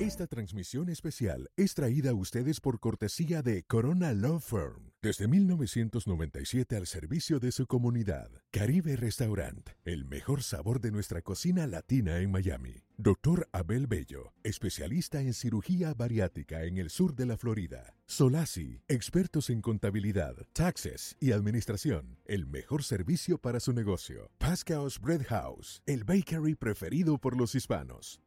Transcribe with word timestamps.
Esta 0.00 0.26
transmisión 0.26 0.88
especial 0.88 1.50
es 1.54 1.74
traída 1.74 2.10
a 2.10 2.14
ustedes 2.14 2.60
por 2.60 2.80
cortesía 2.80 3.42
de 3.42 3.62
Corona 3.62 4.14
Law 4.14 4.40
Firm. 4.40 4.90
Desde 5.02 5.28
1997 5.28 6.76
al 6.76 6.86
servicio 6.86 7.38
de 7.38 7.52
su 7.52 7.66
comunidad. 7.66 8.30
Caribe 8.50 8.96
Restaurant, 8.96 9.68
el 9.84 10.06
mejor 10.06 10.42
sabor 10.42 10.80
de 10.80 10.92
nuestra 10.92 11.20
cocina 11.20 11.66
latina 11.66 12.18
en 12.18 12.30
Miami. 12.30 12.82
Doctor 12.96 13.48
Abel 13.52 13.86
Bello, 13.86 14.32
especialista 14.42 15.20
en 15.20 15.34
cirugía 15.34 15.92
bariátrica 15.92 16.64
en 16.64 16.78
el 16.78 16.88
sur 16.88 17.14
de 17.14 17.26
la 17.26 17.36
Florida. 17.36 17.94
Solasi, 18.06 18.80
expertos 18.88 19.50
en 19.50 19.60
contabilidad, 19.60 20.36
taxes 20.52 21.16
y 21.20 21.32
administración. 21.32 22.18
El 22.24 22.46
mejor 22.46 22.82
servicio 22.82 23.38
para 23.38 23.60
su 23.60 23.72
negocio. 23.72 24.30
Pascaos 24.38 24.98
Bread 24.98 25.26
House, 25.28 25.82
el 25.84 26.04
bakery 26.04 26.54
preferido 26.54 27.18
por 27.18 27.36
los 27.36 27.54
hispanos. 27.54 28.20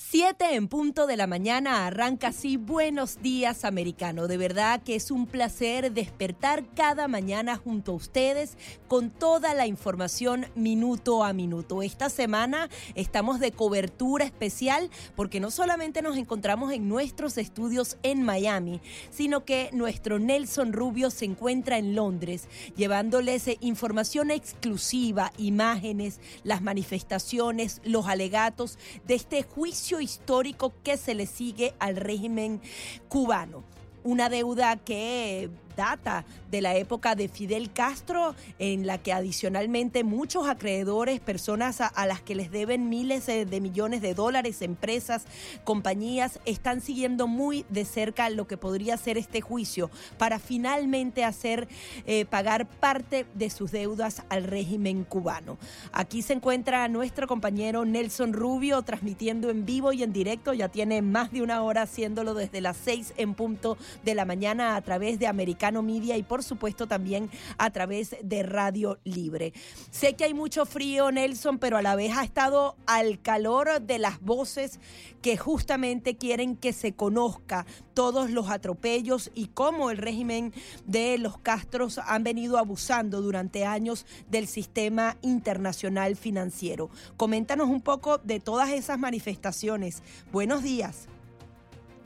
Siete 0.00 0.54
en 0.54 0.68
punto 0.68 1.08
de 1.08 1.16
la 1.16 1.26
mañana 1.26 1.84
arranca 1.84 2.28
así 2.28 2.56
Buenos 2.56 3.20
Días 3.20 3.64
Americano. 3.64 4.28
De 4.28 4.36
verdad 4.36 4.80
que 4.80 4.94
es 4.94 5.10
un 5.10 5.26
placer 5.26 5.92
despertar 5.92 6.64
cada 6.76 7.08
mañana 7.08 7.56
junto 7.56 7.90
a 7.90 7.96
ustedes 7.96 8.56
con 8.86 9.10
toda 9.10 9.54
la 9.54 9.66
información 9.66 10.46
minuto 10.54 11.24
a 11.24 11.32
minuto. 11.32 11.82
Esta 11.82 12.10
semana 12.10 12.70
estamos 12.94 13.40
de 13.40 13.50
cobertura 13.50 14.24
especial 14.24 14.88
porque 15.16 15.40
no 15.40 15.50
solamente 15.50 16.00
nos 16.00 16.16
encontramos 16.16 16.72
en 16.72 16.88
nuestros 16.88 17.36
estudios 17.36 17.98
en 18.04 18.22
Miami, 18.22 18.80
sino 19.10 19.44
que 19.44 19.68
nuestro 19.72 20.20
Nelson 20.20 20.72
Rubio 20.72 21.10
se 21.10 21.24
encuentra 21.24 21.76
en 21.76 21.96
Londres 21.96 22.46
llevándoles 22.76 23.50
información 23.60 24.30
exclusiva, 24.30 25.32
imágenes, 25.38 26.20
las 26.44 26.62
manifestaciones, 26.62 27.80
los 27.82 28.06
alegatos 28.06 28.78
de 29.04 29.16
este 29.16 29.42
juicio 29.42 29.87
histórico 30.00 30.72
que 30.84 30.96
se 30.96 31.14
le 31.14 31.26
sigue 31.26 31.74
al 31.78 31.96
régimen 31.96 32.60
cubano. 33.08 33.64
Una 34.04 34.28
deuda 34.28 34.76
que 34.76 35.50
data 35.78 36.24
de 36.50 36.60
la 36.60 36.74
época 36.74 37.14
de 37.14 37.28
Fidel 37.28 37.70
Castro, 37.72 38.34
en 38.58 38.86
la 38.86 38.98
que 38.98 39.12
adicionalmente 39.12 40.02
muchos 40.02 40.48
acreedores, 40.48 41.20
personas 41.20 41.80
a, 41.80 42.06
las 42.06 42.20
que 42.20 42.34
les 42.34 42.50
deben 42.50 42.88
miles 42.88 43.26
de, 43.26 43.60
millones 43.60 44.02
de 44.02 44.14
dólares, 44.14 44.60
empresas, 44.60 45.24
compañías, 45.62 46.40
están 46.46 46.80
siguiendo 46.80 47.28
muy 47.28 47.64
de 47.68 47.84
cerca 47.84 48.28
lo 48.28 48.48
que 48.48 48.56
podría 48.56 48.96
ser 48.96 49.18
este 49.18 49.40
juicio 49.40 49.88
para 50.18 50.40
finalmente 50.40 51.24
hacer 51.24 51.68
eh, 52.06 52.24
pagar 52.24 52.66
parte 52.66 53.26
de 53.34 53.48
sus 53.48 53.70
deudas 53.70 54.22
al 54.30 54.44
régimen 54.44 55.04
cubano. 55.04 55.58
Aquí 55.92 56.22
se 56.22 56.32
encuentra 56.32 56.88
nuestro 56.88 57.28
compañero 57.28 57.84
Nelson 57.84 58.32
Rubio 58.32 58.82
transmitiendo 58.82 59.50
en 59.50 59.64
vivo 59.64 59.92
y 59.92 60.02
en 60.02 60.12
directo, 60.12 60.54
ya 60.54 60.68
tiene 60.68 61.02
más 61.02 61.30
de 61.30 61.42
una 61.42 61.62
hora 61.62 61.82
haciéndolo 61.82 62.34
desde 62.34 62.60
las 62.60 62.76
seis 62.76 63.12
en 63.16 63.34
punto 63.34 63.78
de 64.04 64.16
la 64.16 64.24
mañana 64.24 64.74
a 64.74 64.82
través 64.82 65.20
de 65.20 65.28
Americano 65.28 65.67
Y 66.16 66.22
por 66.22 66.42
supuesto 66.42 66.86
también 66.86 67.30
a 67.58 67.70
través 67.70 68.16
de 68.22 68.42
Radio 68.42 68.98
Libre. 69.04 69.52
Sé 69.90 70.14
que 70.14 70.24
hay 70.24 70.34
mucho 70.34 70.66
frío, 70.66 71.10
Nelson, 71.10 71.58
pero 71.58 71.76
a 71.76 71.82
la 71.82 71.94
vez 71.94 72.16
ha 72.16 72.24
estado 72.24 72.76
al 72.86 73.20
calor 73.20 73.80
de 73.80 73.98
las 73.98 74.20
voces 74.20 74.80
que 75.22 75.36
justamente 75.36 76.16
quieren 76.16 76.56
que 76.56 76.72
se 76.72 76.92
conozca 76.92 77.66
todos 77.94 78.30
los 78.30 78.50
atropellos 78.50 79.30
y 79.34 79.48
cómo 79.48 79.90
el 79.90 79.98
régimen 79.98 80.52
de 80.86 81.18
los 81.18 81.38
Castros 81.38 81.98
han 81.98 82.24
venido 82.24 82.58
abusando 82.58 83.20
durante 83.20 83.64
años 83.64 84.06
del 84.30 84.46
sistema 84.46 85.16
internacional 85.22 86.16
financiero. 86.16 86.90
Coméntanos 87.16 87.68
un 87.68 87.82
poco 87.82 88.18
de 88.18 88.40
todas 88.40 88.70
esas 88.70 88.98
manifestaciones. 88.98 90.02
Buenos 90.32 90.62
días. 90.62 91.08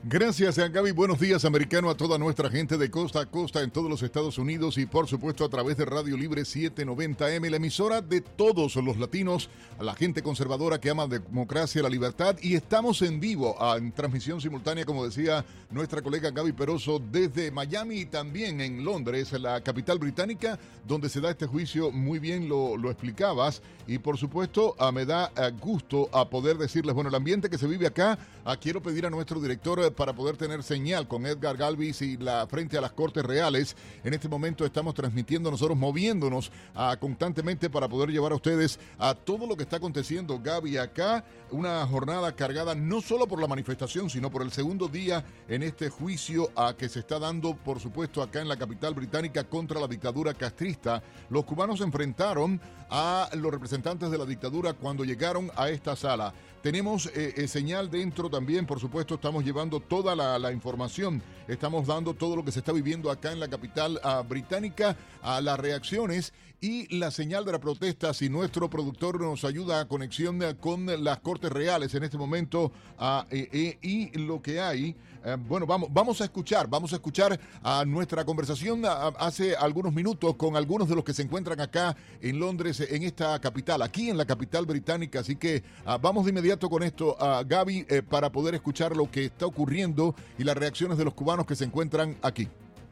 Gracias, 0.05 0.57
Gaby. 0.57 0.91
Buenos 0.91 1.17
días, 1.17 1.45
americano, 1.45 1.89
a 1.89 1.95
toda 1.95 2.17
nuestra 2.17 2.49
gente 2.49 2.77
de 2.77 2.91
costa 2.91 3.21
a 3.21 3.25
costa 3.25 3.61
en 3.61 3.71
todos 3.71 3.89
los 3.89 4.03
Estados 4.03 4.37
Unidos 4.37 4.77
y, 4.77 4.85
por 4.85 5.07
supuesto, 5.07 5.45
a 5.45 5.49
través 5.49 5.77
de 5.77 5.85
Radio 5.85 6.17
Libre 6.17 6.41
790M, 6.41 7.49
la 7.49 7.55
emisora 7.55 8.01
de 8.01 8.19
todos 8.19 8.75
los 8.75 8.97
latinos, 8.97 9.49
a 9.79 9.83
la 9.83 9.95
gente 9.95 10.21
conservadora 10.21 10.81
que 10.81 10.89
ama 10.89 11.03
la 11.03 11.19
democracia, 11.19 11.81
la 11.81 11.87
libertad. 11.87 12.35
Y 12.41 12.55
estamos 12.55 13.01
en 13.01 13.21
vivo, 13.21 13.55
en 13.77 13.93
transmisión 13.93 14.41
simultánea, 14.41 14.83
como 14.83 15.05
decía 15.05 15.45
nuestra 15.71 16.01
colega 16.01 16.31
Gaby 16.31 16.51
Peroso, 16.51 16.99
desde 16.99 17.49
Miami 17.49 17.99
y 17.99 18.05
también 18.05 18.59
en 18.59 18.83
Londres, 18.83 19.31
la 19.31 19.61
capital 19.61 19.99
británica, 19.99 20.59
donde 20.85 21.07
se 21.07 21.21
da 21.21 21.31
este 21.31 21.47
juicio. 21.47 21.91
Muy 21.91 22.19
bien 22.19 22.49
lo, 22.49 22.75
lo 22.75 22.91
explicabas. 22.91 23.61
Y, 23.87 23.99
por 23.99 24.17
supuesto, 24.17 24.75
me 24.93 25.05
da 25.05 25.31
gusto 25.61 26.09
a 26.11 26.29
poder 26.29 26.57
decirles, 26.57 26.93
bueno, 26.93 27.09
el 27.09 27.15
ambiente 27.15 27.49
que 27.49 27.57
se 27.57 27.67
vive 27.67 27.87
acá, 27.87 28.19
quiero 28.59 28.83
pedir 28.83 29.05
a 29.05 29.09
nuestro 29.09 29.39
director 29.39 29.92
para 29.93 30.13
poder 30.13 30.37
tener 30.37 30.63
señal 30.63 31.07
con 31.07 31.25
Edgar 31.25 31.57
Galvis 31.57 32.01
y 32.01 32.17
la 32.17 32.47
frente 32.47 32.77
a 32.77 32.81
las 32.81 32.91
Cortes 32.91 33.23
Reales. 33.23 33.75
En 34.03 34.13
este 34.13 34.27
momento 34.27 34.65
estamos 34.65 34.93
transmitiendo 34.93 35.49
nosotros, 35.49 35.77
moviéndonos 35.77 36.51
uh, 36.75 36.97
constantemente 36.99 37.69
para 37.69 37.87
poder 37.87 38.09
llevar 38.09 38.31
a 38.31 38.35
ustedes 38.35 38.79
a 38.97 39.15
todo 39.15 39.47
lo 39.47 39.55
que 39.55 39.63
está 39.63 39.77
aconteciendo, 39.77 40.39
Gaby, 40.39 40.77
acá. 40.77 41.23
Una 41.51 41.85
jornada 41.85 42.35
cargada 42.35 42.73
no 42.73 43.01
solo 43.01 43.27
por 43.27 43.39
la 43.39 43.47
manifestación, 43.47 44.09
sino 44.09 44.31
por 44.31 44.41
el 44.41 44.51
segundo 44.51 44.87
día 44.87 45.23
en 45.47 45.63
este 45.63 45.89
juicio 45.89 46.51
a 46.55 46.75
que 46.75 46.89
se 46.89 46.99
está 46.99 47.19
dando, 47.19 47.55
por 47.55 47.79
supuesto, 47.79 48.21
acá 48.21 48.41
en 48.41 48.47
la 48.47 48.57
capital 48.57 48.93
británica 48.93 49.43
contra 49.43 49.79
la 49.79 49.87
dictadura 49.87 50.33
castrista. 50.33 51.03
Los 51.29 51.45
cubanos 51.45 51.81
enfrentaron 51.81 52.59
a 52.89 53.29
los 53.33 53.51
representantes 53.51 54.09
de 54.09 54.17
la 54.17 54.25
dictadura 54.25 54.73
cuando 54.73 55.03
llegaron 55.03 55.51
a 55.55 55.69
esta 55.69 55.95
sala. 55.95 56.33
Tenemos 56.63 57.07
eh, 57.07 57.33
eh, 57.35 57.47
señal 57.49 57.91
dentro 57.91 58.29
también, 58.29 58.65
por 58.65 58.79
supuesto, 58.79 59.15
estamos 59.15 59.43
llevando 59.43 59.81
toda 59.81 60.15
la, 60.15 60.49
información, 60.53 61.21
estamos 61.45 61.85
dando 61.85 62.13
todo 62.13 62.37
lo 62.37 62.45
que 62.45 62.53
se 62.53 62.59
está 62.59 62.71
viviendo 62.71 63.11
acá 63.11 63.33
en 63.33 63.41
la 63.41 63.49
capital 63.49 63.99
ah, 64.01 64.23
británica, 64.25 64.95
a 65.21 65.41
las 65.41 65.59
reacciones 65.59 66.31
y 66.63 66.87
la 66.95 67.11
señal 67.11 67.43
de 67.43 67.51
la 67.51 67.59
protesta. 67.59 68.13
Si 68.13 68.29
nuestro 68.29 68.69
productor 68.69 69.19
nos 69.19 69.43
ayuda 69.43 69.81
a 69.81 69.87
conexión 69.89 70.39
con 70.61 70.85
las 71.03 71.19
Cortes 71.19 71.51
Reales 71.51 71.93
en 71.93 72.03
este 72.03 72.17
momento 72.17 72.71
ah, 72.97 73.27
eh, 73.31 73.77
y 73.81 74.17
lo 74.17 74.41
que 74.41 74.61
hay. 74.61 74.95
Eh, 75.25 75.35
bueno, 75.37 75.65
vamos, 75.67 75.89
vamos 75.91 76.21
a 76.21 76.23
escuchar, 76.23 76.69
vamos 76.69 76.93
a 76.93 76.95
escuchar 76.95 77.37
a 77.61 77.83
nuestra 77.83 78.23
conversación 78.23 78.81
hace 78.85 79.57
algunos 79.57 79.93
minutos 79.93 80.35
con 80.37 80.55
algunos 80.55 80.87
de 80.87 80.95
los 80.95 81.03
que 81.03 81.13
se 81.13 81.23
encuentran 81.23 81.59
acá 81.59 81.97
en 82.21 82.39
Londres, 82.39 82.79
en 82.79 83.03
esta 83.03 83.37
capital, 83.41 83.81
aquí 83.81 84.09
en 84.09 84.17
la 84.17 84.25
capital 84.25 84.65
británica. 84.65 85.19
Así 85.19 85.35
que 85.35 85.63
ah, 85.85 85.97
vamos 85.97 86.23
de 86.23 86.31
inmediato 86.31 86.69
con 86.69 86.81
esto, 86.81 87.21
a 87.21 87.43
Gaby, 87.43 87.87
eh, 87.89 88.01
para 88.03 88.31
poder 88.31 88.55
escuchar 88.55 88.95
lo 88.95 89.11
que 89.11 89.25
está 89.25 89.45
ocurriendo 89.45 90.15
y 90.37 90.45
las 90.45 90.55
reacciones 90.55 90.97
de 90.97 91.03
los 91.03 91.13
cubanos 91.13 91.45
que 91.45 91.57
se 91.57 91.65
encuentran 91.65 92.15
aquí. 92.21 92.47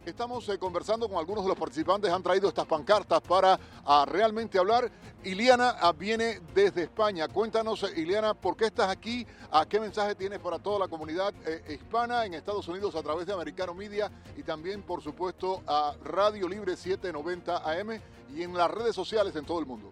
Estamos 0.05 0.49
eh, 0.49 0.57
conversando 0.57 1.07
con 1.07 1.19
algunos 1.19 1.43
de 1.43 1.49
los 1.49 1.57
participantes, 1.59 2.11
han 2.11 2.23
traído 2.23 2.49
estas 2.49 2.65
pancartas 2.65 3.21
para 3.21 3.59
ah, 3.85 4.03
realmente 4.07 4.57
hablar. 4.57 4.91
Iliana 5.23 5.75
ah, 5.79 5.91
viene 5.91 6.41
desde 6.55 6.83
España. 6.83 7.27
Cuéntanos, 7.27 7.83
eh, 7.83 7.93
Iliana, 7.97 8.33
¿por 8.33 8.57
qué 8.57 8.65
estás 8.65 8.89
aquí? 8.89 9.27
¿A 9.51 9.67
qué 9.67 9.79
mensaje 9.79 10.15
tienes 10.15 10.39
para 10.39 10.57
toda 10.57 10.79
la 10.79 10.87
comunidad 10.87 11.35
eh, 11.45 11.75
hispana 11.75 12.25
en 12.25 12.33
Estados 12.33 12.67
Unidos 12.67 12.95
a 12.95 13.03
través 13.03 13.27
de 13.27 13.33
Americano 13.33 13.75
Media 13.75 14.11
y 14.35 14.41
también, 14.41 14.81
por 14.81 15.03
supuesto, 15.03 15.61
a 15.67 15.93
Radio 16.03 16.49
Libre 16.49 16.75
790 16.75 17.57
AM 17.57 18.01
y 18.33 18.41
en 18.41 18.55
las 18.55 18.71
redes 18.71 18.95
sociales 18.95 19.35
en 19.35 19.45
todo 19.45 19.59
el 19.59 19.67
mundo? 19.67 19.91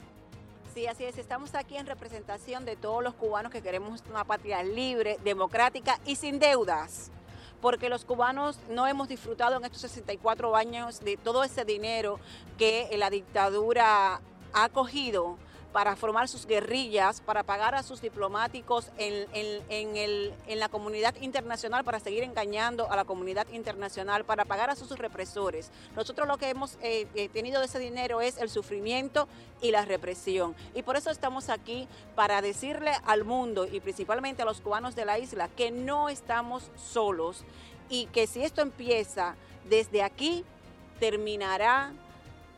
Sí, 0.74 0.88
así 0.88 1.04
es. 1.04 1.20
Estamos 1.20 1.54
aquí 1.54 1.78
en 1.78 1.86
representación 1.86 2.66
de 2.66 2.76
todos 2.76 3.04
los 3.04 3.14
cubanos 3.14 3.52
que 3.52 3.62
queremos 3.62 4.04
una 4.10 4.24
patria 4.24 4.64
libre, 4.64 5.20
democrática 5.24 6.00
y 6.04 6.16
sin 6.16 6.40
deudas 6.40 7.12
porque 7.62 7.90
los 7.90 8.06
cubanos 8.06 8.60
no 8.70 8.88
hemos 8.88 9.08
disfrutado 9.08 9.58
en 9.58 9.66
estos 9.66 9.82
64 9.82 10.56
años 10.56 11.00
de 11.02 11.18
todo 11.18 11.44
ese 11.44 11.66
dinero 11.66 12.20
que 12.58 12.90
la 12.98 13.10
dictadura 13.10 14.22
ha 14.54 14.70
cogido 14.70 15.38
para 15.72 15.96
formar 15.96 16.28
sus 16.28 16.46
guerrillas, 16.46 17.22
para 17.22 17.44
pagar 17.44 17.76
a 17.76 17.84
sus 17.84 18.02
diplomáticos 18.02 18.92
en, 18.98 20.60
la 20.60 20.70
comunidad 20.70 21.16
internacional, 21.22 21.84
para 21.84 22.00
seguir 22.00 22.24
engañando 22.24 22.92
a 22.92 22.96
la 22.96 23.06
comunidad 23.06 23.48
internacional, 23.52 24.26
para 24.26 24.46
pagar 24.46 24.70
a 24.70 24.76
sus 24.76 24.98
represores. 24.98 25.72
Nosotros 25.96 26.28
lo 26.28 26.38
que 26.38 26.50
hemos 26.50 26.78
eh, 26.82 27.08
eh, 27.16 27.30
tenido 27.30 27.60
de 27.60 27.68
ese 27.68 27.80
dinero 27.80 28.22
es 28.22 28.38
el 28.38 28.50
sufrimiento 28.50 29.28
y 29.62 29.72
la 29.72 29.86
represión. 29.86 30.56
Y 30.74 30.82
por 30.82 30.96
eso 30.96 31.12
estamos 31.12 31.50
aquí 31.50 31.88
para 32.16 32.42
decirle 32.42 32.92
al 33.06 33.24
mundo 33.24 33.66
y 33.66 33.80
principalmente 33.80 34.42
a 34.42 34.46
los 34.46 34.62
cubanos 34.62 34.96
de 34.96 35.06
la 35.06 35.20
isla 35.20 35.50
que 35.50 35.72
no 35.72 36.10
estamos 36.10 36.72
solos 36.76 37.44
y 37.90 38.08
que 38.08 38.28
si 38.28 38.44
esto 38.44 38.62
empieza 38.62 39.36
desde 39.70 40.04
aquí, 40.04 40.44
terminará 41.00 41.94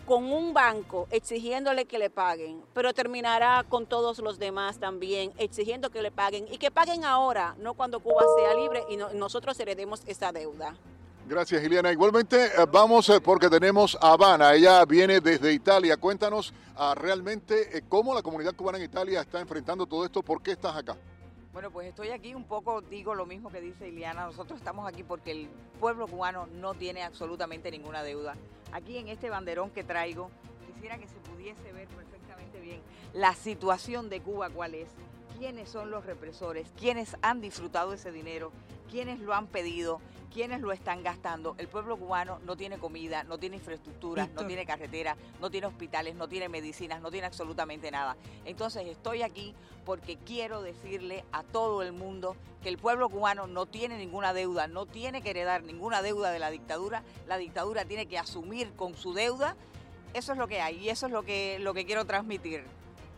con 0.05 0.31
un 0.31 0.53
banco 0.53 1.07
exigiéndole 1.11 1.85
que 1.85 1.99
le 1.99 2.09
paguen, 2.09 2.61
pero 2.73 2.93
terminará 2.93 3.63
con 3.67 3.85
todos 3.85 4.19
los 4.19 4.39
demás 4.39 4.77
también 4.77 5.31
exigiendo 5.37 5.89
que 5.89 6.01
le 6.01 6.11
paguen 6.11 6.45
y 6.51 6.57
que 6.57 6.71
paguen 6.71 7.05
ahora, 7.05 7.55
no 7.59 7.73
cuando 7.73 7.99
Cuba 7.99 8.23
sea 8.37 8.53
libre 8.53 8.83
y 8.89 8.97
nosotros 8.97 9.59
heredemos 9.59 10.03
esa 10.05 10.31
deuda. 10.31 10.75
Gracias, 11.27 11.61
Giliana. 11.61 11.91
Igualmente, 11.91 12.47
eh, 12.47 12.65
vamos 12.69 13.07
eh, 13.09 13.21
porque 13.21 13.49
tenemos 13.49 13.97
a 14.01 14.13
Habana. 14.13 14.53
Ella 14.53 14.83
viene 14.85 15.21
desde 15.21 15.53
Italia. 15.53 15.95
Cuéntanos 15.95 16.53
ah, 16.75 16.93
realmente 16.97 17.77
eh, 17.77 17.83
cómo 17.87 18.13
la 18.13 18.21
comunidad 18.21 18.53
cubana 18.53 18.79
en 18.79 18.83
Italia 18.83 19.21
está 19.21 19.39
enfrentando 19.39 19.85
todo 19.85 20.03
esto. 20.03 20.21
¿Por 20.23 20.41
qué 20.41 20.51
estás 20.51 20.75
acá? 20.75 20.97
Bueno, 21.53 21.69
pues 21.69 21.87
estoy 21.87 22.11
aquí 22.11 22.33
un 22.33 22.45
poco, 22.45 22.81
digo 22.81 23.13
lo 23.13 23.25
mismo 23.25 23.49
que 23.49 23.59
dice 23.59 23.89
Iliana. 23.89 24.25
Nosotros 24.25 24.57
estamos 24.57 24.87
aquí 24.87 25.03
porque 25.03 25.31
el 25.31 25.49
pueblo 25.81 26.07
cubano 26.07 26.47
no 26.47 26.73
tiene 26.75 27.03
absolutamente 27.03 27.69
ninguna 27.71 28.03
deuda. 28.03 28.35
Aquí 28.71 28.97
en 28.97 29.09
este 29.09 29.29
banderón 29.29 29.69
que 29.69 29.83
traigo, 29.83 30.31
quisiera 30.65 30.97
que 30.97 31.07
se 31.07 31.19
pudiese 31.19 31.73
ver 31.73 31.89
perfectamente 31.89 32.59
bien 32.61 32.79
la 33.13 33.33
situación 33.33 34.09
de 34.09 34.21
Cuba, 34.21 34.49
cuál 34.49 34.75
es, 34.75 34.87
quiénes 35.41 35.69
son 35.69 35.89
los 35.89 36.05
represores, 36.05 36.71
quiénes 36.79 37.17
han 37.23 37.41
disfrutado 37.41 37.93
ese 37.93 38.11
dinero, 38.11 38.51
quiénes 38.91 39.19
lo 39.19 39.33
han 39.33 39.47
pedido, 39.47 39.99
quiénes 40.31 40.61
lo 40.61 40.71
están 40.71 41.01
gastando. 41.01 41.55
El 41.57 41.67
pueblo 41.67 41.97
cubano 41.97 42.37
no 42.45 42.55
tiene 42.55 42.77
comida, 42.77 43.23
no 43.23 43.39
tiene 43.39 43.55
infraestructura, 43.55 44.29
no 44.35 44.45
tiene 44.45 44.67
carretera, 44.67 45.17
no 45.39 45.49
tiene 45.49 45.65
hospitales, 45.65 46.13
no 46.13 46.27
tiene 46.27 46.47
medicinas, 46.47 47.01
no 47.01 47.09
tiene 47.09 47.25
absolutamente 47.25 47.89
nada. 47.89 48.17
Entonces 48.45 48.85
estoy 48.85 49.23
aquí 49.23 49.55
porque 49.83 50.15
quiero 50.17 50.61
decirle 50.61 51.25
a 51.31 51.41
todo 51.41 51.81
el 51.81 51.91
mundo 51.91 52.35
que 52.61 52.69
el 52.69 52.77
pueblo 52.77 53.09
cubano 53.09 53.47
no 53.47 53.65
tiene 53.65 53.97
ninguna 53.97 54.35
deuda, 54.35 54.67
no 54.67 54.85
tiene 54.85 55.23
que 55.23 55.31
heredar 55.31 55.63
ninguna 55.63 56.03
deuda 56.03 56.29
de 56.29 56.37
la 56.37 56.51
dictadura. 56.51 57.01
La 57.27 57.39
dictadura 57.39 57.83
tiene 57.85 58.05
que 58.05 58.19
asumir 58.19 58.73
con 58.73 58.95
su 58.95 59.15
deuda. 59.15 59.55
Eso 60.13 60.33
es 60.33 60.37
lo 60.37 60.47
que 60.47 60.61
hay 60.61 60.77
y 60.77 60.89
eso 60.89 61.07
es 61.07 61.11
lo 61.11 61.23
que, 61.23 61.57
lo 61.57 61.73
que 61.73 61.87
quiero 61.87 62.05
transmitir. 62.05 62.63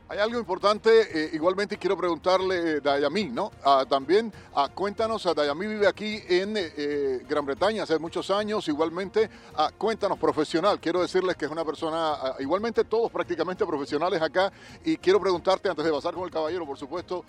Hay 0.10 0.20
algo 0.20 0.38
importante, 0.38 0.90
eh, 1.26 1.30
igualmente 1.34 1.78
quiero 1.78 1.96
preguntarle, 1.96 2.74
eh, 2.74 2.82
Dayamí, 2.82 3.30
¿no? 3.30 3.52
Ah, 3.64 3.86
también 3.88 4.34
ah, 4.54 4.68
cuéntanos, 4.68 5.26
ah, 5.26 5.34
Dayamí 5.34 5.66
vive 5.66 5.88
aquí 5.88 6.22
en 6.28 6.56
eh, 6.58 7.26
Gran 7.28 7.46
Bretaña 7.46 7.84
hace 7.84 7.98
muchos 7.98 8.30
años, 8.30 8.68
igualmente, 8.68 9.30
cuéntanos, 9.78 10.20
profesional, 10.20 10.80
quiero 10.82 11.02
decirles 11.02 11.38
que 11.38 11.46
es 11.46 11.52
una 11.52 11.64
persona, 11.64 12.36
igualmente 12.40 12.84
todos 12.84 13.10
prácticamente 13.12 13.66
profesionales 13.66 14.22
acá, 14.22 14.52
y 14.84 14.98
quiero 14.98 15.22
preguntarte, 15.22 15.70
antes 15.70 15.86
de 15.86 15.92
pasar 15.92 16.14
con 16.14 16.26
el 16.26 16.32
caballero, 16.32 16.66
por 16.66 16.78
supuesto, 16.78 17.24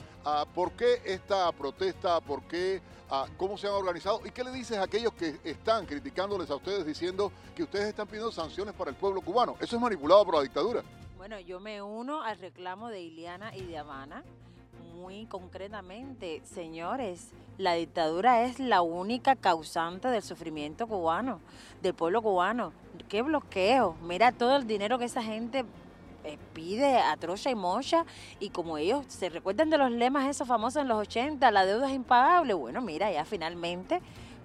¿por 0.53 0.73
qué 0.73 1.01
esta 1.05 1.53
protesta, 1.53 2.21
por 2.21 2.43
qué, 2.43 2.83
cómo 3.37 3.57
se 3.57 3.69
han 3.69 3.75
organizado, 3.75 4.21
y 4.25 4.31
qué 4.31 4.43
le 4.43 4.51
dices 4.51 4.77
a 4.79 4.83
aquellos 4.83 5.15
que 5.15 5.39
están 5.45 5.87
criticándoles 5.87 6.51
a 6.51 6.57
ustedes 6.57 6.85
diciendo 6.85 7.31
que 7.55 7.63
ustedes 7.63 7.87
están 7.87 8.09
pidiendo 8.09 8.33
sanciones 8.33 8.75
para 8.75 8.91
el 8.91 8.97
pueblo 8.97 9.21
cubano? 9.21 9.55
Eso 9.61 9.77
es 9.77 9.81
manipulado 9.81 10.25
por 10.25 10.35
la 10.35 10.43
dictadura. 10.43 10.83
Bueno, 11.27 11.41
yo 11.41 11.59
me 11.59 11.81
uno 11.81 12.23
al 12.23 12.39
reclamo 12.39 12.91
de 12.91 13.01
Iliana 13.01 13.57
y 13.57 13.63
de 13.63 13.79
Habana. 13.79 14.23
Muy 14.95 15.25
concretamente, 15.25 16.43
señores, 16.45 17.31
la 17.57 17.73
dictadura 17.73 18.43
es 18.43 18.61
la 18.61 18.83
única 18.83 19.35
causante 19.35 20.09
del 20.09 20.23
sufrimiento 20.23 20.87
cubano, 20.87 21.41
del 21.81 21.95
pueblo 21.95 22.21
cubano. 22.21 22.75
¿Qué 23.09 23.23
bloqueo? 23.23 23.97
Mira 24.03 24.33
todo 24.33 24.55
el 24.57 24.67
dinero 24.67 24.99
que 24.99 25.07
esa 25.07 25.23
gente 25.23 25.65
eh, 26.25 26.37
pide 26.53 26.99
a 26.99 27.17
y 27.47 27.55
mocha 27.55 28.05
y 28.39 28.51
como 28.51 28.77
ellos 28.77 29.07
se 29.09 29.31
recuerdan 29.31 29.71
de 29.71 29.79
los 29.79 29.91
lemas 29.91 30.29
esos 30.29 30.47
famosos 30.47 30.83
en 30.83 30.89
los 30.89 30.99
80, 30.99 31.51
la 31.51 31.65
deuda 31.65 31.89
es 31.89 31.95
impagable, 31.95 32.53
bueno, 32.53 32.83
mira, 32.83 33.11
ya 33.11 33.25
finalmente 33.25 34.03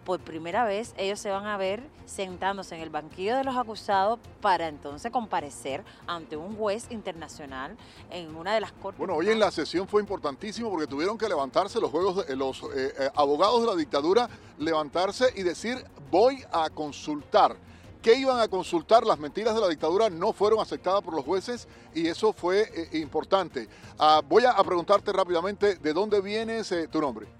por 0.10 0.20
primera 0.22 0.66
vez 0.66 0.96
ellos 0.98 1.20
se 1.20 1.30
van 1.30 1.46
a 1.46 1.56
ver 1.56 1.84
sentándose 2.08 2.74
en 2.74 2.82
el 2.82 2.90
banquillo 2.90 3.38
de 3.38 3.44
los 3.44 3.56
acusados 3.56 4.18
para 4.42 4.68
entonces 4.68 5.12
comparecer 5.12 5.84
ante 6.08 6.36
un 6.36 6.56
juez 6.56 6.88
internacional 6.90 7.78
en 8.10 8.36
una 8.36 8.56
de 8.56 8.60
las 8.60 8.72
cortes. 8.72 8.98
Bueno, 8.98 9.14
hoy 9.14 9.30
en 9.30 9.38
la 9.38 9.52
sesión 9.52 9.88
fue 9.88 10.02
importantísimo 10.02 10.72
porque 10.72 10.88
tuvieron 10.88 11.16
que 11.16 11.30
levantarse 11.30 11.80
los 11.80 11.92
juegos, 11.92 12.28
los 12.30 12.64
eh, 12.64 12.92
eh, 12.98 13.10
abogados 13.14 13.62
de 13.62 13.68
la 13.68 13.76
dictadura, 13.76 14.28
levantarse 14.58 15.32
y 15.36 15.44
decir 15.44 15.78
voy 16.10 16.44
a 16.52 16.72
consultar. 16.72 17.56
¿Qué 18.02 18.16
iban 18.16 18.40
a 18.40 18.48
consultar? 18.48 19.06
Las 19.06 19.20
mentiras 19.20 19.54
de 19.54 19.62
la 19.62 19.68
dictadura 19.68 20.10
no 20.10 20.34
fueron 20.34 20.60
aceptadas 20.60 21.04
por 21.04 21.14
los 21.14 21.24
jueces 21.24 21.68
y 21.94 22.08
eso 22.08 22.34
fue 22.34 22.62
eh, 22.74 22.98
importante. 22.98 23.70
Ah, 24.00 24.24
voy 24.28 24.44
a, 24.46 24.56
preguntarte 24.64 25.14
rápidamente 25.14 25.76
de 25.76 25.94
dónde 25.94 26.20
vienes 26.20 26.74
tu 26.90 27.00
nombre. 27.00 27.39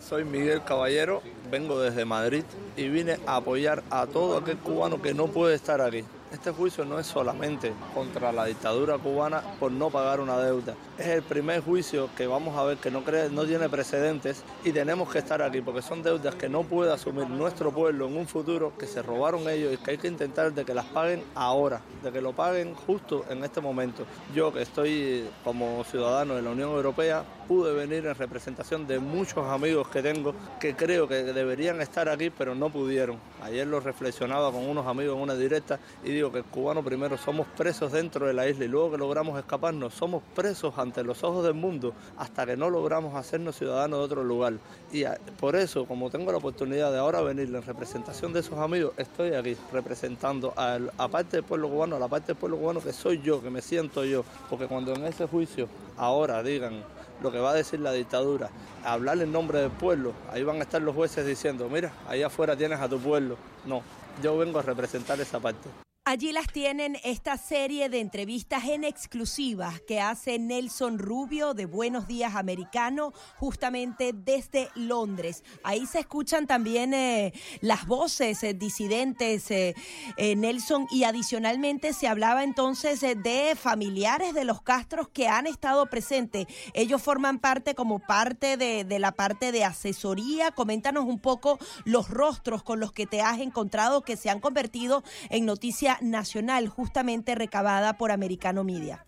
Soy 0.00 0.24
Miguel 0.24 0.62
Caballero, 0.64 1.20
vengo 1.50 1.78
desde 1.80 2.04
Madrid 2.04 2.44
y 2.76 2.88
vine 2.88 3.18
a 3.26 3.36
apoyar 3.36 3.82
a 3.90 4.06
todo 4.06 4.38
aquel 4.38 4.56
cubano 4.56 5.02
que 5.02 5.12
no 5.12 5.26
puede 5.26 5.54
estar 5.54 5.80
aquí. 5.80 6.04
Este 6.32 6.50
juicio 6.50 6.84
no 6.84 6.98
es 6.98 7.06
solamente 7.06 7.72
contra 7.94 8.32
la 8.32 8.44
dictadura 8.44 8.98
cubana 8.98 9.42
por 9.58 9.72
no 9.72 9.90
pagar 9.90 10.20
una 10.20 10.38
deuda. 10.38 10.74
Es 10.98 11.06
el 11.08 11.22
primer 11.22 11.62
juicio 11.62 12.10
que 12.16 12.26
vamos 12.26 12.56
a 12.56 12.64
ver 12.64 12.76
que 12.78 12.90
no, 12.90 13.02
no 13.30 13.44
tiene 13.44 13.68
precedentes 13.68 14.42
y 14.64 14.72
tenemos 14.72 15.10
que 15.10 15.18
estar 15.18 15.40
aquí 15.42 15.60
porque 15.60 15.82
son 15.82 16.02
deudas 16.02 16.34
que 16.34 16.48
no 16.48 16.62
puede 16.64 16.92
asumir 16.92 17.28
nuestro 17.28 17.72
pueblo 17.72 18.06
en 18.08 18.16
un 18.16 18.26
futuro, 18.26 18.72
que 18.78 18.86
se 18.86 19.02
robaron 19.02 19.48
ellos 19.48 19.72
y 19.72 19.76
que 19.78 19.92
hay 19.92 19.98
que 19.98 20.08
intentar 20.08 20.52
de 20.52 20.64
que 20.64 20.74
las 20.74 20.86
paguen 20.86 21.24
ahora, 21.34 21.80
de 22.02 22.12
que 22.12 22.20
lo 22.20 22.32
paguen 22.32 22.74
justo 22.74 23.24
en 23.30 23.42
este 23.42 23.60
momento. 23.60 24.04
Yo 24.34 24.52
que 24.52 24.62
estoy 24.62 25.28
como 25.44 25.82
ciudadano 25.84 26.34
de 26.34 26.42
la 26.42 26.50
Unión 26.50 26.70
Europea 26.70 27.24
pude 27.48 27.72
venir 27.72 28.06
en 28.06 28.14
representación 28.14 28.86
de 28.86 28.98
muchos 28.98 29.46
amigos 29.46 29.88
que 29.88 30.02
tengo 30.02 30.34
que 30.60 30.76
creo 30.76 31.08
que 31.08 31.24
deberían 31.24 31.80
estar 31.80 32.08
aquí 32.08 32.28
pero 32.28 32.54
no 32.54 32.70
pudieron. 32.70 33.16
Ayer 33.42 33.66
lo 33.66 33.80
reflexionaba 33.80 34.52
con 34.52 34.68
unos 34.68 34.86
amigos 34.86 35.16
en 35.16 35.22
una 35.22 35.34
directa 35.34 35.80
y 36.04 36.10
digo 36.10 36.30
que 36.30 36.38
el 36.38 36.44
cubano 36.44 36.84
primero 36.84 37.16
somos 37.16 37.46
presos 37.56 37.92
dentro 37.92 38.26
de 38.26 38.34
la 38.34 38.46
isla 38.46 38.66
y 38.66 38.68
luego 38.68 38.90
que 38.92 38.98
logramos 38.98 39.38
escaparnos 39.38 39.94
somos 39.94 40.22
presos 40.34 40.76
ante 40.76 41.02
los 41.02 41.24
ojos 41.24 41.44
del 41.44 41.54
mundo 41.54 41.94
hasta 42.18 42.44
que 42.44 42.56
no 42.56 42.68
logramos 42.68 43.14
hacernos 43.14 43.56
ciudadanos 43.56 43.98
de 43.98 44.04
otro 44.04 44.24
lugar. 44.24 44.54
Y 44.92 45.04
por 45.40 45.56
eso, 45.56 45.86
como 45.86 46.10
tengo 46.10 46.30
la 46.32 46.38
oportunidad 46.38 46.92
de 46.92 46.98
ahora 46.98 47.20
venir 47.22 47.48
en 47.48 47.62
representación 47.62 48.32
de 48.32 48.40
esos 48.40 48.58
amigos, 48.58 48.92
estoy 48.96 49.34
aquí 49.34 49.56
representando 49.72 50.52
a, 50.56 50.78
la 50.78 51.08
parte 51.08 51.38
del 51.38 51.44
pueblo 51.44 51.68
cubano, 51.68 51.96
a 51.96 51.98
la 51.98 52.08
parte 52.08 52.28
del 52.28 52.36
pueblo 52.36 52.58
cubano 52.58 52.80
que 52.80 52.92
soy 52.92 53.20
yo, 53.22 53.42
que 53.42 53.50
me 53.50 53.62
siento 53.62 54.04
yo, 54.04 54.24
porque 54.50 54.66
cuando 54.66 54.94
en 54.94 55.04
ese 55.04 55.26
juicio 55.26 55.68
ahora 55.96 56.42
digan 56.42 56.82
lo 57.22 57.32
que 57.32 57.38
va 57.38 57.50
a 57.50 57.54
decir 57.54 57.80
la 57.80 57.92
dictadura, 57.92 58.50
hablar 58.84 59.18
en 59.20 59.32
nombre 59.32 59.60
del 59.60 59.70
pueblo, 59.70 60.12
ahí 60.30 60.42
van 60.44 60.56
a 60.56 60.62
estar 60.62 60.80
los 60.80 60.94
jueces 60.94 61.26
diciendo, 61.26 61.68
mira, 61.68 61.92
ahí 62.08 62.22
afuera 62.22 62.56
tienes 62.56 62.80
a 62.80 62.88
tu 62.88 62.98
pueblo. 62.98 63.36
No, 63.66 63.82
yo 64.22 64.36
vengo 64.38 64.58
a 64.58 64.62
representar 64.62 65.20
esa 65.20 65.40
parte. 65.40 65.68
Allí 66.08 66.32
las 66.32 66.46
tienen 66.46 66.96
esta 67.04 67.36
serie 67.36 67.90
de 67.90 68.00
entrevistas 68.00 68.64
en 68.64 68.82
exclusiva 68.82 69.74
que 69.86 70.00
hace 70.00 70.38
Nelson 70.38 70.98
Rubio 70.98 71.52
de 71.52 71.66
Buenos 71.66 72.08
Días 72.08 72.34
Americano, 72.34 73.12
justamente 73.36 74.12
desde 74.14 74.70
Londres. 74.74 75.44
Ahí 75.62 75.84
se 75.84 75.98
escuchan 75.98 76.46
también 76.46 76.94
eh, 76.94 77.34
las 77.60 77.86
voces 77.86 78.42
eh, 78.42 78.54
disidentes, 78.54 79.50
eh, 79.50 79.74
Nelson, 80.16 80.86
y 80.90 81.04
adicionalmente 81.04 81.92
se 81.92 82.08
hablaba 82.08 82.42
entonces 82.42 83.00
de 83.00 83.54
familiares 83.54 84.32
de 84.32 84.46
los 84.46 84.62
Castros 84.62 85.08
que 85.08 85.28
han 85.28 85.46
estado 85.46 85.84
presentes. 85.90 86.46
Ellos 86.72 87.02
forman 87.02 87.38
parte 87.38 87.74
como 87.74 87.98
parte 87.98 88.56
de, 88.56 88.84
de 88.84 88.98
la 88.98 89.12
parte 89.12 89.52
de 89.52 89.62
asesoría. 89.62 90.52
Coméntanos 90.52 91.04
un 91.04 91.18
poco 91.18 91.58
los 91.84 92.08
rostros 92.08 92.62
con 92.62 92.80
los 92.80 92.92
que 92.92 93.06
te 93.06 93.20
has 93.20 93.40
encontrado 93.40 94.00
que 94.00 94.16
se 94.16 94.30
han 94.30 94.40
convertido 94.40 95.04
en 95.28 95.44
noticia 95.44 95.97
nacional 96.00 96.68
justamente 96.68 97.34
recabada 97.34 97.96
por 97.96 98.10
Americano 98.10 98.64
Media. 98.64 99.04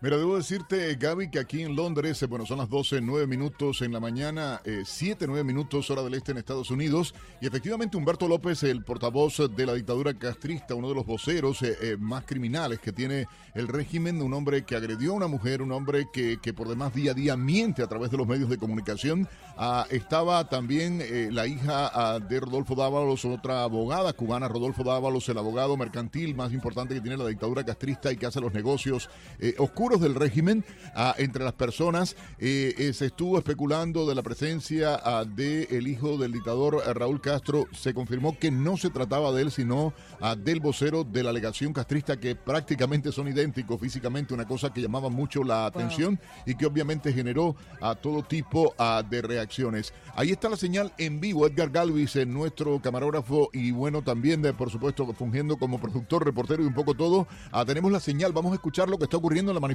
Mira, 0.00 0.18
debo 0.18 0.36
decirte, 0.36 0.94
Gaby, 0.96 1.30
que 1.30 1.38
aquí 1.38 1.62
en 1.62 1.76
Londres, 1.76 2.22
eh, 2.22 2.26
bueno, 2.26 2.44
son 2.44 2.58
las 2.58 2.68
12, 2.68 3.00
9 3.00 3.26
minutos 3.26 3.80
en 3.80 3.92
la 3.92 4.00
mañana, 4.00 4.60
eh, 4.64 4.82
7, 4.84 5.26
9 5.26 5.44
minutos 5.44 5.88
hora 5.88 6.02
del 6.02 6.14
este 6.14 6.32
en 6.32 6.38
Estados 6.38 6.70
Unidos. 6.70 7.14
Y 7.40 7.46
efectivamente 7.46 7.96
Humberto 7.96 8.28
López, 8.28 8.62
el 8.64 8.84
portavoz 8.84 9.40
de 9.56 9.66
la 9.66 9.72
dictadura 9.72 10.12
castrista, 10.12 10.74
uno 10.74 10.88
de 10.88 10.94
los 10.94 11.06
voceros 11.06 11.62
eh, 11.62 11.76
eh, 11.80 11.96
más 11.98 12.24
criminales 12.24 12.80
que 12.80 12.92
tiene 12.92 13.26
el 13.54 13.66
régimen, 13.66 14.20
un 14.20 14.34
hombre 14.34 14.64
que 14.64 14.76
agredió 14.76 15.12
a 15.12 15.14
una 15.14 15.26
mujer, 15.26 15.62
un 15.62 15.72
hombre 15.72 16.06
que, 16.12 16.38
que 16.38 16.52
por 16.52 16.68
demás 16.68 16.92
día 16.92 17.12
a 17.12 17.14
día 17.14 17.36
miente 17.36 17.82
a 17.82 17.86
través 17.86 18.10
de 18.10 18.18
los 18.18 18.26
medios 18.26 18.50
de 18.50 18.58
comunicación. 18.58 19.26
Ah, 19.56 19.86
estaba 19.90 20.48
también 20.48 21.02
la 21.32 21.46
hija 21.46 21.90
ah, 21.94 22.18
de 22.18 22.40
Rodolfo 22.40 22.74
Dávalos, 22.74 23.24
otra 23.24 23.62
abogada 23.62 24.12
cubana, 24.12 24.48
Rodolfo 24.48 24.82
Dávalos, 24.82 25.28
el 25.28 25.38
abogado 25.38 25.76
mercantil 25.76 26.34
más 26.34 26.52
importante 26.52 26.94
que 26.94 27.00
tiene 27.00 27.16
la 27.16 27.26
dictadura 27.26 27.64
castrista 27.64 28.10
y 28.12 28.16
que 28.16 28.26
hace 28.26 28.40
los 28.40 28.52
negocios 28.52 29.08
eh, 29.38 29.54
oscuros 29.84 30.00
del 30.00 30.14
régimen 30.14 30.64
ah, 30.94 31.14
entre 31.18 31.44
las 31.44 31.52
personas. 31.52 32.16
Eh, 32.38 32.74
eh, 32.78 32.94
se 32.94 33.06
estuvo 33.06 33.36
especulando 33.36 34.06
de 34.06 34.14
la 34.14 34.22
presencia 34.22 34.98
ah, 35.04 35.26
del 35.26 35.86
hijo 35.86 36.16
del 36.16 36.32
dictador 36.32 36.82
eh, 36.86 36.94
Raúl 36.94 37.20
Castro. 37.20 37.66
Se 37.72 37.92
confirmó 37.92 38.38
que 38.38 38.50
no 38.50 38.78
se 38.78 38.88
trataba 38.88 39.30
de 39.32 39.42
él, 39.42 39.50
sino 39.50 39.92
ah, 40.22 40.36
del 40.36 40.60
vocero 40.60 41.04
de 41.04 41.22
la 41.22 41.30
alegación 41.30 41.74
castrista, 41.74 42.18
que 42.18 42.34
prácticamente 42.34 43.12
son 43.12 43.28
idénticos 43.28 43.78
físicamente, 43.78 44.32
una 44.32 44.46
cosa 44.46 44.72
que 44.72 44.80
llamaba 44.80 45.10
mucho 45.10 45.44
la 45.44 45.66
atención 45.66 46.18
y 46.46 46.54
que 46.54 46.64
obviamente 46.64 47.12
generó 47.12 47.54
a 47.82 47.94
todo 47.94 48.22
tipo 48.22 48.74
de 49.10 49.20
reacciones. 49.20 49.92
Ahí 50.14 50.30
está 50.30 50.48
la 50.48 50.56
señal 50.56 50.94
en 50.96 51.20
vivo. 51.20 51.46
Edgar 51.46 51.68
Galvis, 51.68 52.16
nuestro 52.26 52.80
camarógrafo 52.80 53.50
y 53.52 53.70
bueno, 53.70 54.00
también 54.00 54.40
de, 54.40 54.54
por 54.54 54.70
supuesto 54.70 55.12
fungiendo 55.12 55.58
como 55.58 55.78
productor, 55.78 56.24
reportero 56.24 56.62
y 56.62 56.66
un 56.66 56.74
poco 56.74 56.94
todo. 56.94 57.26
Tenemos 57.66 57.92
la 57.92 58.00
señal, 58.00 58.32
vamos 58.32 58.52
a 58.52 58.54
escuchar 58.54 58.88
lo 58.88 58.96
que 58.96 59.04
está 59.04 59.18
ocurriendo 59.18 59.50
en 59.50 59.54
la 59.54 59.60
manifestación 59.60 59.73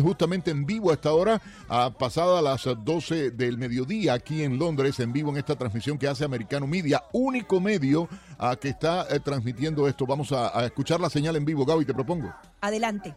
justamente 0.00 0.50
en 0.50 0.66
vivo 0.66 0.90
a 0.90 0.94
esta 0.94 1.12
hora, 1.12 1.40
ah, 1.68 1.92
pasada 1.98 2.42
las 2.42 2.64
12 2.64 3.30
del 3.32 3.58
mediodía 3.58 4.14
aquí 4.14 4.42
en 4.42 4.58
Londres, 4.58 5.00
en 5.00 5.12
vivo 5.12 5.30
en 5.30 5.38
esta 5.38 5.56
transmisión 5.56 5.98
que 5.98 6.08
hace 6.08 6.24
Americano 6.24 6.66
Media, 6.66 7.02
único 7.12 7.60
medio 7.60 8.08
ah, 8.38 8.56
que 8.56 8.68
está 8.68 9.06
eh, 9.10 9.20
transmitiendo 9.20 9.88
esto. 9.88 10.06
Vamos 10.06 10.32
a, 10.32 10.58
a 10.58 10.66
escuchar 10.66 11.00
la 11.00 11.10
señal 11.10 11.36
en 11.36 11.44
vivo, 11.44 11.64
Gaby, 11.64 11.84
te 11.84 11.94
propongo. 11.94 12.32
Adelante. 12.60 13.14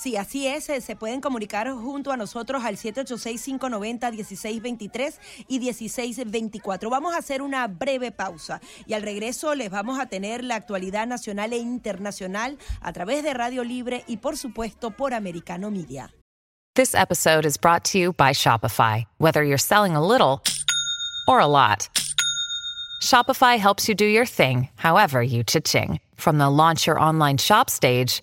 Sí, 0.00 0.16
así 0.16 0.46
es. 0.46 0.70
eh, 0.70 0.80
Se 0.80 0.96
pueden 0.96 1.20
comunicar 1.20 1.70
junto 1.72 2.10
a 2.10 2.16
nosotros 2.16 2.64
al 2.64 2.78
786-590-1623 2.78 5.18
y 5.46 5.60
1624. 5.60 6.88
Vamos 6.88 7.12
a 7.14 7.18
hacer 7.18 7.42
una 7.42 7.66
breve 7.66 8.10
pausa 8.10 8.62
y 8.86 8.94
al 8.94 9.02
regreso 9.02 9.54
les 9.54 9.68
vamos 9.70 10.00
a 10.00 10.06
tener 10.06 10.42
la 10.42 10.54
actualidad 10.54 11.06
nacional 11.06 11.52
e 11.52 11.58
internacional 11.58 12.56
a 12.80 12.94
través 12.94 13.22
de 13.22 13.34
Radio 13.34 13.62
Libre 13.62 14.04
y 14.06 14.16
por 14.16 14.38
supuesto 14.38 14.90
por 14.90 15.12
Americano 15.12 15.70
Media. 15.70 16.10
This 16.76 16.94
episode 16.94 17.44
is 17.44 17.58
brought 17.58 17.84
to 17.92 17.98
you 17.98 18.14
by 18.14 18.32
Shopify. 18.32 19.04
Whether 19.18 19.44
you're 19.44 19.58
selling 19.58 19.94
a 19.96 20.00
little 20.00 20.40
or 21.28 21.40
a 21.40 21.46
lot, 21.46 21.90
Shopify 23.02 23.58
helps 23.58 23.86
you 23.86 23.94
do 23.94 24.06
your 24.06 24.24
thing, 24.24 24.70
however 24.76 25.22
you 25.22 25.44
cha-ching. 25.44 26.00
From 26.16 26.38
the 26.38 26.48
launch 26.48 26.86
your 26.86 26.98
online 26.98 27.36
shop 27.38 27.68
stage, 27.68 28.22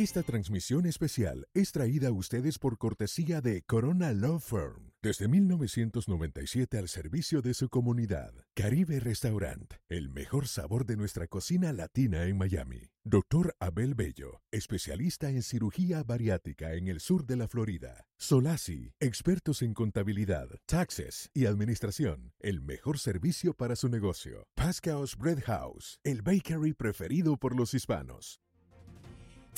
Esta 0.00 0.22
transmisión 0.22 0.86
especial 0.86 1.46
es 1.52 1.72
traída 1.72 2.08
a 2.08 2.12
ustedes 2.12 2.58
por 2.58 2.78
cortesía 2.78 3.42
de 3.42 3.60
Corona 3.60 4.14
Law 4.14 4.40
Firm. 4.40 4.92
Desde 5.02 5.28
1997 5.28 6.78
al 6.78 6.88
servicio 6.88 7.42
de 7.42 7.52
su 7.52 7.68
comunidad. 7.68 8.32
Caribe 8.54 8.98
Restaurant, 8.98 9.74
el 9.90 10.08
mejor 10.08 10.48
sabor 10.48 10.86
de 10.86 10.96
nuestra 10.96 11.26
cocina 11.26 11.74
latina 11.74 12.24
en 12.24 12.38
Miami. 12.38 12.88
Doctor 13.04 13.54
Abel 13.60 13.94
Bello, 13.94 14.40
especialista 14.50 15.28
en 15.28 15.42
cirugía 15.42 16.02
bariátrica 16.02 16.72
en 16.72 16.88
el 16.88 17.00
sur 17.00 17.26
de 17.26 17.36
la 17.36 17.46
Florida. 17.46 18.06
Solasi, 18.16 18.94
expertos 19.00 19.60
en 19.60 19.74
contabilidad, 19.74 20.48
taxes 20.64 21.28
y 21.34 21.44
administración. 21.44 22.32
El 22.38 22.62
mejor 22.62 22.98
servicio 22.98 23.52
para 23.52 23.76
su 23.76 23.90
negocio. 23.90 24.46
Pascaos 24.54 25.14
Bread 25.18 25.42
House, 25.44 25.98
el 26.04 26.22
bakery 26.22 26.72
preferido 26.72 27.36
por 27.36 27.54
los 27.54 27.74
hispanos. 27.74 28.40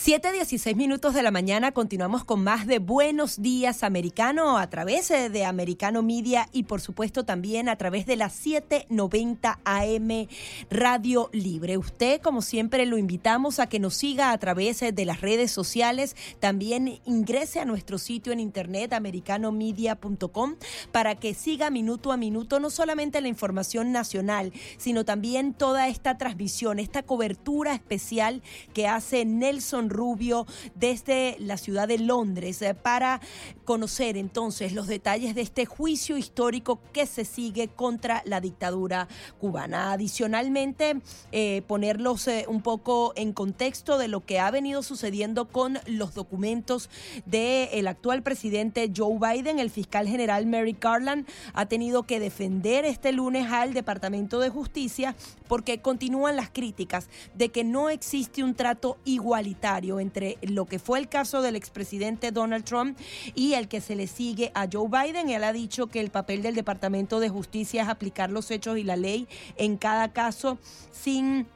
7.16 0.05 0.75
minutos 0.75 1.15
de 1.15 1.23
la 1.23 1.31
mañana 1.31 1.71
continuamos 1.71 2.25
con 2.25 2.43
más 2.43 2.67
de 2.67 2.81
Buenos 2.81 3.41
Días 3.41 3.85
Americano 3.85 4.59
a 4.59 4.69
través 4.69 5.09
eh, 5.13 5.31
de 5.31 5.45
Americano 5.45 6.03
Media 6.03 6.49
y 6.51 6.65
por 6.65 6.81
supuesto 6.81 7.25
también 7.25 7.69
a 7.69 7.77
través 7.77 8.05
de 8.05 8.17
la 8.17 8.29
790 8.29 9.61
AM 9.63 10.27
Radio 10.71 11.31
Libre. 11.33 11.79
Usted 11.79 12.21
como 12.21 12.43
siempre 12.43 12.85
lo 12.85 12.99
invitamos 12.99 13.61
a 13.61 13.69
que 13.69 13.79
nos 13.79 13.95
siga 13.95 14.33
a 14.33 14.39
través 14.39 14.83
eh, 14.83 14.91
de 14.91 15.05
las 15.05 15.21
redes 15.21 15.53
sociales, 15.53 16.17
también 16.41 16.99
ingrese 17.05 17.61
a 17.61 17.65
nuestro 17.65 17.97
sitio 17.99 18.33
en 18.33 18.41
internet 18.41 18.95
americanomedia.com 18.95 20.57
para 20.91 21.15
que 21.15 21.33
siga 21.33 21.71
minuto 21.71 22.11
a 22.11 22.17
minuto 22.17 22.59
no 22.59 22.71
solamente 22.71 23.21
la 23.21 23.29
información 23.29 23.93
nacional, 23.93 24.53
sino 24.79 25.05
también 25.05 25.55
toda 25.55 25.87
esta 25.87 26.19
transmisión, 26.19 26.81
esta 26.81 27.05
cobertura 27.05 27.73
especial 27.73 28.43
que 28.75 28.89
hace 28.89 29.25
Nelson 29.25 29.92
Rubio 29.93 30.47
desde 30.75 31.37
la 31.39 31.57
ciudad 31.57 31.89
de 31.89 31.99
Londres 31.99 32.61
eh, 32.63 32.75
para 32.75 33.21
conocer 33.65 34.17
entonces 34.17 34.73
los 34.73 34.87
detalles 34.87 35.35
de 35.35 35.43
este 35.43 35.67
juicio 35.67 36.17
histórico 36.17 36.81
que 36.93 37.07
se 37.07 37.25
sigue 37.25 37.69
contra 37.69 38.23
la 38.25 38.41
dictadura 38.41 39.09
cubana. 39.41 39.93
Adicionalmente, 39.93 41.01
eh, 41.31 41.63
ponerlos 41.67 42.27
eh, 42.29 42.47
un 42.49 42.63
poco 42.63 43.13
en 43.17 43.33
contexto 43.33 43.99
de 43.99 44.09
lo 44.09 44.25
que 44.25 44.41
ha 44.41 44.51
venido 44.51 44.83
sucediendo 44.83 45.49
con 45.49 45.79
los 45.87 46.15
documentos 46.15 46.91
del 47.27 47.87
actual 47.87 48.23
presidente 48.23 48.91
Joe 48.95 49.19
Biden. 49.19 49.59
El 49.59 49.71
fiscal 49.71 50.09
general 50.09 50.47
Mary 50.47 50.77
Garland 50.79 51.27
ha 51.55 51.67
tenido 51.67 52.05
que 52.05 52.21
defender 52.21 52.85
este 52.85 53.13
lunes 53.13 53.51
al 53.51 53.75
Departamento 53.75 54.41
de 54.41 54.49
Justicia 54.49 55.15
porque 55.49 55.81
continúan 55.81 56.37
las 56.37 56.51
críticas 56.51 57.09
de 57.35 57.51
que 57.51 57.65
no 57.65 57.91
existe 57.91 58.43
un 58.43 58.55
trato 58.55 58.99
igualitario 59.05 59.53
entre 59.79 60.39
lo 60.43 60.67
que 60.67 60.79
fue 60.79 60.99
el 60.99 61.09
caso 61.09 61.43
del 61.43 61.57
expresidente 61.57 62.33
Donald 62.33 62.65
Trump 62.65 62.99
y 63.35 63.55
el 63.55 63.69
que 63.69 63.81
se 63.81 63.97
le 63.97 64.07
sigue 64.07 64.53
a 64.55 64.67
Joe 64.71 64.89
Biden. 64.89 65.31
Él 65.31 65.45
ha 65.45 65.53
dicho 65.53 65.87
que 65.87 66.01
el 66.01 66.11
papel 66.11 66.43
del 66.43 66.55
Departamento 66.55 67.21
de 67.21 67.29
Justicia 67.29 67.83
es 67.83 67.89
aplicar 67.89 68.31
los 68.31 68.51
hechos 68.51 68.79
y 68.79 68.85
la 68.85 68.97
ley 68.97 69.29
en 69.57 69.77
cada 69.77 70.13
caso 70.13 70.59
sin 70.91 71.47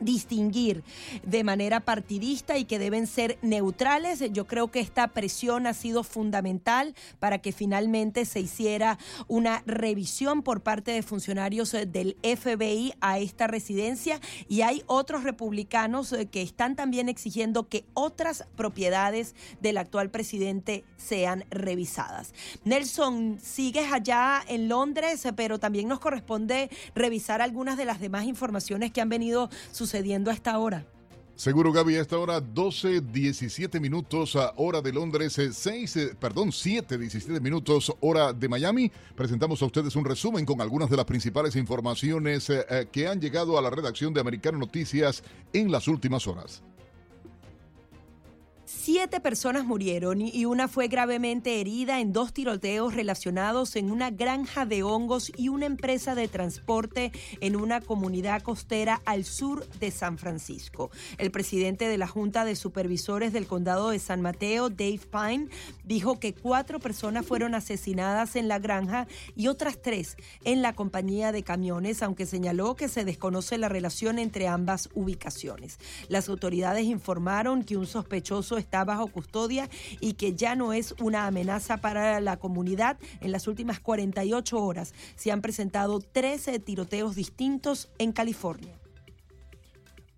distinguir 0.00 0.82
de 1.22 1.44
manera 1.44 1.80
partidista 1.80 2.58
y 2.58 2.64
que 2.64 2.78
deben 2.78 3.06
ser 3.06 3.38
neutrales. 3.42 4.24
Yo 4.32 4.46
creo 4.46 4.70
que 4.70 4.80
esta 4.80 5.08
presión 5.08 5.66
ha 5.66 5.74
sido 5.74 6.02
fundamental 6.02 6.94
para 7.18 7.38
que 7.38 7.52
finalmente 7.52 8.24
se 8.24 8.40
hiciera 8.40 8.98
una 9.28 9.62
revisión 9.66 10.42
por 10.42 10.62
parte 10.62 10.90
de 10.90 11.02
funcionarios 11.02 11.72
eh, 11.74 11.86
del 11.86 12.16
FBI 12.22 12.94
a 13.00 13.18
esta 13.18 13.46
residencia 13.46 14.20
y 14.48 14.62
hay 14.62 14.82
otros 14.86 15.24
republicanos 15.24 16.12
eh, 16.12 16.26
que 16.26 16.42
están 16.42 16.76
también 16.76 17.08
exigiendo 17.08 17.68
que 17.68 17.84
otras 17.94 18.44
propiedades 18.56 19.34
del 19.60 19.78
actual 19.78 20.10
presidente 20.10 20.84
sean 20.96 21.44
revisadas. 21.50 22.32
Nelson, 22.64 23.38
sigues 23.42 23.92
allá 23.92 24.42
en 24.48 24.68
Londres, 24.68 25.24
eh, 25.24 25.32
pero 25.32 25.58
también 25.58 25.88
nos 25.88 26.00
corresponde 26.00 26.70
revisar 26.94 27.42
algunas 27.42 27.76
de 27.76 27.84
las 27.84 28.00
demás 28.00 28.24
informaciones 28.24 28.92
que 28.92 29.00
han 29.00 29.08
venido 29.08 29.50
sucediendo 29.72 29.89
a 29.94 30.32
esta 30.32 30.58
hora. 30.58 30.86
Seguro, 31.34 31.72
Gaby, 31.72 31.96
a 31.96 32.02
esta 32.02 32.18
hora 32.18 32.38
12, 32.38 33.00
17 33.00 33.80
minutos, 33.80 34.36
a 34.36 34.52
hora 34.56 34.82
de 34.82 34.92
Londres, 34.92 35.40
6, 35.50 35.96
eh, 35.96 36.02
eh, 36.02 36.14
perdón, 36.20 36.52
7, 36.52 36.98
17 36.98 37.40
minutos, 37.40 37.90
hora 38.00 38.34
de 38.34 38.46
Miami. 38.46 38.92
Presentamos 39.16 39.62
a 39.62 39.64
ustedes 39.64 39.96
un 39.96 40.04
resumen 40.04 40.44
con 40.44 40.60
algunas 40.60 40.90
de 40.90 40.98
las 40.98 41.06
principales 41.06 41.56
informaciones 41.56 42.50
eh, 42.50 42.88
que 42.92 43.08
han 43.08 43.20
llegado 43.20 43.58
a 43.58 43.62
la 43.62 43.70
redacción 43.70 44.12
de 44.12 44.20
Americano 44.20 44.58
Noticias 44.58 45.22
en 45.54 45.72
las 45.72 45.88
últimas 45.88 46.26
horas. 46.26 46.62
Siete 48.72 49.18
personas 49.18 49.64
murieron 49.64 50.22
y 50.22 50.44
una 50.44 50.68
fue 50.68 50.86
gravemente 50.86 51.60
herida 51.60 51.98
en 52.00 52.12
dos 52.12 52.32
tiroteos 52.32 52.94
relacionados 52.94 53.74
en 53.74 53.90
una 53.90 54.10
granja 54.10 54.64
de 54.64 54.84
hongos 54.84 55.32
y 55.36 55.48
una 55.48 55.66
empresa 55.66 56.14
de 56.14 56.28
transporte 56.28 57.10
en 57.40 57.56
una 57.56 57.80
comunidad 57.80 58.42
costera 58.42 59.02
al 59.06 59.24
sur 59.24 59.68
de 59.80 59.90
San 59.90 60.18
Francisco. 60.18 60.90
El 61.18 61.32
presidente 61.32 61.88
de 61.88 61.98
la 61.98 62.06
Junta 62.06 62.44
de 62.44 62.54
Supervisores 62.54 63.32
del 63.32 63.48
Condado 63.48 63.90
de 63.90 63.98
San 63.98 64.22
Mateo, 64.22 64.70
Dave 64.70 65.00
Pine, 65.10 65.48
dijo 65.84 66.20
que 66.20 66.32
cuatro 66.32 66.78
personas 66.78 67.26
fueron 67.26 67.56
asesinadas 67.56 68.36
en 68.36 68.46
la 68.46 68.60
granja 68.60 69.08
y 69.34 69.48
otras 69.48 69.82
tres 69.82 70.16
en 70.44 70.62
la 70.62 70.74
compañía 70.74 71.32
de 71.32 71.42
camiones, 71.42 72.04
aunque 72.04 72.24
señaló 72.24 72.76
que 72.76 72.88
se 72.88 73.04
desconoce 73.04 73.58
la 73.58 73.68
relación 73.68 74.20
entre 74.20 74.46
ambas 74.46 74.88
ubicaciones. 74.94 75.78
Las 76.08 76.28
autoridades 76.28 76.84
informaron 76.84 77.64
que 77.64 77.76
un 77.76 77.88
sospechoso 77.88 78.59
está 78.60 78.84
bajo 78.84 79.08
custodia 79.08 79.68
y 80.00 80.14
que 80.14 80.34
ya 80.34 80.54
no 80.54 80.72
es 80.72 80.94
una 81.00 81.26
amenaza 81.26 81.78
para 81.78 82.20
la 82.20 82.38
comunidad. 82.38 82.98
En 83.20 83.32
las 83.32 83.48
últimas 83.48 83.80
48 83.80 84.58
horas 84.58 84.94
se 85.16 85.32
han 85.32 85.42
presentado 85.42 86.00
13 86.00 86.60
tiroteos 86.60 87.16
distintos 87.16 87.90
en 87.98 88.12
California. 88.12 88.80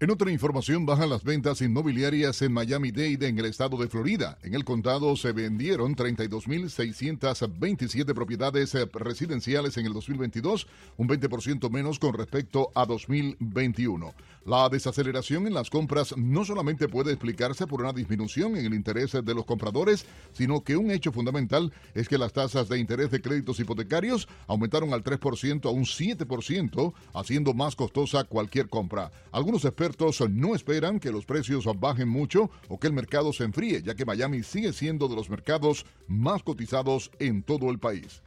En 0.03 0.11
otra 0.11 0.31
información, 0.33 0.85
bajan 0.85 1.09
las 1.11 1.23
ventas 1.23 1.63
inmobiliarias 1.63 2.43
en 2.43 2.53
Miami-Dade, 2.53 3.29
en 3.29 3.39
el 3.39 3.45
estado 3.45 3.77
de 3.77 3.87
Florida. 3.87 4.37
En 4.43 4.55
el 4.55 4.65
condado 4.65 5.15
se 5.15 5.31
vendieron 5.31 5.95
32.627 5.95 8.13
propiedades 8.13 8.75
eh, 8.75 8.89
residenciales 8.93 9.77
en 9.77 9.87
el 9.87 9.93
2022, 9.93 10.67
un 10.97 11.09
20% 11.09 11.71
menos 11.71 12.01
con 12.01 12.15
respecto 12.15 12.73
a 12.75 12.85
2021. 12.85 14.13
La 14.45 14.69
desaceleración 14.69 15.47
en 15.47 15.55
las 15.55 15.71
compras 15.71 16.17
no 16.17 16.45
solamente 16.45 16.89
puede 16.89 17.13
explicarse 17.13 17.65
por 17.69 17.81
una 17.81 17.93
disminución 17.93 18.57
en 18.57 18.67
el 18.67 18.75
interés 18.75 19.13
de 19.13 19.35
los 19.35 19.45
compradores, 19.45 20.05
sino 20.33 20.65
que 20.65 20.77
un 20.77 20.91
hecho 20.91 21.13
fundamental 21.13 21.73
es 21.95 22.09
que 22.09 22.19
las 22.19 22.33
tasas 22.33 22.69
de 22.69 22.81
interés 22.81 23.13
de 23.13 23.23
créditos 23.23 23.61
hipotecarios 23.61 24.27
aumentaron 24.49 24.93
al 24.93 25.05
3% 25.05 25.67
a 25.67 25.71
un 25.71 25.85
7%, 25.85 26.93
haciendo 27.15 27.55
más 27.55 27.77
costosa 27.77 28.25
cualquier 28.25 28.69
compra. 28.69 29.13
Algunos 29.31 29.65
expertos 29.65 30.21
no 30.29 30.57
esperan 30.57 30.99
que 30.99 31.13
los 31.13 31.25
precios 31.25 31.65
bajen 31.79 32.09
mucho 32.09 32.51
o 32.69 32.81
que 32.81 32.89
el 32.89 32.93
mercado 32.93 33.33
se 33.33 33.45
enfríe, 33.45 33.81
ya 33.83 33.95
que 33.95 34.05
Miami 34.05 34.43
sigue 34.43 34.73
siendo 34.73 35.07
de 35.07 35.15
los 35.15 35.31
mercados 35.31 35.87
más 36.09 36.43
cotizados 36.43 37.13
en 37.21 37.45
todo 37.45 37.71
el 37.71 37.79
país. 37.79 38.23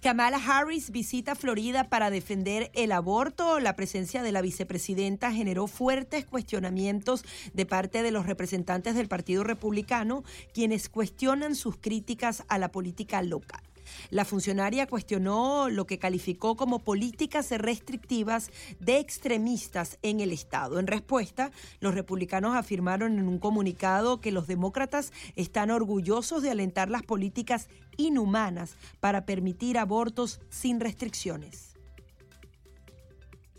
Kamala 0.00 0.38
Harris 0.38 0.90
visita 0.90 1.34
Florida 1.34 1.90
para 1.90 2.10
defender 2.10 2.70
el 2.74 2.92
aborto. 2.92 3.58
La 3.58 3.74
presencia 3.74 4.22
de 4.22 4.30
la 4.30 4.42
vicepresidenta 4.42 5.32
generó 5.32 5.66
fuertes 5.66 6.24
cuestionamientos 6.24 7.24
de 7.52 7.66
parte 7.66 8.04
de 8.04 8.12
los 8.12 8.24
representantes 8.24 8.94
del 8.94 9.08
Partido 9.08 9.42
Republicano, 9.42 10.22
quienes 10.54 10.88
cuestionan 10.88 11.56
sus 11.56 11.76
críticas 11.78 12.44
a 12.48 12.58
la 12.58 12.70
política 12.70 13.22
local. 13.22 13.67
La 14.10 14.24
funcionaria 14.24 14.86
cuestionó 14.86 15.68
lo 15.68 15.86
que 15.86 15.98
calificó 15.98 16.56
como 16.56 16.80
políticas 16.80 17.50
restrictivas 17.50 18.50
de 18.80 18.98
extremistas 18.98 19.98
en 20.02 20.20
el 20.20 20.32
Estado. 20.32 20.78
En 20.78 20.86
respuesta, 20.86 21.50
los 21.80 21.94
republicanos 21.94 22.56
afirmaron 22.56 23.18
en 23.18 23.28
un 23.28 23.38
comunicado 23.38 24.20
que 24.20 24.32
los 24.32 24.46
demócratas 24.46 25.12
están 25.36 25.70
orgullosos 25.70 26.42
de 26.42 26.50
alentar 26.50 26.90
las 26.90 27.02
políticas 27.02 27.68
inhumanas 27.96 28.76
para 29.00 29.26
permitir 29.26 29.78
abortos 29.78 30.40
sin 30.50 30.80
restricciones. 30.80 31.77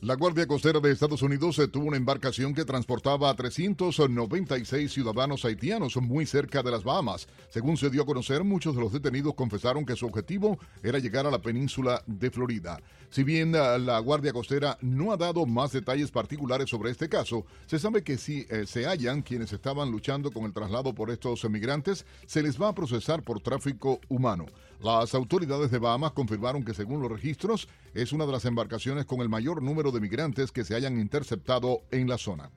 La 0.01 0.15
Guardia 0.15 0.47
Costera 0.47 0.79
de 0.79 0.93
Estados 0.93 1.21
Unidos 1.23 1.59
tuvo 1.73 1.87
una 1.87 1.97
embarcación 1.97 2.53
que 2.53 2.63
transportaba 2.63 3.29
a 3.29 3.35
396 3.35 4.93
ciudadanos 4.93 5.43
haitianos 5.43 5.97
muy 5.97 6.25
cerca 6.25 6.63
de 6.63 6.71
las 6.71 6.85
Bahamas. 6.85 7.27
Según 7.49 7.75
se 7.75 7.89
dio 7.89 8.03
a 8.03 8.05
conocer, 8.05 8.45
muchos 8.45 8.77
de 8.77 8.81
los 8.81 8.93
detenidos 8.93 9.33
confesaron 9.33 9.85
que 9.85 9.97
su 9.97 10.05
objetivo 10.05 10.57
era 10.83 10.99
llegar 10.99 11.27
a 11.27 11.31
la 11.31 11.41
península 11.41 12.01
de 12.05 12.31
Florida. 12.31 12.79
Si 13.09 13.23
bien 13.23 13.53
ah, 13.57 13.77
la 13.77 13.99
Guardia 13.99 14.31
Costera 14.31 14.77
no 14.81 15.11
ha 15.11 15.17
dado 15.17 15.45
más 15.45 15.73
detalles 15.73 16.11
particulares 16.11 16.69
sobre 16.69 16.91
este 16.91 17.09
caso, 17.09 17.45
se 17.65 17.77
sabe 17.77 18.01
que 18.01 18.17
si 18.17 18.45
eh, 18.49 18.65
se 18.67 18.85
hallan 18.85 19.21
quienes 19.21 19.51
estaban 19.51 19.91
luchando 19.91 20.31
con 20.31 20.45
el 20.45 20.53
traslado 20.53 20.95
por 20.95 21.11
estos 21.11 21.43
emigrantes, 21.43 22.05
se 22.25 22.41
les 22.41 22.61
va 22.61 22.69
a 22.69 22.75
procesar 22.75 23.21
por 23.21 23.41
tráfico 23.41 23.99
humano. 24.07 24.45
Las 24.81 25.13
autoridades 25.13 25.71
de 25.71 25.79
Bahamas 25.79 26.13
confirmaron 26.13 26.63
que 26.63 26.73
según 26.73 27.01
los 27.01 27.11
registros 27.11 27.67
es 27.93 28.13
una 28.13 28.25
de 28.25 28.31
las 28.31 28.45
embarcaciones 28.45 29.05
con 29.05 29.19
el 29.19 29.27
mayor 29.27 29.61
número 29.61 29.88
de 29.91 30.00
migrantes 30.00 30.51
que 30.51 30.63
se 30.63 30.75
hayan 30.75 31.00
interceptado 31.00 31.81
en 31.91 32.08
la 32.08 32.17
zona. 32.17 32.51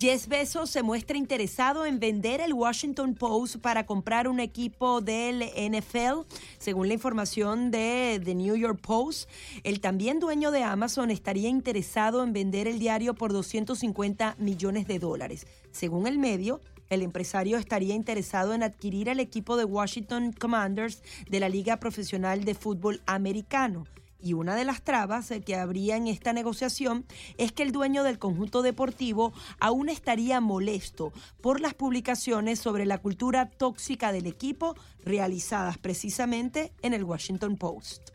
Jeff 0.00 0.26
Bezos 0.26 0.70
se 0.70 0.82
muestra 0.82 1.16
interesado 1.16 1.86
en 1.86 2.00
vender 2.00 2.40
el 2.40 2.52
Washington 2.52 3.14
Post 3.14 3.56
para 3.56 3.86
comprar 3.86 4.28
un 4.28 4.40
equipo 4.40 5.00
del 5.00 5.44
NFL. 5.56 6.26
Según 6.58 6.88
la 6.88 6.94
información 6.94 7.70
de 7.70 8.20
The 8.22 8.34
New 8.34 8.56
York 8.56 8.80
Post, 8.80 9.30
el 9.62 9.80
también 9.80 10.18
dueño 10.18 10.50
de 10.50 10.64
Amazon 10.64 11.10
estaría 11.10 11.48
interesado 11.48 12.22
en 12.24 12.32
vender 12.32 12.66
el 12.66 12.80
diario 12.80 13.14
por 13.14 13.32
250 13.32 14.34
millones 14.38 14.86
de 14.88 14.98
dólares. 14.98 15.46
Según 15.70 16.06
el 16.06 16.18
medio, 16.18 16.60
el 16.90 17.00
empresario 17.00 17.56
estaría 17.56 17.94
interesado 17.94 18.52
en 18.52 18.62
adquirir 18.62 19.08
el 19.08 19.20
equipo 19.20 19.56
de 19.56 19.64
Washington 19.64 20.32
Commanders 20.32 21.02
de 21.30 21.40
la 21.40 21.48
Liga 21.48 21.78
Profesional 21.78 22.44
de 22.44 22.54
Fútbol 22.54 23.00
Americano. 23.06 23.86
Y 24.24 24.32
una 24.32 24.56
de 24.56 24.64
las 24.64 24.82
trabas 24.82 25.30
eh, 25.30 25.42
que 25.42 25.54
habría 25.54 25.96
en 25.96 26.06
esta 26.06 26.32
negociación 26.32 27.04
es 27.36 27.52
que 27.52 27.62
el 27.62 27.72
dueño 27.72 28.02
del 28.04 28.18
conjunto 28.18 28.62
deportivo 28.62 29.34
aún 29.60 29.90
estaría 29.90 30.40
molesto 30.40 31.12
por 31.42 31.60
las 31.60 31.74
publicaciones 31.74 32.58
sobre 32.58 32.86
la 32.86 32.96
cultura 32.96 33.50
tóxica 33.50 34.12
del 34.12 34.26
equipo 34.26 34.76
realizadas 35.04 35.76
precisamente 35.76 36.72
en 36.80 36.94
el 36.94 37.04
Washington 37.04 37.56
Post. 37.58 38.13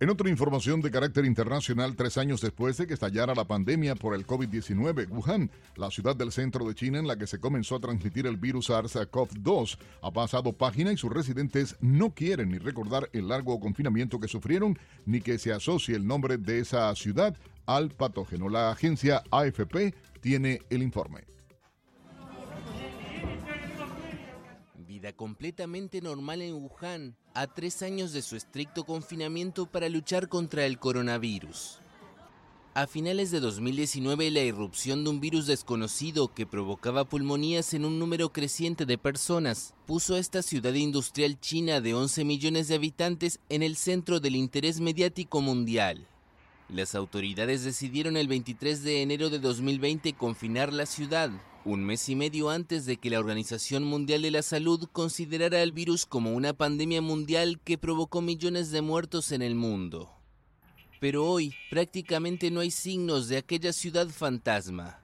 En 0.00 0.10
otra 0.10 0.28
información 0.28 0.80
de 0.80 0.90
carácter 0.90 1.24
internacional, 1.24 1.94
tres 1.94 2.18
años 2.18 2.40
después 2.40 2.76
de 2.76 2.86
que 2.86 2.94
estallara 2.94 3.34
la 3.34 3.46
pandemia 3.46 3.94
por 3.94 4.14
el 4.14 4.26
COVID-19, 4.26 5.08
Wuhan, 5.08 5.50
la 5.76 5.90
ciudad 5.90 6.16
del 6.16 6.32
centro 6.32 6.66
de 6.66 6.74
China 6.74 6.98
en 6.98 7.06
la 7.06 7.16
que 7.16 7.28
se 7.28 7.38
comenzó 7.38 7.76
a 7.76 7.80
transmitir 7.80 8.26
el 8.26 8.36
virus 8.36 8.70
SARS-CoV-2, 8.70 9.78
ha 10.02 10.10
pasado 10.10 10.52
página 10.52 10.92
y 10.92 10.96
sus 10.96 11.12
residentes 11.12 11.76
no 11.80 12.12
quieren 12.12 12.50
ni 12.50 12.58
recordar 12.58 13.08
el 13.12 13.28
largo 13.28 13.60
confinamiento 13.60 14.18
que 14.18 14.26
sufrieron 14.28 14.76
ni 15.06 15.20
que 15.20 15.38
se 15.38 15.52
asocie 15.52 15.94
el 15.94 16.06
nombre 16.06 16.38
de 16.38 16.58
esa 16.58 16.94
ciudad 16.96 17.36
al 17.64 17.90
patógeno. 17.90 18.48
La 18.48 18.72
agencia 18.72 19.22
AFP 19.30 19.94
tiene 20.20 20.60
el 20.70 20.82
informe. 20.82 21.24
completamente 25.12 26.00
normal 26.00 26.40
en 26.40 26.54
Wuhan 26.54 27.16
a 27.34 27.48
tres 27.48 27.82
años 27.82 28.12
de 28.12 28.22
su 28.22 28.36
estricto 28.36 28.84
confinamiento 28.84 29.66
para 29.66 29.88
luchar 29.88 30.28
contra 30.28 30.66
el 30.66 30.78
coronavirus. 30.78 31.78
A 32.74 32.86
finales 32.86 33.30
de 33.30 33.40
2019, 33.40 34.30
la 34.30 34.40
irrupción 34.40 35.04
de 35.04 35.10
un 35.10 35.20
virus 35.20 35.46
desconocido 35.46 36.32
que 36.32 36.46
provocaba 36.46 37.04
pulmonías 37.04 37.74
en 37.74 37.84
un 37.84 37.98
número 37.98 38.32
creciente 38.32 38.86
de 38.86 38.98
personas 38.98 39.74
puso 39.86 40.14
a 40.14 40.18
esta 40.18 40.42
ciudad 40.42 40.74
industrial 40.74 41.38
china 41.40 41.80
de 41.80 41.94
11 41.94 42.24
millones 42.24 42.68
de 42.68 42.76
habitantes 42.76 43.38
en 43.48 43.62
el 43.62 43.76
centro 43.76 44.18
del 44.20 44.36
interés 44.36 44.80
mediático 44.80 45.40
mundial. 45.40 46.06
Las 46.68 46.94
autoridades 46.94 47.62
decidieron 47.62 48.16
el 48.16 48.26
23 48.26 48.82
de 48.82 49.02
enero 49.02 49.30
de 49.30 49.38
2020 49.38 50.12
confinar 50.14 50.72
la 50.72 50.86
ciudad, 50.86 51.30
un 51.64 51.82
mes 51.82 52.08
y 52.08 52.16
medio 52.16 52.50
antes 52.50 52.84
de 52.84 52.98
que 52.98 53.10
la 53.10 53.18
Organización 53.18 53.84
Mundial 53.84 54.22
de 54.22 54.30
la 54.30 54.42
Salud 54.42 54.86
considerara 54.92 55.62
el 55.62 55.72
virus 55.72 56.04
como 56.04 56.32
una 56.32 56.52
pandemia 56.52 57.00
mundial 57.00 57.58
que 57.64 57.78
provocó 57.78 58.20
millones 58.20 58.70
de 58.70 58.82
muertos 58.82 59.32
en 59.32 59.40
el 59.40 59.54
mundo. 59.54 60.10
Pero 61.00 61.26
hoy 61.26 61.54
prácticamente 61.70 62.50
no 62.50 62.60
hay 62.60 62.70
signos 62.70 63.28
de 63.28 63.38
aquella 63.38 63.72
ciudad 63.72 64.08
fantasma. 64.08 65.00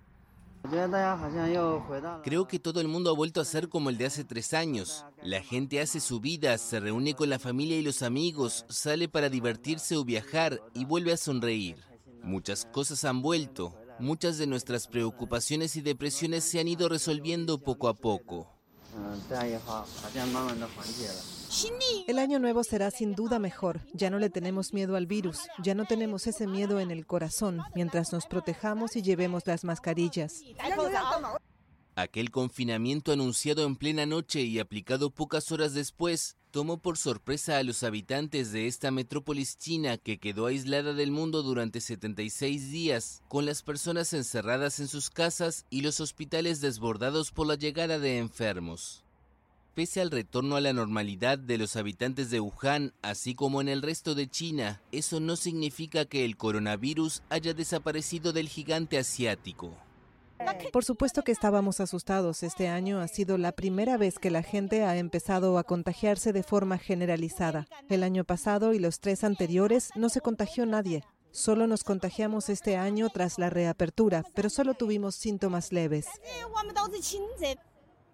Creo 2.23 2.47
que 2.47 2.59
todo 2.59 2.81
el 2.83 2.89
mundo 2.89 3.11
ha 3.11 3.15
vuelto 3.15 3.41
a 3.41 3.47
ser 3.47 3.71
como 3.71 3.89
el 3.89 3.97
de 3.97 4.07
hace 4.07 4.25
tres 4.25 4.53
años. 4.53 5.07
La 5.23 5.43
gente 5.43 5.81
hace 5.81 6.01
su 6.01 6.21
vida, 6.21 6.59
se 6.59 6.81
reúne 6.81 7.15
con 7.15 7.31
la 7.31 7.39
familia 7.39 7.79
y 7.79 7.83
los 7.83 8.03
amigos, 8.03 8.67
sale 8.69 9.09
para 9.09 9.31
divertirse 9.31 9.97
o 9.97 10.05
viajar 10.05 10.61
y 10.75 10.85
vuelve 10.85 11.13
a 11.13 11.17
sonreír. 11.17 11.77
Muchas 12.23 12.67
cosas 12.67 13.07
han 13.07 13.23
vuelto, 13.23 13.75
muchas 14.01 14.39
de 14.39 14.47
nuestras 14.47 14.87
preocupaciones 14.87 15.77
y 15.77 15.81
depresiones 15.81 16.45
se 16.45 16.61
han 16.61 16.69
ido 16.69 16.89
resolviendo 16.89 17.59
poco 17.59 17.89
a 17.89 17.95
poco. 17.95 18.49
El 22.07 22.19
año 22.19 22.39
nuevo 22.39 22.65
será 22.65 22.91
sin 22.91 23.15
duda 23.15 23.39
mejor. 23.39 23.81
Ya 23.93 24.11
no 24.11 24.19
le 24.19 24.31
tenemos 24.31 24.73
miedo 24.73 24.97
al 24.97 25.07
virus, 25.07 25.49
ya 25.63 25.75
no 25.75 25.85
tenemos 25.85 26.27
ese 26.27 26.47
miedo 26.47 26.81
en 26.81 26.91
el 26.91 27.07
corazón 27.07 27.61
mientras 27.75 28.13
nos 28.13 28.27
protejamos 28.27 28.97
y 28.97 29.03
llevemos 29.03 29.47
las 29.47 29.65
mascarillas. 29.65 30.43
Aquel 31.95 32.31
confinamiento 32.31 33.13
anunciado 33.13 33.65
en 33.65 33.77
plena 33.77 34.07
noche 34.07 34.43
y 34.43 34.59
aplicado 34.59 35.11
pocas 35.11 35.53
horas 35.53 35.75
después 35.75 36.37
tomó 36.51 36.79
por 36.79 36.99
sorpresa 36.99 37.59
a 37.59 37.63
los 37.63 37.83
habitantes 37.83 38.53
de 38.53 38.67
esta 38.67 38.91
metrópolis 38.91 39.57
china 39.57 39.99
que 39.99 40.19
quedó 40.19 40.47
aislada 40.47 40.93
del 40.93 41.11
mundo 41.11 41.43
durante 41.43 41.81
76 41.81 42.71
días, 42.71 43.23
con 43.29 43.47
las 43.47 43.63
personas 43.63 44.13
encerradas 44.13 44.81
en 44.81 44.89
sus 44.89 45.11
casas 45.11 45.67
y 45.71 45.83
los 45.83 46.01
hospitales 46.01 46.61
desbordados 46.61 47.31
por 47.31 47.47
la 47.47 47.55
llegada 47.55 47.99
de 47.99 48.19
enfermos. 48.19 49.05
Pese 49.75 50.01
al 50.01 50.11
retorno 50.11 50.57
a 50.57 50.61
la 50.61 50.73
normalidad 50.73 51.39
de 51.39 51.57
los 51.57 51.77
habitantes 51.77 52.31
de 52.31 52.41
Wuhan, 52.41 52.93
así 53.03 53.35
como 53.35 53.61
en 53.61 53.69
el 53.69 53.83
resto 53.83 54.15
de 54.15 54.29
China, 54.29 54.83
eso 54.91 55.21
no 55.21 55.37
significa 55.37 56.05
que 56.05 56.25
el 56.25 56.37
coronavirus 56.37 57.23
haya 57.31 57.55
desaparecido 57.55 58.33
del 58.33 58.49
gigante 58.49 58.99
asiático. 58.99 59.77
Por 60.73 60.85
supuesto 60.85 61.23
que 61.23 61.33
estábamos 61.33 61.81
asustados. 61.81 62.43
Este 62.43 62.69
año 62.69 63.01
ha 63.01 63.09
sido 63.09 63.39
la 63.39 63.53
primera 63.53 63.97
vez 63.97 64.19
que 64.19 64.31
la 64.31 64.43
gente 64.43 64.85
ha 64.85 64.97
empezado 64.97 65.59
a 65.59 65.65
contagiarse 65.65 66.33
de 66.33 66.43
forma 66.43 66.79
generalizada. 66.79 67.67
El 67.89 68.03
año 68.03 68.25
pasado 68.25 68.73
y 68.73 68.79
los 68.79 69.01
tres 69.01 69.25
anteriores 69.25 69.91
no 69.97 70.09
se 70.09 70.21
contagió 70.21 70.67
nadie. 70.67 71.03
Solo 71.33 71.67
nos 71.67 71.85
contagiamos 71.85 72.49
este 72.49 72.77
año 72.77 73.09
tras 73.09 73.39
la 73.39 73.51
reapertura, 73.51 74.25
pero 74.35 74.51
solo 74.51 74.75
tuvimos 74.75 75.15
síntomas 75.15 75.73
leves. 75.73 76.07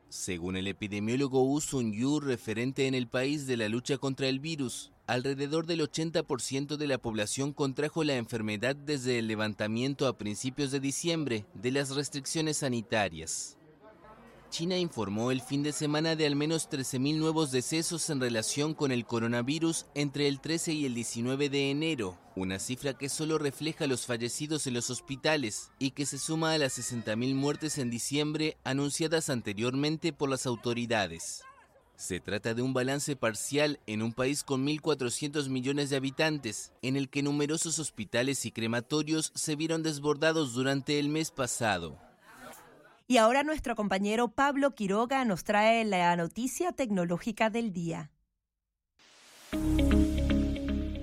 Según 0.08 0.56
el 0.56 0.66
epidemiólogo 0.68 1.42
Wu 1.42 1.60
Sun-yu, 1.60 2.20
referente 2.20 2.86
en 2.86 2.94
el 2.94 3.08
país 3.08 3.46
de 3.46 3.56
la 3.56 3.68
lucha 3.68 3.98
contra 3.98 4.28
el 4.28 4.38
virus, 4.38 4.92
alrededor 5.06 5.66
del 5.66 5.80
80% 5.80 6.76
de 6.76 6.86
la 6.86 6.98
población 6.98 7.52
contrajo 7.52 8.04
la 8.04 8.16
enfermedad 8.16 8.74
desde 8.76 9.18
el 9.18 9.28
levantamiento 9.28 10.06
a 10.06 10.18
principios 10.18 10.70
de 10.70 10.80
diciembre 10.80 11.46
de 11.54 11.70
las 11.70 11.94
restricciones 11.94 12.58
sanitarias. 12.58 13.56
China 14.50 14.78
informó 14.78 15.32
el 15.32 15.40
fin 15.40 15.62
de 15.62 15.72
semana 15.72 16.16
de 16.16 16.26
al 16.26 16.36
menos 16.36 16.70
13.000 16.70 17.18
nuevos 17.18 17.50
decesos 17.50 18.08
en 18.10 18.20
relación 18.20 18.74
con 18.74 18.92
el 18.92 19.04
coronavirus 19.04 19.86
entre 19.94 20.28
el 20.28 20.40
13 20.40 20.72
y 20.72 20.86
el 20.86 20.94
19 20.94 21.48
de 21.50 21.70
enero, 21.70 22.16
una 22.36 22.58
cifra 22.58 22.94
que 22.94 23.08
solo 23.08 23.38
refleja 23.38 23.86
los 23.86 24.06
fallecidos 24.06 24.66
en 24.66 24.74
los 24.74 24.88
hospitales 24.88 25.72
y 25.78 25.90
que 25.90 26.06
se 26.06 26.18
suma 26.18 26.52
a 26.52 26.58
las 26.58 26.78
60.000 26.78 27.34
muertes 27.34 27.78
en 27.78 27.90
diciembre 27.90 28.56
anunciadas 28.64 29.30
anteriormente 29.30 30.12
por 30.12 30.30
las 30.30 30.46
autoridades. 30.46 31.42
Se 31.96 32.20
trata 32.20 32.52
de 32.52 32.60
un 32.60 32.74
balance 32.74 33.16
parcial 33.16 33.80
en 33.86 34.02
un 34.02 34.12
país 34.12 34.44
con 34.44 34.66
1.400 34.66 35.48
millones 35.48 35.88
de 35.88 35.96
habitantes, 35.96 36.72
en 36.82 36.94
el 36.96 37.08
que 37.08 37.22
numerosos 37.22 37.78
hospitales 37.78 38.44
y 38.44 38.52
crematorios 38.52 39.32
se 39.34 39.56
vieron 39.56 39.82
desbordados 39.82 40.52
durante 40.52 40.98
el 40.98 41.08
mes 41.08 41.30
pasado. 41.30 41.98
Y 43.08 43.16
ahora 43.16 43.44
nuestro 43.44 43.76
compañero 43.76 44.28
Pablo 44.28 44.74
Quiroga 44.74 45.24
nos 45.24 45.44
trae 45.44 45.84
la 45.84 46.14
noticia 46.16 46.72
tecnológica 46.72 47.48
del 47.48 47.72
día. 47.72 48.10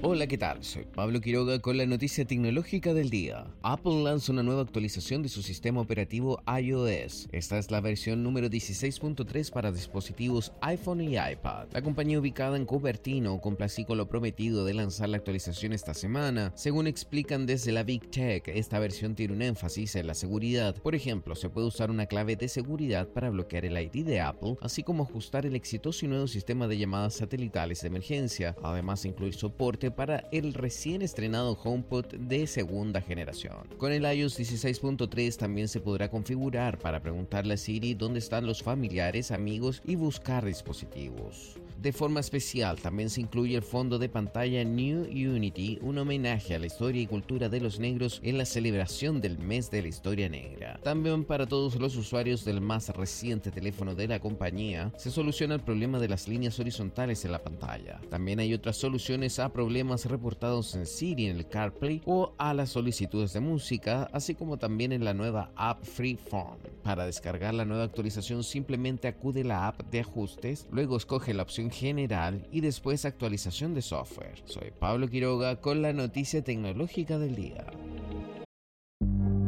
Hola, 0.05 0.27
¿qué 0.27 0.37
tal? 0.37 0.61
Soy 0.65 0.83
Pablo 0.83 1.21
Quiroga 1.21 1.59
con 1.59 1.77
la 1.77 1.85
noticia 1.85 2.25
tecnológica 2.25 2.93
del 2.93 3.09
día. 3.09 3.47
Apple 3.61 4.03
lanza 4.03 4.33
una 4.33 4.43
nueva 4.43 4.63
actualización 4.63 5.23
de 5.23 5.29
su 5.29 5.41
sistema 5.41 5.79
operativo 5.79 6.43
iOS. 6.45 7.29
Esta 7.31 7.57
es 7.57 7.71
la 7.71 7.79
versión 7.79 8.21
número 8.21 8.49
16.3 8.49 9.49
para 9.49 9.71
dispositivos 9.71 10.51
iPhone 10.59 10.99
y 10.99 11.15
iPad. 11.15 11.67
La 11.71 11.81
compañía 11.81 12.19
ubicada 12.19 12.57
en 12.57 12.65
Cupertino 12.65 13.39
complací 13.39 13.85
con 13.85 13.97
lo 13.97 14.09
prometido 14.09 14.65
de 14.65 14.73
lanzar 14.73 15.07
la 15.07 15.15
actualización 15.15 15.71
esta 15.71 15.93
semana. 15.93 16.51
Según 16.53 16.87
explican 16.87 17.45
desde 17.45 17.71
la 17.71 17.83
Big 17.83 18.11
Tech, 18.11 18.49
esta 18.49 18.79
versión 18.79 19.15
tiene 19.15 19.33
un 19.33 19.41
énfasis 19.41 19.95
en 19.95 20.07
la 20.07 20.15
seguridad. 20.15 20.75
Por 20.75 20.95
ejemplo, 20.95 21.33
se 21.33 21.49
puede 21.49 21.67
usar 21.67 21.89
una 21.89 22.07
clave 22.07 22.35
de 22.35 22.49
seguridad 22.49 23.07
para 23.07 23.29
bloquear 23.29 23.63
el 23.63 23.77
ID 23.77 24.05
de 24.05 24.19
Apple, 24.19 24.57
así 24.59 24.83
como 24.83 25.03
ajustar 25.03 25.45
el 25.45 25.55
exitoso 25.55 26.05
y 26.05 26.09
nuevo 26.09 26.27
sistema 26.27 26.67
de 26.67 26.77
llamadas 26.77 27.13
satelitales 27.13 27.79
de 27.79 27.87
emergencia. 27.87 28.53
Además, 28.61 29.05
incluir 29.05 29.33
soporte 29.33 29.92
para 29.95 30.27
el 30.31 30.53
recién 30.53 31.01
estrenado 31.01 31.57
HomePod 31.61 32.05
de 32.15 32.47
segunda 32.47 33.01
generación. 33.01 33.67
Con 33.77 33.91
el 33.91 34.03
iOS 34.03 34.39
16.3 34.39 35.37
también 35.37 35.67
se 35.67 35.79
podrá 35.79 36.09
configurar 36.09 36.77
para 36.77 37.01
preguntarle 37.01 37.55
a 37.55 37.57
Siri 37.57 37.93
dónde 37.93 38.19
están 38.19 38.45
los 38.45 38.63
familiares, 38.63 39.31
amigos 39.31 39.81
y 39.85 39.95
buscar 39.95 40.45
dispositivos. 40.45 41.59
De 41.77 41.91
forma 41.91 42.19
especial 42.19 42.79
también 42.79 43.09
se 43.09 43.21
incluye 43.21 43.55
el 43.55 43.61
fondo 43.61 43.99
de 43.99 44.09
pantalla 44.09 44.63
New 44.63 45.03
Unity, 45.03 45.79
un 45.81 45.97
homenaje 45.97 46.55
a 46.55 46.59
la 46.59 46.67
historia 46.67 47.01
y 47.01 47.07
cultura 47.07 47.49
de 47.49 47.59
los 47.59 47.79
negros 47.79 48.19
en 48.23 48.37
la 48.37 48.45
celebración 48.45 49.19
del 49.19 49.37
mes 49.37 49.69
de 49.69 49.81
la 49.81 49.87
historia 49.89 50.29
negra. 50.29 50.79
También 50.83 51.25
para 51.25 51.45
todos 51.45 51.75
los 51.75 51.95
usuarios 51.95 52.45
del 52.45 52.61
más 52.61 52.89
reciente 52.89 53.51
teléfono 53.51 53.95
de 53.95 54.07
la 54.07 54.19
compañía, 54.19 54.91
se 54.97 55.11
soluciona 55.11 55.55
el 55.55 55.61
problema 55.61 55.99
de 55.99 56.09
las 56.09 56.27
líneas 56.27 56.59
horizontales 56.59 57.25
en 57.25 57.31
la 57.31 57.43
pantalla. 57.43 57.99
También 58.09 58.39
hay 58.39 58.53
otras 58.53 58.77
soluciones 58.77 59.39
a 59.39 59.51
problemas 59.51 60.05
reportados 60.05 60.75
en 60.75 60.85
Siri 60.85 61.27
en 61.27 61.37
el 61.37 61.47
CarPlay 61.47 62.01
o 62.05 62.33
a 62.37 62.53
las 62.53 62.69
solicitudes 62.69 63.33
de 63.33 63.39
música, 63.39 64.09
así 64.13 64.35
como 64.35 64.57
también 64.57 64.91
en 64.91 65.03
la 65.03 65.13
nueva 65.13 65.51
app 65.55 65.83
Freeform. 65.83 66.57
Para 66.83 67.05
descargar 67.05 67.53
la 67.53 67.65
nueva 67.65 67.83
actualización 67.83 68.43
simplemente 68.43 69.07
acude 69.07 69.41
a 69.41 69.45
la 69.45 69.67
app 69.67 69.81
de 69.89 70.01
ajustes, 70.01 70.67
luego 70.71 70.97
escoge 70.97 71.33
la 71.33 71.43
opción 71.43 71.62
general 71.71 72.47
y 72.51 72.61
después 72.61 73.05
actualización 73.05 73.73
de 73.73 73.81
software. 73.81 74.35
Soy 74.45 74.71
Pablo 74.71 75.07
Quiroga 75.07 75.59
con 75.61 75.81
la 75.81 75.93
noticia 75.93 76.43
tecnológica 76.43 77.17
del 77.17 77.35
día. 77.35 77.65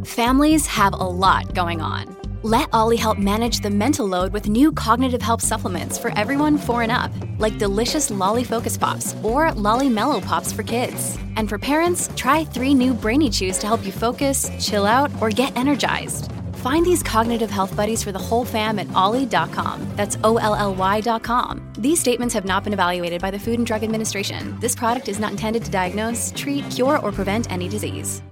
Families 0.05 0.67
have 0.67 0.93
a 0.93 0.97
lot 0.97 1.53
going 1.55 1.81
on. 1.81 2.15
Let 2.43 2.69
Ollie 2.73 2.95
help 2.95 3.17
manage 3.17 3.61
the 3.61 3.71
mental 3.71 4.05
load 4.05 4.31
with 4.31 4.47
new 4.47 4.71
cognitive 4.71 5.19
help 5.19 5.41
supplements 5.41 5.97
for 5.97 6.15
everyone 6.15 6.59
four 6.59 6.83
and 6.83 6.91
up, 6.91 7.11
like 7.39 7.57
delicious 7.57 8.11
Lolly 8.11 8.43
Focus 8.43 8.77
Pops 8.77 9.15
or 9.23 9.51
Lolly 9.53 9.89
Mellow 9.89 10.21
Pops 10.21 10.53
for 10.53 10.61
kids. 10.61 11.17
And 11.37 11.49
for 11.49 11.57
parents, 11.57 12.07
try 12.15 12.45
three 12.45 12.75
new 12.75 12.93
Brainy 12.93 13.31
Chews 13.31 13.57
to 13.57 13.65
help 13.65 13.83
you 13.83 13.91
focus, 13.91 14.51
chill 14.59 14.85
out, 14.85 15.09
or 15.21 15.31
get 15.31 15.57
energized. 15.57 16.34
Find 16.65 16.83
these 16.83 17.03
cognitive 17.03 17.51
health 17.51 17.75
buddies 17.75 18.03
for 18.03 18.11
the 18.11 18.17
whole 18.17 18.43
fam 18.43 18.79
at 18.79 18.91
ollie.com. 18.95 19.85
That's 19.95 20.17
O 20.23 20.37
L 20.37 20.55
L 20.55 20.73
Y.com. 20.73 21.61
These 21.77 21.99
statements 21.99 22.33
have 22.33 22.43
not 22.43 22.63
been 22.63 22.73
evaluated 22.73 23.21
by 23.21 23.29
the 23.29 23.37
Food 23.37 23.59
and 23.59 23.67
Drug 23.67 23.83
Administration. 23.83 24.57
This 24.59 24.75
product 24.75 25.07
is 25.07 25.19
not 25.19 25.29
intended 25.29 25.63
to 25.65 25.69
diagnose, 25.69 26.33
treat, 26.35 26.67
cure, 26.71 26.97
or 27.03 27.11
prevent 27.11 27.51
any 27.51 27.69
disease. 27.69 28.23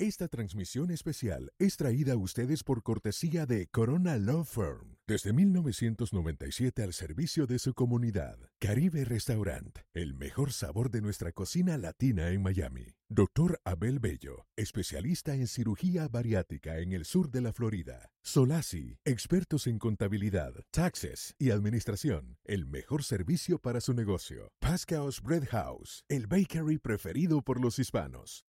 Esta 0.00 0.28
transmisión 0.28 0.92
especial 0.92 1.50
es 1.58 1.76
traída 1.76 2.12
a 2.12 2.16
ustedes 2.16 2.62
por 2.62 2.84
cortesía 2.84 3.44
de 3.46 3.66
Corona 3.66 4.16
Law 4.16 4.44
Firm. 4.44 4.98
Desde 5.08 5.32
1997 5.32 6.84
al 6.84 6.92
servicio 6.92 7.48
de 7.48 7.58
su 7.58 7.74
comunidad. 7.74 8.38
Caribe 8.60 9.04
Restaurant, 9.04 9.78
el 9.94 10.14
mejor 10.14 10.52
sabor 10.52 10.92
de 10.92 11.00
nuestra 11.00 11.32
cocina 11.32 11.76
latina 11.76 12.28
en 12.28 12.40
Miami. 12.40 12.97
Doctor 13.10 13.58
Abel 13.64 14.00
Bello, 14.00 14.44
especialista 14.54 15.34
en 15.34 15.46
cirugía 15.46 16.08
bariátrica 16.08 16.78
en 16.78 16.92
el 16.92 17.06
sur 17.06 17.30
de 17.30 17.40
la 17.40 17.54
Florida. 17.54 18.10
Solasi, 18.22 18.98
expertos 19.06 19.66
en 19.66 19.78
contabilidad, 19.78 20.52
taxes 20.70 21.34
y 21.38 21.50
administración. 21.50 22.36
El 22.44 22.66
mejor 22.66 23.02
servicio 23.02 23.58
para 23.58 23.80
su 23.80 23.94
negocio. 23.94 24.52
Pascal's 24.60 25.22
Bread 25.22 25.46
House, 25.48 26.04
el 26.10 26.26
bakery 26.26 26.76
preferido 26.76 27.40
por 27.40 27.62
los 27.62 27.78
hispanos. 27.78 28.44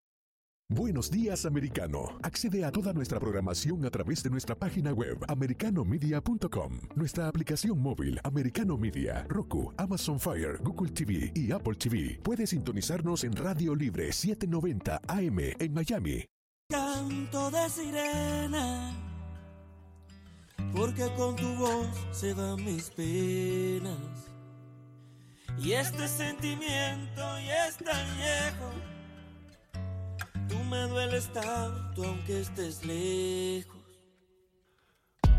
Buenos 0.72 1.10
días, 1.10 1.48
americano. 1.48 2.20
Accede 2.22 2.64
a 2.64 2.72
toda 2.72 2.94
nuestra 2.94 3.20
programación 3.20 3.84
a 3.86 3.90
través 3.90 4.22
de 4.22 4.30
nuestra 4.30 4.54
página 4.54 4.94
web 4.94 5.18
americanomedia.com, 5.28 6.80
nuestra 6.94 7.28
aplicación 7.28 7.82
móvil 7.82 8.20
Americano 8.24 8.78
Media, 8.78 9.26
Roku, 9.30 9.74
Amazon 9.78 10.20
Fire, 10.20 10.60
Google 10.62 10.92
TV 10.92 11.32
y 11.34 11.52
Apple 11.52 11.74
TV. 11.74 12.20
Puedes 12.22 12.52
sintonizarnos 12.52 13.24
en 13.24 13.36
Radio 13.36 13.74
Libre 13.74 14.14
790 14.14 15.02
AM 15.08 15.40
en 15.58 15.74
Miami. 15.74 16.26
Canto 16.70 17.50
de 17.50 17.68
sirena, 17.68 18.94
porque 20.72 21.10
con 21.18 21.36
tu 21.36 21.52
voz 21.56 21.88
se 22.12 22.36
van 22.36 22.64
mis 22.64 22.92
penas. 22.92 23.98
Y 25.58 25.72
este 25.72 26.08
sentimiento 26.08 27.38
es 27.38 27.76
tan 27.78 28.06
viejo. 28.18 28.99
Tú 30.50 30.64
me 30.64 30.82
dueles 30.88 31.32
tanto 31.32 32.04
aunque 32.04 32.42
estés 32.42 32.84
lejos. 32.84 33.78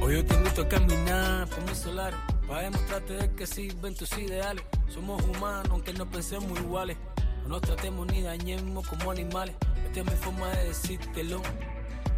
Hoy 0.01 0.15
yo 0.15 0.25
te 0.25 0.35
invito 0.35 0.63
a 0.63 0.69
caminar 0.69 1.49
por 1.49 1.63
mi 1.69 1.75
solar 1.75 2.15
para 2.47 2.63
demostrarte 2.63 3.15
de 3.15 3.35
que 3.35 3.47
sirven 3.47 3.95
tus 3.95 4.17
ideales. 4.17 4.65
Somos 4.89 5.21
humanos 5.25 5.69
aunque 5.71 5.93
no 5.93 6.09
pensemos 6.09 6.59
iguales. 6.61 6.97
No 7.43 7.49
nos 7.49 7.63
tratemos 7.63 8.07
ni 8.07 8.23
dañemos 8.23 8.87
como 8.87 9.11
animales. 9.11 9.57
Esta 9.85 10.01
es 10.01 10.07
mi 10.07 10.17
forma 10.17 10.49
de 10.51 10.69
decírtelo. 10.69 11.43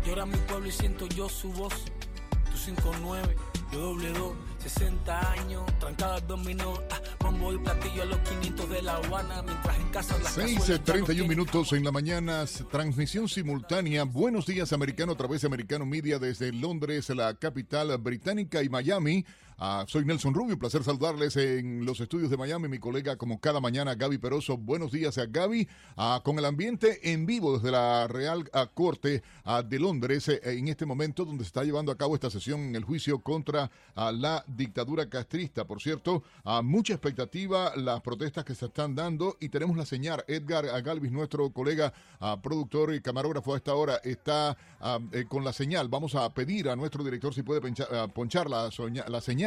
Llora 0.04 0.26
mi 0.26 0.36
pueblo 0.36 0.68
y 0.68 0.72
siento 0.72 1.06
yo 1.06 1.28
su 1.30 1.50
voz. 1.52 1.74
Tu 2.50 2.58
59, 2.58 3.36
2, 3.72 4.02
60 4.58 5.32
años, 5.32 5.62
trancada 5.80 6.16
al 6.16 6.26
dominó. 6.26 6.74
Ah, 6.90 7.00
bombo 7.20 7.52
y 7.52 7.58
platillo 7.58 8.02
a 8.02 8.04
los 8.04 8.18
500 8.18 8.68
de 8.68 8.82
la 8.82 8.96
Habana, 8.96 9.42
mientras 9.42 9.78
en 9.78 9.88
casa 9.88 10.18
las 10.18 10.38
6.31 10.38 11.26
minutos 11.26 11.72
en 11.72 11.84
la 11.84 11.90
mañana, 11.90 12.44
transmisión 12.70 13.28
simultánea. 13.28 14.04
Buenos 14.04 14.46
días, 14.46 14.72
americano, 14.72 15.12
a 15.12 15.16
través 15.16 15.40
de 15.40 15.46
Americano 15.46 15.86
Media 15.86 16.18
desde 16.18 16.52
Londres, 16.52 17.08
la 17.10 17.34
capital 17.34 17.96
británica 17.98 18.62
y 18.62 18.68
Miami. 18.68 19.24
Ah, 19.58 19.84
soy 19.86 20.04
Nelson 20.04 20.34
Rubio, 20.34 20.54
un 20.54 20.58
placer 20.58 20.82
saludarles 20.82 21.36
en 21.36 21.84
los 21.84 22.00
estudios 22.00 22.30
de 22.30 22.36
Miami. 22.36 22.68
Mi 22.68 22.78
colega, 22.78 23.16
como 23.16 23.40
cada 23.40 23.60
mañana, 23.60 23.94
Gaby 23.94 24.18
Peroso. 24.18 24.56
Buenos 24.56 24.92
días 24.92 25.18
a 25.18 25.26
Gaby, 25.26 25.68
ah, 25.96 26.20
con 26.24 26.38
el 26.38 26.44
ambiente 26.44 27.12
en 27.12 27.26
vivo 27.26 27.56
desde 27.56 27.70
la 27.70 28.08
Real 28.08 28.48
ah, 28.52 28.68
Corte 28.72 29.22
de 29.68 29.78
Londres, 29.78 30.28
eh, 30.28 30.40
en 30.44 30.68
este 30.68 30.86
momento 30.86 31.24
donde 31.24 31.44
se 31.44 31.48
está 31.48 31.64
llevando 31.64 31.92
a 31.92 31.96
cabo 31.96 32.14
esta 32.14 32.30
sesión 32.30 32.60
en 32.60 32.76
el 32.76 32.84
juicio 32.84 33.20
contra 33.20 33.70
la 33.94 34.44
dictadura 34.46 35.08
castrista. 35.08 35.64
Por 35.64 35.80
cierto, 35.80 36.22
mucha 36.62 36.94
expectativa, 36.94 37.74
las 37.76 38.00
protestas 38.00 38.44
que 38.44 38.54
se 38.54 38.66
están 38.66 38.94
dando 38.94 39.36
y 39.40 39.48
tenemos 39.48 39.76
la 39.76 39.84
señal. 39.84 40.24
Edgar 40.26 40.66
Galvis, 40.82 41.12
nuestro 41.12 41.50
colega 41.50 41.92
productor 42.42 42.94
y 42.94 43.00
camarógrafo 43.00 43.54
a 43.54 43.56
esta 43.56 43.74
hora, 43.74 43.96
está 44.02 44.56
eh, 45.12 45.24
con 45.28 45.44
la 45.44 45.52
señal. 45.52 45.88
Vamos 45.88 46.14
a 46.14 46.32
pedir 46.32 46.68
a 46.68 46.76
nuestro 46.76 47.04
director 47.04 47.34
si 47.34 47.42
puede 47.42 47.60
ponchar 48.14 48.48
la, 48.48 48.70
la 49.08 49.20
señal 49.20 49.41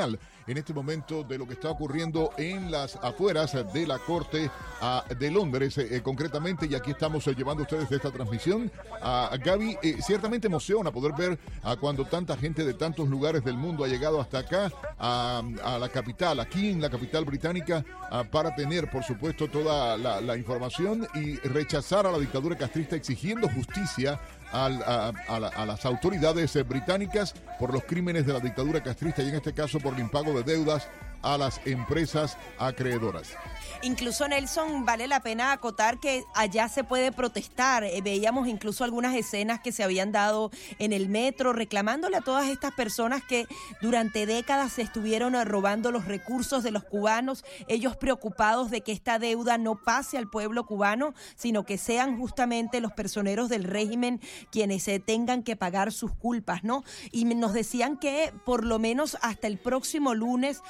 en 0.48 0.58
este 0.58 0.74
momento 0.74 1.24
de 1.24 1.38
lo 1.38 1.48
que 1.48 1.54
está 1.54 1.70
ocurriendo 1.70 2.32
en 2.38 2.70
las 2.72 2.96
afueras 2.98 3.54
de 3.74 3.88
la 3.88 3.98
Corte 4.00 4.50
ah, 4.82 5.04
de 5.18 5.32
Londres, 5.32 5.78
eh, 5.78 5.88
eh, 5.90 6.02
concretamente, 6.02 6.68
y 6.70 6.76
aquí 6.76 6.92
estamos 6.92 7.26
eh, 7.28 7.34
llevando 7.36 7.64
ustedes 7.64 7.92
esta 7.92 8.12
transmisión. 8.12 8.72
a 9.02 9.30
ah, 9.32 9.38
Gaby, 9.38 9.78
ciertamente 10.06 10.48
emociona 10.48 10.92
poder 10.92 11.14
ver 11.14 11.40
a 11.64 11.76
cuando 11.78 12.06
tanta 12.06 12.36
gente 12.38 12.64
de 12.66 12.74
tantos 12.74 13.08
lugares 13.08 13.44
del 13.44 13.56
mundo 13.58 13.84
ha 13.84 13.88
llegado 13.88 14.20
hasta 14.20 14.40
acá, 14.40 14.72
a, 15.00 15.42
la 15.80 15.90
capital, 15.90 16.40
aquí 16.40 16.70
en 16.70 16.82
la 16.82 16.90
capital 16.90 17.26
británica, 17.26 17.84
para 18.32 18.56
tener, 18.56 18.90
por 18.90 19.04
supuesto, 19.04 19.48
toda 19.50 19.98
la 19.98 20.38
información 20.38 21.08
y 21.16 21.36
rechazar 21.38 22.06
a 22.06 22.12
la 22.12 22.20
dictadura 22.20 22.58
castrista 22.58 22.96
exigiendo 22.96 23.48
justicia 23.50 24.20
a, 24.52 25.66
las 25.66 25.86
autoridades 25.86 26.56
eh, 26.56 26.64
británicas 26.64 27.34
por 27.60 27.74
los 27.74 27.84
crímenes 27.84 28.26
de 28.26 28.34
la 28.34 28.40
dictadura 28.40 28.82
castrista 28.82 29.22
y 29.24 29.30
en 29.30 29.36
este 29.36 29.54
caso 29.54 29.80
por 29.80 29.94
el 29.94 30.00
impago 30.00 30.34
de 30.34 30.44
deudas 30.44 30.88
a 31.26 31.38
las 31.38 31.60
empresas 31.66 32.38
acreedoras. 32.58 33.34
Incluso 33.82 34.28
Nelson, 34.28 34.86
vale 34.86 35.08
la 35.08 35.20
pena 35.20 35.52
acotar 35.52 36.00
que 36.00 36.24
allá 36.34 36.70
se 36.70 36.84
puede 36.84 37.12
protestar. 37.12 37.84
Eh, 37.84 38.02
veíamos 38.04 38.48
incluso 38.48 38.84
algunas 38.84 39.16
escenas 39.16 39.60
que 39.60 39.72
se 39.72 39.84
habían 39.84 40.12
dado 40.12 40.52
en 40.80 40.94
el 40.94 41.10
metro 41.10 41.52
reclamándole 41.52 42.18
a 42.18 42.22
todas 42.22 42.48
estas 42.48 42.74
personas 42.74 43.24
que 43.24 43.48
durante 43.82 44.26
décadas 44.26 44.74
se 44.74 44.82
estuvieron 44.82 45.36
robando 45.46 45.92
los 45.92 46.06
recursos 46.06 46.64
de 46.64 46.72
los 46.72 46.84
cubanos, 46.84 47.44
ellos 47.68 47.98
preocupados 47.98 48.72
de 48.72 48.82
que 48.82 48.92
esta 48.92 49.20
deuda 49.20 49.58
no 49.58 49.76
pase 49.76 50.18
al 50.18 50.30
pueblo 50.30 50.66
cubano, 50.66 51.14
sino 51.36 51.66
que 51.66 51.78
sean 51.78 52.18
justamente 52.18 52.80
los 52.80 52.94
personeros 52.94 53.50
del 53.50 53.64
régimen 53.64 54.22
quienes 54.52 54.84
se 54.84 55.00
tengan 55.00 55.44
que 55.44 55.56
pagar 55.56 55.92
sus 55.92 56.14
culpas, 56.14 56.64
¿no? 56.64 56.84
Y 57.12 57.26
nos 57.26 57.54
decían 57.54 57.98
que 57.98 58.32
por 58.46 58.64
lo 58.64 58.80
menos 58.80 59.18
hasta 59.22 59.48
el 59.48 59.58
próximo 59.58 60.14
lunes 60.14 60.62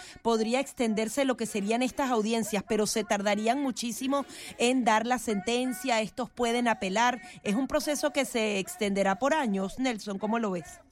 podría 0.45 0.59
extenderse 0.59 1.25
lo 1.25 1.37
que 1.37 1.47
serían 1.47 1.81
estas 1.81 2.11
audiencias, 2.11 2.63
pero 2.67 2.85
se 2.85 3.03
tardarían 3.03 3.63
muchísimo 3.63 4.27
en 4.59 4.85
dar 4.85 5.07
la 5.07 5.17
sentencia, 5.17 6.01
estos 6.01 6.29
pueden 6.29 6.67
apelar. 6.67 7.19
Es 7.41 7.55
un 7.55 7.65
proceso 7.65 8.11
que 8.13 8.25
se 8.25 8.59
extenderá 8.59 9.17
por 9.17 9.33
años. 9.33 9.79
Nelson, 9.79 10.19
¿cómo 10.19 10.37
lo 10.37 10.51
ves? 10.51 10.84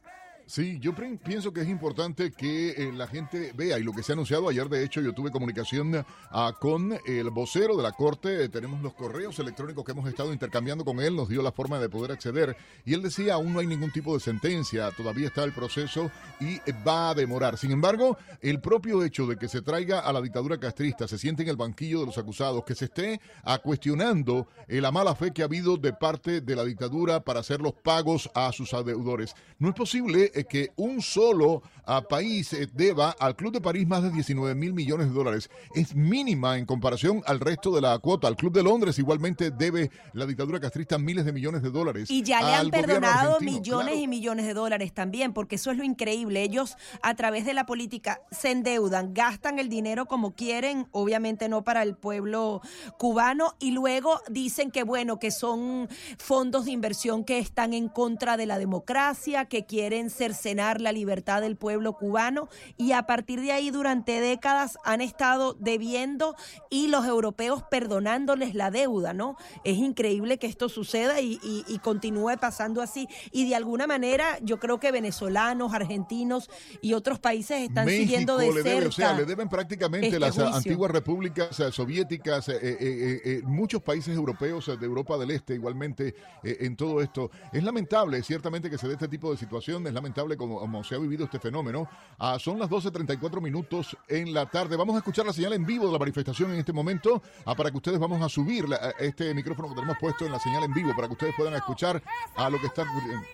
Sí, 0.46 0.78
yo 0.82 0.94
pienso 0.94 1.54
que 1.54 1.62
es 1.62 1.70
importante 1.70 2.32
que 2.32 2.72
eh, 2.72 2.92
la 2.94 3.08
gente 3.08 3.54
vea 3.56 3.80
y 3.80 3.84
lo 3.84 3.94
que 3.94 4.04
se 4.04 4.12
ha 4.12 4.14
anunciado 4.14 4.50
ayer, 4.50 4.68
de 4.68 4.84
hecho, 4.84 5.00
yo 5.00 5.14
tuve 5.14 5.32
comunicación 5.32 6.06
ah, 6.32 6.54
con 6.60 6.94
el 7.06 7.30
vocero 7.30 7.78
de 7.78 7.84
la 7.84 7.94
Corte, 7.94 8.50
tenemos 8.50 8.82
los 8.82 8.94
correos 8.94 9.40
electrónicos 9.40 9.86
que 9.86 9.94
hemos 9.94 10.08
estado 10.08 10.34
intercambiando 10.34 10.84
con 10.84 11.00
él, 11.00 11.16
nos 11.16 11.30
dio 11.30 11.42
la 11.42 11.54
forma 11.54 11.80
de 11.80 11.88
poder 11.88 12.12
acceder 12.12 12.58
y 12.86 12.94
él 12.94 13.02
decía, 13.02 13.36
aún 13.36 13.54
no 13.54 13.60
hay 13.60 13.68
ningún 13.68 13.92
tipo 13.92 14.14
de 14.14 14.20
sentencia, 14.20 14.92
todavía 14.92 15.28
está 15.28 15.46
el 15.46 15.54
proceso 15.54 16.12
y 16.42 16.60
va 16.86 17.12
a 17.12 17.16
demorar. 17.16 17.58
Sin 17.58 17.72
embargo, 17.72 18.18
el 18.42 18.60
propio 18.60 19.04
hecho 19.04 19.26
de 19.26 19.38
que 19.38 19.48
se 19.48 19.62
traiga 19.62 20.02
a 20.02 20.12
la 20.12 20.22
dictadura 20.22 20.60
castrista, 20.60 21.08
se 21.08 21.18
siente 21.18 21.44
en 21.44 21.50
el 21.50 21.56
banquillo 21.56 22.02
de 22.02 22.08
los 22.08 22.18
acusados, 22.18 22.66
que 22.66 22.76
se 22.76 22.86
esté 22.86 23.22
a 23.44 23.60
cuestionando 23.60 24.48
eh, 24.68 24.82
la 24.82 24.92
mala 24.92 25.16
fe 25.16 25.32
que 25.32 25.42
ha 25.42 25.46
habido 25.46 25.78
de 25.78 25.94
parte 25.94 26.42
de 26.42 26.56
la 26.56 26.66
dictadura 26.66 27.22
para 27.22 27.40
hacer 27.40 27.62
los 27.62 27.74
pagos 27.74 28.30
a 28.36 28.52
sus 28.52 28.74
adeudores. 28.74 29.36
No 29.58 29.70
es 29.70 29.76
posible 29.76 30.32
que 30.50 30.72
un 30.76 31.02
solo 31.02 31.62
ah, 31.86 32.02
país 32.02 32.52
eh, 32.54 32.68
deba 32.74 33.12
al 33.12 33.36
Club 33.36 33.54
de 33.54 33.62
París 33.62 33.88
más 33.88 34.02
de 34.02 34.10
19 34.10 34.56
mil 34.56 34.74
millones 34.74 35.08
de 35.08 35.14
dólares. 35.14 35.50
Es 35.76 35.96
mínima 35.96 36.58
en 36.58 36.66
comparación 36.66 37.22
al 37.26 37.40
resto 37.40 37.72
de 37.76 37.82
la 37.82 37.98
cuota. 38.00 38.28
Al 38.28 38.36
Club 38.36 38.54
de 38.54 38.64
Londres 38.64 38.98
igualmente 38.98 39.52
debe 39.52 39.92
la 40.14 40.26
dictadura 40.26 40.60
castrista 40.60 40.98
miles 40.98 41.26
de 41.26 41.34
millones 41.34 41.62
de 41.62 41.70
dólares. 41.70 42.10
Y 42.10 42.24
ya 42.24 42.42
le 42.42 42.56
han 42.56 42.72
perdonado 42.72 43.40
millones 43.40 43.98
y 43.98 44.08
millones 44.08 44.46
de 44.46 44.54
dólares 44.54 44.94
también, 44.94 45.34
porque 45.34 45.56
eso 45.56 45.72
es 45.72 45.78
lo 45.78 45.84
increíble. 45.84 46.42
Ellos 46.42 46.78
a 47.02 47.14
través 47.16 47.46
de 47.46 47.54
la 47.54 47.66
política 47.66 48.22
se 48.32 48.52
endeudan, 48.52 49.14
gastan 49.14 49.60
el 49.60 49.70
dinero 49.70 50.08
como 50.08 50.34
quieren, 50.34 50.88
obviamente 50.92 51.50
no 51.50 51.64
para 51.64 51.84
el 51.84 51.96
pueblo 51.96 52.62
cubano, 52.98 53.56
y 53.60 53.72
luego 53.72 54.22
dicen 54.30 54.72
que 54.72 54.84
bueno, 54.84 55.20
que 55.20 55.32
son 55.32 55.88
fondos 56.18 56.66
de 56.66 56.72
inversión 56.72 57.24
que 57.24 57.40
están 57.40 57.74
en 57.74 57.90
contra 57.90 58.38
de 58.38 58.46
la 58.46 58.58
democracia, 58.58 59.46
que 59.46 59.66
quieren 59.66 60.10
ser 60.10 60.23
cercenar 60.24 60.80
la 60.80 60.94
libertad 60.94 61.42
del 61.42 61.58
pueblo 61.58 61.94
cubano 61.94 62.48
y 62.78 62.94
a 62.94 63.04
partir 63.04 63.42
de 63.42 63.52
ahí 63.52 63.72
durante 63.72 64.22
décadas 64.22 64.78
han 64.86 65.02
estado 65.02 65.54
debiendo 65.60 66.38
y 66.70 66.88
los 66.88 67.06
europeos 67.06 67.64
perdonándoles 67.70 68.56
la 68.56 68.72
deuda, 68.72 69.14
¿no? 69.14 69.36
Es 69.66 69.78
increíble 69.78 70.40
que 70.40 70.48
esto 70.48 70.70
suceda 70.70 71.20
y, 71.20 71.40
continúe 71.84 72.38
pasando 72.40 72.82
así 72.82 73.10
y 73.32 73.50
de 73.50 73.56
alguna 73.56 73.88
manera 73.88 74.38
yo 74.42 74.58
creo 74.58 74.80
que 74.80 74.92
venezolanos, 74.92 75.74
argentinos 75.74 76.50
y 76.82 76.94
otros 76.94 77.20
países 77.20 77.62
están 77.62 77.90
siguiendo 77.90 78.38
de 78.38 78.54
le 78.54 78.64
cerca. 78.64 78.88
o 78.88 78.92
sea, 78.92 79.14
le 79.14 79.26
deben 79.26 79.50
prácticamente 79.50 80.08
este 80.08 80.20
las 80.20 80.40
antiguas 80.40 80.92
repúblicas 80.92 81.60
eh, 81.60 81.72
soviéticas, 81.72 82.48
eh, 82.48 82.60
eh, 82.62 83.42
muchos 83.44 83.82
países 83.82 84.16
europeos 84.16 84.68
de 84.80 84.86
Europa 84.86 85.18
del 85.18 85.32
Este 85.32 85.56
igualmente 85.56 86.16
en 86.44 86.78
todo 86.78 87.02
esto. 87.02 87.30
Es 87.52 87.64
lamentable, 87.64 88.24
ciertamente, 88.24 88.70
que 88.70 88.78
se 88.78 88.88
dé 88.88 88.94
este 88.94 89.10
tipo 89.10 89.30
de 89.32 89.38
situación, 89.38 89.86
es 89.88 89.94
lamentable 89.94 90.13
como, 90.38 90.84
se 90.84 90.96
ha 90.96 90.98
vivido 90.98 91.26
este 91.26 91.40
fenómeno. 91.40 91.88
Ah, 92.20 92.38
son 92.40 92.60
las 92.60 92.70
12.34 92.70 93.42
minutos 93.42 93.98
en 94.08 94.34
la 94.34 94.46
tarde. 94.46 94.76
Vamos 94.76 94.96
a 94.96 95.00
escuchar 95.00 95.26
la 95.26 95.34
señal 95.34 95.54
en 95.54 95.66
vivo 95.66 95.88
de 95.88 95.94
la 95.94 96.00
manifestación 96.00 96.52
en 96.52 96.60
este 96.60 96.74
momento 96.74 97.22
ah, 97.46 97.56
para 97.56 97.72
que 97.72 97.78
ustedes 97.78 98.00
vamos 98.00 98.22
a 98.22 98.30
subir 98.30 98.66
este 99.00 99.34
micrófono 99.34 99.70
que 99.70 99.76
tenemos 99.76 99.98
puesto 100.00 100.26
en 100.26 100.32
la 100.32 100.40
señal 100.40 100.64
en 100.64 100.74
vivo 100.74 100.94
para 100.96 101.08
que 101.08 101.14
ustedes 101.14 101.34
puedan 101.36 101.54
escuchar 101.54 102.02
a 102.36 102.50
lo 102.50 102.60
que 102.60 102.68
está 102.68 102.84
ocurriendo. 102.84 103.28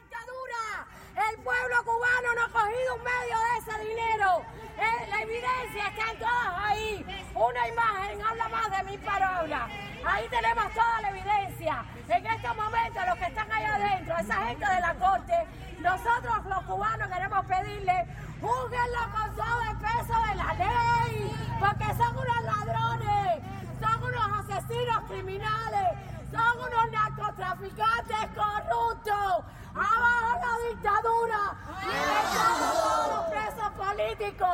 El 1.30 1.38
pueblo 1.44 1.76
cubano 1.84 2.34
no 2.36 2.42
ha 2.44 2.50
cogido 2.50 2.96
un 2.96 3.04
medio 3.04 3.38
de 3.38 3.58
ese 3.60 3.88
dinero. 3.88 4.42
Eh, 4.78 5.08
la 5.10 5.22
evidencia 5.22 5.88
está 5.88 6.12
en 6.12 6.18
todas 6.18 6.54
ahí. 6.58 7.30
Una 7.36 7.68
imagen 7.68 8.22
habla 8.22 8.50
más 8.50 8.72
de 8.72 8.84
mi 8.84 8.98
palabra. 8.98 9.68
Ahí 10.06 10.28
tenemos 10.30 10.74
toda 10.74 11.02
la 11.02 11.10
evidencia. 11.10 11.86
En 12.08 12.26
estos 12.26 12.56
momentos, 12.56 13.06
los 13.06 13.18
que 13.18 13.26
están 13.26 13.52
ahí 13.52 13.64
adentro, 13.64 14.18
esa 14.18 14.36
gente 14.48 14.66
de 14.66 14.82
la 14.82 14.94
corte, 14.96 15.34
nosotros 15.80 16.46
los 16.46 16.64
cubanos 16.64 17.08
queremos 17.10 17.46
pedirle, 17.46 18.08
júguenlo 18.42 19.02
con 19.12 19.36
todo 19.36 19.62
el 19.70 19.78
peso 19.78 20.16
de 20.30 20.36
la 20.36 20.54
ley, 20.54 21.58
porque 21.60 21.86
son 21.96 22.18
unos 22.18 22.42
ladrones, 22.42 23.44
son 23.80 24.04
unos 24.04 24.40
asesinos 24.40 25.04
criminales, 25.08 25.90
son 26.32 26.58
unos 26.58 26.92
narcotraficantes 26.92 28.18
corruptos. 28.36 29.46
Abajo 29.74 30.40
la 30.42 30.70
dictadura. 30.70 31.58
Y 31.82 31.92
todos 32.36 33.08
los 33.10 33.26
presos 33.30 33.70
políticos 33.78 34.00
político. 34.10 34.46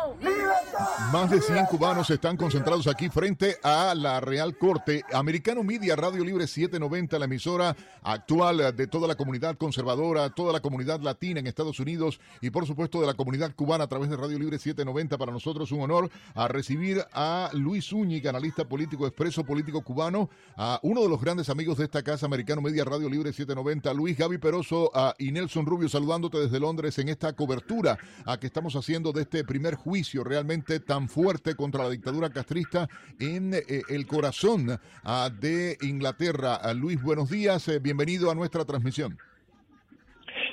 Más 1.12 1.30
de 1.30 1.42
100 1.42 1.66
cubanos 1.68 2.10
están 2.10 2.38
concentrados 2.38 2.88
aquí 2.88 3.10
frente 3.10 3.58
a 3.64 3.94
la 3.96 4.20
Real 4.20 4.58
Corte. 4.58 5.04
Americano 5.14 5.64
Media, 5.64 5.96
Radio 5.96 6.24
Libre 6.24 6.48
790, 6.48 7.20
la 7.20 7.26
emisora 7.26 7.76
actual 8.04 8.76
de 8.76 8.88
toda 8.88 9.08
la 9.08 9.16
comunidad 9.16 9.58
conservadora, 9.58 10.30
toda 10.30 10.54
la 10.54 10.60
comunidad 10.60 11.00
latina 11.02 11.40
en 11.40 11.48
Estados 11.48 11.80
Unidos 11.80 12.20
y 12.42 12.50
por 12.50 12.66
supuesto 12.66 13.00
de 13.02 13.08
la 13.08 13.14
comunidad 13.14 13.56
cubana 13.56 13.86
a 13.86 13.88
través 13.88 14.10
de 14.10 14.18
Radio 14.18 14.40
Libre 14.40 14.58
790. 14.58 15.18
Para 15.18 15.32
nosotros 15.32 15.72
un 15.72 15.82
honor 15.82 16.10
a 16.34 16.48
recibir 16.48 17.04
a 17.14 17.50
Luis 17.54 17.90
Zúñiga, 17.90 18.30
analista 18.30 18.66
político, 18.66 19.08
expreso 19.08 19.44
político 19.44 19.82
cubano, 19.82 20.30
a 20.58 20.80
uno 20.84 21.02
de 21.02 21.10
los 21.10 21.22
grandes 21.22 21.50
amigos 21.50 21.78
de 21.78 21.86
esta 21.86 22.04
casa, 22.04 22.26
Americano 22.26 22.62
Media, 22.62 22.84
Radio 22.84 23.10
Libre 23.10 23.32
790, 23.32 23.94
Luis 23.94 24.18
Gaby 24.18 24.38
Peroso 24.38 24.92
y 25.20 25.32
Nelson 25.32 25.66
Rubio, 25.66 25.90
saludándote 25.90 26.40
desde 26.40 26.60
Londres 26.60 26.98
en 27.00 27.10
esta 27.10 27.34
cobertura 27.34 27.98
a 28.26 28.40
que 28.40 28.48
estamos 28.48 28.76
haciendo 28.76 29.12
de 29.12 29.22
este 29.22 29.44
primer 29.44 29.76
juicio 29.76 30.24
realmente 30.24 30.80
tan 30.80 31.08
fuerte 31.08 31.56
contra 31.56 31.84
la 31.84 31.90
dictadura 31.90 32.30
castrista 32.30 32.88
en 33.20 33.54
eh, 33.54 33.82
el 33.90 34.08
corazón 34.08 34.68
ah, 35.04 35.30
de 35.30 35.78
Inglaterra. 35.82 36.56
Ah, 36.56 36.74
Luis, 36.74 37.02
buenos 37.02 37.30
días, 37.30 37.68
eh, 37.68 37.80
bienvenido 37.80 38.32
a 38.32 38.36
nuestra 38.36 38.66
transmisión. 38.66 39.18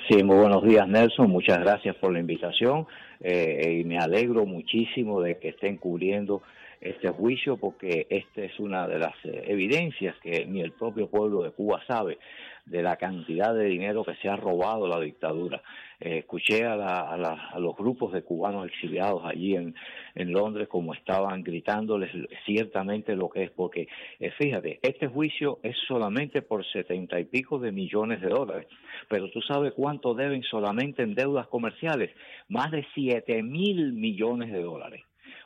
Sí, 0.09 0.23
muy 0.23 0.35
buenos 0.35 0.63
días 0.63 0.87
Nelson, 0.87 1.29
muchas 1.29 1.59
gracias 1.59 1.95
por 1.95 2.11
la 2.11 2.19
invitación 2.19 2.85
eh, 3.21 3.79
y 3.79 3.83
me 3.85 3.97
alegro 3.97 4.45
muchísimo 4.45 5.21
de 5.21 5.39
que 5.39 5.49
estén 5.49 5.77
cubriendo 5.77 6.41
este 6.81 7.09
juicio 7.09 7.55
porque 7.55 8.07
esta 8.09 8.41
es 8.41 8.59
una 8.59 8.87
de 8.87 8.99
las 8.99 9.15
evidencias 9.23 10.15
que 10.21 10.45
ni 10.45 10.61
el 10.61 10.73
propio 10.73 11.07
pueblo 11.07 11.43
de 11.43 11.51
Cuba 11.51 11.81
sabe 11.87 12.17
de 12.65 12.81
la 12.81 12.95
cantidad 12.95 13.53
de 13.53 13.65
dinero 13.65 14.03
que 14.03 14.15
se 14.15 14.29
ha 14.29 14.35
robado 14.35 14.87
la 14.87 14.99
dictadura. 14.99 15.61
Eh, 15.99 16.19
escuché 16.19 16.65
a, 16.65 16.73
a, 16.73 17.59
los 17.59 17.75
grupos 17.75 18.13
de 18.13 18.23
cubanos 18.23 18.67
exiliados 18.67 19.23
allí 19.25 19.55
en, 19.55 19.75
en, 20.15 20.31
Londres 20.31 20.67
como 20.67 20.93
estaban 20.93 21.43
gritándoles 21.43 22.11
ciertamente 22.45 23.15
lo 23.15 23.29
que 23.29 23.43
es, 23.43 23.51
porque 23.51 23.87
eh, 24.19 24.31
fíjate, 24.31 24.79
este 24.81 25.07
juicio 25.07 25.59
es 25.63 25.75
solamente 25.87 26.41
por 26.41 26.65
setenta 26.65 27.19
y 27.19 27.25
pico 27.25 27.59
de 27.59 27.71
millones 27.71 28.21
de 28.21 28.29
dólares, 28.29 28.67
pero 29.09 29.29
tú 29.29 29.41
sabes 29.41 29.73
cuánto 29.73 30.13
deben 30.13 30.43
solamente 30.43 31.03
en 31.03 31.15
deudas 31.15 31.47
comerciales, 31.47 32.11
más 32.49 32.71
de 32.71 32.85
siete 32.93 33.43
mil 33.43 33.93
millones 33.93 34.51
de 34.51 34.61
dólares. 34.61 35.03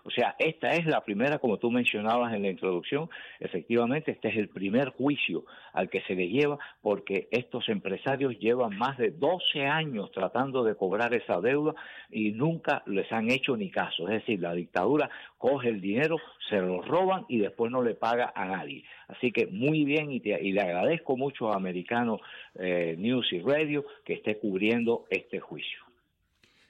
O 0.07 0.09
sea, 0.09 0.37
esta 0.39 0.69
es 0.69 0.85
la 0.85 1.01
primera, 1.01 1.37
como 1.37 1.57
tú 1.57 1.69
mencionabas 1.69 2.33
en 2.33 2.43
la 2.43 2.47
introducción, 2.47 3.09
efectivamente 3.41 4.11
este 4.11 4.29
es 4.29 4.37
el 4.37 4.47
primer 4.47 4.91
juicio 4.91 5.43
al 5.73 5.89
que 5.89 5.99
se 6.03 6.15
le 6.15 6.29
lleva 6.29 6.57
porque 6.81 7.27
estos 7.29 7.67
empresarios 7.67 8.39
llevan 8.39 8.77
más 8.77 8.97
de 8.97 9.11
12 9.11 9.65
años 9.65 10.09
tratando 10.13 10.63
de 10.63 10.75
cobrar 10.75 11.13
esa 11.13 11.41
deuda 11.41 11.75
y 12.09 12.31
nunca 12.31 12.83
les 12.85 13.11
han 13.11 13.29
hecho 13.29 13.57
ni 13.57 13.69
caso. 13.69 14.07
Es 14.07 14.21
decir, 14.21 14.39
la 14.39 14.53
dictadura 14.53 15.09
coge 15.37 15.67
el 15.67 15.81
dinero, 15.81 16.15
se 16.49 16.61
lo 16.61 16.81
roban 16.81 17.25
y 17.27 17.39
después 17.39 17.69
no 17.69 17.83
le 17.83 17.93
paga 17.93 18.31
a 18.33 18.45
nadie. 18.45 18.85
Así 19.09 19.33
que 19.33 19.47
muy 19.47 19.83
bien 19.83 20.09
y, 20.09 20.21
le 20.21 20.61
agradezco 20.61 21.17
mucho 21.17 21.51
a 21.51 21.57
Americano 21.57 22.21
eh, 22.55 22.95
News 22.97 23.27
y 23.33 23.41
Radio 23.41 23.85
que 24.05 24.13
esté 24.13 24.37
cubriendo 24.37 25.03
este 25.09 25.41
juicio. 25.41 25.86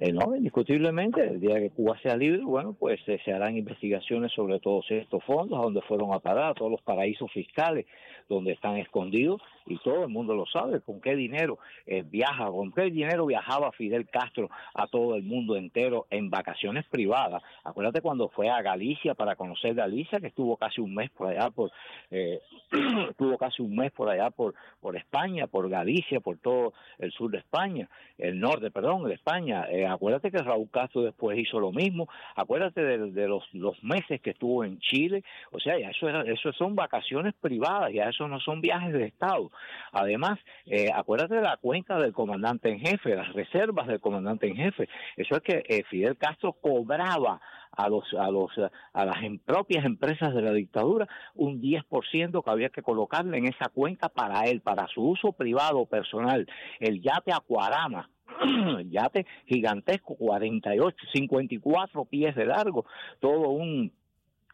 Eh, 0.00 0.12
no, 0.12 0.34
indiscutiblemente, 0.34 1.22
el 1.22 1.40
día 1.40 1.54
que 1.60 1.70
Cuba 1.70 1.96
sea 2.02 2.16
libre, 2.16 2.42
bueno, 2.44 2.74
pues 2.76 3.00
eh, 3.06 3.20
se 3.24 3.32
harán 3.32 3.56
investigaciones 3.56 4.32
sobre 4.32 4.58
todos 4.58 4.84
estos 4.90 5.22
fondos, 5.22 5.56
a 5.58 5.62
dónde 5.62 5.82
fueron 5.82 6.12
a 6.12 6.18
parar, 6.18 6.54
todos 6.54 6.70
los 6.70 6.82
paraísos 6.82 7.30
fiscales 7.30 7.86
donde 8.28 8.52
están 8.52 8.76
escondidos 8.78 9.40
y 9.66 9.78
todo 9.78 10.04
el 10.04 10.08
mundo 10.08 10.34
lo 10.34 10.46
sabe, 10.46 10.80
con 10.80 11.00
qué 11.00 11.16
dinero 11.16 11.58
eh, 11.86 12.04
viaja, 12.06 12.46
con 12.46 12.72
qué 12.72 12.82
dinero 12.82 13.26
viajaba 13.26 13.72
Fidel 13.72 14.08
Castro 14.08 14.50
a 14.74 14.86
todo 14.86 15.14
el 15.16 15.22
mundo 15.22 15.56
entero 15.56 16.06
en 16.10 16.30
vacaciones 16.30 16.84
privadas. 16.86 17.42
Acuérdate 17.64 18.00
cuando 18.00 18.28
fue 18.28 18.50
a 18.50 18.60
Galicia 18.62 19.14
para 19.14 19.36
conocer 19.36 19.74
Galicia, 19.74 20.20
que 20.20 20.28
estuvo 20.28 20.56
casi 20.56 20.80
un 20.80 20.94
mes 20.94 21.10
por 21.10 21.28
allá, 21.28 21.50
por 21.50 21.70
eh, 22.10 22.40
estuvo 23.10 23.38
casi 23.38 23.62
un 23.62 23.74
mes 23.74 23.92
por 23.92 24.08
allá 24.08 24.30
por, 24.30 24.54
por 24.80 24.96
España, 24.96 25.46
por 25.46 25.68
Galicia, 25.68 26.20
por 26.20 26.38
todo 26.38 26.74
el 26.98 27.12
sur 27.12 27.30
de 27.30 27.38
España, 27.38 27.88
el 28.18 28.38
norte, 28.38 28.70
perdón, 28.70 29.04
de 29.04 29.14
España. 29.14 29.66
Eh, 29.70 29.86
acuérdate 29.86 30.30
que 30.30 30.38
Raúl 30.38 30.68
Castro 30.70 31.02
después 31.02 31.38
hizo 31.38 31.58
lo 31.58 31.72
mismo. 31.72 32.08
Acuérdate 32.36 32.82
de, 32.82 33.28
los, 33.28 33.42
los 33.52 33.82
meses 33.82 34.20
que 34.20 34.30
estuvo 34.30 34.64
en 34.64 34.78
Chile. 34.78 35.24
O 35.52 35.58
sea, 35.58 35.78
ya 35.78 35.90
eso, 35.90 36.08
era, 36.08 36.22
eso 36.22 36.52
son 36.52 36.74
vacaciones 36.74 37.34
privadas, 37.40 37.92
ya 37.92 38.04
eso 38.04 38.28
no 38.28 38.40
son 38.40 38.60
viajes 38.60 38.92
de 38.92 39.06
Estado. 39.06 39.50
Además, 39.92 40.38
eh, 40.66 40.88
acuérdate 40.94 41.36
de 41.36 41.42
la 41.42 41.56
cuenta 41.56 41.98
del 41.98 42.12
comandante 42.12 42.70
en 42.70 42.80
jefe, 42.80 43.14
las 43.14 43.32
reservas 43.32 43.86
del 43.86 44.00
comandante 44.00 44.46
en 44.46 44.56
jefe. 44.56 44.88
Eso 45.16 45.36
es 45.36 45.42
que 45.42 45.64
eh, 45.68 45.84
Fidel 45.90 46.16
Castro 46.16 46.52
cobraba 46.52 47.40
a 47.76 47.88
los 47.88 48.04
a 48.14 48.30
los 48.30 48.52
a 48.92 49.04
las 49.04 49.22
em, 49.22 49.38
propias 49.38 49.84
empresas 49.84 50.32
de 50.34 50.42
la 50.42 50.52
dictadura 50.52 51.08
un 51.34 51.60
10% 51.60 52.44
que 52.44 52.50
había 52.50 52.68
que 52.68 52.82
colocarle 52.82 53.38
en 53.38 53.46
esa 53.46 53.68
cuenta 53.68 54.08
para 54.08 54.44
él, 54.44 54.60
para 54.60 54.86
su 54.88 55.02
uso 55.02 55.32
privado 55.32 55.86
personal. 55.86 56.46
El 56.78 57.02
yate 57.02 57.32
Acuarama 57.32 58.08
yate 58.90 59.26
gigantesco, 59.46 60.16
48, 60.16 60.96
54 61.12 62.04
pies 62.06 62.34
de 62.34 62.46
largo, 62.46 62.86
todo 63.20 63.50
un 63.50 63.92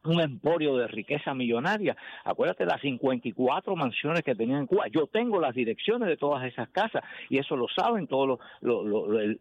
un 0.05 0.21
emporio 0.21 0.77
de 0.77 0.89
riqueza 0.89 1.35
millonaria. 1.35 1.97
Acuérdate 2.25 2.65
las 2.65 2.81
54 2.81 3.77
mansiones 3.77 4.23
que 4.23 4.35
tenían 4.35 4.61
en 4.61 4.67
Cuba. 4.67 4.87
Yo 4.89 5.07
tengo 5.07 5.41
las 5.41 5.55
direcciones 5.55 6.09
de 6.09 6.17
todas 6.17 6.45
esas 6.45 6.69
casas 6.71 7.03
y 7.29 7.39
eso 7.39 7.57
lo 7.57 7.67
saben 7.69 8.07
todos 8.07 8.39
los, 8.61 8.87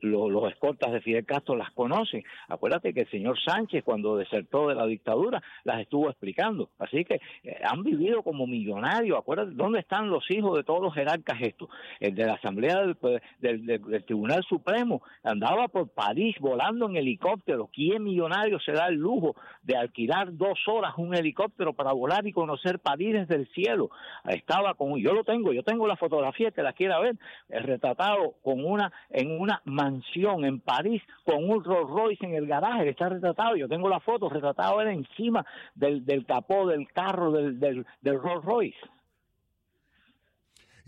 los, 0.01 0.51
escoltas 0.51 0.91
de 0.91 1.01
Fidel 1.01 1.25
Castro 1.25 1.55
las 1.55 1.71
conocen. 1.71 2.23
Acuérdate 2.47 2.93
que 2.93 3.01
el 3.01 3.09
señor 3.09 3.37
Sánchez 3.39 3.83
cuando 3.83 4.17
desertó 4.17 4.67
de 4.67 4.75
la 4.75 4.85
dictadura 4.85 5.41
las 5.63 5.79
estuvo 5.79 6.09
explicando. 6.09 6.69
Así 6.79 7.05
que 7.05 7.19
eh, 7.43 7.61
han 7.63 7.83
vivido 7.83 8.23
como 8.23 8.47
millonarios. 8.47 9.17
Acuérdate, 9.17 9.51
¿dónde 9.53 9.79
están 9.79 10.09
los 10.09 10.29
hijos 10.29 10.57
de 10.57 10.63
todos 10.63 10.81
los 10.81 10.93
jerarcas 10.93 11.37
estos? 11.41 11.69
El 11.99 12.15
de 12.15 12.25
la 12.25 12.33
Asamblea 12.33 12.79
del, 12.81 12.95
pues, 12.95 13.21
del 13.39 14.03
Tribunal 14.05 14.43
Supremo 14.43 15.01
andaba 15.23 15.67
por 15.67 15.89
París 15.89 16.35
volando 16.39 16.89
en 16.89 16.97
helicóptero. 16.97 17.69
¿Quién 17.71 18.03
millonario 18.03 18.59
se 18.59 18.71
da 18.71 18.87
el 18.87 18.95
lujo 18.95 19.35
de 19.63 19.77
alquilar 19.77 20.35
dos 20.35 20.48
dos 20.49 20.59
horas 20.67 20.93
un 20.97 21.15
helicóptero 21.15 21.73
para 21.73 21.93
volar 21.93 22.25
y 22.25 22.31
conocer 22.31 22.79
París 22.79 23.13
desde 23.13 23.35
el 23.35 23.47
cielo. 23.49 23.91
Estaba 24.25 24.73
con, 24.73 24.97
yo 24.97 25.13
lo 25.13 25.23
tengo, 25.23 25.53
yo 25.53 25.63
tengo 25.63 25.87
la 25.87 25.95
fotografía 25.95 26.51
que 26.51 26.63
la 26.63 26.73
quiera 26.73 26.99
ver, 26.99 27.17
retratado 27.49 28.33
con 28.43 28.65
una, 28.65 28.91
en 29.09 29.39
una 29.39 29.61
mansión 29.65 30.45
en 30.45 30.59
París 30.59 31.01
con 31.23 31.49
un 31.49 31.63
Rolls 31.63 31.89
Royce 31.89 32.25
en 32.25 32.33
el 32.33 32.47
garaje, 32.47 32.89
está 32.89 33.09
retratado, 33.09 33.55
yo 33.55 33.67
tengo 33.67 33.89
la 33.89 33.99
foto, 33.99 34.29
retratado 34.29 34.81
era 34.81 34.91
encima 34.91 35.45
del, 35.75 36.05
del 36.05 36.25
capó 36.25 36.67
del 36.67 36.87
carro 36.91 37.31
del, 37.31 37.59
del, 37.59 37.85
del 38.01 38.19
Rolls 38.19 38.43
Royce. 38.43 38.79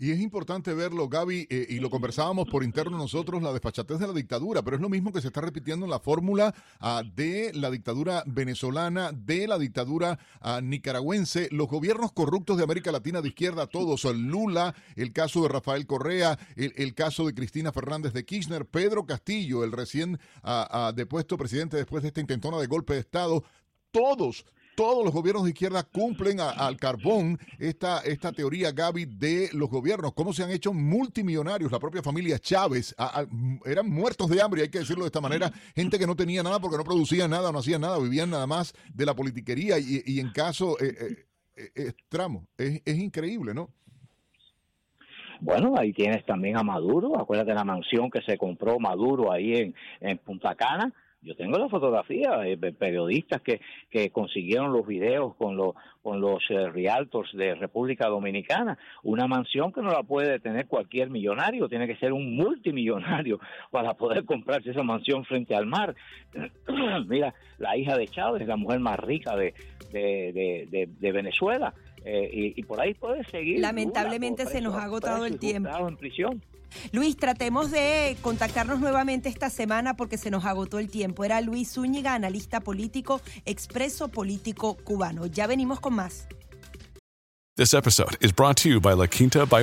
Y 0.02 0.10
es 0.10 0.20
importante 0.20 0.74
verlo, 0.74 1.08
Gaby, 1.08 1.46
eh, 1.48 1.66
y 1.68 1.78
lo 1.78 1.88
conversábamos 1.88 2.48
por 2.48 2.64
interno 2.64 2.98
nosotros, 2.98 3.40
la 3.40 3.52
desfachatez 3.52 4.00
de 4.00 4.08
la 4.08 4.12
dictadura, 4.12 4.60
pero 4.60 4.74
es 4.74 4.82
lo 4.82 4.88
mismo 4.88 5.12
que 5.12 5.20
se 5.20 5.28
está 5.28 5.40
repitiendo 5.40 5.86
en 5.86 5.92
la 5.92 6.00
fórmula 6.00 6.52
ah, 6.80 7.04
de 7.14 7.52
la 7.54 7.70
dictadura 7.70 8.24
venezolana, 8.26 9.12
de 9.12 9.46
la 9.46 9.60
dictadura 9.60 10.18
ah, 10.40 10.60
nicaragüense, 10.60 11.46
los 11.52 11.68
gobiernos 11.68 12.10
corruptos 12.10 12.56
de 12.56 12.64
América 12.64 12.90
Latina 12.90 13.20
de 13.20 13.28
izquierda, 13.28 13.68
todos, 13.68 14.04
el 14.04 14.26
Lula, 14.26 14.74
el 14.96 15.12
caso 15.12 15.42
de 15.42 15.50
Rafael 15.50 15.86
Correa, 15.86 16.36
el, 16.56 16.94
caso 16.94 17.24
de 17.24 17.34
Cristina 17.34 17.70
Fernández 17.70 18.12
de 18.12 18.24
Kirchner, 18.24 18.66
Pedro 18.66 19.06
Castillo, 19.06 19.62
el 19.62 19.70
recién 19.70 20.18
ah, 20.42 20.92
depuesto 20.96 21.38
presidente 21.38 21.76
después 21.76 22.02
de 22.02 22.08
esta 22.08 22.20
intentona 22.20 22.58
de 22.58 22.66
golpe 22.66 22.94
de 22.94 22.98
Estado, 22.98 23.44
todos 23.92 24.46
todos 24.74 25.04
los 25.04 25.12
gobiernos 25.12 25.44
de 25.44 25.50
izquierda 25.50 25.82
cumplen 25.82 26.40
al 26.40 26.76
carbón 26.76 27.38
esta, 27.58 28.00
esta 28.00 28.32
teoría, 28.32 28.72
Gaby, 28.72 29.06
de 29.06 29.50
los 29.52 29.68
gobiernos, 29.68 30.12
cómo 30.14 30.32
se 30.32 30.42
han 30.42 30.50
hecho 30.50 30.72
multimillonarios, 30.72 31.70
la 31.70 31.78
propia 31.78 32.02
familia 32.02 32.38
Chávez, 32.38 32.94
eran 33.64 33.90
muertos 33.90 34.28
de 34.30 34.40
hambre, 34.40 34.62
hay 34.62 34.68
que 34.68 34.80
decirlo 34.80 35.04
de 35.04 35.08
esta 35.08 35.20
manera, 35.20 35.50
gente 35.74 35.98
que 35.98 36.06
no 36.06 36.16
tenía 36.16 36.42
nada 36.42 36.58
porque 36.60 36.76
no 36.76 36.84
producía 36.84 37.28
nada, 37.28 37.52
no 37.52 37.58
hacía 37.58 37.78
nada, 37.78 37.98
vivían 37.98 38.30
nada 38.30 38.46
más 38.46 38.72
de 38.92 39.06
la 39.06 39.14
politiquería 39.14 39.78
y, 39.78 40.20
en 40.20 40.30
caso, 40.30 40.76
eh, 40.80 41.26
eh, 41.56 41.70
eh 41.74 41.92
tramo, 42.08 42.46
es, 42.56 42.80
increíble, 42.86 43.54
¿no? 43.54 43.70
Bueno, 45.40 45.74
ahí 45.76 45.92
tienes 45.92 46.24
también 46.24 46.56
a 46.56 46.62
Maduro, 46.62 47.18
acuérdate 47.18 47.50
de 47.50 47.56
la 47.56 47.64
mansión 47.64 48.10
que 48.10 48.22
se 48.22 48.38
compró 48.38 48.78
Maduro 48.78 49.32
ahí 49.32 49.54
en, 49.54 49.74
en 50.00 50.18
Punta 50.18 50.54
Cana, 50.54 50.92
yo 51.22 51.36
tengo 51.36 51.58
la 51.58 51.68
fotografía 51.68 52.36
de 52.38 52.56
periodistas 52.72 53.40
que, 53.42 53.60
que 53.90 54.10
consiguieron 54.10 54.72
los 54.72 54.86
videos 54.86 55.34
con 55.36 55.56
los, 55.56 55.74
con 56.02 56.20
los 56.20 56.42
eh, 56.50 56.68
realtors 56.68 57.32
de 57.32 57.54
República 57.54 58.08
Dominicana. 58.08 58.76
Una 59.04 59.28
mansión 59.28 59.72
que 59.72 59.82
no 59.82 59.90
la 59.90 60.02
puede 60.02 60.40
tener 60.40 60.66
cualquier 60.66 61.10
millonario, 61.10 61.68
tiene 61.68 61.86
que 61.86 61.96
ser 61.96 62.12
un 62.12 62.34
multimillonario 62.34 63.38
para 63.70 63.94
poder 63.94 64.24
comprarse 64.24 64.70
esa 64.70 64.82
mansión 64.82 65.24
frente 65.24 65.54
al 65.54 65.66
mar. 65.66 65.94
Mira, 67.06 67.34
la 67.58 67.76
hija 67.76 67.96
de 67.96 68.08
Chávez, 68.08 68.46
la 68.46 68.56
mujer 68.56 68.80
más 68.80 68.98
rica 68.98 69.36
de, 69.36 69.54
de, 69.92 70.88
de, 70.98 71.12
Venezuela. 71.12 71.72
Eh, 72.04 72.54
y, 72.56 72.62
por 72.64 72.80
ahí 72.80 72.94
puede 72.94 73.22
seguir. 73.24 73.60
Lamentablemente 73.60 74.46
se 74.46 74.60
nos 74.60 74.74
ha 74.74 74.84
agotado 74.84 75.24
el 75.24 75.38
tiempo. 75.38 75.70
En 75.86 75.96
prisión. 75.96 76.42
Luis, 76.92 77.16
tratemos 77.16 77.70
de 77.70 78.16
contactarnos 78.22 78.80
nuevamente 78.80 79.28
esta 79.28 79.50
semana 79.50 79.96
porque 79.96 80.18
se 80.18 80.30
nos 80.30 80.44
agotó 80.44 80.78
el 80.78 80.88
tiempo. 80.88 81.24
Era 81.24 81.40
Luis 81.40 81.72
Zúñiga, 81.72 82.14
analista 82.14 82.60
político, 82.60 83.20
expreso 83.44 84.08
político 84.08 84.76
cubano. 84.76 85.26
Ya 85.26 85.46
venimos 85.46 85.80
con 85.80 85.94
más. 85.94 86.26
This 87.56 87.74
episode 87.74 88.16
is 88.20 88.32
brought 88.32 88.56
to 88.62 88.68
you 88.68 88.80
by 88.80 88.94
La 88.94 89.06
Quinta 89.06 89.44
by. 89.44 89.62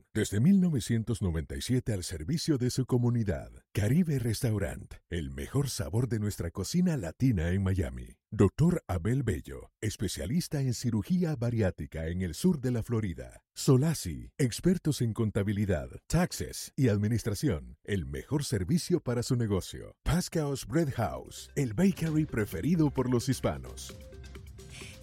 Desde 0.13 0.41
1997 0.41 1.93
al 1.93 2.03
servicio 2.03 2.57
de 2.57 2.69
su 2.69 2.85
comunidad. 2.85 3.49
Caribe 3.71 4.19
Restaurant, 4.19 4.95
el 5.09 5.31
mejor 5.31 5.69
sabor 5.69 6.09
de 6.09 6.19
nuestra 6.19 6.51
cocina 6.51 6.97
latina 6.97 7.51
en 7.51 7.63
Miami. 7.63 8.17
Doctor 8.29 8.83
Abel 8.87 9.23
Bello, 9.23 9.71
especialista 9.79 10.59
en 10.59 10.73
cirugía 10.73 11.37
bariátrica 11.37 12.09
en 12.09 12.23
el 12.23 12.35
sur 12.35 12.59
de 12.59 12.71
la 12.71 12.83
Florida. 12.83 13.41
Solasi, 13.53 14.31
expertos 14.37 14.99
en 14.99 15.13
contabilidad, 15.13 15.87
taxes 16.07 16.73
y 16.75 16.89
administración. 16.89 17.77
El 17.85 18.05
mejor 18.05 18.43
servicio 18.43 18.99
para 18.99 19.23
su 19.23 19.37
negocio. 19.37 19.95
Pascaos 20.03 20.67
Bread 20.67 20.91
House, 20.95 21.49
el 21.55 21.73
bakery 21.73 22.25
preferido 22.25 22.91
por 22.91 23.09
los 23.09 23.29
hispanos. 23.29 23.95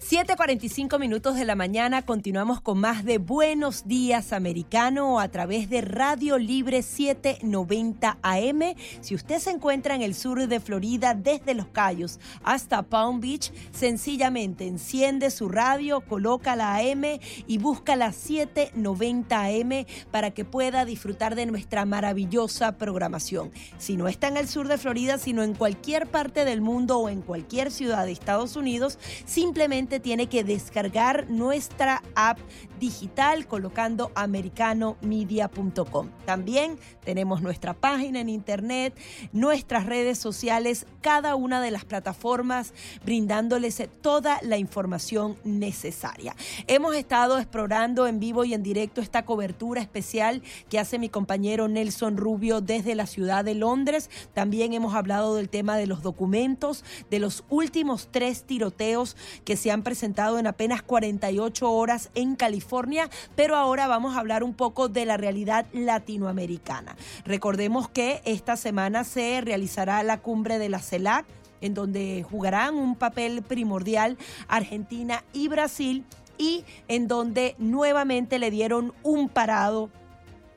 7:45 0.09 0.97
minutos 0.97 1.35
de 1.35 1.45
la 1.45 1.53
mañana, 1.53 2.01
continuamos 2.01 2.61
con 2.61 2.79
más 2.79 3.05
de 3.05 3.19
Buenos 3.19 3.85
Días 3.85 4.33
Americano 4.33 5.19
a 5.19 5.27
través 5.27 5.69
de 5.69 5.81
Radio 5.81 6.39
Libre 6.39 6.81
790 6.81 8.17
AM. 8.23 8.73
Si 9.01 9.13
usted 9.13 9.37
se 9.37 9.51
encuentra 9.51 9.93
en 9.93 10.01
el 10.01 10.15
sur 10.15 10.47
de 10.47 10.59
Florida, 10.59 11.13
desde 11.13 11.53
Los 11.53 11.67
Cayos 11.67 12.19
hasta 12.43 12.81
Palm 12.81 13.19
Beach, 13.19 13.51
sencillamente 13.71 14.65
enciende 14.65 15.29
su 15.29 15.47
radio, 15.47 16.01
coloca 16.01 16.55
la 16.55 16.77
AM 16.77 17.19
y 17.45 17.59
busca 17.59 17.95
la 17.95 18.11
790 18.11 19.43
AM 19.43 19.85
para 20.09 20.31
que 20.31 20.43
pueda 20.43 20.85
disfrutar 20.85 21.35
de 21.35 21.45
nuestra 21.45 21.85
maravillosa 21.85 22.79
programación. 22.79 23.51
Si 23.77 23.95
no 23.95 24.07
está 24.07 24.27
en 24.27 24.37
el 24.37 24.47
sur 24.47 24.69
de 24.69 24.79
Florida, 24.79 25.19
sino 25.19 25.43
en 25.43 25.53
cualquier 25.53 26.07
parte 26.07 26.45
del 26.45 26.61
mundo 26.61 26.97
o 26.97 27.09
en 27.09 27.21
cualquier 27.21 27.69
ciudad 27.69 28.07
de 28.07 28.11
Estados 28.11 28.55
Unidos, 28.55 28.97
simplemente 29.25 29.98
tiene 29.99 30.27
que 30.27 30.43
descargar 30.43 31.29
nuestra 31.29 32.01
app 32.15 32.39
digital 32.79 33.47
colocando 33.47 34.11
americanomedia.com. 34.15 36.09
También 36.25 36.77
tenemos 37.03 37.41
nuestra 37.41 37.73
página 37.73 38.21
en 38.21 38.29
internet, 38.29 38.97
nuestras 39.33 39.85
redes 39.85 40.17
sociales, 40.17 40.85
cada 41.01 41.35
una 41.35 41.61
de 41.61 41.71
las 41.71 41.85
plataformas 41.85 42.73
brindándoles 43.03 43.81
toda 44.01 44.39
la 44.41 44.57
información 44.57 45.37
necesaria. 45.43 46.35
Hemos 46.67 46.95
estado 46.95 47.37
explorando 47.37 48.07
en 48.07 48.19
vivo 48.19 48.43
y 48.45 48.53
en 48.53 48.63
directo 48.63 49.01
esta 49.01 49.25
cobertura 49.25 49.81
especial 49.81 50.41
que 50.69 50.79
hace 50.79 50.99
mi 50.99 51.09
compañero 51.09 51.67
Nelson 51.67 52.17
Rubio 52.17 52.61
desde 52.61 52.95
la 52.95 53.05
ciudad 53.05 53.43
de 53.43 53.55
Londres. 53.55 54.09
También 54.33 54.73
hemos 54.73 54.95
hablado 54.95 55.35
del 55.35 55.49
tema 55.49 55.77
de 55.77 55.87
los 55.87 56.01
documentos, 56.01 56.83
de 57.09 57.19
los 57.19 57.43
últimos 57.49 58.09
tres 58.11 58.43
tiroteos 58.43 59.15
que 59.45 59.57
se 59.57 59.71
han 59.71 59.83
presentado 59.89 60.37
en 60.37 60.45
apenas 60.45 60.83
48 60.83 61.71
horas 61.71 62.11
en 62.13 62.35
California, 62.35 63.09
pero 63.35 63.55
ahora 63.55 63.87
vamos 63.87 64.15
a 64.15 64.19
hablar 64.19 64.43
un 64.43 64.53
poco 64.53 64.87
de 64.87 65.03
la 65.03 65.17
realidad 65.17 65.65
latinoamericana. 65.73 66.95
Recordemos 67.25 67.89
que 67.89 68.21
esta 68.23 68.55
semana 68.55 69.03
se 69.03 69.41
realizará 69.41 70.03
la 70.03 70.19
cumbre 70.19 70.59
de 70.59 70.69
la 70.69 70.77
CELAC 70.77 71.25
en 71.61 71.73
donde 71.73 72.23
jugarán 72.29 72.75
un 72.75 72.95
papel 72.95 73.41
primordial 73.41 74.19
Argentina 74.47 75.23
y 75.33 75.47
Brasil 75.47 76.05
y 76.37 76.65
en 76.87 77.07
donde 77.07 77.55
nuevamente 77.57 78.37
le 78.37 78.51
dieron 78.51 78.93
un 79.01 79.27
parado 79.27 79.89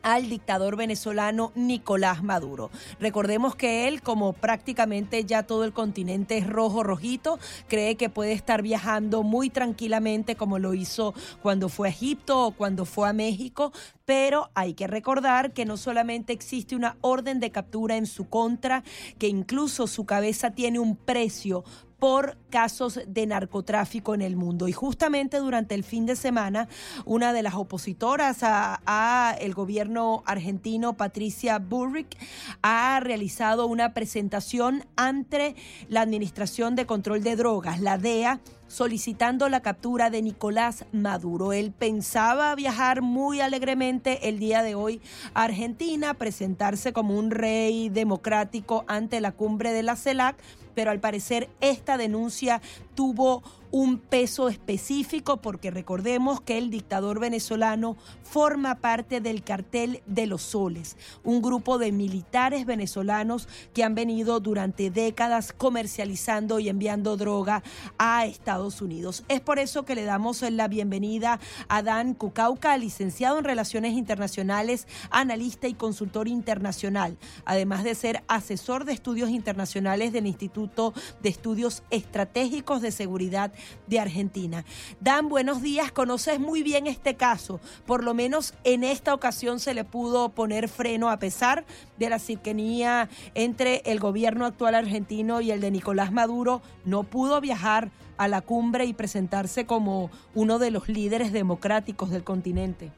al 0.02 0.28
dictador 0.28 0.76
venezolano 0.76 1.52
Nicolás 1.54 2.22
Maduro. 2.22 2.70
Recordemos 3.00 3.56
que 3.56 3.88
él, 3.88 4.02
como 4.02 4.32
prácticamente 4.32 5.24
ya 5.24 5.44
todo 5.44 5.64
el 5.64 5.72
continente 5.72 6.38
es 6.38 6.46
rojo, 6.46 6.82
rojito, 6.82 7.38
cree 7.68 7.96
que 7.96 8.08
puede 8.08 8.32
estar 8.32 8.62
viajando 8.62 9.22
muy 9.22 9.50
tranquilamente 9.50 10.36
como 10.36 10.58
lo 10.58 10.74
hizo 10.74 11.14
cuando 11.42 11.68
fue 11.68 11.88
a 11.88 11.90
Egipto 11.90 12.46
o 12.46 12.50
cuando 12.52 12.84
fue 12.84 13.08
a 13.08 13.12
México, 13.12 13.72
pero 14.04 14.50
hay 14.54 14.74
que 14.74 14.86
recordar 14.86 15.52
que 15.52 15.64
no 15.64 15.76
solamente 15.76 16.32
existe 16.32 16.76
una 16.76 16.96
orden 17.00 17.40
de 17.40 17.50
captura 17.50 17.96
en 17.96 18.06
su 18.06 18.28
contra, 18.28 18.82
que 19.18 19.28
incluso 19.28 19.86
su 19.86 20.04
cabeza 20.04 20.50
tiene 20.50 20.78
un 20.78 20.96
precio 20.96 21.64
por 22.02 22.36
casos 22.50 22.98
de 23.06 23.28
narcotráfico 23.28 24.12
en 24.12 24.22
el 24.22 24.34
mundo. 24.34 24.66
Y 24.66 24.72
justamente 24.72 25.36
durante 25.36 25.76
el 25.76 25.84
fin 25.84 26.04
de 26.04 26.16
semana, 26.16 26.66
una 27.04 27.32
de 27.32 27.44
las 27.44 27.54
opositoras 27.54 28.38
a, 28.42 29.36
el 29.40 29.54
gobierno 29.54 30.24
argentino, 30.26 30.96
Patricia 30.96 31.60
Burrick, 31.60 32.18
ha 32.60 32.98
realizado 32.98 33.66
una 33.66 33.94
presentación 33.94 34.84
ante 34.96 35.54
la 35.88 36.00
Administración 36.00 36.74
de 36.74 36.86
Control 36.86 37.22
de 37.22 37.36
Drogas, 37.36 37.80
la 37.80 37.98
DEA, 37.98 38.40
solicitando 38.66 39.48
la 39.48 39.60
captura 39.60 40.10
de 40.10 40.22
Nicolás 40.22 40.86
Maduro. 40.90 41.52
Él 41.52 41.70
pensaba 41.70 42.52
viajar 42.56 43.00
muy 43.00 43.40
alegremente 43.40 44.28
el 44.28 44.40
día 44.40 44.64
de 44.64 44.74
hoy 44.74 45.00
a 45.34 45.44
Argentina, 45.44 46.14
presentarse 46.14 46.92
como 46.92 47.16
un 47.16 47.30
rey 47.30 47.90
democrático 47.90 48.84
ante 48.88 49.20
la 49.20 49.30
cumbre 49.30 49.72
de 49.72 49.84
la 49.84 49.94
CELAC, 49.94 50.36
pero 50.74 50.90
al 50.90 51.00
parecer 51.00 51.48
esta 51.60 51.96
denuncia 51.96 52.60
tuvo 52.94 53.42
un 53.72 53.98
peso 53.98 54.50
específico 54.50 55.38
porque 55.38 55.70
recordemos 55.70 56.42
que 56.42 56.58
el 56.58 56.70
dictador 56.70 57.18
venezolano 57.18 57.96
forma 58.22 58.76
parte 58.76 59.20
del 59.20 59.42
cartel 59.42 60.02
de 60.06 60.26
los 60.26 60.42
soles, 60.42 60.96
un 61.24 61.40
grupo 61.40 61.78
de 61.78 61.90
militares 61.90 62.66
venezolanos 62.66 63.48
que 63.72 63.82
han 63.82 63.94
venido 63.94 64.40
durante 64.40 64.90
décadas 64.90 65.54
comercializando 65.54 66.60
y 66.60 66.68
enviando 66.68 67.16
droga 67.16 67.62
a 67.98 68.26
Estados 68.26 68.82
Unidos. 68.82 69.24
Es 69.28 69.40
por 69.40 69.58
eso 69.58 69.84
que 69.84 69.94
le 69.94 70.04
damos 70.04 70.42
la 70.42 70.68
bienvenida 70.68 71.40
a 71.68 71.82
Dan 71.82 72.12
Cucauca, 72.12 72.76
licenciado 72.76 73.38
en 73.38 73.44
Relaciones 73.44 73.94
Internacionales, 73.94 74.86
analista 75.10 75.66
y 75.66 75.74
consultor 75.74 76.28
internacional, 76.28 77.16
además 77.46 77.84
de 77.84 77.94
ser 77.94 78.22
asesor 78.28 78.84
de 78.84 78.92
estudios 78.92 79.30
internacionales 79.30 80.12
del 80.12 80.26
Instituto 80.26 80.92
de 81.22 81.30
Estudios 81.30 81.82
Estratégicos 81.90 82.82
de 82.82 82.92
Seguridad 82.92 83.52
de 83.86 84.00
Argentina. 84.00 84.64
Dan, 85.00 85.28
buenos 85.28 85.62
días. 85.62 85.92
Conoces 85.92 86.40
muy 86.40 86.62
bien 86.62 86.86
este 86.86 87.14
caso. 87.14 87.60
Por 87.86 88.04
lo 88.04 88.14
menos 88.14 88.54
en 88.64 88.84
esta 88.84 89.14
ocasión 89.14 89.60
se 89.60 89.74
le 89.74 89.84
pudo 89.84 90.30
poner 90.30 90.68
freno 90.68 91.10
a 91.10 91.18
pesar 91.18 91.64
de 91.98 92.10
la 92.10 92.18
cercanía 92.18 93.08
entre 93.34 93.82
el 93.84 94.00
gobierno 94.00 94.46
actual 94.46 94.74
argentino 94.74 95.40
y 95.40 95.50
el 95.50 95.60
de 95.60 95.70
Nicolás 95.70 96.12
Maduro. 96.12 96.62
No 96.84 97.04
pudo 97.04 97.40
viajar 97.40 97.90
a 98.16 98.28
la 98.28 98.40
cumbre 98.40 98.84
y 98.84 98.92
presentarse 98.92 99.66
como 99.66 100.10
uno 100.34 100.58
de 100.58 100.70
los 100.70 100.88
líderes 100.88 101.32
democráticos 101.32 102.10
del 102.10 102.24
continente. 102.24 102.90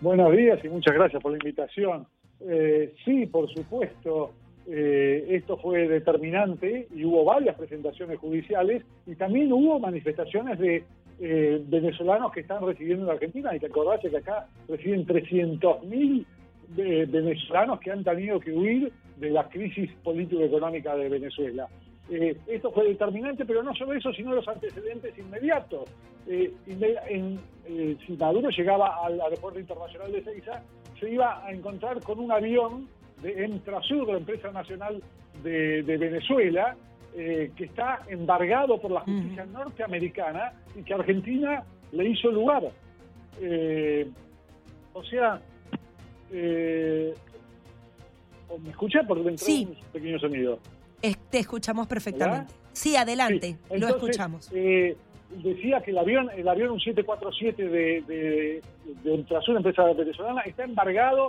Buenos 0.00 0.36
días 0.36 0.62
y 0.64 0.68
muchas 0.68 0.94
gracias 0.94 1.22
por 1.22 1.32
la 1.32 1.38
invitación. 1.38 2.06
Eh, 2.40 2.94
sí, 3.04 3.26
por 3.26 3.48
supuesto, 3.52 4.34
eh, 4.66 5.26
esto 5.28 5.58
fue 5.58 5.86
determinante 5.86 6.88
y 6.94 7.04
hubo 7.04 7.24
varias 7.24 7.56
presentaciones 7.56 8.18
judiciales 8.18 8.82
y 9.06 9.14
también 9.14 9.52
hubo 9.52 9.78
manifestaciones 9.78 10.58
de 10.58 10.84
eh, 11.20 11.62
venezolanos 11.66 12.32
que 12.32 12.40
están 12.40 12.64
residiendo 12.64 13.04
en 13.04 13.10
Argentina. 13.10 13.54
Y 13.54 13.60
te 13.60 13.66
acordás 13.66 14.00
que 14.00 14.16
acá 14.16 14.46
residen 14.68 15.06
300.000 15.06 16.24
venezolanos 16.76 17.78
que 17.80 17.90
han 17.92 18.02
tenido 18.02 18.40
que 18.40 18.52
huir 18.52 18.90
de 19.18 19.30
la 19.30 19.48
crisis 19.48 19.90
político-económica 20.02 20.96
de 20.96 21.08
Venezuela. 21.08 21.68
Eh, 22.10 22.36
esto 22.46 22.70
fue 22.72 22.88
determinante, 22.88 23.44
pero 23.44 23.62
no 23.62 23.74
solo 23.74 23.92
eso, 23.92 24.12
sino 24.12 24.34
los 24.34 24.48
antecedentes 24.48 25.16
inmediatos. 25.18 25.88
si 26.26 28.16
Maduro 28.18 28.48
llegaba 28.50 29.04
al 29.04 29.20
aeropuerto 29.20 29.60
internacional 29.60 30.10
de 30.10 30.24
Seiza, 30.24 30.62
se 30.98 31.10
iba 31.10 31.44
a 31.44 31.52
encontrar 31.52 32.00
con 32.00 32.18
un 32.18 32.32
avión 32.32 32.88
de 33.24 33.42
Entrasur, 33.42 34.06
la 34.08 34.18
empresa 34.18 34.52
nacional 34.52 35.02
de, 35.42 35.82
Venezuela, 35.82 36.76
eh, 37.16 37.50
que 37.56 37.64
está 37.64 38.00
embargado 38.08 38.78
por 38.78 38.90
la 38.90 39.00
justicia 39.00 39.46
norteamericana 39.46 40.52
y 40.78 40.82
que 40.82 40.92
Argentina 40.92 41.64
le 41.92 42.08
hizo 42.10 42.30
lugar. 42.30 42.64
Eh, 43.40 44.06
o 44.92 45.02
sea, 45.04 45.40
eh, 46.30 47.14
¿me 48.62 48.70
escucha? 48.70 49.00
Porque 49.08 49.22
me 49.24 49.30
entró 49.30 49.46
un 49.46 49.76
pequeño 49.92 50.18
sonido. 50.18 50.58
te 51.30 51.38
escuchamos 51.38 51.86
perfectamente. 51.86 52.52
Sí, 52.72 52.94
adelante, 52.94 53.56
lo 53.74 53.88
escuchamos. 53.88 54.50
decía 54.50 55.80
que 55.82 55.92
el 55.92 55.98
avión, 55.98 56.28
el 56.36 56.46
avión 56.46 56.72
un 56.72 56.80
747 56.80 57.68
de, 57.68 58.60
de, 59.02 59.14
empresa 59.14 59.84
venezolana, 59.94 60.42
está 60.42 60.64
embargado 60.64 61.28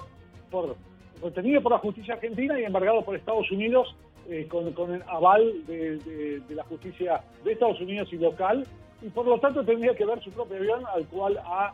por 0.52 0.76
retenido 1.22 1.62
por 1.62 1.72
la 1.72 1.80
justicia 1.80 2.16
argentina 2.16 2.60
y 2.60 2.64
embargado 2.64 3.04
por 3.04 3.16
Estados 3.16 3.50
Unidos 3.52 3.96
eh, 4.28 4.48
con, 4.48 4.92
el 4.92 5.04
aval 5.08 5.66
de, 5.68 6.42
la 6.50 6.64
justicia 6.64 7.22
de 7.44 7.52
Estados 7.52 7.80
Unidos 7.80 8.12
y 8.12 8.18
local, 8.18 8.66
y 9.04 9.10
por 9.10 9.28
lo 9.28 9.40
tanto 9.40 9.64
tendría 9.64 9.94
que 9.94 10.04
ver 10.04 10.20
su 10.24 10.32
propio 10.32 10.58
avión, 10.58 10.84
al 10.96 11.06
cual 11.08 11.40
ha, 11.46 11.74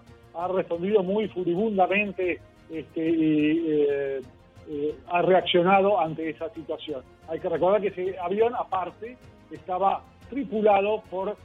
respondido 0.49 1.01
muy 1.01 1.29
furibundamente 1.29 2.39
este, 2.69 3.09
y 3.09 3.65
eh, 3.69 4.21
eh, 4.69 4.95
ha 5.07 5.21
reaccionado 5.21 5.97
ante 5.97 6.29
esa 6.29 6.49
situación. 6.53 7.03
Hay 7.29 7.39
que 7.39 7.47
recordar 7.47 7.81
que 7.81 7.87
ese 7.87 8.17
avión, 8.19 8.53
aparte, 8.53 9.17
estaba 9.49 10.03
tripulado 10.29 11.03
por 11.09 11.37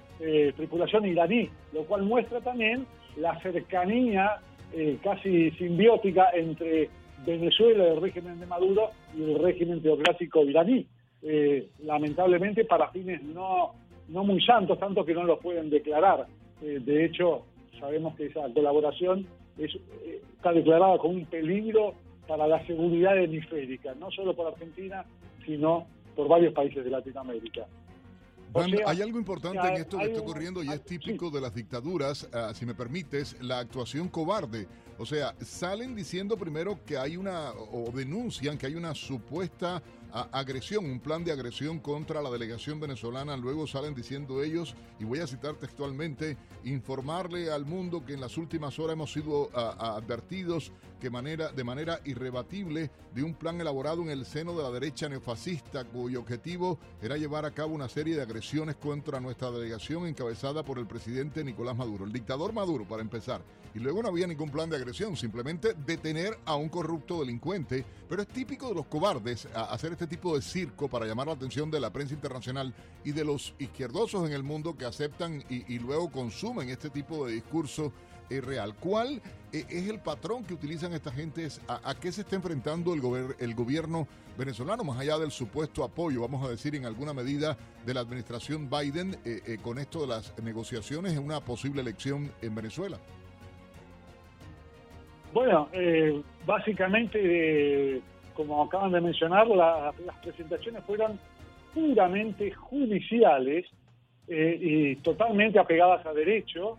tripulación 0.57 1.05
iraní, 1.05 1.51
lo 1.72 1.84
cual 1.84 2.03
muestra 2.03 2.40
también 2.40 2.86
la 3.16 3.38
cercanía 3.40 4.40
casi 5.03 5.51
simbiótica 5.53 6.30
entre 6.32 6.88
Venezuela, 7.27 7.89
el 7.89 8.01
régimen 8.01 8.39
de 8.41 8.47
Maduro 8.47 8.91
y 9.16 9.22
el 9.24 9.39
régimen 9.39 9.83
teocrático 9.83 10.45
iraní. 10.45 10.87
Eh, 11.22 11.70
lamentablemente 11.83 12.64
para 12.64 12.91
fines 12.91 13.22
no, 13.22 13.72
no 14.09 14.24
muy 14.24 14.41
santos, 14.43 14.79
tanto 14.79 15.05
que 15.05 15.14
no 15.14 15.24
lo 15.24 15.39
pueden 15.39 15.68
declarar. 15.70 16.27
Eh, 16.62 16.81
de 16.81 17.05
hecho, 17.05 17.43
sabemos 17.81 18.14
que 18.16 18.27
esa 18.27 18.43
colaboración 18.55 19.27
es, 19.59 19.74
eh, 19.74 20.22
está 20.37 20.53
declarada 20.53 20.99
como 20.99 21.14
un 21.14 21.27
peligro 21.27 21.95
para 22.29 22.47
la 22.47 22.64
seguridad 22.66 23.18
hemisférica, 23.18 23.95
no 23.95 24.11
solo 24.11 24.35
por 24.35 24.47
Argentina, 24.47 25.05
sino 25.45 25.87
por 26.14 26.29
varios 26.29 26.53
países 26.55 26.85
de 26.85 26.91
Latinoamérica. 26.91 27.66
hay 28.87 29.03
algo 29.03 29.18
importante 29.18 29.66
en 29.66 29.74
esto 29.74 29.99
que 29.99 30.07
está 30.07 30.20
ocurriendo 30.20 30.62
y 30.62 30.68
es 30.68 30.83
típico 30.85 31.31
de 31.31 31.41
las 31.41 31.55
dictaduras, 31.55 32.29
ah, 32.33 32.53
si 32.55 32.64
me 32.66 32.74
permites, 32.74 33.37
la 33.43 33.59
actuación 33.59 34.09
cobarde. 34.09 34.66
O 34.99 35.05
sea, 35.05 35.34
salen 35.44 35.94
diciendo 35.94 36.36
primero 36.36 36.78
que 36.84 36.97
hay 36.97 37.16
una, 37.16 37.51
o 37.51 37.90
denuncian 37.92 38.57
que 38.57 38.66
hay 38.66 38.74
una 38.74 38.94
supuesta 38.94 39.82
agresión, 40.32 40.86
un 40.86 41.01
plan 41.01 41.22
de 41.24 41.32
agresión 41.32 41.78
contra 41.78 42.22
la 42.22 42.30
delegación 42.30 42.80
venezolana. 42.80 43.36
Luego 43.36 43.66
salen 43.66 43.94
diciendo 43.94 44.42
ellos, 44.42 44.74
y 44.99 45.05
voy 45.05 45.18
a 45.18 45.26
citar 45.26 45.57
textualmente, 45.57 46.38
informarle 46.64 47.51
al 47.51 47.66
mundo 47.66 48.05
que 48.05 48.14
en 48.14 48.20
las 48.20 48.38
últimas 48.38 48.78
horas 48.78 48.94
hemos 48.94 49.12
sido 49.12 49.51
advertidos 49.55 50.72
que 51.01 51.11
manera, 51.11 51.53
de 51.53 51.64
manera 51.64 52.01
irrebatible 52.05 52.90
de 53.14 53.22
un 53.22 53.34
plan 53.34 53.61
elaborado 53.61 54.03
en 54.03 54.11
el 54.11 54.24
seno 54.24 54.57
de 54.57 54.62
la 54.62 54.70
derecha 54.70 55.09
neofascista 55.09 55.84
cuyo 55.84 56.20
objetivo 56.20 56.78
era 57.03 57.16
llevar 57.16 57.44
a 57.44 57.51
cabo 57.51 57.74
una 57.74 57.88
serie 57.88 58.16
de 58.16 58.22
agresiones 58.22 58.76
contra 58.76 59.20
nuestra 59.20 59.51
delegación 59.51 60.07
encabezada 60.07 60.62
por 60.62 60.78
el 60.78 60.86
presidente 60.86 61.44
Nicolás 61.44 61.76
Maduro, 61.76 62.05
el 62.05 62.12
dictador 62.12 62.53
Maduro 62.53 62.84
para 62.84 63.03
empezar. 63.03 63.42
Y 63.74 63.78
luego 63.78 64.03
no 64.03 64.09
había 64.09 64.26
ningún 64.26 64.51
plan 64.51 64.70
de 64.70 64.76
agresión, 64.76 65.18
simplemente 65.18 65.74
detener 65.74 66.38
a 66.47 66.57
un 66.57 66.70
corrupto 66.70 67.20
delincuente, 67.20 67.84
pero 68.09 68.22
es 68.22 68.28
típico 68.28 68.68
de 68.68 68.74
los 68.74 68.86
cobardes 68.86 69.47
hacer 69.55 69.92
este 69.92 70.07
tipo 70.07 70.34
de 70.34 70.40
circo 70.40 70.88
para 70.88 71.05
llamar 71.05 71.26
la 71.26 71.34
atención 71.34 71.70
de 71.70 71.78
la 71.78 71.92
prensa 71.92 72.14
internacional 72.14 72.72
y 73.05 73.12
de 73.12 73.24
los 73.24 73.55
izquierdosos 73.59 74.26
en 74.26 74.32
el 74.32 74.42
mundo 74.42 74.78
que 74.78 74.86
aceptan 74.86 75.44
y, 75.51 75.78
luego 75.78 76.11
consumen 76.11 76.70
este 76.70 76.88
tipo 76.88 77.26
de 77.26 77.34
discurso 77.34 77.92
eh, 78.31 78.41
real. 78.41 78.74
¿Cuál 78.74 79.20
eh, 79.53 79.64
es 79.68 79.89
el 79.89 80.01
patrón 80.01 80.45
que 80.45 80.55
utilizan 80.55 80.93
esta 80.93 81.12
gentes? 81.12 81.61
¿A, 81.68 81.95
qué 81.95 82.12
se 82.12 82.22
está 82.22 82.37
enfrentando 82.37 82.95
el, 82.95 83.35
el 83.39 83.55
gobierno 83.55 84.07
venezolano, 84.39 84.85
más 84.85 84.99
allá 84.99 85.18
del 85.18 85.31
supuesto 85.31 85.83
apoyo, 85.85 86.20
vamos 86.20 86.45
a 86.45 86.51
decir, 86.51 86.74
en 86.74 86.85
alguna 86.85 87.12
medida 87.12 87.57
de 87.85 87.95
la 87.95 88.01
administración 88.01 88.68
Biden 88.68 89.16
eh, 89.24 89.59
con 89.62 89.79
esto 89.79 90.03
de 90.03 90.09
las 90.09 90.37
negociaciones 90.43 91.14
en 91.14 91.24
una 91.24 91.41
posible 91.41 91.81
elección 91.81 92.31
en 92.43 92.55
Venezuela? 92.55 92.99
Bueno, 95.33 95.68
básicamente 96.47 98.03
como 98.37 98.62
acaban 98.62 98.93
de 98.93 99.01
mencionar, 99.01 99.49
las 99.49 100.16
presentaciones 100.22 100.85
fueron 100.85 101.18
puramente 101.74 102.53
judiciales 102.53 103.66
eh, 104.29 104.59
y 104.61 104.97
totalmente 104.97 105.59
apegadas 105.59 106.05
a 106.07 106.12
derecho. 106.12 106.79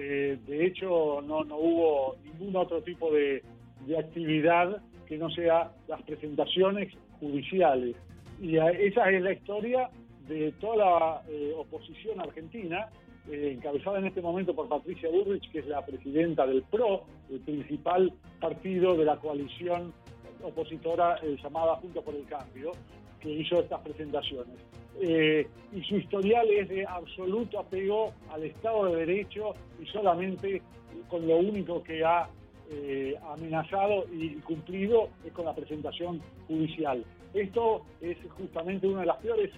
Eh, 0.00 0.38
de 0.46 0.64
hecho, 0.64 1.20
no, 1.22 1.40
hubo 1.56 2.16
ningún 2.22 2.54
otro 2.54 2.80
tipo 2.82 3.10
de, 3.10 3.42
actividad 3.98 4.82
que 5.06 5.16
no 5.16 5.30
sea 5.30 5.72
las 5.88 6.02
presentaciones 6.02 6.92
judiciales. 7.18 7.96
Y 8.40 8.56
esa 8.58 9.10
es 9.10 9.22
la 9.22 9.32
historia 9.32 9.90
de 10.28 10.52
toda 10.60 10.76
la 10.76 11.22
eh, 11.28 11.52
oposición 11.56 12.20
argentina, 12.20 12.88
encabezada 13.30 13.98
en 13.98 14.06
este 14.06 14.22
momento 14.22 14.54
por 14.54 14.68
Patricia 14.68 15.08
Burrich, 15.10 15.50
que 15.50 15.58
es 15.60 15.66
la 15.66 15.84
presidenta 15.84 16.46
del 16.46 16.62
PRO, 16.62 17.04
el 17.30 17.40
principal 17.40 18.12
partido 18.40 18.94
de 18.94 19.04
la 19.04 19.16
coalición 19.16 19.92
opositora 20.42 21.18
eh, 21.22 21.36
llamada 21.42 21.76
Junto 21.76 22.02
por 22.02 22.14
el 22.14 22.24
Cambio, 22.26 22.72
que 23.20 23.30
hizo 23.30 23.60
estas 23.60 23.80
presentaciones. 23.80 24.56
Eh, 25.00 25.46
y 25.72 25.82
su 25.82 25.96
historial 25.96 26.48
es 26.50 26.68
de 26.68 26.86
absoluto 26.86 27.60
apego 27.60 28.12
al 28.30 28.44
Estado 28.44 28.86
de 28.86 29.06
Derecho 29.06 29.54
y 29.80 29.86
solamente 29.86 30.62
con 31.08 31.26
lo 31.26 31.36
único 31.36 31.82
que 31.82 32.04
ha 32.04 32.28
eh, 32.70 33.14
amenazado 33.30 34.04
y 34.12 34.34
cumplido 34.36 35.08
es 35.24 35.32
con 35.32 35.44
la 35.44 35.54
presentación 35.54 36.20
judicial. 36.46 37.04
Esto 37.32 37.82
es 38.00 38.16
justamente 38.36 38.86
una 38.86 39.00
de 39.00 39.06
las 39.06 39.18
peores 39.18 39.50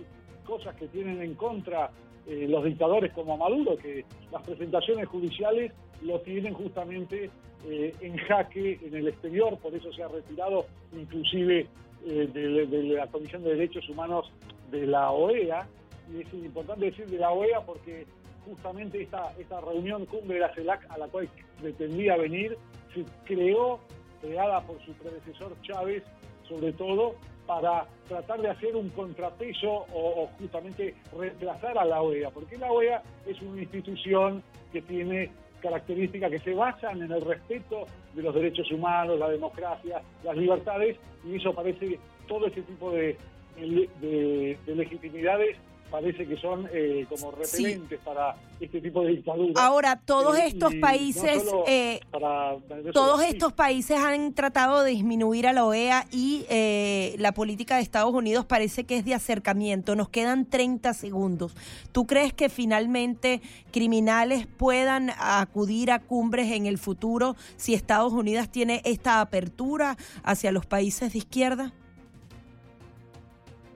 cosas 0.44 0.74
que 0.76 0.88
tienen 0.88 1.22
en 1.22 1.34
contra 1.34 1.90
los 2.26 2.62
dictadores 2.62 3.12
como 3.12 3.36
Maduro, 3.36 3.76
que 3.76 4.04
las 4.30 4.42
presentaciones 4.42 5.08
judiciales 5.08 5.72
lo 6.02 6.20
tienen 6.20 6.54
justamente 6.54 7.30
eh, 7.68 7.94
en 8.00 8.16
jaque 8.16 8.78
en 8.82 8.94
el 8.94 9.08
exterior, 9.08 9.58
por 9.58 9.74
eso 9.74 9.92
se 9.92 10.02
ha 10.02 10.08
retirado 10.08 10.64
inclusive 10.96 11.66
eh, 12.06 12.28
de 12.32 12.82
la 12.94 13.06
Comisión 13.08 13.42
de 13.44 13.50
Derechos 13.50 13.86
Humanos 13.90 14.32
de 14.70 14.86
la 14.86 15.10
OEA, 15.10 15.66
y 16.12 16.22
es 16.22 16.32
importante 16.34 16.86
decir 16.86 17.06
de 17.06 17.18
la 17.18 17.30
OEA 17.30 17.60
porque 17.60 18.06
justamente 18.44 19.02
esta, 19.02 19.32
esta 19.38 19.60
reunión 19.60 20.06
cumbre 20.06 20.34
de 20.34 20.40
la 20.40 20.54
CELAC 20.54 20.90
a 20.90 20.98
la 20.98 21.08
cual 21.08 21.28
pretendía 21.60 22.16
venir 22.16 22.56
se 22.94 23.04
creó, 23.24 23.80
creada 24.20 24.60
por 24.62 24.80
su 24.84 24.92
predecesor 24.94 25.54
Chávez, 25.62 26.02
sobre 26.48 26.72
todo 26.72 27.14
para 27.46 27.86
tratar 28.08 28.40
de 28.40 28.50
hacer 28.50 28.76
un 28.76 28.88
contrapeso 28.90 29.70
o, 29.70 30.22
o, 30.22 30.26
justamente 30.38 30.94
reemplazar 31.16 31.78
a 31.78 31.84
la 31.84 32.02
OEA, 32.02 32.30
porque 32.30 32.58
la 32.58 32.70
OEA 32.70 33.02
es 33.26 33.40
una 33.42 33.60
institución 33.60 34.42
que 34.72 34.82
tiene 34.82 35.30
características 35.60 36.30
que 36.30 36.38
se 36.38 36.54
basan 36.54 37.02
en 37.02 37.12
el 37.12 37.20
respeto 37.20 37.86
de 38.14 38.22
los 38.22 38.34
derechos 38.34 38.70
humanos, 38.72 39.18
la 39.18 39.28
democracia, 39.28 40.02
las 40.24 40.36
libertades, 40.36 40.96
y 41.24 41.36
eso 41.36 41.52
parece 41.52 41.98
todo 42.26 42.46
ese 42.46 42.62
tipo 42.62 42.90
de, 42.92 43.16
de, 43.60 44.58
de 44.66 44.74
legitimidades 44.74 45.56
parece 45.90 46.26
que 46.26 46.36
son 46.36 46.68
eh, 46.72 47.04
como 47.08 47.32
repelentes 47.32 47.98
sí. 47.98 48.04
para 48.04 48.36
este 48.60 48.80
tipo 48.80 49.02
de 49.02 49.10
dictaduras. 49.10 49.56
Ahora, 49.56 50.00
todos 50.04 50.38
eh, 50.38 50.46
estos 50.46 50.74
países, 50.76 51.44
no 51.44 51.64
eh, 51.66 52.00
para 52.10 52.56
todos 52.92 53.22
estos 53.22 53.52
países 53.52 53.98
han 53.98 54.32
tratado 54.34 54.82
de 54.82 54.90
disminuir 54.92 55.46
a 55.46 55.52
la 55.52 55.64
OEA 55.64 56.06
y 56.10 56.46
eh, 56.48 57.16
la 57.18 57.32
política 57.32 57.76
de 57.76 57.82
Estados 57.82 58.14
Unidos 58.14 58.44
parece 58.46 58.84
que 58.84 58.96
es 58.96 59.04
de 59.04 59.14
acercamiento. 59.14 59.96
Nos 59.96 60.08
quedan 60.08 60.46
30 60.46 60.94
segundos. 60.94 61.56
¿Tú 61.92 62.06
crees 62.06 62.32
que 62.32 62.48
finalmente 62.48 63.40
criminales 63.72 64.46
puedan 64.46 65.10
acudir 65.18 65.90
a 65.90 65.98
cumbres 65.98 66.52
en 66.52 66.66
el 66.66 66.78
futuro 66.78 67.34
si 67.56 67.74
Estados 67.74 68.12
Unidos 68.12 68.48
tiene 68.48 68.80
esta 68.84 69.20
apertura 69.20 69.96
hacia 70.22 70.52
los 70.52 70.66
países 70.66 71.12
de 71.12 71.18
izquierda? 71.18 71.72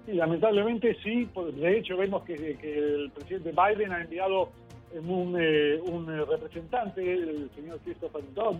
Sí, 0.07 0.13
lamentablemente 0.13 0.97
sí. 1.03 1.29
De 1.55 1.79
hecho, 1.79 1.97
vemos 1.97 2.23
que, 2.25 2.35
el 2.35 3.11
presidente 3.11 3.53
Biden 3.53 3.93
ha 3.93 4.03
enviado 4.03 4.51
un, 4.95 5.37
eh, 5.39 5.81
un 5.81 6.07
representante, 6.07 7.13
el 7.13 7.51
señor 7.55 7.79
Christopher 7.81 8.23
Dodd, 8.35 8.57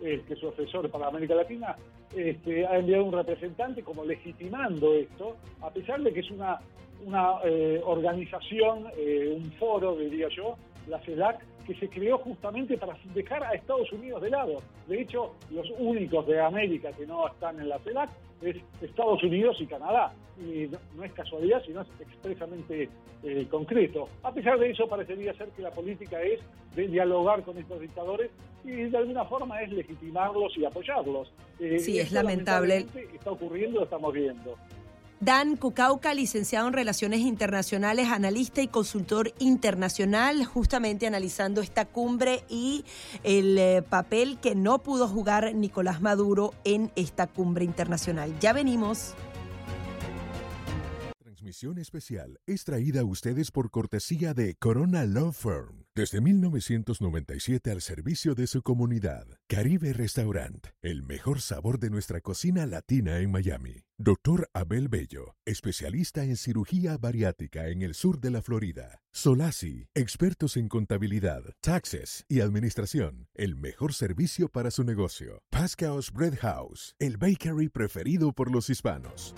eh, 0.00 0.22
que 0.26 0.34
es 0.34 0.40
su 0.40 0.48
asesor 0.48 0.90
para 0.90 1.08
América 1.08 1.34
Latina, 1.34 1.76
este, 2.14 2.66
ha 2.66 2.78
enviado 2.78 3.04
un 3.04 3.12
representante 3.12 3.82
como 3.82 4.04
legitimando 4.04 4.94
esto, 4.94 5.36
a 5.62 5.70
pesar 5.70 6.02
de 6.02 6.12
que 6.12 6.20
es 6.20 6.30
una, 6.30 6.60
una 7.04 7.36
eh, 7.44 7.80
organización, 7.84 8.86
eh, 8.96 9.34
un 9.36 9.50
foro, 9.52 9.96
diría 9.96 10.28
yo, 10.28 10.56
la 10.88 10.98
CELAC, 11.00 11.42
que 11.66 11.74
se 11.74 11.88
creó 11.88 12.18
justamente 12.18 12.78
para 12.78 12.96
dejar 13.12 13.42
a 13.44 13.52
Estados 13.52 13.90
Unidos 13.92 14.22
de 14.22 14.30
lado. 14.30 14.62
De 14.86 15.00
hecho, 15.00 15.34
los 15.50 15.66
únicos 15.78 16.26
de 16.26 16.40
América 16.40 16.92
que 16.92 17.06
no 17.06 17.26
están 17.26 17.60
en 17.60 17.68
la 17.68 17.78
CELAC 17.80 18.10
es 18.42 18.56
Estados 18.80 19.22
Unidos 19.22 19.56
y 19.60 19.66
Canadá. 19.66 20.12
Y 20.38 20.68
no, 20.68 20.78
no 20.96 21.04
es 21.04 21.12
casualidad, 21.12 21.62
sino 21.64 21.80
es 21.80 21.88
expresamente 22.00 22.88
eh, 23.22 23.46
concreto. 23.50 24.08
A 24.22 24.32
pesar 24.32 24.58
de 24.58 24.70
eso, 24.70 24.86
parecería 24.86 25.34
ser 25.34 25.48
que 25.48 25.62
la 25.62 25.70
política 25.70 26.22
es 26.22 26.40
de 26.74 26.86
dialogar 26.88 27.42
con 27.42 27.56
estos 27.58 27.80
dictadores 27.80 28.30
y 28.64 28.70
de 28.70 28.98
alguna 28.98 29.24
forma 29.24 29.62
es 29.62 29.72
legitimarlos 29.72 30.56
y 30.56 30.64
apoyarlos. 30.64 31.32
Eh, 31.58 31.78
sí, 31.78 31.98
es 31.98 32.12
lamentable. 32.12 32.86
Está 33.14 33.30
ocurriendo, 33.30 33.80
lo 33.80 33.84
estamos 33.84 34.12
viendo. 34.12 34.56
Dan 35.20 35.56
Cucauca, 35.56 36.12
licenciado 36.12 36.68
en 36.68 36.74
Relaciones 36.74 37.20
Internacionales, 37.20 38.08
analista 38.08 38.60
y 38.60 38.68
consultor 38.68 39.32
internacional, 39.38 40.44
justamente 40.44 41.06
analizando 41.06 41.62
esta 41.62 41.86
cumbre 41.86 42.44
y 42.50 42.84
el 43.22 43.56
eh, 43.56 43.82
papel 43.82 44.38
que 44.40 44.54
no 44.54 44.82
pudo 44.82 45.08
jugar 45.08 45.54
Nicolás 45.54 46.02
Maduro 46.02 46.52
en 46.64 46.92
esta 46.96 47.26
cumbre 47.26 47.64
internacional. 47.64 48.38
Ya 48.40 48.52
venimos. 48.52 49.14
Transmisión 51.18 51.78
especial 51.78 52.38
es 52.46 52.64
traída 52.64 53.00
a 53.00 53.04
ustedes 53.04 53.50
por 53.50 53.70
cortesía 53.70 54.34
de 54.34 54.54
Corona 54.54 55.06
Law 55.06 55.32
Firm. 55.32 55.85
Desde 55.96 56.20
1997 56.20 57.70
al 57.70 57.80
servicio 57.80 58.34
de 58.34 58.46
su 58.46 58.60
comunidad. 58.60 59.26
Caribe 59.48 59.94
Restaurant, 59.94 60.66
el 60.82 61.02
mejor 61.02 61.40
sabor 61.40 61.78
de 61.78 61.88
nuestra 61.88 62.20
cocina 62.20 62.66
latina 62.66 63.20
en 63.20 63.30
Miami. 63.30 63.84
Doctor 63.96 64.50
Abel 64.52 64.88
Bello, 64.88 65.36
especialista 65.46 66.22
en 66.22 66.36
cirugía 66.36 66.98
bariátrica 66.98 67.68
en 67.68 67.80
el 67.80 67.94
sur 67.94 68.20
de 68.20 68.30
la 68.30 68.42
Florida. 68.42 69.00
Solasi, 69.10 69.88
expertos 69.94 70.58
en 70.58 70.68
contabilidad, 70.68 71.44
taxes 71.62 72.26
y 72.28 72.40
administración. 72.40 73.28
El 73.32 73.56
mejor 73.56 73.94
servicio 73.94 74.50
para 74.50 74.70
su 74.70 74.84
negocio. 74.84 75.40
Pascaos 75.48 76.12
Bread 76.12 76.36
House, 76.40 76.94
el 76.98 77.16
bakery 77.16 77.70
preferido 77.70 78.34
por 78.34 78.52
los 78.52 78.68
hispanos 78.68 79.34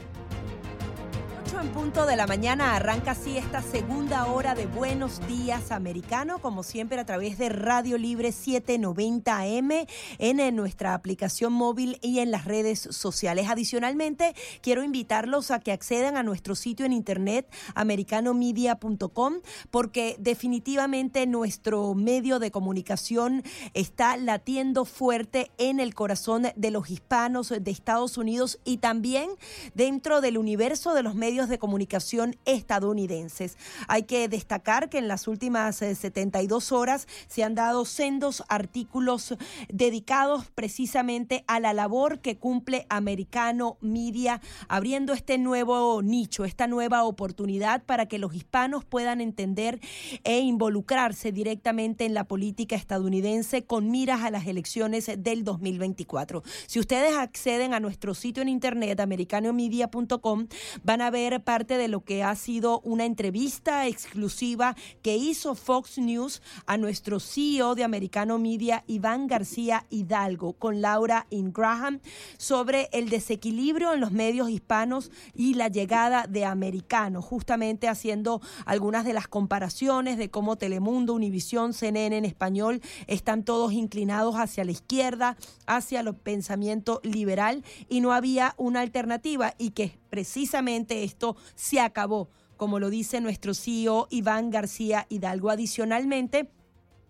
en 1.61 1.70
punto 1.70 2.06
de 2.06 2.14
la 2.14 2.28
mañana 2.28 2.76
arranca 2.76 3.12
así 3.12 3.36
esta 3.36 3.62
segunda 3.62 4.26
hora 4.26 4.54
de 4.54 4.66
Buenos 4.66 5.26
Días 5.26 5.72
Americano, 5.72 6.38
como 6.40 6.62
siempre 6.62 7.00
a 7.00 7.04
través 7.04 7.36
de 7.36 7.48
Radio 7.48 7.98
Libre 7.98 8.30
790 8.30 9.38
AM 9.38 9.70
en 10.18 10.54
nuestra 10.54 10.94
aplicación 10.94 11.52
móvil 11.52 11.98
y 12.00 12.20
en 12.20 12.30
las 12.30 12.44
redes 12.44 12.78
sociales. 12.78 13.48
Adicionalmente, 13.48 14.34
quiero 14.61 14.84
invitarlos 14.84 15.50
a 15.50 15.59
que 15.59 15.72
accedan 15.72 16.16
a 16.16 16.22
nuestro 16.22 16.54
sitio 16.54 16.86
en 16.86 16.92
internet 16.92 17.52
americanomedia.com 17.74 19.34
porque 19.72 20.14
definitivamente 20.20 21.26
nuestro 21.26 21.94
medio 21.94 22.38
de 22.38 22.52
comunicación 22.52 23.42
está 23.74 24.16
latiendo 24.16 24.84
fuerte 24.84 25.50
en 25.59 25.80
el 25.80 25.94
corazón 25.94 26.46
de 26.54 26.70
los 26.70 26.88
hispanos 26.88 27.48
de 27.48 27.70
Estados 27.70 28.16
Unidos 28.16 28.61
y 28.64 28.76
también 28.76 29.30
dentro 29.74 30.20
del 30.20 30.38
universo 30.38 30.94
de 30.94 31.02
los 31.02 31.16
medios 31.16 31.47
de 31.49 31.59
comunicación 31.59 32.36
estadounidenses. 32.44 33.57
Hay 33.88 34.05
que 34.05 34.28
destacar 34.28 34.88
que 34.88 34.99
en 34.99 35.09
las 35.09 35.28
últimas 35.28 35.76
72 35.76 36.72
horas 36.72 37.07
se 37.26 37.44
han 37.44 37.55
dado 37.55 37.84
sendos 37.84 38.42
artículos 38.49 39.34
dedicados 39.68 40.46
precisamente 40.55 41.44
a 41.46 41.61
la 41.61 41.72
labor 41.72 42.20
que 42.20 42.36
cumple 42.36 42.86
Americano 42.88 43.78
Media, 43.80 44.40
abriendo 44.68 45.12
este 45.12 45.38
nuevo 45.38 46.03
nicho, 46.03 46.44
esta 46.44 46.66
nueva 46.66 47.05
oportunidad 47.05 47.82
para 47.84 48.07
que 48.07 48.18
los 48.18 48.34
hispanos 48.34 48.84
puedan 48.84 49.20
entender 49.20 49.80
e 50.24 50.40
involucrarse 50.40 51.32
directamente 51.32 52.05
en 52.05 52.14
la 52.14 52.24
política 52.24 52.76
estadounidense 52.76 53.64
con 53.64 53.90
miras 53.90 54.22
a 54.22 54.30
las 54.30 54.46
elecciones 54.46 55.11
del 55.18 55.44
2024. 55.44 56.42
Si 56.66 56.78
ustedes 56.78 57.16
acceden 57.16 57.74
a 57.74 57.80
nuestro 57.80 58.14
sitio 58.14 58.42
en 58.42 58.49
internet 58.49 59.01
americanomedia.com 59.01 60.46
van 60.82 61.01
a 61.01 61.11
ver 61.11 61.38
parte 61.41 61.78
de 61.78 61.89
lo 61.89 62.05
que 62.05 62.22
ha 62.22 62.34
sido 62.34 62.80
una 62.80 63.05
entrevista 63.05 63.86
exclusiva 63.86 64.76
que 65.03 65.16
hizo 65.16 65.55
Fox 65.55 65.99
News 65.99 66.43
a 66.66 66.76
nuestro 66.76 67.20
CEO 67.20 67.74
de 67.74 67.84
Americano 67.84 68.39
Media, 68.39 68.84
Iván 68.86 69.26
García 69.26 69.86
Hidalgo, 69.91 70.55
con 70.55 70.80
Laura 70.80 71.26
Ingraham, 71.30 72.01
sobre 72.36 72.89
el 72.93 73.09
desequilibrio 73.09 73.93
en 73.93 74.01
los 74.01 74.12
medios 74.12 74.51
hispanos 74.51 75.11
y 75.34 75.55
la 75.55 75.68
llegada 75.68 76.26
de 76.26 76.45
Americano, 76.45 77.22
justamente 77.22 77.89
haciendo 77.89 78.41
algunas 78.66 79.05
de 79.05 79.12
las 79.12 79.28
comparaciones 79.28 80.18
de 80.18 80.30
cómo 80.30 80.57
Telemundo, 80.57 81.14
Univisión, 81.14 81.72
CNN 81.72 82.16
en 82.16 82.24
español 82.24 82.80
están 83.07 83.45
todos 83.45 83.72
inclinados 83.72 84.36
hacia 84.36 84.64
la 84.64 84.72
izquierda, 84.72 85.36
hacia 85.66 86.01
el 86.01 86.14
pensamiento 86.14 87.01
liberal 87.03 87.64
y 87.89 88.01
no 88.01 88.12
había 88.12 88.55
una 88.57 88.80
alternativa 88.80 89.55
y 89.59 89.70
que 89.70 89.99
precisamente 90.11 91.04
esto 91.04 91.36
se 91.54 91.80
acabó, 91.80 92.28
como 92.56 92.78
lo 92.78 92.90
dice 92.90 93.20
nuestro 93.20 93.54
CEO 93.54 94.09
Iván 94.11 94.50
García 94.50 95.06
Hidalgo. 95.09 95.50
Adicionalmente, 95.50 96.50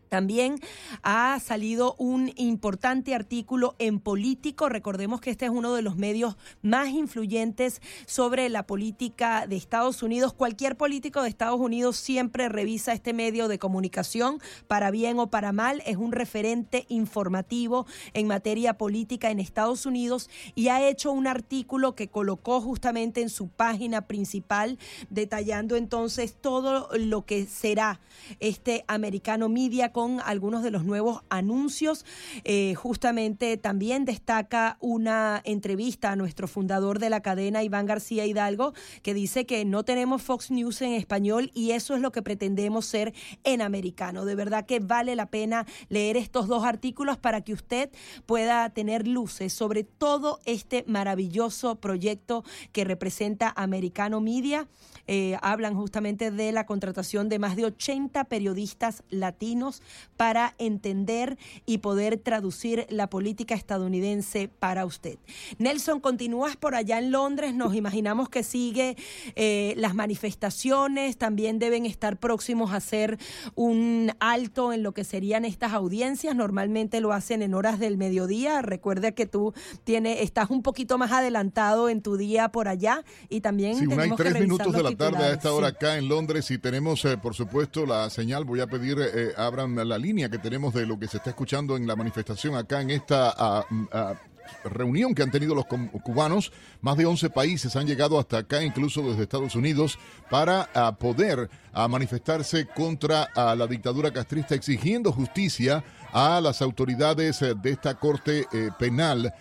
también 0.08 0.58
ha 1.02 1.38
salido 1.40 1.94
un 1.98 2.32
importante 2.36 3.14
artículo 3.14 3.74
en 3.78 4.00
Político. 4.00 4.68
Recordemos 4.68 5.20
que 5.20 5.30
este 5.30 5.44
es 5.44 5.50
uno 5.50 5.74
de 5.74 5.82
los 5.82 5.96
medios 5.96 6.36
más 6.62 6.88
influyentes 6.88 7.80
sobre 8.06 8.48
la 8.48 8.66
política 8.66 9.46
de 9.46 9.56
Estados 9.56 10.02
Unidos. 10.02 10.32
Cualquier 10.32 10.76
político 10.76 11.22
de 11.22 11.28
Estados 11.28 11.60
Unidos 11.60 11.96
siempre 11.96 12.48
revisa 12.48 12.92
este 12.92 13.12
medio 13.12 13.48
de 13.48 13.58
comunicación, 13.58 14.40
para 14.66 14.90
bien 14.90 15.18
o 15.18 15.30
para 15.30 15.52
mal. 15.52 15.82
Es 15.86 15.96
un 15.96 16.12
referente 16.12 16.86
informativo 16.88 17.86
en 18.14 18.26
materia 18.26 18.74
política 18.74 19.30
en 19.30 19.40
Estados 19.40 19.86
Unidos 19.86 20.30
y 20.54 20.68
ha 20.68 20.86
hecho 20.88 21.12
un 21.12 21.26
artículo 21.26 21.94
que 21.94 22.08
colocó 22.08 22.60
justamente 22.60 23.20
en 23.20 23.28
su 23.28 23.48
página 23.48 24.06
principal, 24.06 24.78
detallando 25.10 25.76
entonces 25.76 26.36
todo 26.40 26.88
lo 26.96 27.24
que 27.24 27.46
será 27.46 28.00
este 28.40 28.84
americano 28.88 29.48
media 29.48 29.92
con 29.98 30.20
algunos 30.24 30.62
de 30.62 30.70
los 30.70 30.84
nuevos 30.84 31.22
anuncios. 31.28 32.06
Eh, 32.44 32.76
justamente 32.76 33.56
también 33.56 34.04
destaca 34.04 34.76
una 34.78 35.42
entrevista 35.44 36.12
a 36.12 36.14
nuestro 36.14 36.46
fundador 36.46 37.00
de 37.00 37.10
la 37.10 37.20
cadena, 37.20 37.64
Iván 37.64 37.86
García 37.86 38.24
Hidalgo, 38.24 38.74
que 39.02 39.12
dice 39.12 39.44
que 39.44 39.64
no 39.64 39.82
tenemos 39.82 40.22
Fox 40.22 40.52
News 40.52 40.82
en 40.82 40.92
español 40.92 41.50
y 41.52 41.72
eso 41.72 41.96
es 41.96 42.00
lo 42.00 42.12
que 42.12 42.22
pretendemos 42.22 42.86
ser 42.86 43.12
en 43.42 43.60
americano. 43.60 44.24
De 44.24 44.36
verdad 44.36 44.66
que 44.66 44.78
vale 44.78 45.16
la 45.16 45.26
pena 45.26 45.66
leer 45.88 46.16
estos 46.16 46.46
dos 46.46 46.62
artículos 46.62 47.18
para 47.18 47.40
que 47.40 47.52
usted 47.52 47.90
pueda 48.24 48.70
tener 48.70 49.08
luces 49.08 49.52
sobre 49.52 49.82
todo 49.82 50.38
este 50.44 50.84
maravilloso 50.86 51.74
proyecto 51.80 52.44
que 52.70 52.84
representa 52.84 53.52
Americano 53.56 54.20
Media. 54.20 54.68
Eh, 55.08 55.36
hablan 55.42 55.74
justamente 55.74 56.30
de 56.30 56.52
la 56.52 56.66
contratación 56.66 57.28
de 57.28 57.40
más 57.40 57.56
de 57.56 57.64
80 57.64 58.22
periodistas 58.26 59.02
latinos 59.08 59.82
para 60.16 60.54
entender 60.58 61.38
y 61.66 61.78
poder 61.78 62.18
traducir 62.18 62.86
la 62.90 63.08
política 63.08 63.54
estadounidense 63.54 64.48
para 64.48 64.84
usted. 64.84 65.18
Nelson, 65.58 66.00
continúas 66.00 66.56
por 66.56 66.74
allá 66.74 66.98
en 66.98 67.10
Londres, 67.10 67.54
nos 67.54 67.74
imaginamos 67.74 68.28
que 68.28 68.42
sigue 68.42 68.96
eh, 69.36 69.74
las 69.76 69.94
manifestaciones, 69.94 71.16
también 71.16 71.58
deben 71.58 71.86
estar 71.86 72.18
próximos 72.18 72.72
a 72.72 72.76
hacer 72.76 73.18
un 73.54 74.12
alto 74.20 74.72
en 74.72 74.82
lo 74.82 74.92
que 74.92 75.04
serían 75.04 75.44
estas 75.44 75.72
audiencias, 75.72 76.34
normalmente 76.34 77.00
lo 77.00 77.12
hacen 77.12 77.42
en 77.42 77.54
horas 77.54 77.78
del 77.78 77.96
mediodía, 77.96 78.62
recuerda 78.62 79.12
que 79.12 79.26
tú 79.26 79.54
tienes, 79.84 80.20
estás 80.20 80.50
un 80.50 80.62
poquito 80.62 80.98
más 80.98 81.12
adelantado 81.12 81.88
en 81.88 82.02
tu 82.02 82.16
día 82.16 82.48
por 82.50 82.68
allá 82.68 83.04
y 83.28 83.40
también... 83.40 83.76
Sí, 83.76 83.86
hay 83.98 84.10
tres 84.16 84.40
minutos 84.40 84.72
de 84.72 84.82
la 84.82 84.94
tarde 84.96 85.18
a 85.18 85.32
esta 85.32 85.52
hora 85.52 85.70
sí. 85.70 85.76
acá 85.76 85.96
en 85.96 86.08
Londres 86.08 86.50
y 86.50 86.58
tenemos, 86.58 87.04
eh, 87.04 87.16
por 87.16 87.34
supuesto, 87.34 87.86
la 87.86 88.10
señal. 88.10 88.44
Voy 88.44 88.60
a 88.60 88.66
pedir, 88.66 88.98
eh, 89.00 89.32
abran 89.36 89.77
la 89.84 89.98
línea 89.98 90.28
que 90.28 90.38
tenemos 90.38 90.74
de 90.74 90.86
lo 90.86 90.98
que 90.98 91.08
se 91.08 91.18
está 91.18 91.30
escuchando 91.30 91.76
en 91.76 91.86
la 91.86 91.96
manifestación 91.96 92.54
acá 92.54 92.80
en 92.80 92.90
esta 92.90 93.34
ah, 93.36 93.64
ah, 93.92 94.14
reunión 94.64 95.14
que 95.14 95.22
han 95.22 95.30
tenido 95.30 95.54
los 95.54 95.66
cubanos. 95.66 96.52
Más 96.80 96.96
de 96.96 97.06
11 97.06 97.30
países 97.30 97.76
han 97.76 97.86
llegado 97.86 98.18
hasta 98.18 98.38
acá, 98.38 98.62
incluso 98.62 99.02
desde 99.02 99.22
Estados 99.22 99.54
Unidos, 99.54 99.98
para 100.30 100.68
ah, 100.74 100.96
poder 100.98 101.50
manifestarse 101.88 102.66
contra 102.66 103.28
la 103.36 103.66
dictadura 103.68 104.10
castrista, 104.10 104.56
exigiendo 104.56 105.12
justicia 105.12 105.84
a 106.12 106.40
las 106.40 106.62
autoridades 106.62 107.42
eh, 107.42 107.54
de 107.54 107.70
esta 107.70 107.94
Corte 107.94 108.46
eh, 108.52 108.70
Penal 108.78 109.32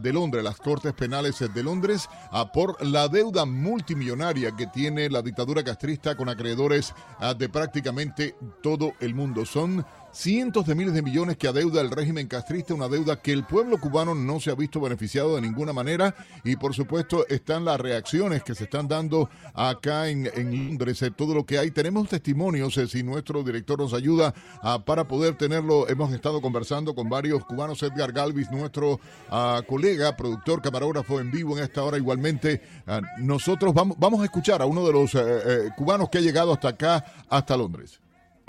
de 0.00 0.12
Londres, 0.12 0.42
las 0.42 0.56
Cortes 0.56 0.92
Penales 0.92 1.40
eh, 1.40 1.48
de 1.48 1.62
Londres, 1.62 2.08
por 2.52 2.84
la 2.84 3.08
deuda 3.08 3.44
multimillonaria 3.44 4.52
que 4.56 4.66
tiene 4.66 5.08
la 5.08 5.22
dictadura 5.22 5.62
castrista 5.62 6.16
con 6.16 6.28
acreedores 6.28 6.94
de 7.36 7.48
prácticamente 7.48 8.34
todo 8.62 8.92
el 9.00 9.14
mundo. 9.14 9.44
Son 9.44 9.84
cientos 10.12 10.66
de 10.66 10.74
miles 10.74 10.94
de 10.94 11.02
millones 11.02 11.36
que 11.36 11.48
adeuda 11.48 11.80
el 11.80 11.90
régimen 11.90 12.26
castrista, 12.26 12.74
una 12.74 12.88
deuda 12.88 13.20
que 13.20 13.32
el 13.32 13.44
pueblo 13.44 13.78
cubano 13.78 14.14
no 14.14 14.40
se 14.40 14.50
ha 14.50 14.54
visto 14.54 14.80
beneficiado 14.80 15.36
de 15.36 15.42
ninguna 15.42 15.72
manera 15.72 16.14
y 16.44 16.56
por 16.56 16.74
supuesto 16.74 17.26
están 17.28 17.64
las 17.64 17.80
reacciones 17.80 18.42
que 18.42 18.54
se 18.54 18.64
están 18.64 18.88
dando 18.88 19.28
acá 19.54 20.08
en, 20.08 20.26
en 20.34 20.68
Londres, 20.68 21.02
eh, 21.02 21.10
todo 21.10 21.34
lo 21.34 21.44
que 21.44 21.58
hay. 21.58 21.70
Tenemos 21.70 22.08
testimonios, 22.08 22.76
eh, 22.78 22.86
si 22.86 23.02
nuestro 23.02 23.42
director 23.42 23.78
nos 23.78 23.94
ayuda 23.94 24.34
ah, 24.62 24.82
para 24.84 25.06
poder 25.06 25.36
tenerlo. 25.36 25.88
Hemos 25.88 26.12
estado 26.12 26.40
conversando 26.40 26.94
con 26.94 27.08
varios 27.08 27.44
cubanos, 27.44 27.82
Edgar 27.82 28.12
Galvis, 28.12 28.50
nuestro 28.50 29.00
ah, 29.28 29.62
colega, 29.66 30.16
productor, 30.16 30.62
camarógrafo 30.62 31.20
en 31.20 31.30
vivo 31.30 31.56
en 31.56 31.64
esta 31.64 31.82
hora 31.82 31.96
igualmente. 31.96 32.62
Ah, 32.86 33.00
nosotros 33.18 33.72
vamos, 33.72 33.96
vamos 33.98 34.20
a 34.20 34.24
escuchar 34.24 34.62
a 34.62 34.66
uno 34.66 34.84
de 34.86 34.92
los 34.92 35.14
eh, 35.14 35.70
cubanos 35.76 36.08
que 36.08 36.18
ha 36.18 36.20
llegado 36.20 36.52
hasta 36.52 36.68
acá, 36.68 37.04
hasta 37.28 37.56
Londres. 37.56 38.00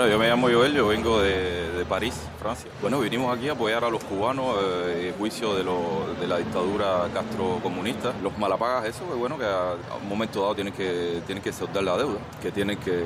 Yo 0.09 0.17
me 0.19 0.27
llamo 0.27 0.47
Joel, 0.51 0.73
yo 0.73 0.87
vengo 0.87 1.19
de, 1.21 1.71
de 1.71 1.85
París, 1.85 2.15
Francia. 2.39 2.69
Bueno, 2.81 2.99
vinimos 2.99 3.35
aquí 3.37 3.47
a 3.49 3.53
apoyar 3.53 3.83
a 3.83 3.89
los 3.89 4.03
cubanos 4.03 4.55
eh, 4.61 5.09
en 5.09 5.17
juicio 5.19 5.53
de, 5.55 5.63
lo- 5.63 6.13
de 6.19 6.27
la 6.27 6.37
dictadura 6.37 7.07
castrocomunista. 7.13 8.13
Los 8.21 8.37
malapagas, 8.37 8.85
eso, 8.85 9.07
que 9.07 9.13
bueno, 9.15 9.37
que 9.37 9.45
a, 9.45 9.75
un 10.01 10.09
momento 10.09 10.41
dado 10.41 10.55
tienen 10.55 10.73
que, 10.73 11.21
tienen 11.25 11.43
que 11.43 11.51
saldar 11.53 11.83
la 11.83 11.97
deuda, 11.97 12.17
que 12.41 12.51
tienen 12.51 12.77
que, 12.77 13.03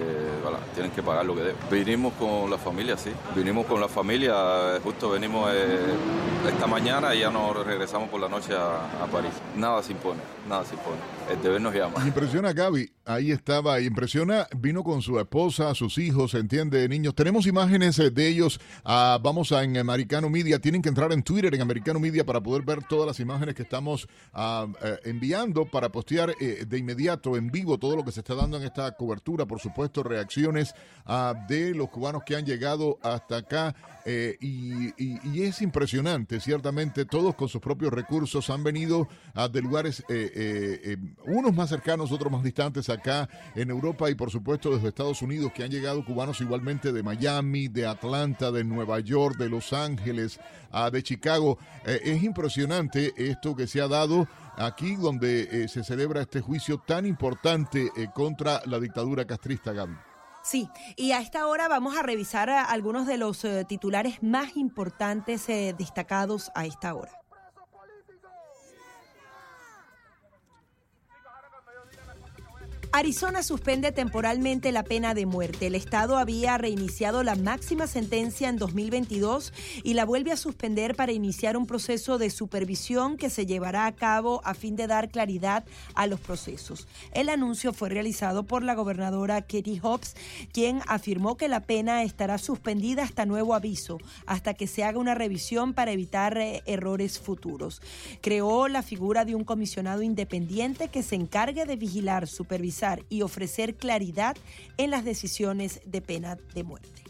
tienen 0.73 0.91
que 0.91 1.03
pagar 1.03 1.25
lo 1.25 1.35
que 1.35 1.41
deben. 1.41 1.55
Vinimos 1.69 2.13
con 2.13 2.49
la 2.49 2.57
familia, 2.57 2.97
sí. 2.97 3.11
Vinimos 3.35 3.65
con 3.65 3.79
la 3.81 3.87
familia, 3.87 4.79
justo 4.83 5.09
venimos 5.09 5.49
eh, 5.53 5.79
esta 6.47 6.67
mañana 6.67 7.13
y 7.13 7.19
ya 7.19 7.29
nos 7.29 7.65
regresamos 7.65 8.09
por 8.09 8.19
la 8.21 8.29
noche 8.29 8.53
a, 8.53 9.03
a 9.03 9.07
París. 9.11 9.31
Nada 9.55 9.83
se 9.83 9.91
impone, 9.91 10.19
nada 10.47 10.63
se 10.65 10.75
impone. 10.75 10.97
El 11.29 11.41
deber 11.41 11.61
nos 11.61 11.73
llama. 11.73 11.99
Me 11.99 12.07
impresiona 12.07 12.53
Gaby, 12.53 12.91
ahí 13.05 13.31
estaba, 13.31 13.79
impresiona, 13.79 14.47
vino 14.57 14.83
con 14.83 15.01
su 15.01 15.19
esposa, 15.19 15.73
sus 15.75 15.97
hijos, 15.97 16.33
entiende, 16.33 16.87
niños. 16.89 17.15
Tenemos 17.15 17.45
imágenes 17.45 17.97
eh, 17.99 18.09
de 18.09 18.27
ellos, 18.27 18.59
ah, 18.83 19.19
vamos 19.21 19.51
a 19.51 19.63
en 19.63 19.77
Americano 19.77 20.29
Media, 20.29 20.59
tienen 20.59 20.81
que 20.81 20.89
entrar 20.89 21.11
en 21.11 21.23
Twitter, 21.23 21.53
en 21.53 21.61
Americano 21.61 21.99
Media, 21.99 22.25
para 22.25 22.41
poder 22.41 22.63
ver 22.63 22.83
todas 22.83 23.07
las 23.07 23.19
imágenes 23.19 23.55
que 23.55 23.63
estamos 23.63 24.07
ah, 24.33 24.67
eh, 24.83 24.99
enviando, 25.05 25.65
para 25.65 25.89
postear 25.89 26.33
eh, 26.39 26.65
de 26.67 26.77
inmediato, 26.77 27.37
en 27.37 27.51
vivo, 27.51 27.77
todo 27.77 27.95
lo 27.95 28.03
que 28.03 28.11
se 28.11 28.21
está 28.21 28.35
dando 28.35 28.57
en 28.57 28.63
esta 28.63 28.91
cobertura, 28.91 29.45
por 29.45 29.59
supuesto, 29.59 30.03
reacciones 30.03 30.73
ah, 31.05 31.33
de 31.47 31.73
los 31.73 31.89
cubanos 31.89 32.23
que 32.25 32.35
han 32.35 32.45
llegado 32.45 32.97
hasta 33.01 33.37
acá. 33.37 33.75
Eh, 34.07 34.37
y, 34.39 35.41
es 35.41 35.61
impresionante, 35.63 36.39
ciertamente, 36.39 37.05
todos 37.05 37.33
con 37.33 37.49
sus 37.49 37.59
propios 37.59 37.91
recursos 37.91 38.51
han 38.51 38.63
venido 38.63 39.07
ah, 39.33 39.47
de 39.47 39.61
lugares, 39.61 40.01
eh, 40.09 40.31
eh, 40.83 40.97
unos 41.25 41.55
más 41.55 41.69
cercanos, 41.69 42.11
otros 42.11 42.31
más 42.31 42.43
distantes 42.43 42.89
acá 42.89 43.27
en 43.55 43.71
Europa 43.71 44.09
y 44.09 44.15
por 44.15 44.29
supuesto 44.29 44.71
desde 44.75 44.89
Estados 44.89 45.23
Unidos, 45.23 45.51
que 45.53 45.63
han 45.63 45.71
llegado 45.71 46.05
cubanos 46.05 46.39
igualmente 46.39 46.93
de 46.93 47.01
Miami, 47.01 47.67
de 47.67 47.87
Atlanta, 47.87 48.51
de 48.51 48.63
Nueva 48.63 48.99
York, 48.99 49.37
de 49.37 49.49
Los 49.49 49.73
Ángeles, 49.73 50.39
de 50.91 51.03
Chicago. 51.03 51.57
Es 51.85 52.21
impresionante 52.21 53.13
esto 53.17 53.55
que 53.55 53.65
se 53.65 53.81
ha 53.81 53.87
dado 53.87 54.27
aquí 54.57 54.95
donde 54.95 55.67
se 55.67 55.83
celebra 55.83 56.21
este 56.21 56.41
juicio 56.41 56.79
tan 56.79 57.05
importante 57.05 57.91
contra 58.13 58.61
la 58.65 58.79
dictadura 58.79 59.25
castrista, 59.25 59.71
Gaby. 59.71 60.14
Sí, 60.45 60.69
y 60.95 61.13
a 61.13 61.21
esta 61.21 61.47
hora 61.47 61.67
vamos 61.67 61.97
a 61.97 62.03
revisar 62.03 62.51
a 62.51 62.65
algunos 62.65 63.07
de 63.07 63.17
los 63.17 63.43
eh, 63.43 63.65
titulares 63.67 64.21
más 64.21 64.55
importantes 64.57 65.49
eh, 65.49 65.73
destacados 65.75 66.51
a 66.53 66.67
esta 66.67 66.93
hora. 66.93 67.24
Arizona 72.97 73.43
suspende 73.43 73.91
temporalmente 73.91 74.71
la 74.71 74.83
pena 74.83 75.13
de 75.13 75.25
muerte. 75.25 75.67
El 75.67 75.75
Estado 75.75 76.17
había 76.17 76.57
reiniciado 76.57 77.23
la 77.23 77.35
máxima 77.35 77.87
sentencia 77.87 78.47
en 78.47 78.55
2022 78.55 79.51
y 79.83 79.95
la 79.95 80.05
vuelve 80.05 80.31
a 80.31 80.37
suspender 80.37 80.95
para 80.95 81.11
iniciar 81.11 81.57
un 81.57 81.67
proceso 81.67 82.17
de 82.17 82.29
supervisión 82.29 83.17
que 83.17 83.29
se 83.29 83.45
llevará 83.45 83.85
a 83.85 83.91
cabo 83.91 84.39
a 84.45 84.53
fin 84.53 84.77
de 84.77 84.87
dar 84.87 85.09
claridad 85.09 85.65
a 85.93 86.07
los 86.07 86.21
procesos. 86.21 86.87
El 87.11 87.27
anuncio 87.27 87.73
fue 87.73 87.89
realizado 87.89 88.43
por 88.43 88.63
la 88.63 88.75
gobernadora 88.75 89.41
Katie 89.41 89.81
Hobbs, 89.83 90.15
quien 90.53 90.79
afirmó 90.87 91.35
que 91.35 91.49
la 91.49 91.63
pena 91.63 92.01
estará 92.03 92.37
suspendida 92.37 93.03
hasta 93.03 93.25
nuevo 93.25 93.55
aviso, 93.55 93.97
hasta 94.25 94.53
que 94.53 94.67
se 94.67 94.85
haga 94.85 94.99
una 94.99 95.15
revisión 95.15 95.73
para 95.73 95.91
evitar 95.91 96.37
eh, 96.37 96.63
errores 96.65 97.19
futuros. 97.19 97.81
Creó 98.21 98.69
la 98.69 98.83
figura 98.83 99.25
de 99.25 99.35
un 99.35 99.43
comisionado 99.43 100.01
independiente 100.01 100.87
que 100.87 101.03
se 101.03 101.15
encargue 101.15 101.65
de 101.65 101.75
vigilar, 101.75 102.29
supervisar 102.29 102.84
y 103.09 103.21
ofrecer 103.21 103.75
claridad 103.75 104.37
en 104.77 104.91
las 104.91 105.05
decisiones 105.05 105.81
de 105.85 106.01
pena 106.01 106.37
de 106.53 106.63
muerte. 106.63 107.05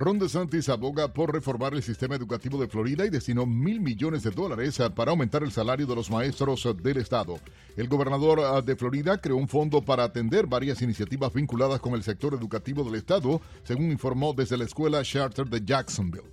Ron 0.00 0.18
DeSantis 0.18 0.70
aboga 0.70 1.12
por 1.12 1.30
reformar 1.30 1.74
el 1.74 1.82
sistema 1.82 2.14
educativo 2.14 2.58
de 2.58 2.68
Florida 2.68 3.04
y 3.04 3.10
destinó 3.10 3.44
mil 3.44 3.80
millones 3.80 4.22
de 4.22 4.30
dólares 4.30 4.80
ah, 4.80 4.88
para 4.88 5.10
aumentar 5.10 5.42
el 5.42 5.52
salario 5.52 5.86
de 5.86 5.94
los 5.94 6.10
maestros 6.10 6.64
ah, 6.64 6.72
del 6.72 6.96
estado. 6.96 7.38
El 7.76 7.86
gobernador 7.86 8.40
ah, 8.40 8.62
de 8.62 8.76
Florida 8.76 9.20
creó 9.20 9.36
un 9.36 9.46
fondo 9.46 9.82
para 9.82 10.04
atender 10.04 10.46
varias 10.46 10.80
iniciativas 10.80 11.34
vinculadas 11.34 11.80
con 11.80 11.92
el 11.92 12.02
sector 12.02 12.32
educativo 12.32 12.82
del 12.82 12.94
estado, 12.94 13.42
según 13.62 13.90
informó 13.90 14.32
desde 14.32 14.56
la 14.56 14.64
escuela 14.64 15.02
charter 15.02 15.46
de 15.46 15.62
Jacksonville. 15.62 16.32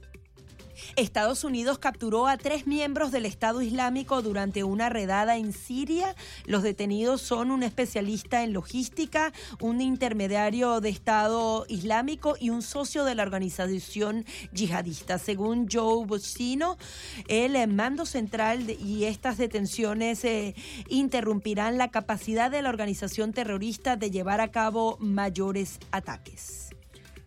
Estados 0.95 1.43
Unidos 1.43 1.79
capturó 1.79 2.27
a 2.27 2.37
tres 2.37 2.67
miembros 2.67 3.11
del 3.11 3.25
Estado 3.25 3.61
Islámico 3.61 4.21
durante 4.21 4.63
una 4.63 4.89
redada 4.89 5.37
en 5.37 5.53
Siria. 5.53 6.15
Los 6.45 6.63
detenidos 6.63 7.21
son 7.21 7.51
un 7.51 7.63
especialista 7.63 8.43
en 8.43 8.53
logística, 8.53 9.33
un 9.59 9.81
intermediario 9.81 10.81
de 10.81 10.89
Estado 10.89 11.65
Islámico 11.67 12.35
y 12.39 12.49
un 12.49 12.61
socio 12.61 13.03
de 13.03 13.15
la 13.15 13.23
organización 13.23 14.25
yihadista. 14.51 15.17
Según 15.17 15.67
Joe 15.71 16.05
Bocino, 16.05 16.77
el 17.27 17.67
mando 17.67 18.05
central 18.05 18.69
y 18.69 19.05
estas 19.05 19.37
detenciones 19.37 20.23
eh, 20.23 20.55
interrumpirán 20.87 21.77
la 21.77 21.89
capacidad 21.89 22.49
de 22.49 22.61
la 22.61 22.69
organización 22.69 23.33
terrorista 23.33 23.95
de 23.95 24.11
llevar 24.11 24.41
a 24.41 24.51
cabo 24.51 24.97
mayores 24.99 25.79
ataques. 25.91 26.76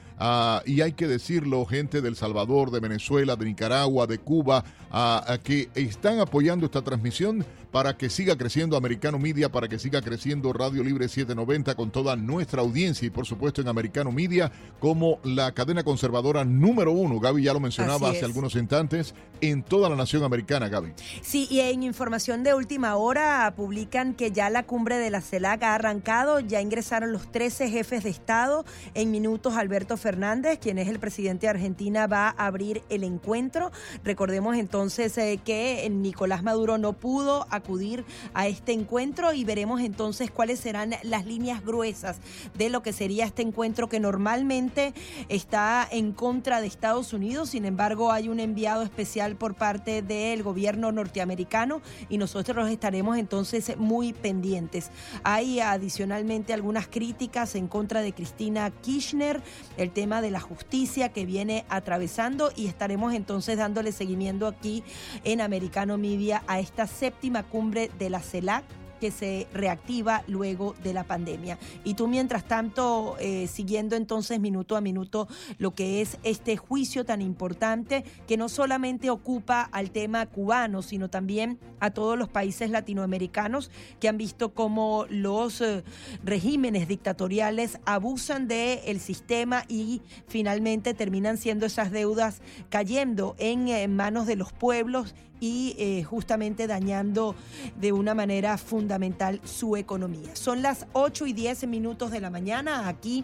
y 0.65 0.81
hay 0.81 0.93
que 0.93 1.07
decirlo, 1.07 1.65
gente 1.65 2.01
del 2.01 2.15
Salvador, 2.15 2.71
de 2.71 2.79
Venezuela, 2.79 3.35
de 3.35 3.45
Nicaragua, 3.45 4.07
de 4.07 4.19
Cuba, 4.19 4.63
a, 4.91 5.37
que 5.43 5.69
están 5.75 6.19
apoyando 6.19 6.65
esta 6.65 6.81
transmisión 6.81 7.45
para 7.75 7.97
que 7.97 8.09
siga 8.09 8.37
creciendo 8.37 8.77
Americano 8.77 9.19
Media, 9.19 9.51
para 9.51 9.67
que 9.67 9.77
siga 9.77 10.01
creciendo 10.01 10.53
Radio 10.53 10.81
Libre 10.81 11.09
790 11.09 11.75
con 11.75 11.91
toda 11.91 12.15
nuestra 12.15 12.61
audiencia 12.61 13.05
y 13.05 13.09
por 13.09 13.25
supuesto 13.25 13.59
en 13.59 13.67
Americano 13.67 14.13
Media 14.13 14.49
como 14.79 15.19
la 15.25 15.51
cadena 15.51 15.83
conservadora 15.83 16.45
número 16.45 16.93
uno. 16.93 17.19
Gaby 17.19 17.43
ya 17.43 17.53
lo 17.53 17.59
mencionaba 17.59 18.11
hace 18.11 18.23
algunos 18.23 18.55
instantes 18.55 19.13
en 19.41 19.61
toda 19.61 19.89
la 19.89 19.97
nación 19.97 20.23
americana, 20.23 20.69
Gaby. 20.69 20.93
Sí, 21.21 21.47
y 21.51 21.59
en 21.59 21.83
información 21.83 22.43
de 22.43 22.53
última 22.53 22.95
hora 22.95 23.53
publican 23.57 24.13
que 24.13 24.31
ya 24.31 24.49
la 24.49 24.63
cumbre 24.63 24.97
de 24.97 25.09
la 25.09 25.19
CELAC 25.19 25.63
ha 25.63 25.75
arrancado, 25.75 26.39
ya 26.39 26.61
ingresaron 26.61 27.11
los 27.11 27.29
13 27.29 27.69
jefes 27.69 28.05
de 28.05 28.09
Estado. 28.09 28.63
En 28.93 29.11
minutos 29.11 29.55
Alberto 29.55 29.97
Fernández, 29.97 30.59
quien 30.59 30.77
es 30.77 30.87
el 30.87 30.99
presidente 30.99 31.47
de 31.47 31.49
Argentina, 31.49 32.07
va 32.07 32.29
a 32.29 32.45
abrir 32.45 32.83
el 32.87 33.03
encuentro. 33.03 33.73
Recordemos 34.05 34.55
entonces 34.55 35.17
eh, 35.17 35.41
que 35.43 35.85
Nicolás 35.91 36.41
Maduro 36.41 36.77
no 36.77 36.93
pudo 36.93 37.45
acudir 37.65 38.05
a 38.35 38.47
este 38.47 38.73
encuentro 38.73 39.33
y 39.33 39.43
veremos 39.43 39.81
entonces 39.81 40.29
cuáles 40.29 40.59
serán 40.59 40.93
las 41.01 41.25
líneas 41.25 41.65
gruesas 41.65 42.17
de 42.53 42.69
lo 42.69 42.83
que 42.83 42.93
sería 42.93 43.25
este 43.25 43.41
encuentro 43.41 43.89
que 43.89 43.99
normalmente 43.99 44.93
está 45.29 45.87
en 45.89 46.11
contra 46.11 46.61
de 46.61 46.67
Estados 46.67 47.11
Unidos. 47.11 47.49
Sin 47.49 47.65
embargo, 47.65 48.11
hay 48.11 48.29
un 48.29 48.39
enviado 48.39 48.83
especial 48.83 49.35
por 49.35 49.55
parte 49.55 50.03
del 50.03 50.43
gobierno 50.43 50.91
norteamericano 50.91 51.81
y 52.07 52.19
nosotros 52.19 52.69
estaremos 52.69 53.17
entonces 53.17 53.75
muy 53.77 54.13
pendientes. 54.13 54.91
Hay 55.23 55.59
adicionalmente 55.59 56.53
algunas 56.53 56.87
críticas 56.87 57.55
en 57.55 57.67
contra 57.67 58.03
de 58.03 58.13
Cristina 58.13 58.69
Kirchner, 58.69 59.41
el 59.77 59.89
tema 59.89 60.21
de 60.21 60.29
la 60.29 60.39
justicia 60.39 61.09
que 61.09 61.25
viene 61.25 61.65
atravesando 61.69 62.51
y 62.55 62.67
estaremos 62.67 63.15
entonces 63.15 63.57
dándole 63.57 63.91
seguimiento 63.91 64.45
aquí 64.45 64.83
en 65.23 65.41
Americano 65.41 65.97
Media 65.97 66.43
a 66.45 66.59
esta 66.59 66.85
séptima 66.85 67.43
cumbre 67.55 67.89
de 67.97 68.09
la 68.09 68.19
CELAC 68.19 68.65
que 68.99 69.11
se 69.11 69.47
reactiva 69.53 70.23
luego 70.27 70.75
de 70.83 70.93
la 70.93 71.05
pandemia. 71.05 71.57
Y 71.85 71.93
tú, 71.93 72.09
mientras 72.09 72.45
tanto, 72.45 73.15
eh, 73.19 73.47
siguiendo 73.47 73.95
entonces 73.95 74.41
minuto 74.41 74.75
a 74.75 74.81
minuto 74.81 75.29
lo 75.57 75.73
que 75.73 76.01
es 76.01 76.17
este 76.23 76.57
juicio 76.57 77.05
tan 77.05 77.21
importante 77.21 78.03
que 78.27 78.35
no 78.35 78.49
solamente 78.49 79.09
ocupa 79.09 79.61
al 79.71 79.91
tema 79.91 80.25
cubano, 80.25 80.81
sino 80.81 81.09
también 81.09 81.59
a 81.79 81.91
todos 81.91 82.17
los 82.17 82.27
países 82.27 82.69
latinoamericanos 82.69 83.71
que 84.01 84.09
han 84.09 84.17
visto 84.17 84.53
cómo 84.53 85.05
los 85.09 85.61
eh, 85.61 85.83
regímenes 86.25 86.89
dictatoriales 86.89 87.79
abusan 87.85 88.49
del 88.49 88.99
sistema 88.99 89.63
y 89.69 90.01
finalmente 90.27 90.93
terminan 90.93 91.37
siendo 91.37 91.65
esas 91.65 91.91
deudas 91.91 92.41
cayendo 92.69 93.35
en 93.37 93.69
eh, 93.69 93.87
manos 93.87 94.27
de 94.27 94.35
los 94.35 94.51
pueblos 94.51 95.15
y 95.39 95.75
eh, 95.77 96.03
justamente 96.03 96.67
dañando 96.67 97.35
de 97.79 97.91
una 97.91 98.13
manera 98.13 98.57
fundamental 98.57 99.41
su 99.43 99.75
economía. 99.77 100.35
Son 100.35 100.61
las 100.61 100.87
8 100.93 101.27
y 101.27 101.33
10 101.33 101.67
minutos 101.67 102.11
de 102.11 102.21
la 102.21 102.29
mañana 102.29 102.87
aquí 102.87 103.23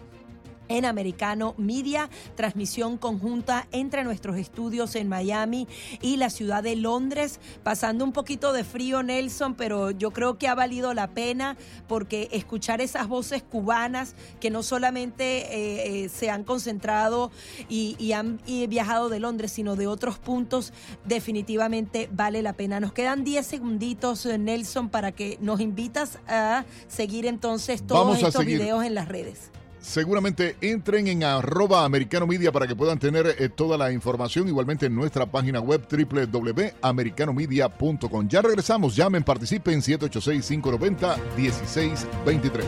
en 0.76 0.84
Americano 0.86 1.54
Media, 1.58 2.08
transmisión 2.34 2.96
conjunta 2.96 3.68
entre 3.72 4.04
nuestros 4.04 4.38
estudios 4.38 4.94
en 4.96 5.08
Miami 5.08 5.68
y 6.00 6.16
la 6.16 6.30
ciudad 6.30 6.62
de 6.62 6.76
Londres, 6.76 7.40
pasando 7.62 8.04
un 8.04 8.12
poquito 8.12 8.52
de 8.52 8.64
frío 8.64 9.02
Nelson, 9.02 9.54
pero 9.54 9.90
yo 9.90 10.10
creo 10.12 10.38
que 10.38 10.48
ha 10.48 10.54
valido 10.54 10.94
la 10.94 11.08
pena 11.08 11.56
porque 11.88 12.28
escuchar 12.32 12.80
esas 12.80 13.06
voces 13.06 13.42
cubanas 13.42 14.14
que 14.40 14.50
no 14.50 14.62
solamente 14.62 15.24
eh, 15.24 16.04
eh, 16.04 16.08
se 16.08 16.30
han 16.30 16.44
concentrado 16.44 17.30
y, 17.68 18.12
han 18.12 18.40
viajado 18.68 19.08
de 19.08 19.20
Londres, 19.20 19.52
sino 19.52 19.74
de 19.74 19.86
otros 19.86 20.18
puntos, 20.18 20.72
definitivamente 21.06 22.10
vale 22.12 22.42
la 22.42 22.52
pena. 22.52 22.78
Nos 22.78 22.92
quedan 22.92 23.24
10 23.24 23.46
segunditos, 23.46 24.26
Nelson, 24.26 24.90
para 24.90 25.12
que 25.12 25.38
nos 25.40 25.60
invitas 25.60 26.18
a 26.28 26.66
seguir 26.88 27.24
entonces 27.24 27.86
todos 27.86 28.22
estos 28.22 28.44
videos 28.44 28.84
en 28.84 28.94
las 28.94 29.08
redes 29.08 29.50
seguramente 29.82 30.56
entren 30.60 31.08
en 31.08 31.24
arroba 31.24 31.84
americano 31.84 32.26
media 32.26 32.50
para 32.50 32.66
que 32.66 32.74
puedan 32.74 32.98
tener 32.98 33.36
eh, 33.38 33.50
toda 33.50 33.76
la 33.76 33.92
información. 33.92 34.48
Igualmente 34.48 34.86
en 34.86 34.94
nuestra 34.94 35.26
página 35.26 35.60
web 35.60 35.86
www.americanomedia.com. 35.90 38.28
Ya 38.28 38.40
regresamos, 38.40 38.96
llamen, 38.96 39.22
participen 39.22 39.82
786-590-1623. 39.82 42.64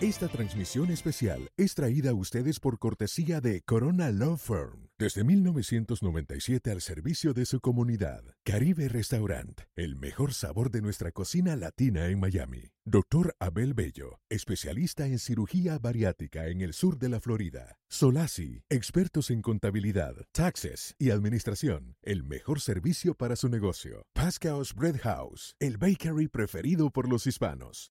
Esta 0.00 0.26
transmisión 0.28 0.90
especial 0.90 1.48
es 1.56 1.74
traída 1.74 2.10
a 2.10 2.14
ustedes 2.14 2.60
por 2.60 2.78
cortesía 2.78 3.40
de 3.40 3.62
Corona 3.62 4.10
Law 4.10 4.36
Firm. 4.36 4.83
Desde 4.96 5.24
1997 5.24 6.70
al 6.70 6.80
servicio 6.80 7.34
de 7.34 7.46
su 7.46 7.58
comunidad. 7.58 8.22
Caribe 8.44 8.88
Restaurant, 8.88 9.62
el 9.74 9.96
mejor 9.96 10.32
sabor 10.32 10.70
de 10.70 10.82
nuestra 10.82 11.10
cocina 11.10 11.56
latina 11.56 12.06
en 12.06 12.20
Miami. 12.20 12.70
Doctor 12.84 13.34
Abel 13.40 13.74
Bello, 13.74 14.20
especialista 14.28 15.06
en 15.06 15.18
cirugía 15.18 15.80
bariátrica 15.80 16.46
en 16.46 16.60
el 16.60 16.74
sur 16.74 16.96
de 16.96 17.08
la 17.08 17.18
Florida. 17.18 17.76
Solasi, 17.88 18.62
expertos 18.70 19.30
en 19.30 19.42
contabilidad, 19.42 20.14
taxes 20.30 20.94
y 20.96 21.10
administración. 21.10 21.96
El 22.00 22.22
mejor 22.22 22.60
servicio 22.60 23.16
para 23.16 23.34
su 23.34 23.48
negocio. 23.48 24.06
Pascal's 24.12 24.72
Bread 24.76 25.00
House, 25.00 25.56
el 25.58 25.76
bakery 25.76 26.28
preferido 26.28 26.90
por 26.90 27.08
los 27.08 27.26
hispanos. 27.26 27.90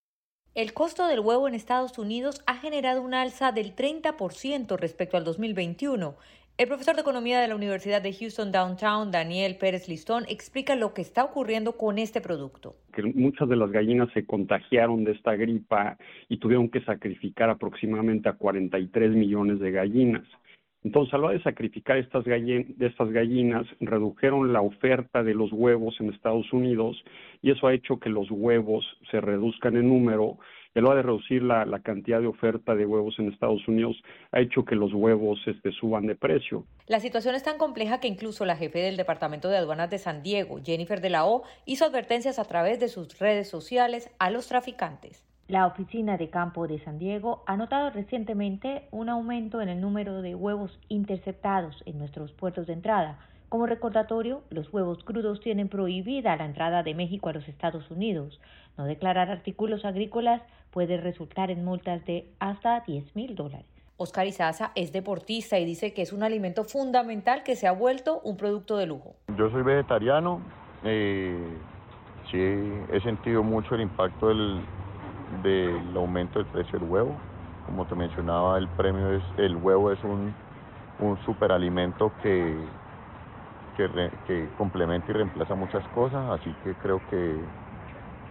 El 0.56 0.74
costo 0.74 1.08
del 1.08 1.20
huevo 1.20 1.48
en 1.48 1.56
Estados 1.56 1.98
Unidos 1.98 2.44
ha 2.46 2.58
generado 2.58 3.02
un 3.02 3.16
alza 3.16 3.52
del 3.52 3.76
30% 3.76 4.78
respecto 4.78 5.18
al 5.18 5.24
2021. 5.24 6.16
El 6.56 6.68
profesor 6.68 6.94
de 6.94 7.02
Economía 7.02 7.42
de 7.42 7.48
la 7.48 7.56
Universidad 7.56 8.00
de 8.04 8.14
Houston 8.14 8.52
Downtown, 8.52 9.10
Daniel 9.10 9.58
Pérez 9.60 9.90
Listón, 9.90 10.24
explica 10.30 10.76
lo 10.76 10.94
que 10.94 11.02
está 11.02 11.24
ocurriendo 11.24 11.78
con 11.78 11.98
este 11.98 12.22
producto. 12.22 12.76
Que 12.94 13.02
muchas 13.02 13.50
de 13.50 13.56
las 13.56 13.72
gallinas 13.72 14.10
se 14.14 14.28
contagiaron 14.28 15.04
de 15.04 15.14
esta 15.14 15.36
gripa 15.36 15.98
y 16.30 16.38
tuvieron 16.38 16.70
que 16.70 16.82
sacrificar 16.82 17.50
aproximadamente 17.50 18.30
a 18.30 18.34
43 18.34 19.16
millones 19.16 19.60
de 19.62 19.72
gallinas. 19.72 20.28
Entonces, 20.84 21.16
a 21.16 21.18
la 21.18 21.32
de 21.32 21.42
sacrificar 21.42 21.98
estas, 21.98 22.24
de 22.24 22.76
estas 22.82 23.10
gallinas, 23.10 23.66
redujeron 23.80 24.54
la 24.54 24.62
oferta 24.62 25.24
de 25.24 25.34
los 25.34 25.52
huevos 25.52 25.96
en 26.00 26.14
Estados 26.14 26.54
Unidos 26.54 27.04
y 27.42 27.50
eso 27.50 27.66
ha 27.66 27.74
hecho 27.74 28.00
que 28.00 28.10
los 28.10 28.30
huevos 28.30 28.86
se 29.10 29.22
reduzcan 29.22 29.76
en 29.76 29.90
número. 29.90 30.38
Y 30.76 30.80
a 30.80 30.82
la 30.82 30.90
hora 30.90 30.98
de 30.98 31.04
reducir 31.04 31.44
la, 31.44 31.80
cantidad 31.84 32.20
de 32.20 32.28
oferta 32.28 32.74
de 32.74 32.86
huevos 32.86 33.20
en 33.20 33.32
Estados 33.32 33.68
Unidos, 33.68 34.02
ha 34.32 34.40
hecho 34.40 34.66
que 34.66 34.76
los 34.76 34.92
huevos 34.94 35.40
este, 35.46 35.72
suban 35.72 36.08
de 36.08 36.16
precio. 36.16 36.66
La 36.88 37.00
situación 37.00 37.36
es 37.36 37.44
tan 37.44 37.58
compleja 37.58 38.00
que 38.00 38.08
incluso 38.08 38.44
la 38.46 38.56
jefe 38.56 38.80
del 38.80 38.98
Departamento 38.98 39.50
de 39.50 39.58
Aduanas 39.58 39.90
de 39.92 40.00
San 40.00 40.24
Diego, 40.24 40.60
Jennifer 40.64 41.00
de 41.00 41.12
la 41.12 41.26
O, 41.26 41.44
hizo 41.66 41.86
advertencias 41.86 42.40
a 42.40 42.46
través 42.46 42.80
de 42.80 42.88
sus 42.88 43.20
redes 43.20 43.48
sociales 43.48 44.10
a 44.18 44.32
los 44.32 44.48
traficantes. 44.48 45.24
La 45.48 45.68
oficina 45.68 46.18
de 46.18 46.30
campo 46.30 46.68
de 46.68 46.80
San 46.80 46.98
Diego 46.98 47.44
ha 47.46 47.58
notado 47.58 47.90
recientemente 47.90 48.88
un 48.92 49.10
aumento 49.10 49.62
en 49.62 49.68
el 49.68 49.82
número 49.82 50.22
de 50.22 50.36
huevos 50.36 50.80
interceptados 50.88 51.84
en 51.86 52.00
nuestros 52.00 52.32
puertos 52.32 52.66
de 52.66 52.74
entrada. 52.74 53.20
Como 53.54 53.68
recordatorio, 53.68 54.42
los 54.50 54.74
huevos 54.74 55.04
crudos 55.04 55.40
tienen 55.40 55.70
prohibida 55.70 56.36
la 56.36 56.46
entrada 56.46 56.82
de 56.82 56.96
México 56.96 57.30
a 57.30 57.34
los 57.34 57.48
Estados 57.48 57.92
Unidos. 57.92 58.42
No 58.80 58.86
declarar 58.86 59.30
artículos 59.30 59.86
agrícolas 59.86 60.42
puede 60.72 60.98
resultar 60.98 61.52
en 61.52 61.64
multas 61.64 62.04
de 62.06 62.26
hasta 62.40 62.80
10 62.80 63.16
mil 63.16 63.36
dólares. 63.36 63.68
Oscar 63.98 64.26
Izaza 64.26 64.72
es 64.74 64.92
deportista 64.92 65.60
y 65.60 65.66
dice 65.66 65.94
que 65.94 66.02
es 66.02 66.14
un 66.14 66.24
alimento 66.24 66.64
fundamental 66.64 67.44
que 67.44 67.56
se 67.56 67.68
ha 67.68 67.74
vuelto 67.74 68.22
un 68.24 68.38
producto 68.38 68.76
de 68.76 68.88
lujo. 68.88 69.14
Yo 69.38 69.52
soy 69.52 69.62
vegetariano, 69.62 70.42
eh, 70.84 71.38
sí 72.32 72.40
he 72.40 73.02
sentido 73.04 73.44
mucho 73.44 73.76
el 73.76 73.82
impacto 73.82 74.30
del, 74.30 74.62
del 75.44 75.96
aumento 75.96 76.40
del 76.40 76.48
precio 76.48 76.80
del 76.80 76.90
huevo. 76.90 77.16
Como 77.68 77.86
te 77.86 77.94
mencionaba, 77.94 78.58
el 78.58 78.68
premio 78.70 79.12
es 79.12 79.24
el 79.38 79.58
huevo 79.58 79.92
es 79.92 80.04
un, 80.04 80.34
un 80.98 81.24
superalimento 81.24 82.12
que, 82.24 82.58
que, 83.76 83.88
que 84.28 84.50
complementa 84.58 85.12
y 85.12 85.14
reemplaza 85.14 85.56
muchas 85.56 85.88
cosas, 85.90 86.40
así 86.40 86.54
que 86.64 86.74
creo 86.76 87.02
que 87.10 87.36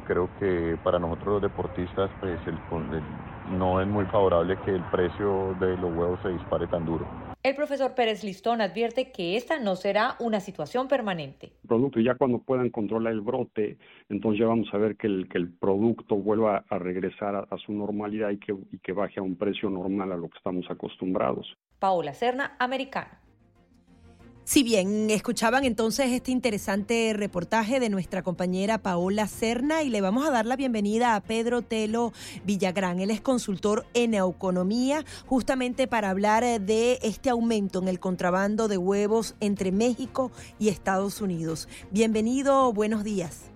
creo 0.05 0.29
que 0.39 0.77
para 0.83 0.99
nosotros 0.99 1.35
los 1.35 1.43
deportistas 1.43 2.11
pues 2.21 2.41
el, 2.47 2.55
el, 2.55 3.57
no 3.59 3.81
es 3.81 3.87
muy 3.87 4.05
favorable 4.07 4.57
que 4.65 4.73
el 4.73 4.83
precio 4.91 5.55
de 5.61 5.77
los 5.77 5.95
huevos 5.97 6.19
se 6.23 6.31
dispare 6.31 6.67
tan 6.67 6.85
duro. 6.85 7.07
El 7.43 7.57
profesor 7.57 7.95
Pérez 7.97 8.23
Listón 8.23 8.61
advierte 8.61 9.11
que 9.11 9.37
esta 9.37 9.59
no 9.59 9.75
será 9.75 10.15
una 10.21 10.39
situación 10.39 10.87
permanente. 10.87 11.53
Producto 11.67 11.99
ya 11.99 12.15
cuando 12.15 12.39
puedan 12.39 12.71
controlar 12.71 13.13
el 13.13 13.21
brote, 13.21 13.79
entonces 14.09 14.41
ya 14.41 14.47
vamos 14.47 14.69
a 14.73 14.79
ver 14.79 14.97
que 14.97 15.09
el, 15.09 15.29
que 15.29 15.39
el 15.39 15.53
producto 15.53 16.15
vuelva 16.17 16.65
a 16.69 16.79
regresar 16.79 17.35
a, 17.35 17.41
a 17.51 17.59
su 17.59 17.73
normalidad 17.73 18.31
y 18.31 18.39
que, 18.39 18.55
y 18.71 18.79
que 18.79 18.93
baje 18.93 19.19
a 19.19 19.23
un 19.25 19.35
precio 19.37 19.71
normal 19.71 20.13
a 20.13 20.17
lo 20.17 20.29
que 20.29 20.39
estamos 20.39 20.71
acostumbrados. 20.71 21.57
Paola 21.81 22.15
Serna, 22.15 22.55
Americano. 22.61 23.11
Si 24.53 24.63
bien 24.63 25.09
escuchaban 25.09 25.65
entonces 25.65 26.13
este 26.13 26.31
interesante 26.31 27.15
reportaje 27.17 27.81
de 27.81 27.89
nuestra 27.89 28.21
compañera 28.21 28.77
Paola 28.77 29.27
Serna 29.27 29.83
y 29.83 29.89
le 29.89 30.03
vamos 30.03 30.29
a 30.29 30.31
dar 30.31 30.45
la 30.45 30.57
bienvenida 30.57 31.17
a 31.17 31.23
Pedro 31.23 31.63
Telo 31.63 32.13
Villagrán. 32.45 33.01
Él 33.01 33.11
es 33.11 33.23
consultor 33.23 33.87
en 33.95 34.13
economía 34.13 35.07
justamente 35.25 35.87
para 35.87 36.11
hablar 36.11 36.45
de 36.61 36.99
este 37.03 37.31
aumento 37.31 37.81
en 37.81 37.89
el 37.89 37.99
contrabando 37.99 38.69
de 38.69 38.77
huevos 38.77 39.37
entre 39.41 39.73
México 39.73 40.31
y 40.59 40.69
Estados 40.69 41.23
Unidos. 41.23 41.67
Bienvenido, 41.91 42.75
buenos 42.75 43.05
días. 43.05 43.51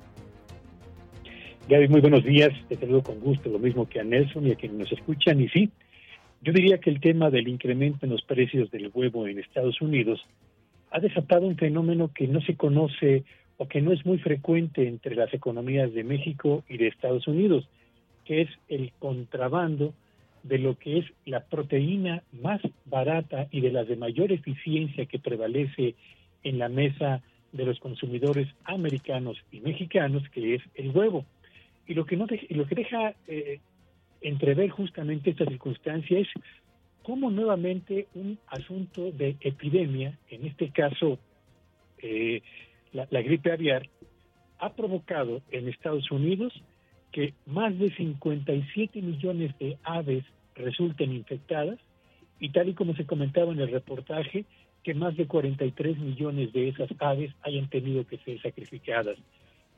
Gaby, 1.69 1.89
muy 1.89 2.01
buenos 2.01 2.25
días. 2.25 2.55
Te 2.71 2.77
saludo 2.77 3.03
con 3.03 3.21
gusto, 3.21 3.51
lo 3.51 3.59
mismo 3.59 3.87
que 3.87 4.01
a 4.01 4.03
Nelson 4.03 4.47
y 4.47 4.53
a 4.53 4.55
quienes 4.55 4.79
nos 4.79 4.93
escuchan. 4.93 5.43
Y 5.43 5.51
sí, 5.51 5.69
yo 6.41 6.55
diría 6.55 6.79
que 6.79 6.89
el 6.89 7.01
tema 7.03 7.29
del 7.29 7.49
incremento 7.49 8.07
en 8.07 8.13
los 8.13 8.23
precios 8.23 8.71
del 8.71 8.91
huevo 8.95 9.27
en 9.27 9.39
Estados 9.41 9.83
Unidos 9.83 10.25
ha 10.91 11.01
desatado 11.01 11.47
un 11.47 11.57
fenómeno 11.57 12.11
que 12.12 12.26
no 12.28 12.41
se 12.41 12.57
conoce 12.57 13.24
o 13.59 13.68
que 13.68 13.80
no 13.80 13.93
es 13.93 14.05
muy 14.05 14.18
frecuente 14.18 14.87
entre 14.87 15.14
las 15.14 15.32
economías 15.32 15.93
de 15.93 16.05
México 16.05 16.64
y 16.68 16.76
de 16.76 16.89
Estados 16.89 17.26
Unidos, 17.26 17.68
que 18.24 18.43
es 18.43 18.51
el 18.68 18.93
contrabando 18.99 19.95
de 20.43 20.59
lo 20.59 20.78
que 20.78 20.99
es 20.99 21.07
la 21.24 21.41
proteína 21.41 22.22
más 22.32 22.61
barata 22.84 23.49
y 23.51 23.61
de 23.61 23.72
las 23.72 23.89
de 23.89 23.97
mayor 23.97 24.30
eficiencia 24.30 25.07
que 25.07 25.18
prevalece 25.18 25.95
en 26.45 26.59
la 26.59 26.68
mesa 26.68 27.22
de 27.53 27.64
los 27.64 27.80
consumidores 27.80 28.49
americanos 28.64 29.39
y 29.51 29.61
mexicanos, 29.61 30.22
que 30.30 30.55
es 30.57 30.62
el 30.74 30.91
huevo. 30.91 31.24
Y 31.87 31.95
lo 31.95 32.05
que, 32.05 32.16
no 32.16 32.26
de, 32.26 32.47
lo 32.51 32.66
que 32.66 32.74
deja 32.74 33.14
eh, 33.26 33.61
entrever 34.20 34.70
justamente 34.70 35.30
esta 35.30 35.47
circunstancia 35.47 36.18
es 36.18 36.28
cómo 37.07 37.31
nuevamente 37.31 38.09
un 38.17 38.37
asunto 38.49 39.13
de 39.13 39.37
epidemia, 39.41 40.19
en 40.29 40.45
este 40.45 40.71
caso 40.71 41.21
eh, 41.99 42.43
la, 42.93 43.07
la, 43.11 43.23
gripe 43.23 43.53
aviar, 43.53 43.89
ha 44.59 44.73
provocado 44.73 45.41
en 45.53 45.69
Estados 45.69 46.11
Unidos 46.11 46.53
que 47.13 47.33
más 47.47 47.79
de 47.79 47.95
57 47.95 49.01
millones 49.03 49.57
de 49.61 49.79
aves 49.85 50.25
resulten 50.57 51.13
infectadas 51.13 51.79
y 52.41 52.49
tal 52.49 52.71
y 52.71 52.75
como 52.75 52.97
se 52.97 53.07
comentaba 53.07 53.53
en 53.53 53.61
el 53.61 53.71
reportaje, 53.71 54.45
que 54.83 54.93
más 54.93 55.17
de 55.17 55.29
43 55.29 55.99
millones 55.99 56.53
de 56.53 56.71
esas 56.71 56.91
aves 56.99 57.33
hayan 57.43 57.71
tenido 57.71 58.05
que 58.05 58.19
ser 58.19 58.43
sacrificadas. 58.43 59.17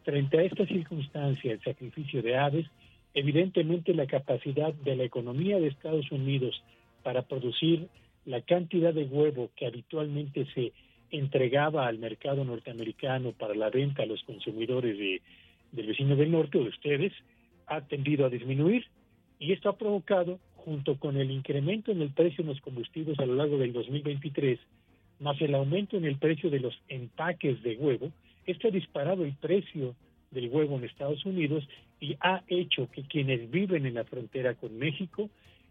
Frente 0.03 0.39
a 0.39 0.45
esta 0.45 0.64
circunstancia, 0.64 1.53
el 1.53 1.61
sacrificio 1.61 2.22
de 2.22 2.39
aves, 2.39 2.66
evidentemente 3.12 3.93
la 3.93 4.07
capacidad 4.07 4.72
de 4.72 4.97
la 4.97 5.05
economía 5.05 5.59
de 5.59 5.66
Estados 5.66 6.11
Unidos 6.11 6.62
para 7.03 7.22
producir 7.22 7.88
la 8.24 8.42
cantidad 8.42 8.92
de 8.92 9.05
huevo 9.05 9.51
que 9.57 9.66
habitualmente 9.66 10.46
se 10.55 10.72
entregaba 11.11 11.86
al 11.86 11.99
mercado 11.99 12.44
norteamericano 12.44 13.32
para 13.32 13.55
la 13.55 13.70
venta 13.70 14.03
a 14.03 14.07
los 14.07 14.22
consumidores 14.24 14.99
de, 14.99 15.22
del 15.72 15.86
vecino 15.86 16.16
del 16.16 16.30
norte 16.30 16.59
o 16.59 16.62
de 16.62 16.68
ustedes, 16.68 17.12
ha 17.66 17.80
tendido 17.82 18.26
a 18.26 18.30
disminuir 18.30 18.84
y 19.38 19.53
esto 19.53 19.68
ha 19.68 19.78
provocado, 19.78 20.38
junto 20.57 20.99
con 20.99 21.16
el 21.16 21.30
incremento 21.30 21.92
en 21.92 22.03
el 22.03 22.11
precio 22.11 22.44
de 22.44 22.51
los 22.51 22.61
combustibles 22.61 23.18
a 23.18 23.26
lo 23.26 23.34
largo 23.34 23.57
del 23.57 23.72
2023, 23.72 24.59
más 25.20 25.40
el 25.40 25.55
aumento 25.55 25.96
en 25.96 26.05
el 26.05 26.16
precio 26.16 26.51
de 26.51 26.61
los 26.61 26.74
empaques 26.88 27.62
de 27.62 27.76
huevo, 27.76 28.12
esto 28.46 28.68
ha 28.68 28.70
disparado 28.70 29.24
el 29.24 29.34
precio 29.34 29.94
del 30.30 30.49
huevo 30.49 30.76
en 30.76 30.84
Estados 30.84 31.24
Unidos 31.24 31.66
y 32.01 32.16
ha 32.20 32.42
hecho 32.49 32.88
que 32.90 33.03
quienes 33.03 33.51
viven 33.51 33.86
en 33.86 33.94
la 33.94 34.05
frontera 34.05 34.55
con 34.55 34.76
México 34.76 35.30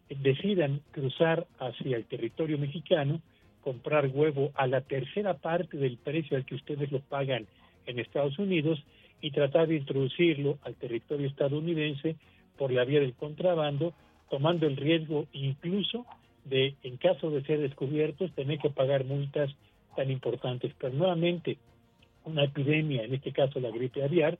decidan 0.09 0.81
cruzar 0.91 1.47
hacia 1.59 1.97
el 1.97 2.05
territorio 2.05 2.57
mexicano, 2.57 3.21
comprar 3.61 4.07
huevo 4.07 4.51
a 4.55 4.67
la 4.67 4.81
tercera 4.81 5.35
parte 5.35 5.77
del 5.77 5.97
precio 5.97 6.37
al 6.37 6.45
que 6.45 6.55
ustedes 6.55 6.91
lo 6.91 6.99
pagan 7.01 7.47
en 7.85 7.99
Estados 7.99 8.39
Unidos 8.39 8.83
y 9.21 9.31
tratar 9.31 9.67
de 9.67 9.75
introducirlo 9.75 10.57
al 10.63 10.75
territorio 10.75 11.27
estadounidense 11.27 12.15
por 12.57 12.71
la 12.71 12.85
vía 12.85 12.99
del 12.99 13.13
contrabando, 13.13 13.93
tomando 14.29 14.67
el 14.67 14.77
riesgo 14.77 15.27
incluso 15.33 16.05
de, 16.45 16.75
en 16.83 16.97
caso 16.97 17.29
de 17.29 17.43
ser 17.43 17.59
descubiertos, 17.59 18.31
tener 18.31 18.59
que 18.59 18.69
pagar 18.69 19.03
multas 19.03 19.53
tan 19.95 20.11
importantes. 20.11 20.73
Pero 20.77 20.93
nuevamente, 20.93 21.57
una 22.23 22.45
epidemia, 22.45 23.03
en 23.03 23.13
este 23.13 23.31
caso 23.31 23.59
la 23.59 23.69
gripe 23.69 24.03
aviar, 24.03 24.37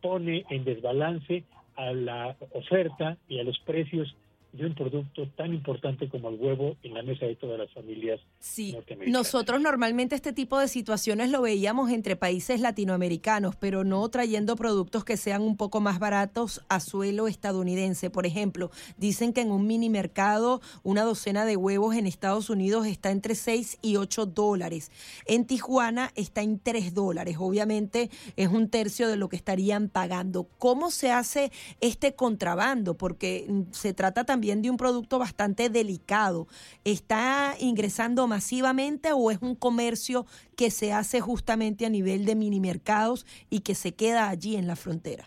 pone 0.00 0.44
en 0.50 0.64
desbalance 0.64 1.44
a 1.76 1.92
la 1.92 2.36
oferta 2.52 3.16
y 3.28 3.38
a 3.38 3.44
los 3.44 3.58
precios 3.60 4.14
de 4.52 4.66
un 4.66 4.74
producto 4.74 5.26
tan 5.34 5.54
importante 5.54 6.10
como 6.10 6.28
el 6.28 6.34
huevo 6.34 6.76
en 6.82 6.92
la 6.92 7.02
mesa 7.02 7.24
de 7.24 7.36
todas 7.36 7.58
las 7.58 7.70
familias 7.72 8.20
sí. 8.38 8.76
Nosotros 9.06 9.62
normalmente 9.62 10.14
este 10.14 10.34
tipo 10.34 10.58
de 10.58 10.68
situaciones 10.68 11.30
lo 11.30 11.40
veíamos 11.40 11.90
entre 11.90 12.16
países 12.16 12.60
latinoamericanos, 12.60 13.56
pero 13.56 13.82
no 13.82 14.06
trayendo 14.10 14.54
productos 14.56 15.04
que 15.04 15.16
sean 15.16 15.40
un 15.40 15.56
poco 15.56 15.80
más 15.80 15.98
baratos 15.98 16.60
a 16.68 16.80
suelo 16.80 17.28
estadounidense. 17.28 18.10
Por 18.10 18.26
ejemplo, 18.26 18.70
dicen 18.98 19.32
que 19.32 19.40
en 19.40 19.52
un 19.52 19.66
mini 19.66 19.88
mercado 19.88 20.60
una 20.82 21.02
docena 21.02 21.46
de 21.46 21.56
huevos 21.56 21.96
en 21.96 22.06
Estados 22.06 22.50
Unidos 22.50 22.86
está 22.86 23.10
entre 23.10 23.34
6 23.34 23.78
y 23.80 23.96
8 23.96 24.26
dólares. 24.26 24.90
En 25.24 25.46
Tijuana 25.46 26.10
está 26.14 26.42
en 26.42 26.58
3 26.58 26.92
dólares. 26.92 27.36
Obviamente 27.38 28.10
es 28.36 28.48
un 28.48 28.68
tercio 28.68 29.08
de 29.08 29.16
lo 29.16 29.30
que 29.30 29.36
estarían 29.36 29.88
pagando. 29.88 30.46
¿Cómo 30.58 30.90
se 30.90 31.10
hace 31.10 31.52
este 31.80 32.14
contrabando? 32.14 32.98
Porque 32.98 33.46
mm, 33.48 33.62
se 33.70 33.94
trata 33.94 34.24
también 34.24 34.41
de 34.42 34.70
un 34.70 34.76
producto 34.76 35.18
bastante 35.18 35.68
delicado. 35.68 36.48
¿Está 36.84 37.54
ingresando 37.60 38.26
masivamente 38.26 39.12
o 39.12 39.30
es 39.30 39.38
un 39.40 39.54
comercio 39.54 40.26
que 40.56 40.70
se 40.70 40.92
hace 40.92 41.20
justamente 41.20 41.86
a 41.86 41.90
nivel 41.90 42.24
de 42.24 42.34
mini 42.34 42.60
mercados 42.60 43.24
y 43.50 43.60
que 43.60 43.74
se 43.74 43.94
queda 43.94 44.28
allí 44.28 44.56
en 44.56 44.66
la 44.66 44.76
frontera? 44.76 45.24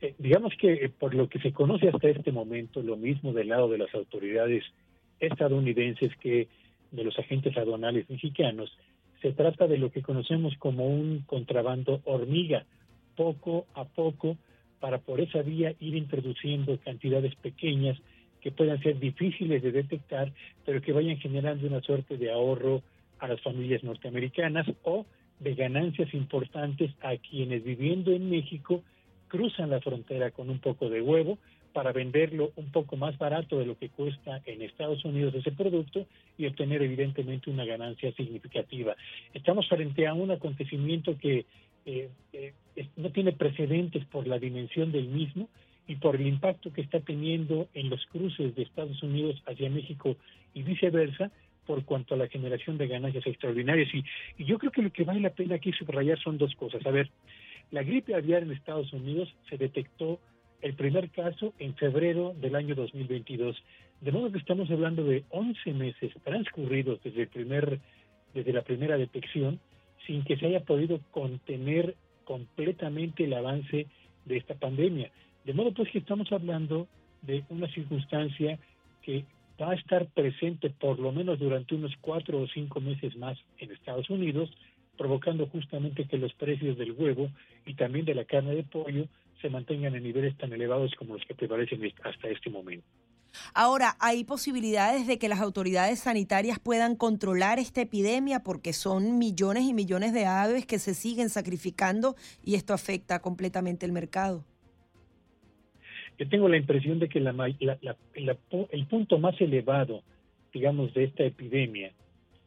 Eh, 0.00 0.14
digamos 0.18 0.54
que 0.58 0.72
eh, 0.72 0.88
por 0.88 1.14
lo 1.14 1.28
que 1.28 1.40
se 1.40 1.52
conoce 1.52 1.88
hasta 1.88 2.08
este 2.08 2.32
momento, 2.32 2.82
lo 2.82 2.96
mismo 2.96 3.32
del 3.32 3.48
lado 3.48 3.68
de 3.68 3.78
las 3.78 3.92
autoridades 3.94 4.64
estadounidenses 5.18 6.16
que 6.20 6.48
de 6.92 7.04
los 7.04 7.18
agentes 7.18 7.56
aduanales 7.56 8.08
mexicanos, 8.08 8.70
se 9.20 9.32
trata 9.32 9.66
de 9.66 9.76
lo 9.76 9.90
que 9.90 10.02
conocemos 10.02 10.54
como 10.58 10.86
un 10.86 11.24
contrabando 11.26 12.00
hormiga. 12.04 12.64
Poco 13.16 13.66
a 13.74 13.84
poco 13.84 14.38
para 14.80 14.98
por 14.98 15.20
esa 15.20 15.42
vía 15.42 15.74
ir 15.78 15.94
introduciendo 15.94 16.78
cantidades 16.78 17.34
pequeñas 17.36 17.98
que 18.40 18.50
puedan 18.50 18.82
ser 18.82 18.98
difíciles 18.98 19.62
de 19.62 19.70
detectar, 19.70 20.32
pero 20.64 20.80
que 20.80 20.92
vayan 20.92 21.18
generando 21.18 21.66
una 21.66 21.82
suerte 21.82 22.16
de 22.16 22.32
ahorro 22.32 22.82
a 23.18 23.28
las 23.28 23.40
familias 23.42 23.84
norteamericanas 23.84 24.66
o 24.82 25.04
de 25.38 25.54
ganancias 25.54 26.12
importantes 26.14 26.90
a 27.02 27.16
quienes 27.16 27.64
viviendo 27.64 28.12
en 28.12 28.30
México 28.30 28.82
cruzan 29.28 29.70
la 29.70 29.80
frontera 29.80 30.30
con 30.30 30.50
un 30.50 30.58
poco 30.58 30.88
de 30.88 31.00
huevo 31.00 31.38
para 31.72 31.92
venderlo 31.92 32.50
un 32.56 32.72
poco 32.72 32.96
más 32.96 33.16
barato 33.16 33.58
de 33.58 33.66
lo 33.66 33.78
que 33.78 33.90
cuesta 33.90 34.42
en 34.44 34.62
Estados 34.62 35.04
Unidos 35.04 35.34
ese 35.34 35.52
producto 35.52 36.06
y 36.36 36.46
obtener 36.46 36.82
evidentemente 36.82 37.48
una 37.48 37.64
ganancia 37.64 38.12
significativa. 38.12 38.96
Estamos 39.32 39.68
frente 39.68 40.06
a 40.06 40.14
un 40.14 40.32
acontecimiento 40.32 41.16
que 41.16 41.46
eh, 41.86 42.10
eh, 42.32 42.52
no 42.96 43.10
tiene 43.10 43.32
precedentes 43.32 44.04
por 44.06 44.26
la 44.26 44.38
dimensión 44.38 44.92
del 44.92 45.08
mismo 45.08 45.48
y 45.86 45.96
por 45.96 46.16
el 46.16 46.26
impacto 46.26 46.72
que 46.72 46.82
está 46.82 47.00
teniendo 47.00 47.68
en 47.74 47.90
los 47.90 48.04
cruces 48.06 48.54
de 48.54 48.62
Estados 48.62 49.02
Unidos 49.02 49.42
hacia 49.46 49.70
México 49.70 50.16
y 50.54 50.62
viceversa, 50.62 51.30
por 51.66 51.84
cuanto 51.84 52.14
a 52.14 52.18
la 52.18 52.28
generación 52.28 52.78
de 52.78 52.88
ganancias 52.88 53.26
extraordinarias. 53.26 53.88
Y, 53.94 54.04
y 54.38 54.44
yo 54.44 54.58
creo 54.58 54.72
que 54.72 54.82
lo 54.82 54.92
que 54.92 55.04
vale 55.04 55.20
la 55.20 55.30
pena 55.30 55.56
aquí 55.56 55.72
subrayar 55.72 56.18
son 56.18 56.38
dos 56.38 56.54
cosas. 56.56 56.84
A 56.84 56.90
ver, 56.90 57.10
la 57.70 57.82
gripe 57.82 58.14
aviar 58.14 58.42
en 58.42 58.50
Estados 58.50 58.92
Unidos 58.92 59.32
se 59.48 59.56
detectó 59.56 60.18
el 60.62 60.74
primer 60.74 61.10
caso 61.10 61.54
en 61.58 61.74
febrero 61.74 62.34
del 62.40 62.54
año 62.56 62.74
2022. 62.74 63.56
De 64.00 64.12
modo 64.12 64.32
que 64.32 64.38
estamos 64.38 64.70
hablando 64.70 65.04
de 65.04 65.24
11 65.30 65.72
meses 65.74 66.12
transcurridos 66.24 67.02
desde, 67.02 67.22
el 67.22 67.28
primer, 67.28 67.80
desde 68.34 68.52
la 68.52 68.62
primera 68.62 68.96
detección 68.96 69.60
sin 70.10 70.24
que 70.24 70.36
se 70.36 70.46
haya 70.46 70.64
podido 70.64 70.98
contener 71.12 71.94
completamente 72.24 73.26
el 73.26 73.32
avance 73.32 73.86
de 74.24 74.36
esta 74.36 74.56
pandemia. 74.56 75.08
De 75.44 75.54
modo 75.54 75.72
pues 75.72 75.88
que 75.92 75.98
estamos 75.98 76.32
hablando 76.32 76.88
de 77.22 77.44
una 77.48 77.68
circunstancia 77.68 78.58
que 79.02 79.24
va 79.62 79.70
a 79.70 79.76
estar 79.76 80.08
presente 80.08 80.68
por 80.68 80.98
lo 80.98 81.12
menos 81.12 81.38
durante 81.38 81.76
unos 81.76 81.92
cuatro 82.00 82.40
o 82.40 82.48
cinco 82.48 82.80
meses 82.80 83.16
más 83.16 83.38
en 83.58 83.70
Estados 83.70 84.10
Unidos, 84.10 84.50
provocando 84.98 85.46
justamente 85.46 86.04
que 86.06 86.18
los 86.18 86.34
precios 86.34 86.76
del 86.76 86.90
huevo 86.90 87.30
y 87.64 87.74
también 87.74 88.04
de 88.04 88.16
la 88.16 88.24
carne 88.24 88.56
de 88.56 88.64
pollo 88.64 89.06
se 89.40 89.48
mantengan 89.48 89.94
en 89.94 90.02
niveles 90.02 90.36
tan 90.36 90.52
elevados 90.52 90.92
como 90.96 91.14
los 91.14 91.24
que 91.24 91.36
prevalecen 91.36 91.80
hasta 92.02 92.28
este 92.28 92.50
momento. 92.50 92.84
Ahora, 93.54 93.96
¿hay 94.00 94.24
posibilidades 94.24 95.06
de 95.06 95.18
que 95.18 95.28
las 95.28 95.40
autoridades 95.40 96.00
sanitarias 96.00 96.58
puedan 96.58 96.96
controlar 96.96 97.58
esta 97.58 97.80
epidemia 97.80 98.40
porque 98.40 98.72
son 98.72 99.18
millones 99.18 99.64
y 99.64 99.74
millones 99.74 100.12
de 100.12 100.26
aves 100.26 100.66
que 100.66 100.78
se 100.78 100.94
siguen 100.94 101.28
sacrificando 101.28 102.16
y 102.44 102.54
esto 102.54 102.74
afecta 102.74 103.20
completamente 103.20 103.86
el 103.86 103.92
mercado? 103.92 104.44
Yo 106.18 106.28
tengo 106.28 106.48
la 106.48 106.58
impresión 106.58 106.98
de 106.98 107.08
que 107.08 107.18
el 107.18 108.86
punto 108.86 109.18
más 109.18 109.40
elevado, 109.40 110.02
digamos, 110.52 110.92
de 110.92 111.04
esta 111.04 111.24
epidemia 111.24 111.92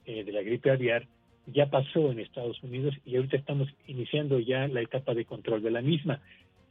eh, 0.06 0.24
de 0.24 0.32
la 0.32 0.42
gripe 0.42 0.70
aviar 0.70 1.08
ya 1.48 1.70
pasó 1.70 2.12
en 2.12 2.20
Estados 2.20 2.62
Unidos 2.64 2.96
y 3.06 3.16
ahorita 3.16 3.38
estamos 3.38 3.68
iniciando 3.88 4.40
ya 4.40 4.68
la 4.68 4.82
etapa 4.82 5.14
de 5.14 5.26
control 5.26 5.62
de 5.62 5.72
la 5.72 5.82
misma. 5.82 6.22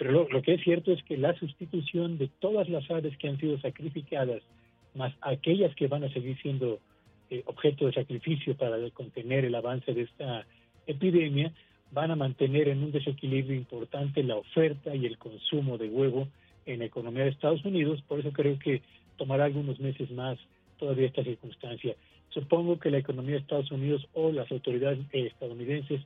Pero 0.02 0.26
lo, 0.28 0.42
que 0.42 0.54
es 0.54 0.64
cierto 0.64 0.90
es 0.90 1.00
que 1.04 1.16
la 1.16 1.32
sustitución 1.38 2.18
de 2.18 2.28
todas 2.40 2.68
las 2.68 2.90
aves 2.90 3.16
que 3.18 3.28
han 3.28 3.38
sido 3.38 3.56
sacrificadas, 3.60 4.42
más 4.96 5.14
aquellas 5.20 5.72
que 5.76 5.86
van 5.86 6.02
a 6.02 6.12
seguir 6.12 6.36
siendo 6.42 6.80
eh, 7.30 7.44
objeto 7.46 7.86
de 7.86 7.92
sacrificio 7.92 8.56
para 8.56 8.78
contener 8.90 9.44
el 9.44 9.54
avance 9.54 9.94
de 9.94 10.02
esta 10.02 10.44
epidemia, 10.88 11.52
van 11.92 12.10
a 12.10 12.16
mantener 12.16 12.66
en 12.66 12.82
un 12.82 12.90
desequilibrio 12.90 13.54
importante 13.54 14.24
la 14.24 14.34
oferta 14.34 14.92
y 14.92 15.06
el 15.06 15.18
consumo 15.18 15.78
de 15.78 15.88
huevo 15.88 16.26
en 16.66 16.80
la 16.80 16.86
economía 16.86 17.22
de 17.22 17.30
Estados 17.30 17.64
Unidos, 17.64 18.02
por 18.08 18.18
eso 18.18 18.32
creo 18.32 18.58
que 18.58 18.82
tomará 19.18 19.44
algunos 19.44 19.78
meses 19.78 20.10
más 20.10 20.36
todavía 20.80 21.06
esta 21.06 21.22
circunstancia. 21.22 21.94
Supongo 22.30 22.80
que 22.80 22.90
la 22.90 22.98
economía 22.98 23.36
de 23.36 23.42
Estados 23.42 23.70
Unidos 23.70 24.04
o 24.14 24.32
las 24.32 24.50
autoridades 24.50 24.98
estadounidenses 25.12 26.00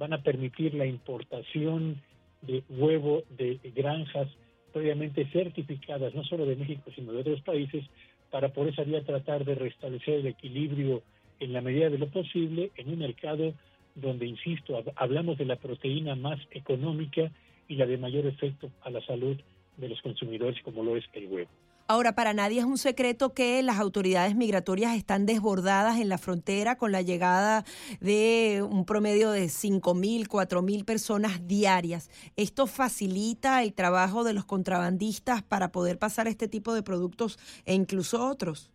van 0.00 0.14
a 0.14 0.22
permitir 0.24 0.74
la 0.74 0.86
importación 0.86 2.02
de 2.42 2.62
huevo 2.68 3.22
de 3.30 3.58
granjas 3.74 4.28
previamente 4.72 5.26
certificadas, 5.32 6.14
no 6.14 6.22
solo 6.24 6.44
de 6.44 6.56
México, 6.56 6.90
sino 6.94 7.12
de 7.12 7.20
otros 7.20 7.40
países, 7.42 7.84
para 8.30 8.50
por 8.50 8.68
esa 8.68 8.82
vía 8.82 9.04
tratar 9.04 9.44
de 9.44 9.54
restablecer 9.54 10.20
el 10.20 10.26
equilibrio 10.26 11.02
en 11.40 11.52
la 11.52 11.60
medida 11.60 11.88
de 11.88 11.98
lo 11.98 12.08
posible 12.08 12.70
en 12.76 12.90
un 12.90 12.98
mercado 12.98 13.54
donde, 13.94 14.26
insisto, 14.26 14.82
hablamos 14.96 15.38
de 15.38 15.46
la 15.46 15.56
proteína 15.56 16.14
más 16.14 16.38
económica 16.50 17.30
y 17.68 17.76
la 17.76 17.86
de 17.86 17.96
mayor 17.96 18.26
efecto 18.26 18.70
a 18.82 18.90
la 18.90 19.00
salud 19.06 19.36
de 19.76 19.88
los 19.88 20.00
consumidores 20.02 20.60
como 20.62 20.84
lo 20.84 20.96
es 20.96 21.04
el 21.14 21.26
huevo. 21.26 21.50
Ahora, 21.88 22.16
para 22.16 22.34
nadie 22.34 22.58
es 22.58 22.64
un 22.64 22.78
secreto 22.78 23.32
que 23.32 23.62
las 23.62 23.78
autoridades 23.78 24.34
migratorias 24.34 24.96
están 24.96 25.24
desbordadas 25.24 26.00
en 26.00 26.08
la 26.08 26.18
frontera 26.18 26.76
con 26.76 26.90
la 26.90 27.00
llegada 27.00 27.64
de 28.00 28.66
un 28.68 28.84
promedio 28.84 29.30
de 29.30 29.44
5.000, 29.44 30.26
4.000 30.26 30.84
personas 30.84 31.46
diarias. 31.46 32.10
¿Esto 32.36 32.66
facilita 32.66 33.62
el 33.62 33.72
trabajo 33.72 34.24
de 34.24 34.32
los 34.34 34.44
contrabandistas 34.44 35.44
para 35.44 35.70
poder 35.70 35.96
pasar 35.96 36.26
este 36.26 36.48
tipo 36.48 36.74
de 36.74 36.82
productos 36.82 37.38
e 37.64 37.74
incluso 37.74 38.28
otros? 38.28 38.72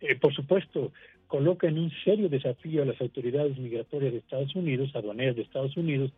Eh, 0.00 0.14
por 0.20 0.32
supuesto, 0.32 0.92
coloca 1.26 1.66
en 1.66 1.80
un 1.80 1.90
serio 2.04 2.28
desafío 2.28 2.82
a 2.82 2.86
las 2.86 3.00
autoridades 3.00 3.58
migratorias 3.58 4.12
de 4.12 4.18
Estados 4.18 4.54
Unidos, 4.54 4.94
aduaneras 4.94 5.34
de 5.34 5.42
Estados 5.42 5.76
Unidos, 5.76 6.12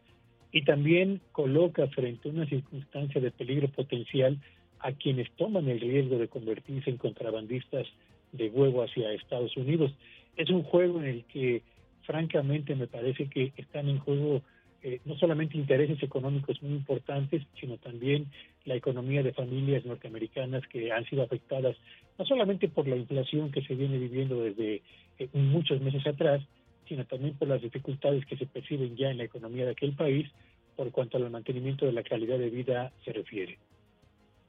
y 0.53 0.66
también 0.66 1.22
coloca 1.33 1.87
frente 1.89 2.28
a 2.28 2.33
una 2.33 2.47
circunstancia 2.47 3.18
de 3.18 3.30
peligro 3.30 3.68
potencial 3.68 4.39
a 4.83 4.93
quienes 4.93 5.30
toman 5.33 5.68
el 5.68 5.80
riesgo 5.80 6.18
de 6.18 6.28
convertirse 6.28 6.91
en 6.91 6.97
contrabandistas 6.97 7.87
de 8.33 8.49
huevo 8.49 8.83
hacia 8.83 9.12
Estados 9.12 9.57
Unidos. 9.57 9.93
Es 10.37 10.51
un 10.51 10.62
juego 10.62 11.01
en 11.01 11.07
el 11.07 11.24
que, 11.24 11.62
francamente, 12.03 12.74
me 12.74 12.87
parece 12.87 13.28
que 13.28 13.53
están 13.57 13.89
en 13.89 13.99
juego 13.99 14.43
eh, 14.83 15.01
no 15.05 15.16
solamente 15.16 15.57
intereses 15.57 16.03
económicos 16.03 16.61
muy 16.62 16.72
importantes, 16.72 17.43
sino 17.61 17.76
también 17.76 18.26
la 18.64 18.74
economía 18.74 19.22
de 19.22 19.33
familias 19.33 19.85
norteamericanas 19.85 20.66
que 20.66 20.91
han 20.91 21.05
sido 21.05 21.22
afectadas 21.22 21.76
no 22.18 22.24
solamente 22.24 22.68
por 22.68 22.89
la 22.89 22.97
inflación 22.97 23.53
que 23.53 23.62
se 23.62 23.74
viene 23.74 23.99
viviendo 23.99 24.43
desde 24.43 24.83
eh, 25.18 25.28
muchos 25.35 25.80
meses 25.80 26.05
atrás, 26.07 26.43
sino 26.89 27.05
también 27.05 27.35
por 27.35 27.49
las 27.49 27.62
dificultades 27.62 28.26
que 28.26 28.37
se 28.37 28.47
perciben 28.47 28.97
ya 28.97 29.11
en 29.11 29.18
la 29.18 29.24
economía 29.24 29.64
de 29.66 29.72
aquel 29.72 29.93
país 29.93 30.28
por 30.76 30.91
cuanto 30.91 31.16
al 31.16 31.30
mantenimiento 31.30 31.87
de 31.87 31.93
la 31.93 32.03
calidad 32.03 32.39
de 32.39 32.51
vida 32.51 32.93
se 33.05 33.12
refiere. 33.12 33.59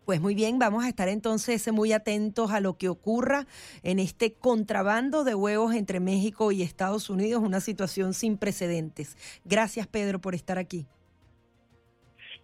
Pues 0.06 0.20
muy 0.20 0.36
bien, 0.36 0.60
vamos 0.60 0.84
a 0.84 0.90
estar 0.90 1.08
entonces 1.08 1.72
muy 1.72 1.94
atentos 1.94 2.52
a 2.52 2.60
lo 2.60 2.78
que 2.78 2.90
ocurra 2.90 3.48
en 3.84 4.00
este 4.00 4.34
contrabando 4.34 5.24
de 5.24 5.34
huevos 5.34 5.74
entre 5.74 6.02
México 6.02 6.52
y 6.52 6.62
Estados 6.62 7.10
Unidos, 7.10 7.42
una 7.42 7.62
situación 7.62 8.14
sin 8.14 8.38
precedentes. 8.38 9.16
Gracias 9.46 9.88
Pedro 9.88 10.20
por 10.20 10.36
estar 10.36 10.60
aquí. 10.60 10.86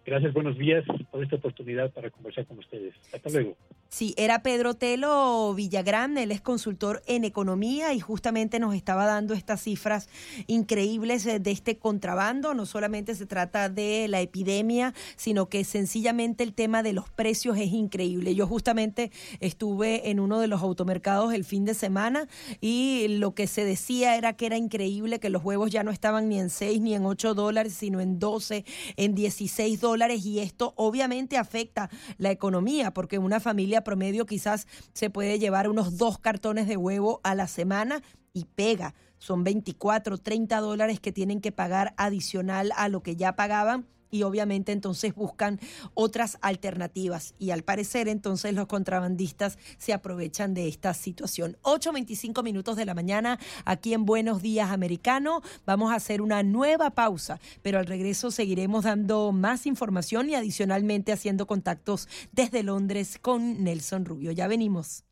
Gracias, 0.04 0.32
buenos 0.32 0.56
días 0.56 0.84
por 1.10 1.22
esta 1.22 1.36
oportunidad 1.36 1.92
para 1.92 2.10
conversar 2.10 2.46
con 2.46 2.58
ustedes. 2.58 2.94
Hasta 3.12 3.28
luego. 3.30 3.56
Sí, 3.88 4.14
era 4.16 4.42
Pedro 4.42 4.74
Telo 4.74 5.52
Villagrán, 5.54 6.16
él 6.16 6.30
es 6.30 6.40
consultor 6.40 7.02
en 7.06 7.24
economía 7.24 7.92
y 7.92 7.98
justamente 7.98 8.60
nos 8.60 8.74
estaba 8.74 9.04
dando 9.04 9.34
estas 9.34 9.62
cifras 9.62 10.08
increíbles 10.46 11.24
de 11.24 11.50
este 11.50 11.76
contrabando. 11.76 12.54
No 12.54 12.66
solamente 12.66 13.14
se 13.16 13.26
trata 13.26 13.68
de 13.68 14.06
la 14.08 14.20
epidemia, 14.20 14.94
sino 15.16 15.48
que 15.48 15.64
sencillamente 15.64 16.44
el 16.44 16.54
tema 16.54 16.82
de 16.84 16.92
los 16.92 17.10
precios 17.10 17.58
es 17.58 17.72
increíble. 17.72 18.34
Yo 18.34 18.46
justamente 18.46 19.10
estuve 19.40 20.10
en 20.10 20.20
uno 20.20 20.38
de 20.38 20.46
los 20.46 20.62
automercados 20.62 21.34
el 21.34 21.44
fin 21.44 21.64
de 21.64 21.74
semana 21.74 22.28
y 22.60 23.06
lo 23.18 23.34
que 23.34 23.48
se 23.48 23.64
decía 23.64 24.16
era 24.16 24.34
que 24.34 24.46
era 24.46 24.56
increíble 24.56 25.18
que 25.18 25.30
los 25.30 25.44
huevos 25.44 25.70
ya 25.70 25.82
no 25.82 25.90
estaban 25.90 26.28
ni 26.28 26.38
en 26.38 26.48
6 26.48 26.80
ni 26.80 26.94
en 26.94 27.04
8 27.04 27.34
dólares, 27.34 27.74
sino 27.74 28.00
en 28.00 28.20
12, 28.20 28.64
en 28.96 29.14
16 29.16 29.80
dólares 29.80 29.99
y 30.08 30.40
esto 30.40 30.72
obviamente 30.76 31.36
afecta 31.36 31.90
la 32.16 32.30
economía 32.30 32.92
porque 32.94 33.18
una 33.18 33.38
familia 33.38 33.84
promedio 33.84 34.24
quizás 34.24 34.66
se 34.94 35.10
puede 35.10 35.38
llevar 35.38 35.68
unos 35.68 35.98
dos 35.98 36.18
cartones 36.18 36.66
de 36.66 36.78
huevo 36.78 37.20
a 37.22 37.34
la 37.34 37.46
semana 37.46 38.02
y 38.32 38.46
pega. 38.46 38.94
Son 39.18 39.44
24, 39.44 40.16
30 40.16 40.60
dólares 40.60 41.00
que 41.00 41.12
tienen 41.12 41.42
que 41.42 41.52
pagar 41.52 41.92
adicional 41.98 42.72
a 42.76 42.88
lo 42.88 43.02
que 43.02 43.16
ya 43.16 43.36
pagaban 43.36 43.86
y 44.10 44.22
obviamente 44.22 44.72
entonces 44.72 45.14
buscan 45.14 45.60
otras 45.94 46.38
alternativas 46.40 47.34
y 47.38 47.50
al 47.50 47.62
parecer 47.62 48.08
entonces 48.08 48.54
los 48.54 48.66
contrabandistas 48.66 49.58
se 49.78 49.92
aprovechan 49.92 50.54
de 50.54 50.68
esta 50.68 50.94
situación. 50.94 51.56
8.25 51.62 52.42
minutos 52.42 52.76
de 52.76 52.84
la 52.84 52.94
mañana 52.94 53.38
aquí 53.64 53.94
en 53.94 54.04
Buenos 54.04 54.42
Días 54.42 54.70
Americano. 54.70 55.42
Vamos 55.66 55.92
a 55.92 55.96
hacer 55.96 56.22
una 56.22 56.42
nueva 56.42 56.90
pausa, 56.90 57.40
pero 57.62 57.78
al 57.78 57.86
regreso 57.86 58.30
seguiremos 58.30 58.84
dando 58.84 59.32
más 59.32 59.66
información 59.66 60.30
y 60.30 60.34
adicionalmente 60.34 61.12
haciendo 61.12 61.46
contactos 61.46 62.08
desde 62.32 62.62
Londres 62.62 63.18
con 63.20 63.64
Nelson 63.64 64.04
Rubio. 64.04 64.32
Ya 64.32 64.48
venimos. 64.48 65.04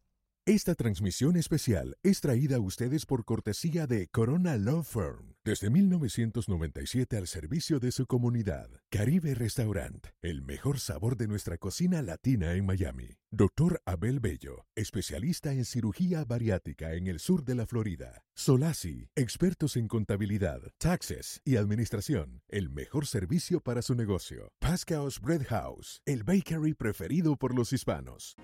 Esta 0.47 0.75
transmisión 0.75 1.37
especial 1.37 1.99
es 2.03 2.23
traída 2.23 2.57
a 2.57 2.61
ustedes 2.61 3.05
por 3.05 3.27
cortesía 3.27 3.87
de 3.87 4.09
Corona 4.09 4.57
Law 4.57 4.83
Firm. 4.83 5.28
Desde 5.45 5.71
1997 5.71 7.17
al 7.17 7.27
servicio 7.27 7.79
de 7.79 7.93
su 7.93 8.07
comunidad. 8.07 8.69
Caribe 8.91 9.35
Restaurant, 9.35 10.07
el 10.21 10.43
mejor 10.43 10.81
sabor 10.81 11.17
de 11.17 11.29
nuestra 11.29 11.57
cocina 11.57 12.03
latina 12.03 12.53
en 12.53 12.67
Miami. 12.67 13.17
Doctor 13.31 13.81
Abel 13.87 14.21
Bello, 14.21 14.67
especialista 14.75 15.53
en 15.53 15.65
cirugía 15.65 16.25
bariátrica 16.25 16.95
en 16.95 17.07
el 17.07 17.21
sur 17.21 17.45
de 17.45 17.55
la 17.55 17.67
Florida. 17.67 18.25
Solasi, 18.35 19.09
expertos 19.15 19.77
en 19.77 19.87
contabilidad, 19.89 20.61
taxes 20.79 21.41
y 21.45 21.57
administración. 21.57 22.43
El 22.49 22.69
mejor 22.69 23.07
servicio 23.07 23.61
para 23.61 23.81
su 23.81 23.95
negocio. 23.95 24.53
Pascaos 24.59 25.21
Bread 25.21 25.47
House, 25.47 26.03
el 26.05 26.25
bakery 26.25 26.75
preferido 26.75 27.37
por 27.37 27.55
los 27.55 27.73
hispanos. 27.73 28.37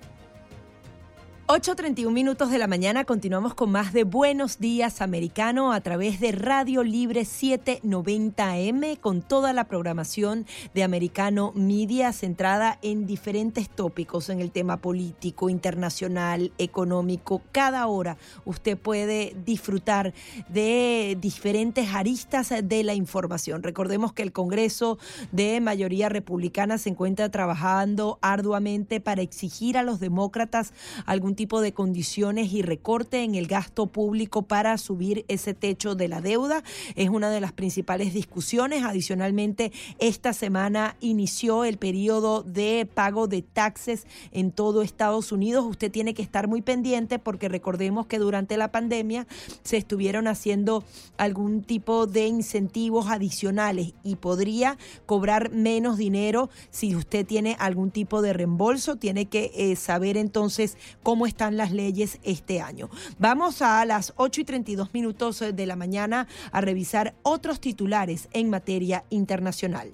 8.31 1.47 2.11
minutos 2.11 2.51
de 2.51 2.57
la 2.57 2.67
mañana, 2.67 3.05
continuamos 3.05 3.53
con 3.53 3.71
más 3.71 3.93
de 3.93 4.05
Buenos 4.05 4.61
Días 4.61 5.03
Americano 5.03 5.75
a 5.75 5.83
través 5.83 6.19
de 6.19 6.33
Radio 6.33 6.83
Libre 6.83 7.21
790M 7.21 8.99
con 8.99 9.21
toda 9.21 9.53
la 9.53 9.65
programación 9.65 10.47
de 10.73 10.83
Americano 10.83 11.53
Media 11.55 12.15
centrada 12.15 12.79
en 12.81 13.05
diferentes 13.05 13.69
tópicos, 13.69 14.31
en 14.31 14.41
el 14.41 14.53
tema 14.53 14.79
político, 14.79 15.51
internacional, 15.51 16.51
económico. 16.57 17.43
Cada 17.53 17.87
hora 17.89 18.17
usted 18.47 18.79
puede 18.79 19.37
disfrutar 19.45 20.15
de 20.49 21.19
diferentes 21.21 21.95
aristas 21.95 22.55
de 22.65 22.85
la 22.85 22.95
información. 22.95 23.63
Recordemos 23.63 24.15
que 24.15 24.23
el 24.23 24.33
Congreso 24.33 24.97
de 25.31 25.61
mayoría 25.61 26.09
republicana 26.09 26.79
se 26.79 26.89
encuentra 26.89 27.29
trabajando 27.29 28.19
arduamente 28.23 28.99
para 28.99 29.21
exigir 29.21 29.77
a 29.77 29.83
los 29.83 30.01
demócratas 30.01 30.73
algún 31.05 31.34
tipo 31.35 31.61
de 31.61 31.73
condiciones 31.73 32.53
y 32.53 32.63
recorte 32.63 33.23
en 33.23 33.35
el 33.35 33.47
gasto 33.47 33.87
público 33.87 34.43
para 34.43 34.79
subir 34.79 35.25
ese 35.29 35.55
techo 35.55 35.95
de 35.95 36.09
la 36.09 36.21
deuda. 36.21 36.63
Es 36.95 37.09
una 37.11 37.31
de 37.31 37.41
las 37.41 37.53
principales 37.53 38.15
discusiones. 38.15 38.85
Adicionalmente, 38.85 39.73
esta 39.99 40.33
semana 40.33 40.97
inició 41.01 41.65
el 41.65 41.79
periodo 41.79 42.43
de 42.43 42.89
pago 42.93 43.27
de 43.29 43.43
taxes 43.43 44.07
en 44.33 44.51
todo 44.51 44.83
Estados 44.83 45.33
Unidos. 45.33 45.65
Usted 45.69 45.91
tiene 45.91 46.15
que 46.15 46.23
estar 46.23 46.49
muy 46.49 46.63
pendiente 46.63 47.19
porque 47.19 47.49
recordemos 47.49 48.07
que 48.07 48.19
durante 48.19 48.57
la 48.57 48.71
pandemia 48.73 49.27
se 49.63 49.77
estuvieron 49.77 50.29
haciendo 50.29 50.85
algún 51.17 51.63
tipo 51.63 52.07
de 52.07 52.27
incentivos 52.27 53.09
adicionales 53.09 53.95
y 54.03 54.17
podría 54.17 54.79
cobrar 55.07 55.51
menos 55.51 55.97
dinero 55.97 56.51
si 56.71 56.97
usted 56.97 57.27
tiene 57.27 57.57
algún 57.59 57.91
tipo 57.91 58.23
de 58.23 58.33
reembolso. 58.33 58.97
Tiene 58.97 59.27
que 59.27 59.51
eh, 59.55 59.77
saber 59.77 60.17
entonces 60.17 60.77
cómo 61.03 61.24
están 61.27 61.57
las 61.57 61.73
leyes 61.73 62.19
este 62.23 62.61
año. 62.61 62.91
Vamos 63.19 63.63
a 63.63 63.85
las 63.85 64.13
8 64.17 64.41
y 64.43 64.45
32 64.45 64.95
minutos 64.95 65.45
de 65.53 65.67
la 65.67 65.77
mañana 65.77 66.27
a 66.53 66.61
revisar 66.61 67.15
otros 67.23 67.61
titulares 67.61 68.29
en 68.33 68.51
materia 68.51 69.05
internacional. 69.11 69.93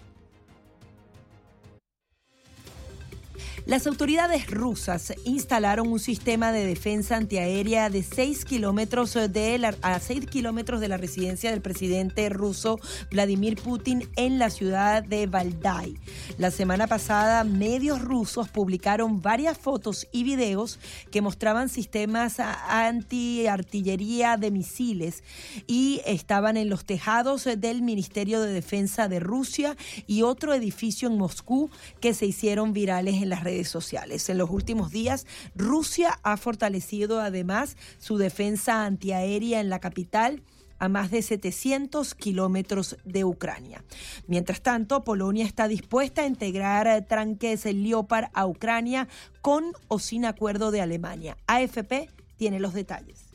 Las 3.71 3.87
autoridades 3.87 4.51
rusas 4.51 5.15
instalaron 5.25 5.93
un 5.93 6.01
sistema 6.01 6.51
de 6.51 6.67
defensa 6.67 7.17
antiaérea 7.17 7.89
de 7.89 8.03
6 8.03 8.45
kilómetros 8.45 9.15
de 9.15 9.77
a 9.83 10.01
6 10.01 10.27
kilómetros 10.27 10.81
de 10.81 10.89
la 10.89 10.97
residencia 10.97 11.53
del 11.53 11.61
presidente 11.61 12.29
ruso 12.31 12.81
Vladimir 13.13 13.55
Putin 13.63 14.09
en 14.17 14.41
la 14.41 14.51
ciudad 14.51 15.05
de 15.05 15.29
Valdai. 15.29 15.95
La 16.37 16.51
semana 16.51 16.89
pasada, 16.89 17.45
medios 17.45 18.03
rusos 18.03 18.49
publicaron 18.49 19.23
varias 19.23 19.57
fotos 19.57 20.09
y 20.11 20.25
videos 20.25 20.81
que 21.13 21.23
mostraban 21.23 21.69
sistemas 21.69 22.41
antiartillería 22.41 24.37
de 24.37 24.51
misiles 24.51 25.23
y 25.69 26.01
estaban 26.07 26.57
en 26.57 26.71
los 26.71 26.85
tejados 26.85 27.45
del 27.45 27.83
Ministerio 27.83 28.41
de 28.41 28.53
Defensa 28.53 29.07
de 29.07 29.21
Rusia 29.21 29.77
y 30.09 30.23
otro 30.23 30.55
edificio 30.55 31.07
en 31.07 31.19
Moscú 31.19 31.71
que 32.01 32.15
se 32.15 32.27
hicieron 32.27 32.73
virales 32.73 33.23
en 33.23 33.29
las 33.29 33.45
redes 33.45 33.60
sociales. 33.69 34.29
En 34.29 34.39
los 34.39 34.51
últimos 34.51 34.91
días, 34.91 35.27
Rusia 35.55 36.19
ha 36.23 36.37
fortalecido 36.37 37.21
además 37.21 37.77
su 37.99 38.19
defensa 38.19 38.85
antiaérea 38.85 39.61
en 39.61 39.71
la 39.71 39.81
capital 39.81 40.43
a 40.81 40.89
más 40.89 41.11
de 41.11 41.23
700 41.23 42.15
kilómetros 42.15 42.97
de 43.05 43.25
Ucrania. 43.25 43.85
Mientras 44.27 44.63
tanto, 44.63 45.05
Polonia 45.05 45.45
está 45.45 45.69
dispuesta 45.69 46.23
a 46.23 46.27
integrar 46.27 47.07
tranques 47.07 47.67
Leopard 47.67 48.31
a 48.33 48.47
Ucrania 48.47 49.07
con 49.43 49.73
o 49.89 49.99
sin 49.99 50.25
acuerdo 50.25 50.71
de 50.71 50.81
Alemania. 50.81 51.37
AFP 51.47 52.09
tiene 52.37 52.59
los 52.59 52.73
detalles. 52.73 53.27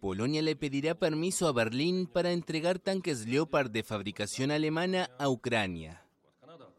Polonia 0.00 0.42
le 0.42 0.54
pedirá 0.54 0.94
permiso 0.94 1.48
a 1.48 1.52
Berlín 1.52 2.06
para 2.06 2.32
entregar 2.32 2.78
tanques 2.78 3.26
Leopard 3.26 3.70
de 3.70 3.82
fabricación 3.82 4.50
alemana 4.50 5.10
a 5.18 5.28
Ucrania. 5.28 6.07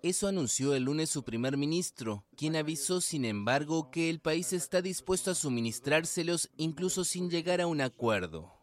Eso 0.02 0.30
anunció 0.30 0.74
el 0.76 0.84
lunes 0.84 1.10
su 1.10 1.24
primer 1.24 1.58
ministro, 1.58 2.24
quien 2.38 2.56
avisó, 2.56 3.02
sin 3.02 3.26
embargo, 3.26 3.92
que 3.92 4.10
el 4.10 4.22
país 4.22 4.54
está 4.54 4.82
dispuesto 4.82 5.32
a 5.32 5.36
suministrárselos 5.36 6.50
incluso 6.56 7.04
sin 7.04 7.30
llegar 7.30 7.60
a 7.60 7.68
un 7.68 7.82
acuerdo. 7.82 8.54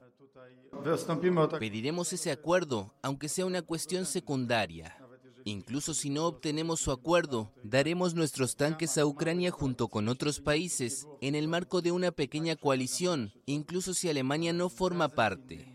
Pediremos 1.58 2.12
ese 2.14 2.30
acuerdo, 2.30 2.94
aunque 3.02 3.28
sea 3.28 3.44
una 3.44 3.60
cuestión 3.60 4.06
secundaria. 4.06 4.96
Incluso 5.44 5.92
si 5.92 6.08
no 6.08 6.26
obtenemos 6.26 6.80
su 6.80 6.90
acuerdo, 6.90 7.52
daremos 7.62 8.14
nuestros 8.14 8.56
tanques 8.56 8.96
a 8.96 9.04
Ucrania 9.04 9.50
junto 9.50 9.88
con 9.88 10.08
otros 10.08 10.40
países 10.40 11.06
en 11.20 11.34
el 11.34 11.48
marco 11.48 11.82
de 11.82 11.92
una 11.92 12.12
pequeña 12.12 12.56
coalición, 12.56 13.32
incluso 13.44 13.92
si 13.92 14.08
Alemania 14.08 14.52
no 14.52 14.70
forma 14.70 15.08
parte. 15.08 15.72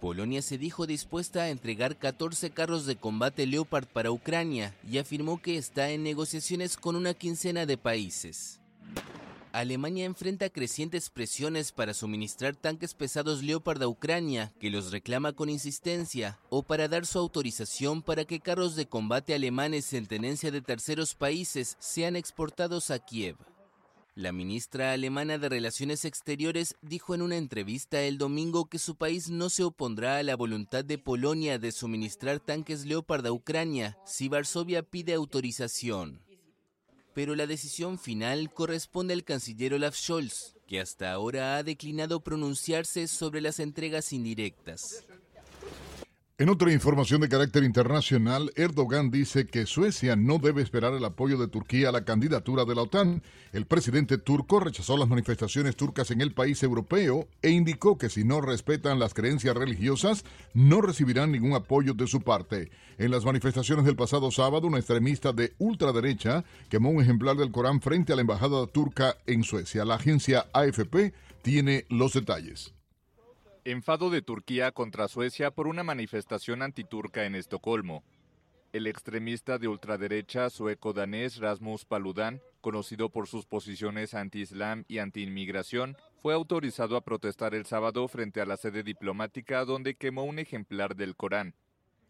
Polonia 0.00 0.42
se 0.42 0.58
dijo 0.58 0.86
dispuesta 0.86 1.42
a 1.42 1.50
entregar 1.50 1.96
14 1.96 2.50
carros 2.50 2.86
de 2.86 2.96
combate 2.96 3.46
Leopard 3.46 3.86
para 3.86 4.10
Ucrania 4.10 4.74
y 4.90 4.98
afirmó 4.98 5.40
que 5.40 5.56
está 5.56 5.90
en 5.90 6.02
negociaciones 6.02 6.76
con 6.76 6.96
una 6.96 7.14
quincena 7.14 7.66
de 7.66 7.78
países. 7.78 8.60
Alemania 9.54 10.04
enfrenta 10.04 10.50
crecientes 10.50 11.10
presiones 11.10 11.70
para 11.70 11.94
suministrar 11.94 12.56
tanques 12.56 12.92
pesados 12.92 13.44
Leopard 13.44 13.80
a 13.84 13.86
Ucrania, 13.86 14.52
que 14.58 14.68
los 14.68 14.90
reclama 14.90 15.32
con 15.32 15.48
insistencia, 15.48 16.40
o 16.50 16.64
para 16.64 16.88
dar 16.88 17.06
su 17.06 17.20
autorización 17.20 18.02
para 18.02 18.24
que 18.24 18.40
carros 18.40 18.74
de 18.74 18.86
combate 18.86 19.32
alemanes 19.32 19.92
en 19.92 20.06
tenencia 20.06 20.50
de 20.50 20.60
terceros 20.60 21.14
países 21.14 21.76
sean 21.78 22.16
exportados 22.16 22.90
a 22.90 22.98
Kiev. 22.98 23.36
La 24.16 24.30
ministra 24.30 24.92
alemana 24.92 25.38
de 25.38 25.48
Relaciones 25.48 26.04
Exteriores 26.04 26.76
dijo 26.80 27.16
en 27.16 27.22
una 27.22 27.36
entrevista 27.36 28.00
el 28.02 28.16
domingo 28.16 28.66
que 28.66 28.78
su 28.78 28.94
país 28.94 29.28
no 29.28 29.50
se 29.50 29.64
opondrá 29.64 30.18
a 30.18 30.22
la 30.22 30.36
voluntad 30.36 30.84
de 30.84 30.98
Polonia 30.98 31.58
de 31.58 31.72
suministrar 31.72 32.38
tanques 32.38 32.86
Leopard 32.86 33.26
a 33.26 33.32
Ucrania 33.32 33.98
si 34.06 34.28
Varsovia 34.28 34.84
pide 34.84 35.14
autorización. 35.14 36.20
Pero 37.12 37.34
la 37.34 37.48
decisión 37.48 37.98
final 37.98 38.52
corresponde 38.52 39.14
al 39.14 39.24
canciller 39.24 39.74
Olaf 39.74 39.96
Scholz, 39.96 40.54
que 40.68 40.80
hasta 40.80 41.10
ahora 41.10 41.56
ha 41.56 41.64
declinado 41.64 42.20
pronunciarse 42.20 43.08
sobre 43.08 43.40
las 43.40 43.58
entregas 43.58 44.12
indirectas. 44.12 45.04
En 46.44 46.50
otra 46.50 46.70
información 46.70 47.22
de 47.22 47.30
carácter 47.30 47.64
internacional, 47.64 48.52
Erdogan 48.54 49.10
dice 49.10 49.46
que 49.46 49.64
Suecia 49.64 50.14
no 50.14 50.36
debe 50.36 50.60
esperar 50.60 50.92
el 50.92 51.02
apoyo 51.06 51.38
de 51.38 51.48
Turquía 51.48 51.88
a 51.88 51.92
la 51.92 52.04
candidatura 52.04 52.66
de 52.66 52.74
la 52.74 52.82
OTAN. 52.82 53.22
El 53.54 53.64
presidente 53.64 54.18
turco 54.18 54.60
rechazó 54.60 54.98
las 54.98 55.08
manifestaciones 55.08 55.74
turcas 55.74 56.10
en 56.10 56.20
el 56.20 56.34
país 56.34 56.62
europeo 56.62 57.26
e 57.40 57.48
indicó 57.48 57.96
que 57.96 58.10
si 58.10 58.24
no 58.24 58.42
respetan 58.42 58.98
las 58.98 59.14
creencias 59.14 59.56
religiosas, 59.56 60.26
no 60.52 60.82
recibirán 60.82 61.32
ningún 61.32 61.54
apoyo 61.54 61.94
de 61.94 62.06
su 62.06 62.20
parte. 62.20 62.70
En 62.98 63.10
las 63.10 63.24
manifestaciones 63.24 63.86
del 63.86 63.96
pasado 63.96 64.30
sábado, 64.30 64.66
una 64.66 64.76
extremista 64.76 65.32
de 65.32 65.54
ultraderecha 65.56 66.44
quemó 66.68 66.90
un 66.90 67.00
ejemplar 67.00 67.38
del 67.38 67.52
Corán 67.52 67.80
frente 67.80 68.12
a 68.12 68.16
la 68.16 68.20
embajada 68.20 68.66
turca 68.66 69.16
en 69.26 69.44
Suecia. 69.44 69.86
La 69.86 69.94
agencia 69.94 70.44
AFP 70.52 71.14
tiene 71.40 71.86
los 71.88 72.12
detalles. 72.12 72.73
Enfado 73.66 74.10
de 74.10 74.20
Turquía 74.20 74.72
contra 74.72 75.08
Suecia 75.08 75.50
por 75.50 75.68
una 75.68 75.82
manifestación 75.82 76.60
antiturca 76.60 77.24
en 77.24 77.34
Estocolmo. 77.34 78.04
El 78.74 78.86
extremista 78.86 79.56
de 79.56 79.68
ultraderecha 79.68 80.50
sueco-danés 80.50 81.38
Rasmus 81.38 81.86
Paludan, 81.86 82.42
conocido 82.60 83.08
por 83.08 83.26
sus 83.26 83.46
posiciones 83.46 84.12
anti-islam 84.12 84.84
y 84.86 84.98
anti-inmigración, 84.98 85.96
fue 86.20 86.34
autorizado 86.34 86.94
a 86.94 87.04
protestar 87.04 87.54
el 87.54 87.64
sábado 87.64 88.06
frente 88.06 88.42
a 88.42 88.44
la 88.44 88.58
sede 88.58 88.82
diplomática 88.82 89.64
donde 89.64 89.94
quemó 89.94 90.24
un 90.24 90.38
ejemplar 90.38 90.94
del 90.94 91.16
Corán. 91.16 91.54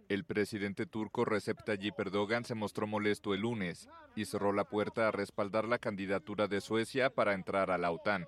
El 0.08 0.24
presidente 0.24 0.86
turco 0.86 1.24
Recep 1.24 1.62
Tayyip 1.64 2.00
Erdogan 2.00 2.44
se 2.44 2.56
mostró 2.56 2.88
molesto 2.88 3.32
el 3.32 3.42
lunes 3.42 3.88
y 4.16 4.24
cerró 4.24 4.52
la 4.52 4.64
puerta 4.64 5.06
a 5.06 5.12
respaldar 5.12 5.68
la 5.68 5.78
candidatura 5.78 6.48
de 6.48 6.60
Suecia 6.60 7.10
para 7.10 7.32
entrar 7.32 7.70
a 7.70 7.78
la 7.78 7.92
OTAN. 7.92 8.26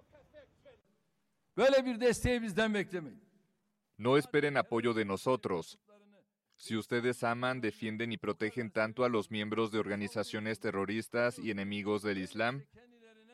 No 3.96 4.18
esperen 4.18 4.58
apoyo 4.58 4.92
de 4.92 5.06
nosotros. 5.06 5.78
Si 6.54 6.76
ustedes 6.76 7.24
aman, 7.24 7.62
defienden 7.62 8.12
y 8.12 8.18
protegen 8.18 8.70
tanto 8.70 9.04
a 9.04 9.08
los 9.08 9.30
miembros 9.30 9.72
de 9.72 9.78
organizaciones 9.78 10.60
terroristas 10.60 11.38
y 11.38 11.50
enemigos 11.50 12.02
del 12.02 12.18
Islam, 12.18 12.64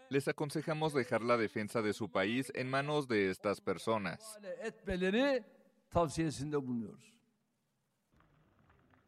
les 0.08 0.28
aconsejamos 0.28 0.92
dejar 0.92 1.22
la 1.22 1.36
defensa 1.36 1.82
de 1.82 1.92
su 1.92 2.10
país 2.10 2.52
en 2.54 2.70
manos 2.70 3.08
de 3.08 3.30
estas 3.30 3.60
personas. 3.60 4.38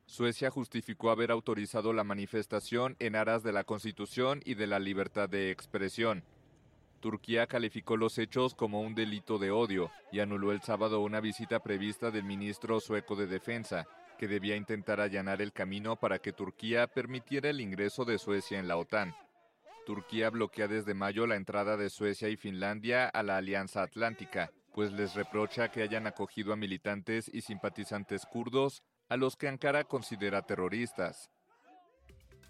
Suecia 0.06 0.50
justificó 0.50 1.10
haber 1.10 1.30
autorizado 1.30 1.92
la 1.92 2.04
manifestación 2.04 2.96
en 2.98 3.14
aras 3.14 3.42
de 3.42 3.52
la 3.52 3.64
Constitución 3.64 4.40
y 4.44 4.54
de 4.54 4.66
la 4.66 4.78
libertad 4.78 5.28
de 5.28 5.50
expresión. 5.50 6.24
Turquía 7.04 7.46
calificó 7.46 7.98
los 7.98 8.16
hechos 8.16 8.54
como 8.54 8.80
un 8.80 8.94
delito 8.94 9.36
de 9.36 9.50
odio 9.50 9.90
y 10.10 10.20
anuló 10.20 10.52
el 10.52 10.62
sábado 10.62 11.02
una 11.02 11.20
visita 11.20 11.60
prevista 11.62 12.10
del 12.10 12.24
ministro 12.24 12.80
sueco 12.80 13.14
de 13.14 13.26
Defensa, 13.26 13.86
que 14.16 14.26
debía 14.26 14.56
intentar 14.56 15.02
allanar 15.02 15.42
el 15.42 15.52
camino 15.52 15.96
para 15.96 16.18
que 16.18 16.32
Turquía 16.32 16.86
permitiera 16.86 17.50
el 17.50 17.60
ingreso 17.60 18.06
de 18.06 18.16
Suecia 18.16 18.58
en 18.58 18.68
la 18.68 18.78
OTAN. 18.78 19.14
Turquía 19.84 20.30
bloquea 20.30 20.66
desde 20.66 20.94
mayo 20.94 21.26
la 21.26 21.36
entrada 21.36 21.76
de 21.76 21.90
Suecia 21.90 22.30
y 22.30 22.38
Finlandia 22.38 23.06
a 23.06 23.22
la 23.22 23.36
Alianza 23.36 23.82
Atlántica, 23.82 24.50
pues 24.72 24.90
les 24.90 25.14
reprocha 25.14 25.70
que 25.70 25.82
hayan 25.82 26.06
acogido 26.06 26.54
a 26.54 26.56
militantes 26.56 27.30
y 27.30 27.42
simpatizantes 27.42 28.24
kurdos 28.24 28.82
a 29.10 29.18
los 29.18 29.36
que 29.36 29.48
Ankara 29.48 29.84
considera 29.84 30.40
terroristas. 30.40 31.28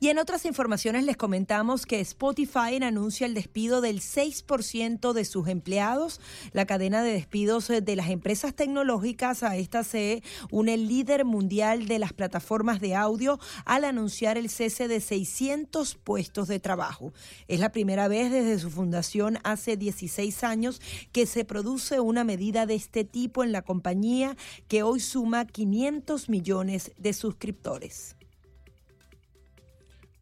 Y 0.01 0.09
en 0.09 0.19
otras 0.19 0.45
informaciones 0.45 1.05
les 1.05 1.17
comentamos 1.17 1.87
que 1.87 2.01
Spotify 2.01 2.83
anuncia 2.83 3.27
el 3.27 3.35
despido 3.35 3.81
del 3.81 4.01
6% 4.01 5.13
de 5.13 5.25
sus 5.25 5.49
empleados. 5.49 6.21
La 6.53 6.67
cadena 6.67 7.03
de 7.03 7.13
despidos 7.13 7.69
de 7.69 7.97
las 7.97 8.11
empresas 8.11 8.55
tecnológicas 8.55 9.43
a 9.43 9.57
esta 9.57 9.85
se 9.85 10.23
une 10.51 10.75
el 10.75 10.89
líder 10.89 11.25
mundial 11.25 11.87
de 11.87 11.99
las 11.99 12.13
plataformas 12.13 12.81
de 12.81 12.95
audio 12.95 13.39
al 13.65 13.85
anunciar 13.85 14.37
el 14.37 14.51
cese 14.51 14.89
de 14.89 15.01
600 15.01 15.95
puestos 15.95 16.49
de 16.49 16.61
trabajo. 16.61 17.13
Es 17.49 17.61
la 17.61 17.73
primera 17.73 18.09
vez 18.09 18.31
desde 18.31 18.59
su 18.59 18.71
fundación 18.71 19.39
hace 19.45 19.77
16 19.77 20.45
años 20.45 20.81
que 21.13 21.27
se 21.27 21.45
produce 21.45 22.01
una 22.01 22.25
medida 22.25 22.67
de 22.67 22.75
este 22.75 23.05
tipo 23.05 23.45
en 23.45 23.53
la 23.53 23.63
compañía 23.63 24.37
que 24.69 24.83
hoy 24.83 25.01
suma 25.01 25.47
500 25.47 26.29
millones 26.29 26.93
de 26.99 27.13
suscriptores. 27.13 28.17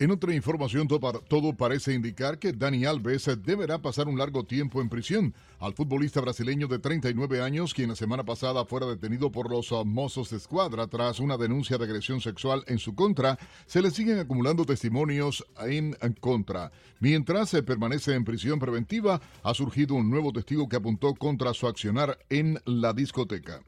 En 0.03 0.11
otra 0.11 0.35
información, 0.35 0.89
todo 0.89 1.57
parece 1.57 1.95
indicar 1.95 2.41
que 2.41 2.53
Dani 2.53 2.87
Alves 2.87 3.31
deberá 3.45 3.81
pasar 3.81 4.09
un 4.09 4.19
largo 4.19 4.43
tiempo 4.43 4.81
en 4.81 4.89
prisión. 4.89 5.33
Al 5.61 5.75
futbolista 5.75 6.21
brasileño 6.21 6.67
de 6.67 6.81
39 6.81 7.41
años, 7.41 7.73
quien 7.73 7.91
la 7.91 7.95
semana 7.95 8.25
pasada 8.25 8.65
fuera 8.65 8.87
detenido 8.87 9.31
por 9.31 9.49
los 9.49 9.71
uh, 9.71 9.85
mozos 9.85 10.31
de 10.31 10.39
escuadra 10.39 10.89
tras 10.89 11.21
una 11.21 11.37
denuncia 11.37 11.79
de 11.79 11.85
agresión 11.85 12.21
sexual 12.21 12.65
en 12.67 12.81
su 12.81 12.97
contra, 12.97 13.39
se 13.67 13.81
le 13.81 13.93
siguen 13.93 14.19
acumulando 14.19 14.65
testimonios 14.65 15.47
en 15.61 15.95
contra. 16.19 16.73
Mientras 16.99 17.51
se 17.51 17.63
permanece 17.63 18.15
en 18.17 18.25
prisión 18.25 18.59
preventiva, 18.59 19.21
ha 19.45 19.55
surgido 19.55 19.95
un 19.95 20.11
nuevo 20.11 20.33
testigo 20.33 20.69
que 20.69 20.79
apuntó 20.79 21.15
contra 21.15 21.55
su 21.55 21.69
accionar 21.69 22.19
en 22.29 22.59
la 22.65 22.93
discoteca. 22.93 23.63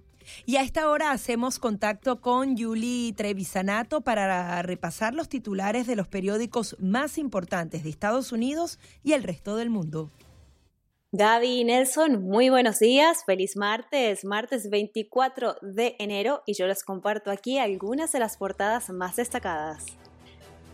Y 0.46 0.56
a 0.56 0.62
esta 0.62 0.88
hora 0.88 1.10
hacemos 1.10 1.59
contacto 1.59 2.20
con 2.20 2.56
Yuli 2.56 3.12
Trevisanato 3.16 4.01
para 4.01 4.60
repasar 4.62 5.14
los 5.14 5.28
titulares 5.28 5.86
de 5.86 5.96
los 5.96 6.09
periódicos 6.09 6.76
más 6.78 7.18
importantes 7.18 7.82
de 7.84 7.90
Estados 7.90 8.32
Unidos 8.32 8.78
y 9.02 9.12
el 9.12 9.22
resto 9.22 9.56
del 9.56 9.70
mundo. 9.70 10.10
Gaby 11.16 11.60
y 11.60 11.64
Nelson, 11.64 12.24
muy 12.24 12.51
buenos 12.51 12.80
días, 12.80 13.24
feliz 13.24 13.56
martes, 13.56 14.24
martes 14.24 14.68
24 14.68 15.59
de 15.62 15.94
enero 16.01 16.42
y 16.44 16.55
yo 16.55 16.66
les 16.66 16.82
comparto 16.82 17.30
aquí 17.30 17.59
algunas 17.59 18.10
de 18.10 18.18
las 18.18 18.36
portadas 18.36 18.90
más 18.90 19.14
destacadas. 19.14 19.86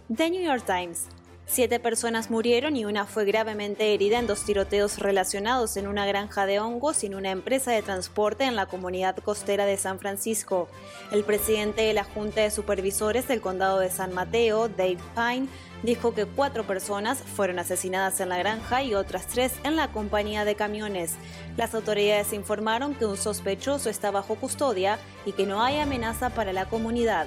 The 0.09 0.31
New 0.31 0.43
York 0.43 0.64
Times. 0.64 1.09
Siete 1.52 1.81
personas 1.81 2.31
murieron 2.31 2.77
y 2.77 2.85
una 2.85 3.06
fue 3.06 3.24
gravemente 3.24 3.93
herida 3.93 4.20
en 4.20 4.28
dos 4.28 4.44
tiroteos 4.44 5.01
relacionados 5.01 5.77
en 5.77 5.89
una 5.89 6.06
granja 6.06 6.47
de 6.47 6.60
hongos 6.60 7.02
y 7.02 7.06
en 7.06 7.16
una 7.16 7.32
empresa 7.32 7.72
de 7.72 7.82
transporte 7.82 8.44
en 8.44 8.55
la 8.55 8.66
comunidad 8.66 9.16
costera 9.16 9.66
de 9.66 9.77
San 9.77 9.98
Francisco. 9.98 10.68
El 11.10 11.24
presidente 11.24 11.82
de 11.82 11.93
la 11.93 12.05
Junta 12.05 12.43
de 12.43 12.52
Supervisores 12.52 13.27
del 13.27 13.40
Condado 13.40 13.81
de 13.81 13.90
San 13.90 14.14
Mateo, 14.14 14.68
Dave 14.68 14.98
Pine, 15.16 15.48
dijo 15.82 16.14
que 16.14 16.24
cuatro 16.24 16.62
personas 16.62 17.18
fueron 17.18 17.59
asesinadas 17.59 18.20
en 18.20 18.28
la 18.28 18.39
granja 18.39 18.85
y 18.85 18.94
otras 18.94 19.27
tres 19.27 19.52
en 19.64 19.74
la 19.74 19.90
compañía 19.90 20.44
de 20.44 20.55
camiones. 20.55 21.16
Las 21.56 21.74
autoridades 21.74 22.32
informaron 22.32 22.94
que 22.94 23.06
un 23.06 23.16
sospechoso 23.16 23.90
está 23.90 24.12
bajo 24.12 24.36
custodia 24.36 25.01
y 25.27 25.32
que 25.32 25.47
no 25.47 25.64
hay 25.64 25.81
amenaza 25.81 26.31
para 26.31 26.52
la 26.52 26.66
comunidad. 26.66 27.27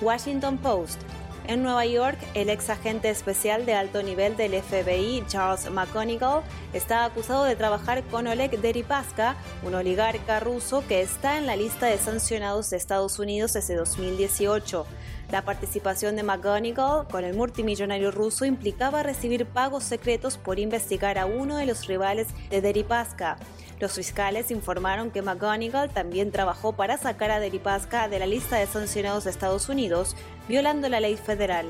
Washington 0.00 0.58
Post. 0.58 1.00
En 1.48 1.62
Nueva 1.62 1.86
York, 1.86 2.18
el 2.34 2.50
ex 2.50 2.68
agente 2.68 3.08
especial 3.08 3.64
de 3.64 3.72
alto 3.72 4.02
nivel 4.02 4.36
del 4.36 4.52
FBI, 4.62 5.24
Charles 5.28 5.70
McGonigal, 5.70 6.42
está 6.74 7.06
acusado 7.06 7.44
de 7.44 7.56
trabajar 7.56 8.04
con 8.04 8.26
Oleg 8.26 8.60
Deripaska, 8.60 9.34
un 9.62 9.74
oligarca 9.74 10.40
ruso 10.40 10.84
que 10.86 11.00
está 11.00 11.38
en 11.38 11.46
la 11.46 11.56
lista 11.56 11.86
de 11.86 11.96
sancionados 11.96 12.68
de 12.68 12.76
Estados 12.76 13.18
Unidos 13.18 13.54
desde 13.54 13.76
2018. 13.76 14.84
La 15.30 15.42
participación 15.42 16.16
de 16.16 16.22
McGonigal 16.22 17.06
con 17.06 17.22
el 17.22 17.34
multimillonario 17.34 18.10
ruso 18.10 18.46
implicaba 18.46 19.02
recibir 19.02 19.44
pagos 19.44 19.84
secretos 19.84 20.38
por 20.38 20.58
investigar 20.58 21.18
a 21.18 21.26
uno 21.26 21.58
de 21.58 21.66
los 21.66 21.86
rivales 21.86 22.28
de 22.48 22.62
Deripaska. 22.62 23.36
Los 23.78 23.92
fiscales 23.92 24.50
informaron 24.50 25.10
que 25.10 25.20
McGonigal 25.20 25.90
también 25.90 26.32
trabajó 26.32 26.72
para 26.72 26.96
sacar 26.96 27.30
a 27.30 27.40
Deripaska 27.40 28.08
de 28.08 28.18
la 28.18 28.26
lista 28.26 28.56
de 28.56 28.66
sancionados 28.66 29.24
de 29.24 29.30
Estados 29.30 29.68
Unidos, 29.68 30.16
violando 30.48 30.88
la 30.88 31.00
ley 31.00 31.16
federal. 31.16 31.66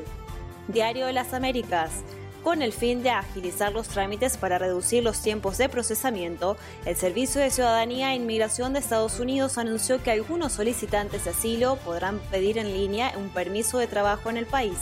Diario 0.69 1.07
de 1.07 1.13
las 1.13 1.35
Américas. 1.35 1.91
Con 2.43 2.63
el 2.63 2.73
fin 2.73 3.03
de 3.03 3.11
agilizar 3.11 3.73
los 3.73 3.89
trámites 3.89 4.37
para 4.37 4.59
reducir 4.59 5.03
los 5.03 5.21
tiempos 5.21 5.59
de 5.59 5.69
procesamiento, 5.69 6.57
el 6.87 6.97
Servicio 6.97 7.41
de 7.41 7.51
Ciudadanía 7.51 8.13
e 8.13 8.17
Inmigración 8.17 8.73
de 8.73 8.79
Estados 8.79 9.19
Unidos 9.21 9.59
anunció 9.59 10.03
que 10.03 10.13
algunos 10.13 10.53
solicitantes 10.53 11.25
de 11.25 11.31
asilo 11.31 11.77
podrán 11.85 12.21
pedir 12.31 12.57
en 12.59 12.73
línea 12.73 13.13
un 13.17 13.29
permiso 13.31 13.79
de 13.79 13.89
trabajo 13.89 14.31
en 14.31 14.37
el 14.37 14.47
país. 14.47 14.79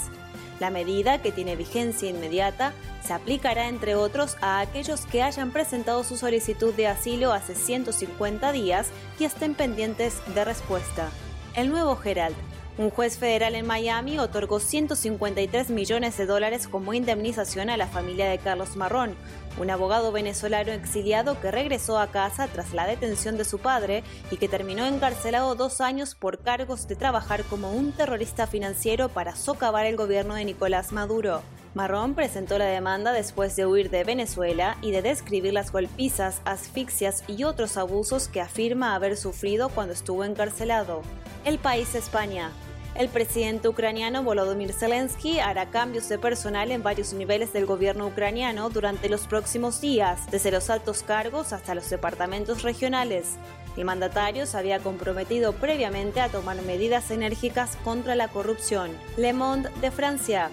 La 0.60 0.70
medida, 0.70 1.20
que 1.20 1.32
tiene 1.32 1.56
vigencia 1.56 2.08
inmediata, 2.08 2.72
se 3.04 3.12
aplicará 3.12 3.68
entre 3.68 3.94
otros 3.94 4.36
a 4.40 4.60
aquellos 4.60 5.04
que 5.06 5.22
hayan 5.22 5.50
presentado 5.50 6.02
su 6.04 6.16
solicitud 6.16 6.72
de 6.74 6.86
asilo 6.86 7.32
hace 7.32 7.54
150 7.54 8.52
días 8.52 8.88
y 9.18 9.24
estén 9.24 9.54
pendientes 9.54 10.14
de 10.34 10.44
respuesta. 10.44 11.10
El 11.54 11.70
nuevo 11.70 11.98
Herald. 12.02 12.36
Un 12.78 12.90
juez 12.90 13.16
federal 13.16 13.54
en 13.54 13.66
Miami 13.66 14.18
otorgó 14.18 14.60
153 14.60 15.70
millones 15.70 16.18
de 16.18 16.26
dólares 16.26 16.68
como 16.68 16.92
indemnización 16.92 17.70
a 17.70 17.78
la 17.78 17.86
familia 17.86 18.28
de 18.28 18.36
Carlos 18.36 18.76
Marrón, 18.76 19.14
un 19.58 19.70
abogado 19.70 20.12
venezolano 20.12 20.72
exiliado 20.72 21.40
que 21.40 21.50
regresó 21.50 21.98
a 21.98 22.08
casa 22.08 22.48
tras 22.48 22.74
la 22.74 22.86
detención 22.86 23.38
de 23.38 23.46
su 23.46 23.60
padre 23.60 24.04
y 24.30 24.36
que 24.36 24.48
terminó 24.48 24.84
encarcelado 24.84 25.54
dos 25.54 25.80
años 25.80 26.14
por 26.14 26.42
cargos 26.42 26.86
de 26.86 26.96
trabajar 26.96 27.44
como 27.44 27.72
un 27.72 27.92
terrorista 27.92 28.46
financiero 28.46 29.08
para 29.08 29.36
socavar 29.36 29.86
el 29.86 29.96
gobierno 29.96 30.34
de 30.34 30.44
Nicolás 30.44 30.92
Maduro. 30.92 31.40
Marrón 31.72 32.14
presentó 32.14 32.58
la 32.58 32.66
demanda 32.66 33.12
después 33.12 33.56
de 33.56 33.64
huir 33.64 33.88
de 33.88 34.04
Venezuela 34.04 34.76
y 34.82 34.90
de 34.90 35.00
describir 35.00 35.54
las 35.54 35.72
golpizas, 35.72 36.42
asfixias 36.44 37.24
y 37.26 37.44
otros 37.44 37.78
abusos 37.78 38.28
que 38.28 38.42
afirma 38.42 38.94
haber 38.94 39.16
sufrido 39.16 39.70
cuando 39.70 39.94
estuvo 39.94 40.24
encarcelado. 40.24 41.00
El 41.46 41.58
país 41.58 41.94
España. 41.94 42.50
El 42.98 43.10
presidente 43.10 43.68
ucraniano 43.68 44.22
Volodymyr 44.22 44.72
Zelensky 44.72 45.38
hará 45.38 45.66
cambios 45.66 46.08
de 46.08 46.18
personal 46.18 46.70
en 46.70 46.82
varios 46.82 47.12
niveles 47.12 47.52
del 47.52 47.66
gobierno 47.66 48.06
ucraniano 48.06 48.70
durante 48.70 49.10
los 49.10 49.26
próximos 49.26 49.82
días, 49.82 50.30
desde 50.30 50.50
los 50.50 50.70
altos 50.70 51.02
cargos 51.02 51.52
hasta 51.52 51.74
los 51.74 51.90
departamentos 51.90 52.62
regionales. 52.62 53.36
El 53.76 53.84
mandatario 53.84 54.46
se 54.46 54.56
había 54.56 54.78
comprometido 54.78 55.52
previamente 55.52 56.22
a 56.22 56.30
tomar 56.30 56.62
medidas 56.62 57.10
enérgicas 57.10 57.76
contra 57.84 58.14
la 58.14 58.28
corrupción. 58.28 58.90
Le 59.18 59.34
Monde 59.34 59.68
de 59.82 59.90
Francia 59.90 60.50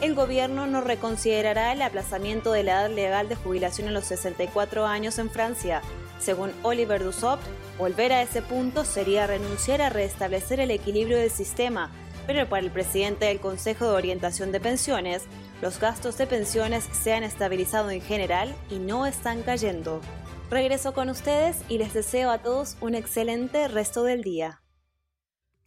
el 0.00 0.14
gobierno 0.16 0.66
no 0.66 0.80
reconsiderará 0.80 1.72
el 1.72 1.82
aplazamiento 1.82 2.50
de 2.50 2.64
la 2.64 2.72
edad 2.72 2.90
legal 2.90 3.28
de 3.28 3.36
jubilación 3.36 3.88
a 3.88 3.92
los 3.92 4.06
64 4.06 4.84
años 4.84 5.18
en 5.18 5.30
Francia. 5.30 5.80
Según 6.22 6.52
Oliver 6.62 7.02
Dussopt, 7.02 7.42
volver 7.78 8.12
a 8.12 8.22
ese 8.22 8.42
punto 8.42 8.84
sería 8.84 9.26
renunciar 9.26 9.82
a 9.82 9.88
restablecer 9.88 10.60
el 10.60 10.70
equilibrio 10.70 11.18
del 11.18 11.32
sistema, 11.32 11.90
pero 12.28 12.48
para 12.48 12.62
el 12.62 12.70
presidente 12.70 13.24
del 13.24 13.40
Consejo 13.40 13.86
de 13.86 13.94
Orientación 13.94 14.52
de 14.52 14.60
Pensiones, 14.60 15.24
los 15.60 15.80
gastos 15.80 16.16
de 16.18 16.28
pensiones 16.28 16.88
se 16.92 17.12
han 17.12 17.24
estabilizado 17.24 17.90
en 17.90 18.00
general 18.00 18.54
y 18.70 18.78
no 18.78 19.04
están 19.04 19.42
cayendo. 19.42 20.00
Regreso 20.48 20.94
con 20.94 21.10
ustedes 21.10 21.56
y 21.68 21.78
les 21.78 21.92
deseo 21.92 22.30
a 22.30 22.38
todos 22.38 22.76
un 22.80 22.94
excelente 22.94 23.66
resto 23.66 24.04
del 24.04 24.22
día. 24.22 24.61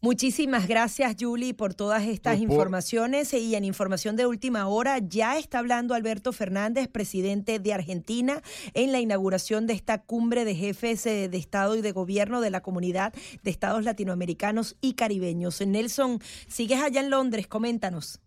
Muchísimas 0.05 0.67
gracias, 0.67 1.15
Julie, 1.19 1.55
por 1.55 1.73
todas 1.73 2.03
estas 2.03 2.39
informaciones. 2.39 3.33
Y 3.33 3.55
en 3.55 3.65
información 3.65 4.15
de 4.15 4.27
última 4.27 4.67
hora, 4.67 4.99
ya 4.99 5.39
está 5.39 5.57
hablando 5.57 5.95
Alberto 5.95 6.31
Fernández, 6.31 6.87
presidente 6.87 7.57
de 7.57 7.73
Argentina, 7.73 8.43
en 8.75 8.91
la 8.91 8.99
inauguración 8.99 9.65
de 9.65 9.73
esta 9.73 10.03
cumbre 10.03 10.45
de 10.45 10.53
jefes 10.53 11.07
eh, 11.07 11.27
de 11.27 11.37
Estado 11.39 11.75
y 11.75 11.81
de 11.81 11.91
Gobierno 11.91 12.39
de 12.39 12.51
la 12.51 12.61
Comunidad 12.61 13.15
de 13.41 13.49
Estados 13.49 13.83
Latinoamericanos 13.83 14.75
y 14.79 14.93
Caribeños. 14.93 15.59
Nelson, 15.65 16.19
sigues 16.47 16.83
allá 16.83 17.01
en 17.01 17.09
Londres, 17.09 17.47
coméntanos. 17.47 18.19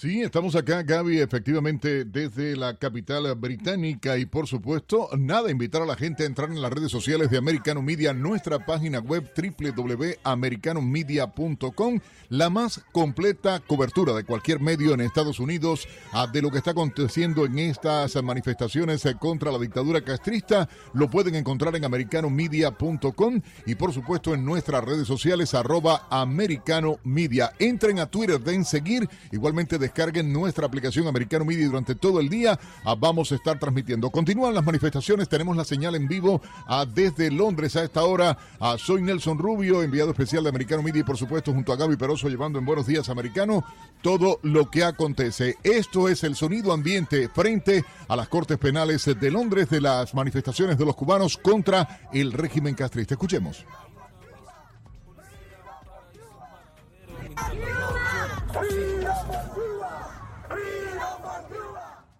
Sí, 0.00 0.22
estamos 0.22 0.54
acá, 0.54 0.84
Gaby, 0.84 1.18
efectivamente 1.18 2.04
desde 2.04 2.54
la 2.54 2.76
capital 2.76 3.34
británica 3.34 4.16
y 4.16 4.26
por 4.26 4.46
supuesto, 4.46 5.08
nada, 5.18 5.50
invitar 5.50 5.82
a 5.82 5.86
la 5.86 5.96
gente 5.96 6.22
a 6.22 6.26
entrar 6.26 6.50
en 6.50 6.62
las 6.62 6.72
redes 6.72 6.92
sociales 6.92 7.30
de 7.30 7.38
Americano 7.38 7.82
Media, 7.82 8.14
nuestra 8.14 8.64
página 8.64 9.00
web 9.00 9.28
www.americanomedia.com, 9.36 11.98
la 12.28 12.48
más 12.48 12.80
completa 12.92 13.58
cobertura 13.58 14.14
de 14.14 14.22
cualquier 14.22 14.60
medio 14.60 14.94
en 14.94 15.00
Estados 15.00 15.40
Unidos 15.40 15.88
de 16.32 16.42
lo 16.42 16.52
que 16.52 16.58
está 16.58 16.70
aconteciendo 16.70 17.44
en 17.44 17.58
estas 17.58 18.22
manifestaciones 18.22 19.02
contra 19.18 19.50
la 19.50 19.58
dictadura 19.58 20.02
castrista, 20.02 20.68
lo 20.94 21.10
pueden 21.10 21.34
encontrar 21.34 21.74
en 21.74 21.84
americanomedia.com 21.84 23.40
y 23.66 23.74
por 23.74 23.92
supuesto 23.92 24.32
en 24.32 24.44
nuestras 24.44 24.84
redes 24.84 25.08
sociales 25.08 25.54
arroba 25.54 26.06
americano 26.08 27.00
media. 27.02 27.52
Entren 27.58 27.98
a 27.98 28.06
Twitter, 28.06 28.40
den 28.40 28.64
seguir, 28.64 29.08
igualmente 29.32 29.76
de 29.76 29.87
descarguen 29.88 30.32
nuestra 30.32 30.66
aplicación 30.66 31.08
Americano 31.08 31.44
Media 31.44 31.62
y 31.62 31.66
durante 31.66 31.94
todo 31.94 32.20
el 32.20 32.28
día 32.28 32.58
ah, 32.84 32.94
vamos 32.94 33.32
a 33.32 33.34
estar 33.34 33.58
transmitiendo. 33.58 34.10
Continúan 34.10 34.54
las 34.54 34.64
manifestaciones, 34.64 35.28
tenemos 35.28 35.56
la 35.56 35.64
señal 35.64 35.94
en 35.94 36.06
vivo 36.06 36.42
ah, 36.66 36.86
desde 36.86 37.30
Londres 37.30 37.74
a 37.76 37.84
esta 37.84 38.04
hora. 38.04 38.36
Ah, 38.60 38.76
soy 38.78 39.02
Nelson 39.02 39.38
Rubio, 39.38 39.82
enviado 39.82 40.10
especial 40.10 40.42
de 40.42 40.50
Americano 40.50 40.82
Media 40.82 41.00
y 41.00 41.04
por 41.04 41.16
supuesto 41.16 41.52
junto 41.52 41.72
a 41.72 41.76
Gaby 41.76 41.96
Peroso 41.96 42.28
llevando 42.28 42.58
en 42.58 42.66
Buenos 42.66 42.86
Días 42.86 43.08
Americano 43.08 43.64
todo 44.02 44.38
lo 44.42 44.70
que 44.70 44.84
acontece. 44.84 45.56
Esto 45.62 46.08
es 46.08 46.22
el 46.22 46.36
sonido 46.36 46.72
ambiente 46.72 47.28
frente 47.28 47.84
a 48.08 48.14
las 48.14 48.28
Cortes 48.28 48.58
Penales 48.58 49.06
de 49.06 49.30
Londres 49.30 49.70
de 49.70 49.80
las 49.80 50.14
manifestaciones 50.14 50.76
de 50.76 50.84
los 50.84 50.96
cubanos 50.96 51.38
contra 51.38 52.00
el 52.12 52.32
régimen 52.32 52.74
castrista. 52.74 53.14
Escuchemos. 53.14 53.64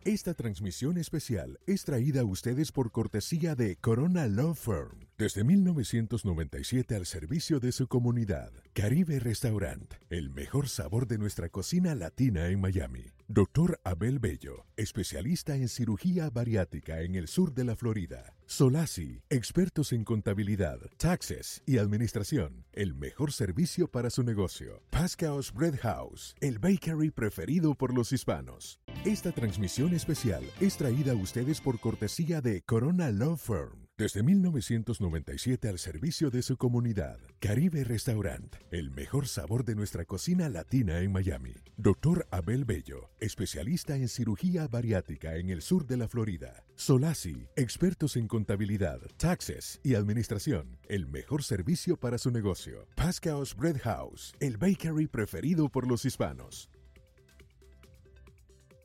Esta 0.09 0.33
transmisión 0.33 0.97
especial 0.97 1.61
es 1.67 1.85
traída 1.85 2.23
a 2.23 2.25
ustedes 2.25 2.73
por 2.73 2.91
cortesía 2.91 3.55
de 3.55 3.77
Corona 3.77 4.27
Law 4.27 4.55
Firm. 4.55 5.07
Desde 5.19 5.45
1997 5.45 6.97
al 6.97 7.05
servicio 7.05 7.61
de 7.61 7.73
su 7.73 7.89
comunidad. 7.89 8.51
Caribe 8.73 9.21
Restaurant, 9.21 9.93
el 10.09 10.31
mejor 10.31 10.71
sabor 10.71 11.09
de 11.09 11.19
nuestra 11.19 11.51
cocina 11.51 11.95
latina 11.95 12.49
en 12.49 12.59
Miami. 12.59 13.18
Doctor 13.31 13.79
Abel 13.85 14.21
Bello, 14.21 14.65
especialista 14.79 15.55
en 15.55 15.69
cirugía 15.69 16.31
bariátrica 16.31 17.03
en 17.03 17.15
el 17.15 17.29
sur 17.29 17.53
de 17.53 17.63
la 17.63 17.77
Florida. 17.77 18.35
Solasi, 18.47 19.21
expertos 19.29 19.93
en 19.93 20.03
contabilidad, 20.03 20.79
taxes 20.97 21.63
y 21.67 21.77
administración. 21.77 22.65
El 22.73 22.95
mejor 22.95 23.33
servicio 23.33 23.87
para 23.87 24.09
su 24.09 24.23
negocio. 24.23 24.81
Pascal's 24.89 25.53
Bread 25.53 25.79
House, 25.81 26.37
el 26.41 26.59
bakery 26.59 27.11
preferido 27.11 27.75
por 27.75 27.93
los 27.93 28.15
hispanos. 28.15 28.81
Esta 29.05 29.31
transmisión 29.31 29.93
especial 29.93 30.43
es 30.59 30.79
traída 30.79 31.13
a 31.13 31.17
ustedes 31.17 31.61
por 31.61 31.79
cortesía 31.81 32.41
de 32.41 32.63
Corona 32.63 33.11
Law 33.11 33.37
Firm. 33.37 33.88
Desde 33.99 34.23
1997 34.23 35.69
al 35.69 35.81
servicio 35.81 36.31
de 36.31 36.43
su 36.43 36.57
comunidad. 36.57 37.19
Caribe 37.41 37.83
Restaurant, 37.83 38.55
el 38.70 38.93
mejor 38.93 39.27
sabor 39.27 39.65
de 39.65 39.75
nuestra 39.75 40.05
cocina 40.05 40.49
latina 40.49 41.01
en 41.01 41.11
Miami. 41.11 41.55
Doctor 41.77 42.25
Abel 42.31 42.65
Bello, 42.65 43.11
especialista 43.19 43.97
en 43.97 44.09
cirugía 44.09 44.69
bariátrica 44.69 45.35
en 45.35 45.51
el 45.51 45.62
sur 45.62 45.85
de 45.85 45.97
la 45.97 46.07
Florida. 46.07 46.62
Solasi, 46.77 47.49
expertos 47.57 48.15
en 48.15 48.29
contabilidad, 48.29 49.01
taxes 49.16 49.81
y 49.83 49.97
administración. 49.97 50.79
El 50.89 51.09
mejor 51.09 51.43
servicio 51.43 51.97
para 51.97 52.19
su 52.19 52.31
negocio. 52.31 52.87
Pascal's 52.95 53.57
Bread 53.57 53.81
House, 53.81 54.33
el 54.39 54.59
bakery 54.59 55.09
preferido 55.09 55.69
por 55.69 55.89
los 55.89 56.05
hispanos. 56.05 56.70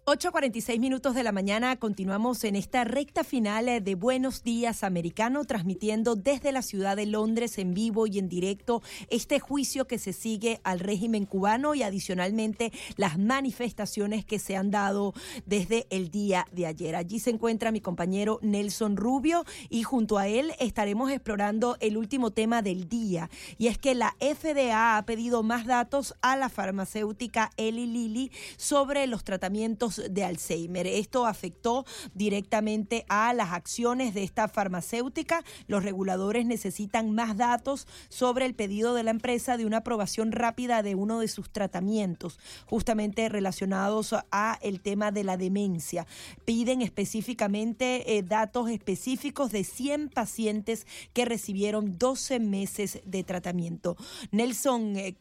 8.46 0.05 0.81
minutos 0.81 1.15
de 1.15 1.23
la 1.23 1.31
mañana, 1.31 1.77
continuamos 1.77 2.43
en 2.43 2.57
esta 2.57 2.83
recta 2.83 3.23
final 3.23 3.69
eh, 3.69 3.79
de 3.79 3.95
Buenos 3.95 4.43
Días 4.43 4.83
Americano, 4.83 5.45
transmitiendo 5.45 6.17
desde 6.17 6.51
la 6.51 6.61
ciudad 6.61 6.97
de 6.97 7.05
Londres 7.05 7.57
en 7.57 7.73
vivo 7.73 8.05
y 8.05 8.19
en 8.19 8.27
directo 8.27 8.81
este 9.09 9.39
juicio 9.39 9.87
que 9.87 9.99
se 9.99 10.11
sigue 10.11 10.59
al 10.65 10.81
régimen 10.81 11.25
cubano 11.25 11.73
y 11.73 11.83
adicionalmente 11.83 12.73
las 12.97 13.17
manifestaciones 13.17 14.25
que 14.25 14.39
se 14.39 14.57
han 14.57 14.71
dado 14.71 15.13
desde 15.45 15.87
el 15.89 16.11
día 16.11 16.47
de 16.51 16.65
ayer. 16.65 16.97
Allí 16.97 17.19
se 17.19 17.29
encuentra 17.29 17.71
mi 17.71 17.79
compañero 17.79 18.39
Nelson 18.41 18.97
Rubio 18.97 19.45
y 19.69 19.83
junto 19.83 20.17
a 20.17 20.27
él 20.27 20.51
estaremos 20.59 21.11
explorando 21.11 21.77
el 21.79 21.95
último 21.95 22.31
tema 22.31 22.61
del 22.61 22.89
día 22.89 23.29
y 23.57 23.67
es 23.67 23.77
que 23.77 23.95
la 23.95 24.17
FDA 24.19 24.97
ha 24.97 25.05
pedido 25.05 25.43
más 25.43 25.65
datos 25.65 26.13
a 26.21 26.35
la 26.35 26.49
farmacéutica 26.49 27.51
Eli 27.55 27.85
Lilly 27.85 28.31
sobre 28.57 29.07
los 29.07 29.23
tratamientos 29.23 29.92
de 29.97 30.23
Alzheimer. 30.23 30.87
Esto 30.87 31.25
afectó 31.25 31.85
directamente 32.13 33.05
a 33.09 33.33
las 33.33 33.51
acciones 33.51 34.13
de 34.13 34.23
esta 34.23 34.47
farmacéutica. 34.47 35.43
Los 35.67 35.83
reguladores 35.83 36.45
necesitan 36.45 37.11
más 37.13 37.37
datos 37.37 37.87
sobre 38.09 38.45
el 38.45 38.55
pedido 38.55 38.93
de 38.93 39.03
la 39.03 39.11
empresa 39.11 39.57
de 39.57 39.65
una 39.65 39.77
aprobación 39.77 40.31
rápida 40.31 40.83
de 40.83 40.95
uno 40.95 41.19
de 41.19 41.27
sus 41.27 41.49
tratamientos, 41.49 42.39
justamente 42.65 43.29
relacionados 43.29 44.15
a 44.31 44.59
el 44.61 44.81
tema 44.81 45.11
de 45.11 45.23
la 45.23 45.37
demencia. 45.37 46.07
Piden 46.45 46.81
específicamente 46.81 48.17
eh, 48.17 48.23
datos 48.23 48.69
específicos 48.69 49.51
de 49.51 49.63
100 49.63 50.09
pacientes 50.09 50.85
que 51.13 51.25
recibieron 51.25 51.97
12 51.97 52.39
meses 52.39 53.01
de 53.05 53.23
tratamiento. 53.23 53.97
Nelson, 54.31 54.95
eh, 54.97 55.15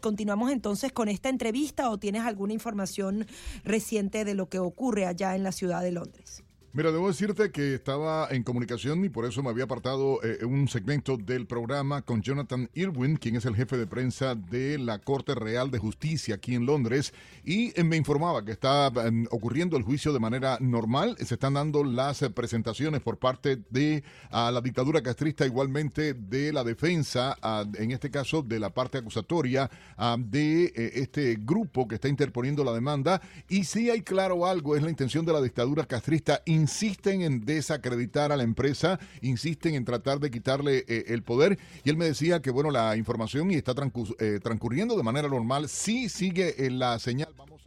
Continuamos 0.00 0.50
entonces 0.50 0.92
con 0.92 1.08
esta 1.08 1.28
entrevista 1.28 1.90
o 1.90 1.98
tienes 1.98 2.22
alguna 2.22 2.52
información 2.52 3.26
reciente 3.64 4.24
de 4.24 4.34
lo 4.34 4.48
que 4.48 4.58
ocurre 4.58 5.06
allá 5.06 5.34
en 5.34 5.42
la 5.42 5.52
ciudad 5.52 5.82
de 5.82 5.92
Londres. 5.92 6.44
Mira, 6.74 6.92
debo 6.92 7.08
decirte 7.08 7.50
que 7.50 7.74
estaba 7.74 8.28
en 8.30 8.42
comunicación 8.42 9.02
y 9.02 9.08
por 9.08 9.24
eso 9.24 9.42
me 9.42 9.48
había 9.48 9.64
apartado 9.64 10.22
eh, 10.22 10.44
un 10.44 10.68
segmento 10.68 11.16
del 11.16 11.46
programa 11.46 12.02
con 12.02 12.20
Jonathan 12.20 12.68
Irwin, 12.74 13.16
quien 13.16 13.36
es 13.36 13.46
el 13.46 13.56
jefe 13.56 13.78
de 13.78 13.86
prensa 13.86 14.34
de 14.34 14.76
la 14.76 14.98
Corte 14.98 15.34
Real 15.34 15.70
de 15.70 15.78
Justicia 15.78 16.34
aquí 16.34 16.54
en 16.54 16.66
Londres, 16.66 17.14
y 17.42 17.72
eh, 17.74 17.84
me 17.84 17.96
informaba 17.96 18.44
que 18.44 18.52
está 18.52 18.90
mm, 18.90 19.28
ocurriendo 19.30 19.78
el 19.78 19.82
juicio 19.82 20.12
de 20.12 20.20
manera 20.20 20.58
normal. 20.60 21.16
Se 21.18 21.34
están 21.34 21.54
dando 21.54 21.82
las 21.84 22.20
eh, 22.20 22.28
presentaciones 22.28 23.00
por 23.00 23.16
parte 23.16 23.62
de 23.70 24.04
la 24.30 24.60
dictadura 24.60 25.00
castrista, 25.02 25.46
igualmente 25.46 26.12
de 26.12 26.52
la 26.52 26.64
defensa, 26.64 27.36
en 27.74 27.92
este 27.92 28.10
caso 28.10 28.42
de 28.42 28.60
la 28.60 28.70
parte 28.70 28.98
acusatoria 28.98 29.70
de 30.18 30.72
este 30.94 31.38
grupo 31.40 31.88
que 31.88 31.94
está 31.94 32.08
interponiendo 32.08 32.62
la 32.62 32.72
demanda. 32.72 33.22
Y 33.48 33.64
si 33.64 33.90
hay 33.90 34.02
claro 34.02 34.46
algo, 34.46 34.76
es 34.76 34.82
la 34.82 34.90
intención 34.90 35.24
de 35.24 35.32
la 35.32 35.40
dictadura 35.40 35.84
castrista 35.86 36.42
insisten 36.58 37.22
en 37.22 37.44
desacreditar 37.44 38.32
a 38.32 38.36
la 38.36 38.42
empresa, 38.42 38.98
insisten 39.22 39.74
en 39.74 39.84
tratar 39.84 40.20
de 40.20 40.30
quitarle 40.30 40.84
eh, 40.88 41.04
el 41.08 41.22
poder. 41.22 41.58
Y 41.84 41.90
él 41.90 41.96
me 41.96 42.04
decía 42.04 42.42
que, 42.42 42.50
bueno, 42.50 42.70
la 42.70 42.96
información 42.96 43.50
y 43.50 43.54
está 43.54 43.74
eh, 44.18 44.40
transcurriendo 44.42 44.96
de 44.96 45.02
manera 45.02 45.28
normal. 45.28 45.68
Sí 45.68 46.08
sigue 46.08 46.66
en 46.66 46.78
la 46.78 46.98
señal. 46.98 47.28
Vamos 47.36 47.57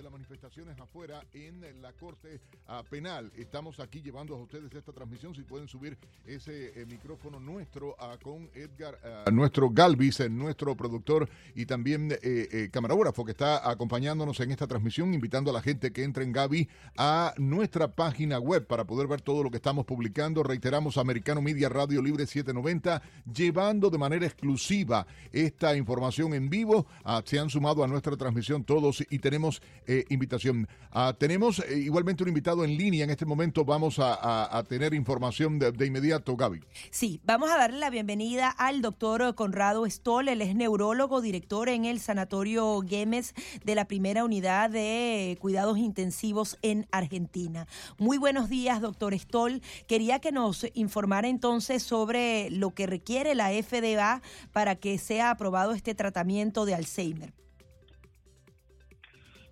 de 0.00 0.04
las 0.04 0.12
manifestaciones 0.12 0.80
afuera 0.80 1.22
en 1.34 1.60
la 1.82 1.92
Corte 1.92 2.40
ah, 2.68 2.82
Penal. 2.88 3.30
Estamos 3.36 3.80
aquí 3.80 4.00
llevando 4.00 4.34
a 4.34 4.38
ustedes 4.38 4.72
esta 4.72 4.92
transmisión. 4.92 5.34
Si 5.34 5.42
pueden 5.42 5.68
subir 5.68 5.98
ese 6.24 6.80
eh, 6.80 6.86
micrófono 6.86 7.38
nuestro 7.38 7.96
ah, 7.98 8.16
con 8.22 8.48
Edgar, 8.54 8.98
ah, 9.04 9.30
nuestro 9.30 9.68
Galvis, 9.68 10.20
nuestro 10.30 10.74
productor 10.74 11.28
y 11.54 11.66
también 11.66 12.12
eh, 12.12 12.18
eh, 12.22 12.68
camarógrafo 12.72 13.26
que 13.26 13.32
está 13.32 13.68
acompañándonos 13.70 14.40
en 14.40 14.52
esta 14.52 14.66
transmisión, 14.66 15.12
invitando 15.12 15.50
a 15.50 15.52
la 15.52 15.60
gente 15.60 15.92
que 15.92 16.02
entre 16.02 16.24
en 16.24 16.32
Gaby 16.32 16.66
a 16.96 17.34
nuestra 17.36 17.94
página 17.94 18.38
web 18.38 18.66
para 18.66 18.86
poder 18.86 19.06
ver 19.06 19.20
todo 19.20 19.42
lo 19.42 19.50
que 19.50 19.58
estamos 19.58 19.84
publicando. 19.84 20.42
Reiteramos, 20.42 20.96
Americano 20.96 21.42
Media 21.42 21.68
Radio 21.68 22.00
Libre 22.00 22.24
790, 22.24 23.02
llevando 23.30 23.90
de 23.90 23.98
manera 23.98 24.24
exclusiva 24.24 25.06
esta 25.30 25.76
información 25.76 26.32
en 26.32 26.48
vivo. 26.48 26.86
se 27.26 27.38
han 27.38 27.50
sumado 27.50 27.84
a 27.84 27.86
nuestra 27.86 28.16
transmisión 28.16 28.64
todos 28.64 29.04
y 29.10 29.18
tenemos 29.18 29.60
eh, 29.92 30.04
invitación. 30.08 30.68
Ah, 30.92 31.16
tenemos 31.18 31.58
eh, 31.58 31.76
igualmente 31.76 32.22
un 32.22 32.28
invitado 32.28 32.62
en 32.62 32.76
línea 32.76 33.02
en 33.02 33.10
este 33.10 33.26
momento. 33.26 33.64
Vamos 33.64 33.96
a, 33.98 34.62
tener 34.68 34.94
información 34.94 35.58
de, 35.58 35.84
inmediato, 35.84 36.36
Gaby. 36.36 36.60
Sí, 36.92 37.20
vamos 37.24 37.50
a 37.50 37.58
darle 37.58 37.80
la 37.80 37.90
bienvenida 37.90 38.50
al 38.50 38.82
doctor 38.82 39.34
Conrado 39.34 39.84
Stoll. 39.90 40.28
Él 40.28 40.42
es 40.42 40.54
neurólogo, 40.54 41.20
director 41.20 41.68
en 41.68 41.86
el 41.86 41.98
Sanatorio 41.98 42.80
Gemes 42.88 43.34
de 43.64 43.74
la 43.74 43.86
primera 43.86 44.22
unidad 44.22 44.70
de 44.70 45.36
cuidados 45.40 45.76
intensivos 45.76 46.56
en 46.62 46.86
Argentina. 46.92 47.66
Muy 47.98 48.16
buenos 48.16 48.48
días, 48.48 48.80
doctor 48.80 49.18
Stoll. 49.18 49.60
Quería 49.88 50.20
que 50.20 50.30
nos 50.30 50.66
informara 50.74 51.26
entonces 51.26 51.82
sobre 51.82 52.48
lo 52.50 52.70
que 52.70 52.86
requiere 52.86 53.34
la 53.34 53.50
FDA 53.50 54.22
para 54.52 54.76
que 54.76 54.98
sea 54.98 55.30
aprobado 55.30 55.72
este 55.72 55.96
tratamiento 55.96 56.64
de 56.64 56.76
Alzheimer. 56.76 57.32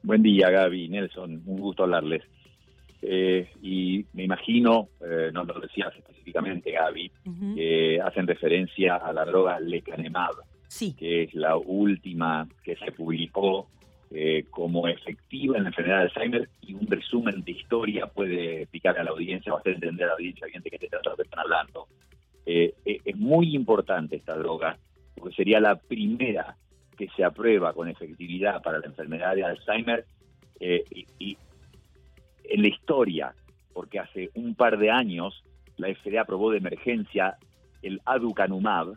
Buen 0.02 0.22
día, 0.22 0.50
Gaby, 0.50 0.88
Nelson, 0.88 1.42
un 1.44 1.60
gusto 1.60 1.82
hablarles. 1.82 2.22
Eh, 3.02 3.48
y 3.62 4.04
me 4.12 4.24
imagino, 4.24 4.88
eh, 5.00 5.30
no 5.32 5.44
lo 5.44 5.60
decías 5.60 5.94
específicamente, 5.96 6.72
Gaby, 6.72 7.10
que 7.54 8.00
hacen 8.00 8.26
referencia 8.26 8.96
a 8.96 9.12
la 9.12 9.24
droga 9.24 9.60
lecanemab, 9.60 10.34
que 10.96 11.24
es 11.24 11.34
la 11.34 11.56
última 11.56 12.48
que 12.62 12.76
se 12.76 12.92
publicó 12.92 13.68
eh, 14.10 14.44
como 14.50 14.88
efectiva 14.88 15.56
en 15.56 15.64
la 15.64 15.68
enfermedad 15.70 15.98
de 15.98 16.02
Alzheimer 16.04 16.48
y 16.62 16.74
un 16.74 16.86
resumen 16.86 17.42
de 17.44 17.52
historia 17.52 18.06
puede 18.06 18.62
explicar 18.62 18.98
a 18.98 19.04
la 19.04 19.10
audiencia 19.10 19.52
o 19.52 19.58
hacer 19.58 19.74
entender 19.74 20.04
a 20.04 20.08
la 20.08 20.14
audiencia 20.14 20.48
gente 20.48 20.70
que 20.70 20.76
esté 20.76 20.88
tratando 20.88 21.22
están 21.22 21.40
hablando. 21.40 21.88
es 22.46 23.16
muy 23.16 23.54
importante 23.54 24.16
esta 24.16 24.36
droga 24.36 24.78
porque 25.14 25.34
sería 25.34 25.60
la 25.60 25.76
primera 25.76 26.56
que 26.98 27.08
se 27.16 27.24
aprueba 27.24 27.72
con 27.72 27.88
efectividad 27.88 28.60
para 28.62 28.80
la 28.80 28.86
enfermedad 28.86 29.34
de 29.34 29.44
Alzheimer 29.44 30.04
eh, 30.60 30.84
y, 31.18 31.38
en 32.44 32.62
la 32.62 32.68
historia, 32.68 33.34
porque 33.72 34.00
hace 34.00 34.30
un 34.34 34.54
par 34.54 34.78
de 34.78 34.90
años 34.90 35.44
la 35.76 35.88
FDA 35.94 36.22
aprobó 36.22 36.50
de 36.50 36.58
emergencia 36.58 37.36
el 37.82 38.00
aducanumab 38.04 38.96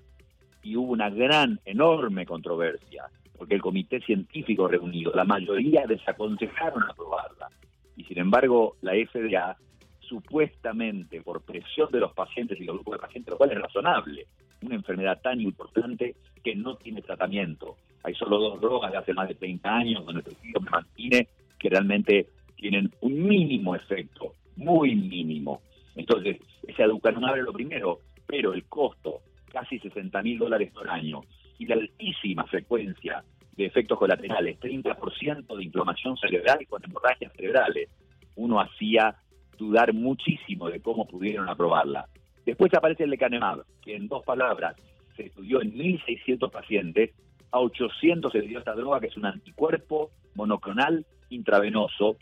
y 0.63 0.75
hubo 0.75 0.91
una 0.91 1.09
gran, 1.09 1.59
enorme 1.65 2.25
controversia 2.25 3.05
porque 3.41 3.55
el 3.55 3.61
comité 3.63 3.99
científico 4.01 4.67
reunido, 4.67 5.11
la 5.15 5.23
mayoría 5.23 5.87
desaconsejaron 5.87 6.83
aprobarla. 6.83 7.49
Y 7.97 8.03
sin 8.03 8.19
embargo, 8.19 8.75
la 8.81 8.91
FDA, 8.91 9.57
supuestamente 9.99 11.23
por 11.23 11.41
presión 11.41 11.89
de 11.91 12.01
los 12.01 12.13
pacientes 12.13 12.59
y 12.59 12.65
los 12.65 12.75
grupos 12.75 12.93
de 12.93 12.99
pacientes, 12.99 13.31
lo 13.31 13.39
cual 13.39 13.51
es 13.51 13.59
razonable, 13.59 14.27
una 14.61 14.75
enfermedad 14.75 15.19
tan 15.23 15.41
importante 15.41 16.15
que 16.43 16.55
no 16.55 16.75
tiene 16.75 17.01
tratamiento. 17.01 17.77
Hay 18.03 18.13
solo 18.15 18.37
dos 18.37 18.61
drogas 18.61 18.91
de 18.91 18.97
hace 18.97 19.13
más 19.13 19.27
de 19.27 19.35
30 19.35 19.69
años 19.69 20.05
donde 20.05 20.21
el 20.21 20.27
estudio 20.27 20.59
me 20.61 20.69
mantiene 20.69 21.27
que 21.59 21.69
realmente 21.69 22.27
tienen 22.55 22.91
un 23.01 23.23
mínimo 23.27 23.75
efecto, 23.75 24.33
muy 24.55 24.95
mínimo. 24.95 25.61
Entonces, 25.95 26.37
ese 26.67 26.83
aducanumab 26.83 27.37
es 27.37 27.43
lo 27.43 27.53
primero, 27.53 27.99
pero 28.25 28.53
el 28.53 28.65
costo, 28.65 29.21
casi 29.51 29.79
60 29.79 30.21
mil 30.21 30.39
dólares 30.39 30.71
por 30.71 30.89
año, 30.89 31.21
y 31.57 31.65
la 31.65 31.75
altísima 31.75 32.45
frecuencia 32.45 33.23
de 33.55 33.65
efectos 33.65 33.99
colaterales, 33.99 34.59
30% 34.59 35.55
de 35.55 35.63
inflamación 35.63 36.17
cerebral 36.17 36.65
con 36.67 36.83
hemorragias 36.83 37.31
cerebrales, 37.33 37.89
uno 38.35 38.59
hacía 38.59 39.15
dudar 39.57 39.93
muchísimo 39.93 40.69
de 40.69 40.81
cómo 40.81 41.07
pudieron 41.07 41.47
aprobarla. 41.49 42.07
Después 42.45 42.73
aparece 42.73 43.03
el 43.03 43.11
lecanemab, 43.11 43.63
que 43.83 43.95
en 43.95 44.07
dos 44.07 44.23
palabras 44.23 44.75
se 45.15 45.27
estudió 45.27 45.61
en 45.61 45.73
1.600 45.77 46.49
pacientes, 46.49 47.11
a 47.51 47.59
800 47.59 48.31
se 48.31 48.41
dio 48.41 48.59
esta 48.59 48.73
droga, 48.73 48.99
que 48.99 49.07
es 49.07 49.17
un 49.17 49.25
anticuerpo 49.25 50.11
monoclonal 50.35 51.05
intravenoso, 51.29 52.17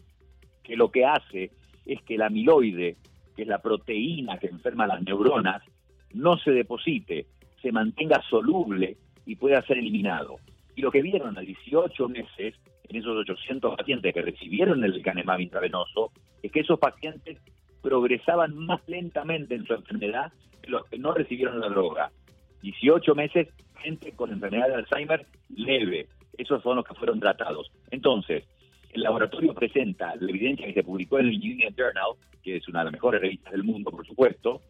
que 0.63 0.75
lo 0.75 0.91
que 0.91 1.05
hace 1.05 1.51
es 1.85 2.01
que 2.03 2.15
el 2.15 2.21
amiloide, 2.21 2.97
que 3.35 3.43
es 3.43 3.47
la 3.47 3.61
proteína 3.61 4.37
que 4.37 4.47
enferma 4.47 4.87
las 4.87 5.01
neuronas, 5.01 5.63
no 6.13 6.37
se 6.37 6.51
deposite, 6.51 7.27
se 7.61 7.71
mantenga 7.71 8.21
soluble 8.29 8.97
y 9.25 9.35
pueda 9.35 9.61
ser 9.63 9.77
eliminado. 9.77 10.37
Y 10.75 10.81
lo 10.81 10.91
que 10.91 11.01
vieron 11.01 11.37
a 11.37 11.41
18 11.41 12.09
meses, 12.09 12.55
en 12.87 12.95
esos 12.95 13.15
800 13.17 13.75
pacientes 13.75 14.13
que 14.13 14.21
recibieron 14.21 14.83
el 14.83 14.93
lecanemab 14.93 15.39
intravenoso, 15.39 16.11
es 16.41 16.51
que 16.51 16.61
esos 16.61 16.79
pacientes 16.79 17.37
progresaban 17.81 18.55
más 18.57 18.81
lentamente 18.87 19.55
en 19.55 19.65
su 19.65 19.73
enfermedad 19.73 20.31
que 20.61 20.71
los 20.71 20.85
que 20.85 20.97
no 20.97 21.13
recibieron 21.13 21.59
la 21.59 21.69
droga. 21.69 22.11
18 22.61 23.15
meses, 23.15 23.47
gente 23.81 24.11
con 24.13 24.31
enfermedad 24.31 24.67
de 24.67 24.75
Alzheimer 24.75 25.25
leve. 25.55 26.07
Esos 26.37 26.61
son 26.63 26.77
los 26.77 26.85
que 26.85 26.95
fueron 26.95 27.19
tratados. 27.19 27.71
Entonces, 27.91 28.43
el 28.91 29.03
laboratorio 29.03 29.53
presenta 29.53 30.15
la 30.15 30.29
evidencia 30.29 30.65
que 30.65 30.73
se 30.73 30.83
publicó 30.83 31.19
en 31.19 31.27
el 31.27 31.35
England 31.35 31.75
Journal, 31.77 32.13
que 32.43 32.57
es 32.57 32.67
una 32.67 32.79
de 32.79 32.85
las 32.85 32.93
mejores 32.93 33.21
revistas 33.21 33.51
del 33.51 33.63
mundo, 33.63 33.91
por 33.91 34.05
supuesto, 34.05 34.61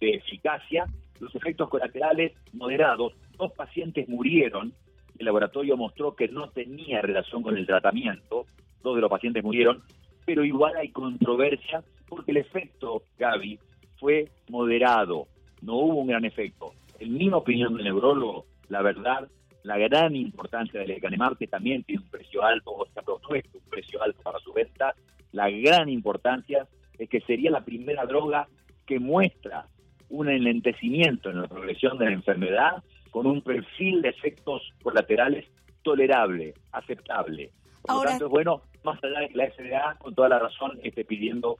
de 0.00 0.14
eficacia, 0.14 0.86
los 1.20 1.34
efectos 1.34 1.68
colaterales 1.68 2.32
moderados. 2.52 3.12
Dos 3.36 3.52
pacientes 3.52 4.08
murieron. 4.08 4.72
El 5.18 5.26
laboratorio 5.26 5.76
mostró 5.76 6.14
que 6.14 6.28
no 6.28 6.50
tenía 6.50 7.02
relación 7.02 7.42
con 7.42 7.56
el 7.56 7.66
tratamiento. 7.66 8.46
Dos 8.82 8.94
de 8.94 9.00
los 9.00 9.10
pacientes 9.10 9.42
murieron, 9.42 9.82
pero 10.24 10.44
igual 10.44 10.76
hay 10.76 10.90
controversia 10.90 11.82
porque 12.08 12.30
el 12.30 12.38
efecto, 12.38 13.02
Gaby, 13.18 13.58
fue 13.98 14.30
moderado. 14.48 15.26
No 15.60 15.74
hubo 15.74 16.00
un 16.00 16.06
gran 16.06 16.24
efecto. 16.24 16.72
En 16.98 17.14
mi 17.14 17.30
opinión 17.30 17.76
de 17.76 17.84
neurólogo, 17.84 18.46
la 18.68 18.82
verdad, 18.82 19.28
la 19.62 19.78
gran 19.78 20.16
importancia 20.16 20.80
del 20.80 20.88
lecanemab, 20.88 21.36
que 21.36 21.46
también 21.46 21.84
tiene 21.84 22.02
un 22.02 22.10
precio 22.10 22.42
alto, 22.42 22.70
o 22.72 22.86
se 22.86 22.98
ha 22.98 23.02
propuesto 23.02 23.58
un 23.58 23.70
precio 23.70 24.02
alto 24.02 24.20
para 24.22 24.38
su 24.40 24.52
venta, 24.52 24.94
la 25.32 25.50
gran 25.50 25.88
importancia 25.88 26.66
es 26.98 27.08
que 27.08 27.20
sería 27.20 27.50
la 27.50 27.64
primera 27.64 28.04
droga 28.06 28.48
que 28.86 28.98
muestra 28.98 29.66
un 30.08 30.28
enlentecimiento 30.28 31.30
en 31.30 31.42
la 31.42 31.48
progresión 31.48 31.98
de 31.98 32.06
la 32.06 32.12
enfermedad 32.12 32.82
con 33.10 33.26
un 33.26 33.42
perfil 33.42 34.02
de 34.02 34.08
efectos 34.08 34.62
colaterales 34.82 35.46
tolerable, 35.82 36.54
aceptable. 36.72 37.52
Por 37.82 37.96
lo 37.96 38.02
tanto, 38.02 38.26
es 38.26 38.30
bueno, 38.30 38.62
más 38.82 39.02
allá 39.02 39.20
de 39.20 39.28
que 39.28 39.36
la 39.36 39.50
FDA, 39.50 39.94
con 39.98 40.14
toda 40.14 40.28
la 40.28 40.38
razón, 40.38 40.78
esté 40.82 41.04
pidiendo 41.04 41.58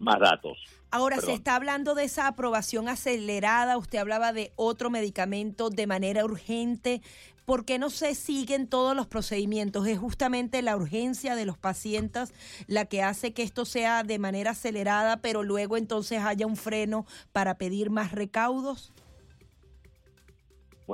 más 0.00 0.18
datos. 0.18 0.58
Ahora, 0.90 1.20
se 1.20 1.32
está 1.32 1.54
hablando 1.54 1.94
de 1.94 2.04
esa 2.04 2.26
aprobación 2.26 2.88
acelerada, 2.88 3.78
usted 3.78 3.98
hablaba 3.98 4.32
de 4.32 4.52
otro 4.56 4.90
medicamento 4.90 5.70
de 5.70 5.86
manera 5.86 6.24
urgente. 6.24 7.00
¿Por 7.44 7.64
qué 7.64 7.78
no 7.78 7.90
se 7.90 8.14
siguen 8.14 8.68
todos 8.68 8.96
los 8.96 9.06
procedimientos? 9.06 9.86
¿Es 9.86 9.98
justamente 9.98 10.62
la 10.62 10.76
urgencia 10.76 11.36
de 11.36 11.46
los 11.46 11.58
pacientes 11.58 12.32
la 12.66 12.86
que 12.86 13.02
hace 13.02 13.32
que 13.32 13.42
esto 13.42 13.64
sea 13.64 14.02
de 14.02 14.18
manera 14.18 14.50
acelerada, 14.50 15.18
pero 15.20 15.42
luego 15.42 15.76
entonces 15.76 16.20
haya 16.22 16.46
un 16.46 16.56
freno 16.56 17.06
para 17.32 17.54
pedir 17.54 17.90
más 17.90 18.12
recaudos? 18.12 18.92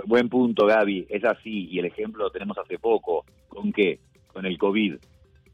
Buen 0.05 0.29
punto, 0.29 0.67
Gaby. 0.67 1.07
Es 1.09 1.25
así, 1.25 1.69
y 1.71 1.79
el 1.79 1.87
ejemplo 1.87 2.25
lo 2.25 2.31
tenemos 2.31 2.59
hace 2.59 2.79
poco. 2.79 3.25
¿Con 3.49 3.73
qué? 3.73 4.01
Con 4.33 4.45
el 4.45 4.59
COVID. 4.59 4.97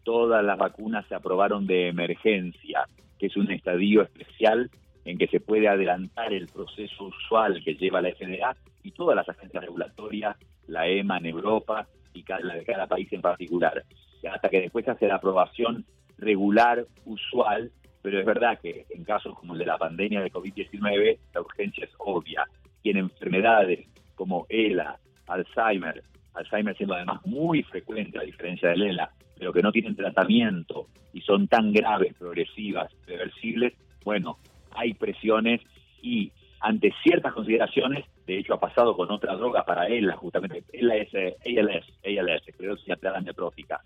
Todas 0.03 0.45
las 0.45 0.59
vacunas 0.59 1.07
se 1.09 1.15
aprobaron 1.15 1.67
de 1.67 1.89
emergencia 1.89 2.89
que 3.23 3.29
es 3.29 3.37
un 3.37 3.53
estadio 3.53 4.03
especial 4.03 4.69
en 5.05 5.17
que 5.17 5.29
se 5.29 5.39
puede 5.39 5.69
adelantar 5.69 6.33
el 6.33 6.49
proceso 6.49 7.05
usual 7.05 7.63
que 7.65 7.77
lleva 7.77 8.03
la 8.03 8.11
FDA 8.11 8.57
y 8.83 8.91
todas 8.91 9.15
las 9.15 9.29
agencias 9.29 9.63
regulatorias, 9.63 10.37
la 10.67 10.89
EMA 10.89 11.19
en 11.19 11.27
Europa 11.27 11.87
y 12.15 12.25
la 12.27 12.57
de 12.57 12.65
cada 12.65 12.89
país 12.89 13.07
en 13.13 13.21
particular, 13.21 13.85
hasta 14.29 14.49
que 14.49 14.63
después 14.63 14.89
hace 14.89 15.07
la 15.07 15.15
aprobación 15.15 15.85
regular, 16.19 16.85
usual, 17.05 17.71
pero 18.03 18.19
es 18.19 18.27
verdad 18.27 18.59
que 18.61 18.87
en 18.91 19.05
casos 19.05 19.39
como 19.39 19.53
el 19.53 19.61
de 19.61 19.67
la 19.67 19.79
pandemia 19.79 20.21
de 20.21 20.33
COVID-19, 20.33 21.19
la 21.33 21.41
urgencia 21.43 21.85
es 21.85 21.93
obvia. 21.99 22.45
Y 22.83 22.91
en 22.91 22.97
enfermedades 22.97 23.87
como 24.17 24.47
ELA, 24.49 24.99
Alzheimer, 25.29 26.03
Alzheimer 26.35 26.77
siendo 26.77 26.95
además 26.95 27.25
muy 27.27 27.63
frecuente 27.63 28.19
a 28.19 28.23
diferencia 28.23 28.71
del 28.71 28.83
ELA, 28.83 29.11
pero 29.39 29.53
que 29.53 29.63
no 29.63 29.73
tienen 29.73 29.97
tratamiento 29.97 30.89
y 31.13 31.21
son 31.21 31.49
tan 31.49 31.73
graves, 31.73 32.15
progresivas, 32.15 32.93
reversibles, 33.07 33.75
bueno, 34.05 34.39
hay 34.71 34.95
presiones 34.95 35.61
y 36.01 36.33
ante 36.61 36.93
ciertas 37.03 37.33
consideraciones, 37.33 38.07
de 38.27 38.39
hecho 38.39 38.55
ha 38.55 38.61
pasado 38.61 38.97
con 38.97 39.11
otra 39.11 39.35
droga 39.35 39.65
para 39.65 39.87
ELA, 39.87 40.17
justamente 40.17 40.65
ELA 40.73 40.97
es 40.97 41.15
ALS, 41.15 41.87
ALS, 42.05 42.49
esclerosis 42.49 42.89
lateral 42.89 43.17
amiotrófica. 43.17 43.81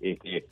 Este, 0.00 0.44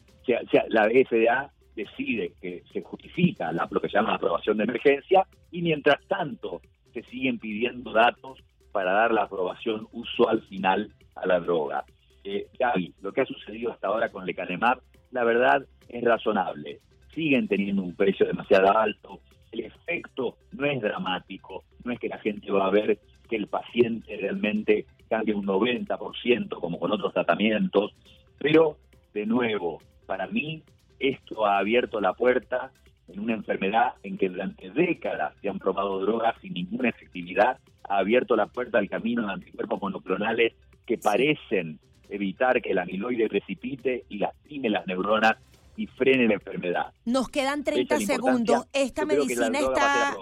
la 0.69 0.85
FDA 0.89 1.51
decide 1.77 2.33
que 2.41 2.65
se 2.73 2.81
justifica 2.83 3.53
la, 3.53 3.69
lo 3.71 3.81
que 3.81 3.89
se 3.89 3.97
llama 3.97 4.11
la 4.11 4.17
aprobación 4.17 4.57
de 4.57 4.65
emergencia 4.65 5.27
y 5.51 5.63
mientras 5.63 6.01
tanto 6.09 6.63
se 6.93 7.03
siguen 7.05 7.39
pidiendo 7.39 7.93
datos 7.93 8.43
para 8.77 8.93
dar 8.93 9.11
la 9.11 9.23
aprobación 9.23 9.89
usual 9.93 10.43
final 10.51 10.93
a 11.15 11.27
la 11.27 11.41
droga. 11.41 11.83
Eh, 12.23 12.49
Gaby, 12.59 12.93
lo 13.01 13.11
que 13.11 13.23
ha 13.23 13.25
sucedido 13.25 13.73
hasta 13.73 13.89
ahora 13.89 14.11
con 14.11 14.27
Lecanemab, 14.27 14.83
la 15.13 15.25
verdad 15.25 15.65
es 15.89 16.05
razonable. 16.05 16.81
Siguen 17.15 17.49
teniendo 17.49 17.83
un 17.83 17.97
precio 17.97 18.27
demasiado 18.27 18.77
alto. 18.77 19.21
El 19.51 19.61
efecto 19.61 20.37
no 20.53 20.67
es 20.67 20.79
dramático. 20.83 21.65
No 21.85 21.93
es 21.93 21.99
que 21.99 22.11
la 22.11 22.19
gente 22.19 22.53
va 22.53 22.67
a 22.67 22.71
ver 22.71 22.99
que 23.31 23.37
el 23.37 23.47
paciente 23.47 24.15
realmente 24.15 24.85
cambie 25.09 25.35
un 25.35 25.47
90% 25.47 26.61
como 26.61 26.79
con 26.79 26.93
otros 26.93 27.15
tratamientos. 27.15 27.95
Pero, 28.37 28.77
de 29.15 29.25
nuevo, 29.25 29.81
para 30.05 30.27
mí 30.27 30.63
esto 30.99 31.47
ha 31.47 31.57
abierto 31.57 31.99
la 31.99 32.13
puerta 32.13 32.73
en 33.09 33.21
una 33.21 33.35
enfermedad 33.35 33.95
en 34.03 34.19
que 34.19 34.29
durante 34.29 34.71
décadas 34.71 35.35
se 35.41 35.49
han 35.49 35.59
probado 35.59 36.01
drogas 36.01 36.35
sin 36.41 36.55
ninguna 36.55 36.89
efectividad, 36.89 37.59
ha 37.89 37.99
abierto 37.99 38.37
la 38.37 38.47
puerta 38.47 38.79
al 38.79 38.89
camino 38.89 39.27
de 39.27 39.33
anticuerpos 39.33 39.81
monoclonales 39.81 40.55
que 40.87 40.99
parecen 40.99 41.79
evitar 42.09 42.61
que 42.63 42.71
el 42.71 42.79
amiloide 42.79 43.29
precipite 43.29 44.05
y 44.09 44.19
lastime 44.19 44.71
las 44.71 44.87
neuronas 44.87 45.37
y 45.77 45.87
frene 45.87 46.27
la 46.27 46.35
enfermedad. 46.35 46.93
Nos 47.05 47.29
quedan 47.29 47.65
30 47.65 48.01
segundos. 48.01 48.67
Esta 48.73 49.05
medicina 49.05 49.59
está 49.59 50.17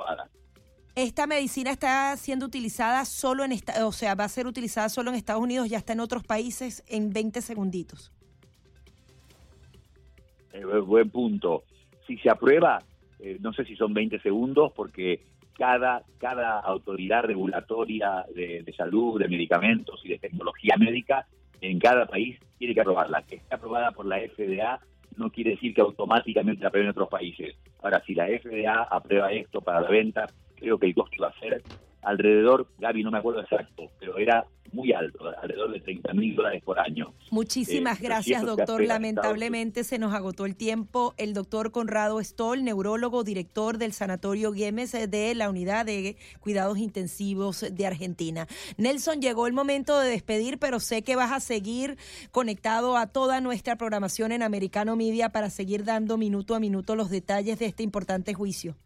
esta 0.96 1.26
medicina 1.26 1.72
está 1.72 2.16
siendo 2.16 2.46
utilizada 2.46 3.04
solo 3.04 3.42
en 3.42 3.50
esta, 3.50 3.84
o 3.84 3.90
sea, 3.90 4.14
va 4.14 4.24
a 4.24 4.28
ser 4.28 4.46
utilizada 4.46 4.88
solo 4.88 5.10
en 5.10 5.16
Estados 5.16 5.42
Unidos, 5.42 5.68
ya 5.68 5.78
está 5.78 5.92
en 5.92 5.98
otros 5.98 6.22
países 6.22 6.84
en 6.86 7.12
20 7.12 7.42
segunditos. 7.42 8.12
Eh, 10.52 10.64
buen 10.64 11.10
punto. 11.10 11.64
Si 12.06 12.18
se 12.18 12.30
aprueba, 12.30 12.78
eh, 13.18 13.38
no 13.40 13.52
sé 13.52 13.64
si 13.64 13.76
son 13.76 13.94
20 13.94 14.18
segundos, 14.20 14.72
porque 14.74 15.20
cada, 15.56 16.02
cada 16.18 16.60
autoridad 16.60 17.24
regulatoria 17.24 18.24
de, 18.34 18.74
salud, 18.76 19.20
de 19.20 19.28
medicamentos 19.28 20.00
y 20.04 20.08
de 20.08 20.18
tecnología 20.18 20.76
médica 20.76 21.26
en 21.60 21.78
cada 21.78 22.06
país 22.06 22.38
tiene 22.58 22.74
que 22.74 22.80
aprobarla. 22.80 23.22
Que 23.22 23.36
esté 23.36 23.54
aprobada 23.54 23.92
por 23.92 24.06
la 24.06 24.18
FDA 24.18 24.80
no 25.16 25.30
quiere 25.30 25.52
decir 25.52 25.74
que 25.74 25.80
automáticamente 25.80 26.62
la 26.62 26.68
aprueben 26.68 26.86
en 26.86 26.90
otros 26.90 27.08
países. 27.08 27.54
Ahora, 27.82 28.02
si 28.04 28.14
la 28.14 28.26
FDA 28.26 28.82
aprueba 28.82 29.32
esto 29.32 29.60
para 29.60 29.80
la 29.80 29.88
venta, 29.88 30.26
creo 30.56 30.78
que 30.78 30.86
el 30.86 30.94
costo 30.94 31.22
va 31.22 31.28
a 31.28 31.38
ser 31.38 31.62
alrededor, 32.04 32.68
Gaby, 32.78 33.02
no 33.02 33.10
me 33.10 33.18
acuerdo 33.18 33.40
exacto, 33.40 33.90
pero 33.98 34.18
era 34.18 34.46
muy 34.74 34.92
alto, 34.92 35.24
alrededor 35.40 35.72
de 35.72 35.80
30 35.80 36.12
mil 36.14 36.34
dólares 36.34 36.62
por 36.64 36.78
año. 36.78 37.14
Muchísimas 37.30 38.00
eh, 38.00 38.04
gracias, 38.04 38.44
doctor. 38.44 38.84
Lamentablemente 38.84 39.84
se 39.84 39.98
nos 39.98 40.12
agotó 40.12 40.46
el 40.46 40.56
tiempo. 40.56 41.14
El 41.16 41.32
doctor 41.32 41.70
Conrado 41.70 42.22
Stoll, 42.22 42.64
neurólogo, 42.64 43.24
director 43.24 43.78
del 43.78 43.92
Sanatorio 43.92 44.52
Güemes 44.52 44.92
de 44.92 45.34
la 45.34 45.48
Unidad 45.48 45.86
de 45.86 46.16
Cuidados 46.40 46.78
Intensivos 46.78 47.64
de 47.70 47.86
Argentina. 47.86 48.46
Nelson, 48.76 49.20
llegó 49.20 49.46
el 49.46 49.52
momento 49.52 49.98
de 49.98 50.10
despedir, 50.10 50.58
pero 50.58 50.80
sé 50.80 51.02
que 51.02 51.16
vas 51.16 51.32
a 51.32 51.40
seguir 51.40 51.96
conectado 52.32 52.96
a 52.96 53.06
toda 53.06 53.40
nuestra 53.40 53.76
programación 53.76 54.32
en 54.32 54.42
Americano 54.42 54.96
Media 54.96 55.30
para 55.30 55.50
seguir 55.50 55.84
dando 55.84 56.18
minuto 56.18 56.54
a 56.54 56.60
minuto 56.60 56.96
los 56.96 57.10
detalles 57.10 57.58
de 57.58 57.66
este 57.66 57.84
importante 57.84 58.34
juicio. 58.34 58.76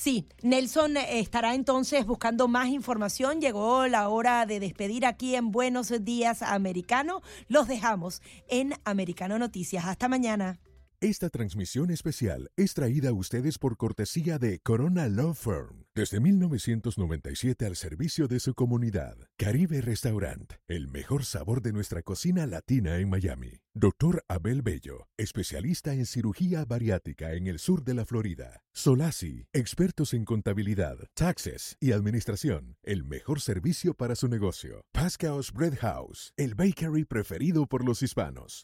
Sí, 0.00 0.26
Nelson 0.42 0.96
estará 0.96 1.54
entonces 1.54 2.06
buscando 2.06 2.48
más 2.48 2.68
información. 2.68 3.38
Llegó 3.42 3.86
la 3.86 4.08
hora 4.08 4.46
de 4.46 4.58
despedir 4.58 5.04
aquí 5.04 5.34
en 5.34 5.50
Buenos 5.50 5.92
Días 6.02 6.40
Americano. 6.40 7.20
Los 7.48 7.68
dejamos 7.68 8.22
en 8.48 8.72
Americano 8.86 9.38
Noticias. 9.38 9.84
Hasta 9.84 10.08
mañana. 10.08 10.58
Esta 11.02 11.28
transmisión 11.28 11.90
especial 11.90 12.50
es 12.56 12.72
traída 12.72 13.10
a 13.10 13.12
ustedes 13.12 13.58
por 13.58 13.76
cortesía 13.76 14.38
de 14.38 14.60
Corona 14.60 15.06
Law 15.06 15.34
Firm. 15.34 15.79
Desde 15.92 16.20
1997 16.20 17.66
al 17.66 17.74
servicio 17.74 18.28
de 18.28 18.38
su 18.38 18.54
comunidad. 18.54 19.16
Caribe 19.36 19.80
Restaurant, 19.80 20.52
el 20.68 20.86
mejor 20.86 21.24
sabor 21.24 21.62
de 21.62 21.72
nuestra 21.72 22.02
cocina 22.02 22.46
latina 22.46 22.98
en 22.98 23.10
Miami. 23.10 23.58
Doctor 23.74 24.22
Abel 24.28 24.62
Bello, 24.62 25.08
especialista 25.16 25.92
en 25.92 26.06
cirugía 26.06 26.64
bariátrica 26.64 27.34
en 27.34 27.48
el 27.48 27.58
sur 27.58 27.82
de 27.82 27.94
la 27.94 28.04
Florida. 28.04 28.62
Solasi, 28.72 29.46
expertos 29.52 30.14
en 30.14 30.24
contabilidad, 30.24 30.96
taxes 31.14 31.76
y 31.80 31.90
administración. 31.90 32.76
El 32.84 33.02
mejor 33.04 33.40
servicio 33.40 33.92
para 33.92 34.14
su 34.14 34.28
negocio. 34.28 34.82
Pascal's 34.92 35.52
Bread 35.52 35.76
House, 35.80 36.32
el 36.36 36.54
bakery 36.54 37.04
preferido 37.04 37.66
por 37.66 37.84
los 37.84 38.00
hispanos. 38.02 38.58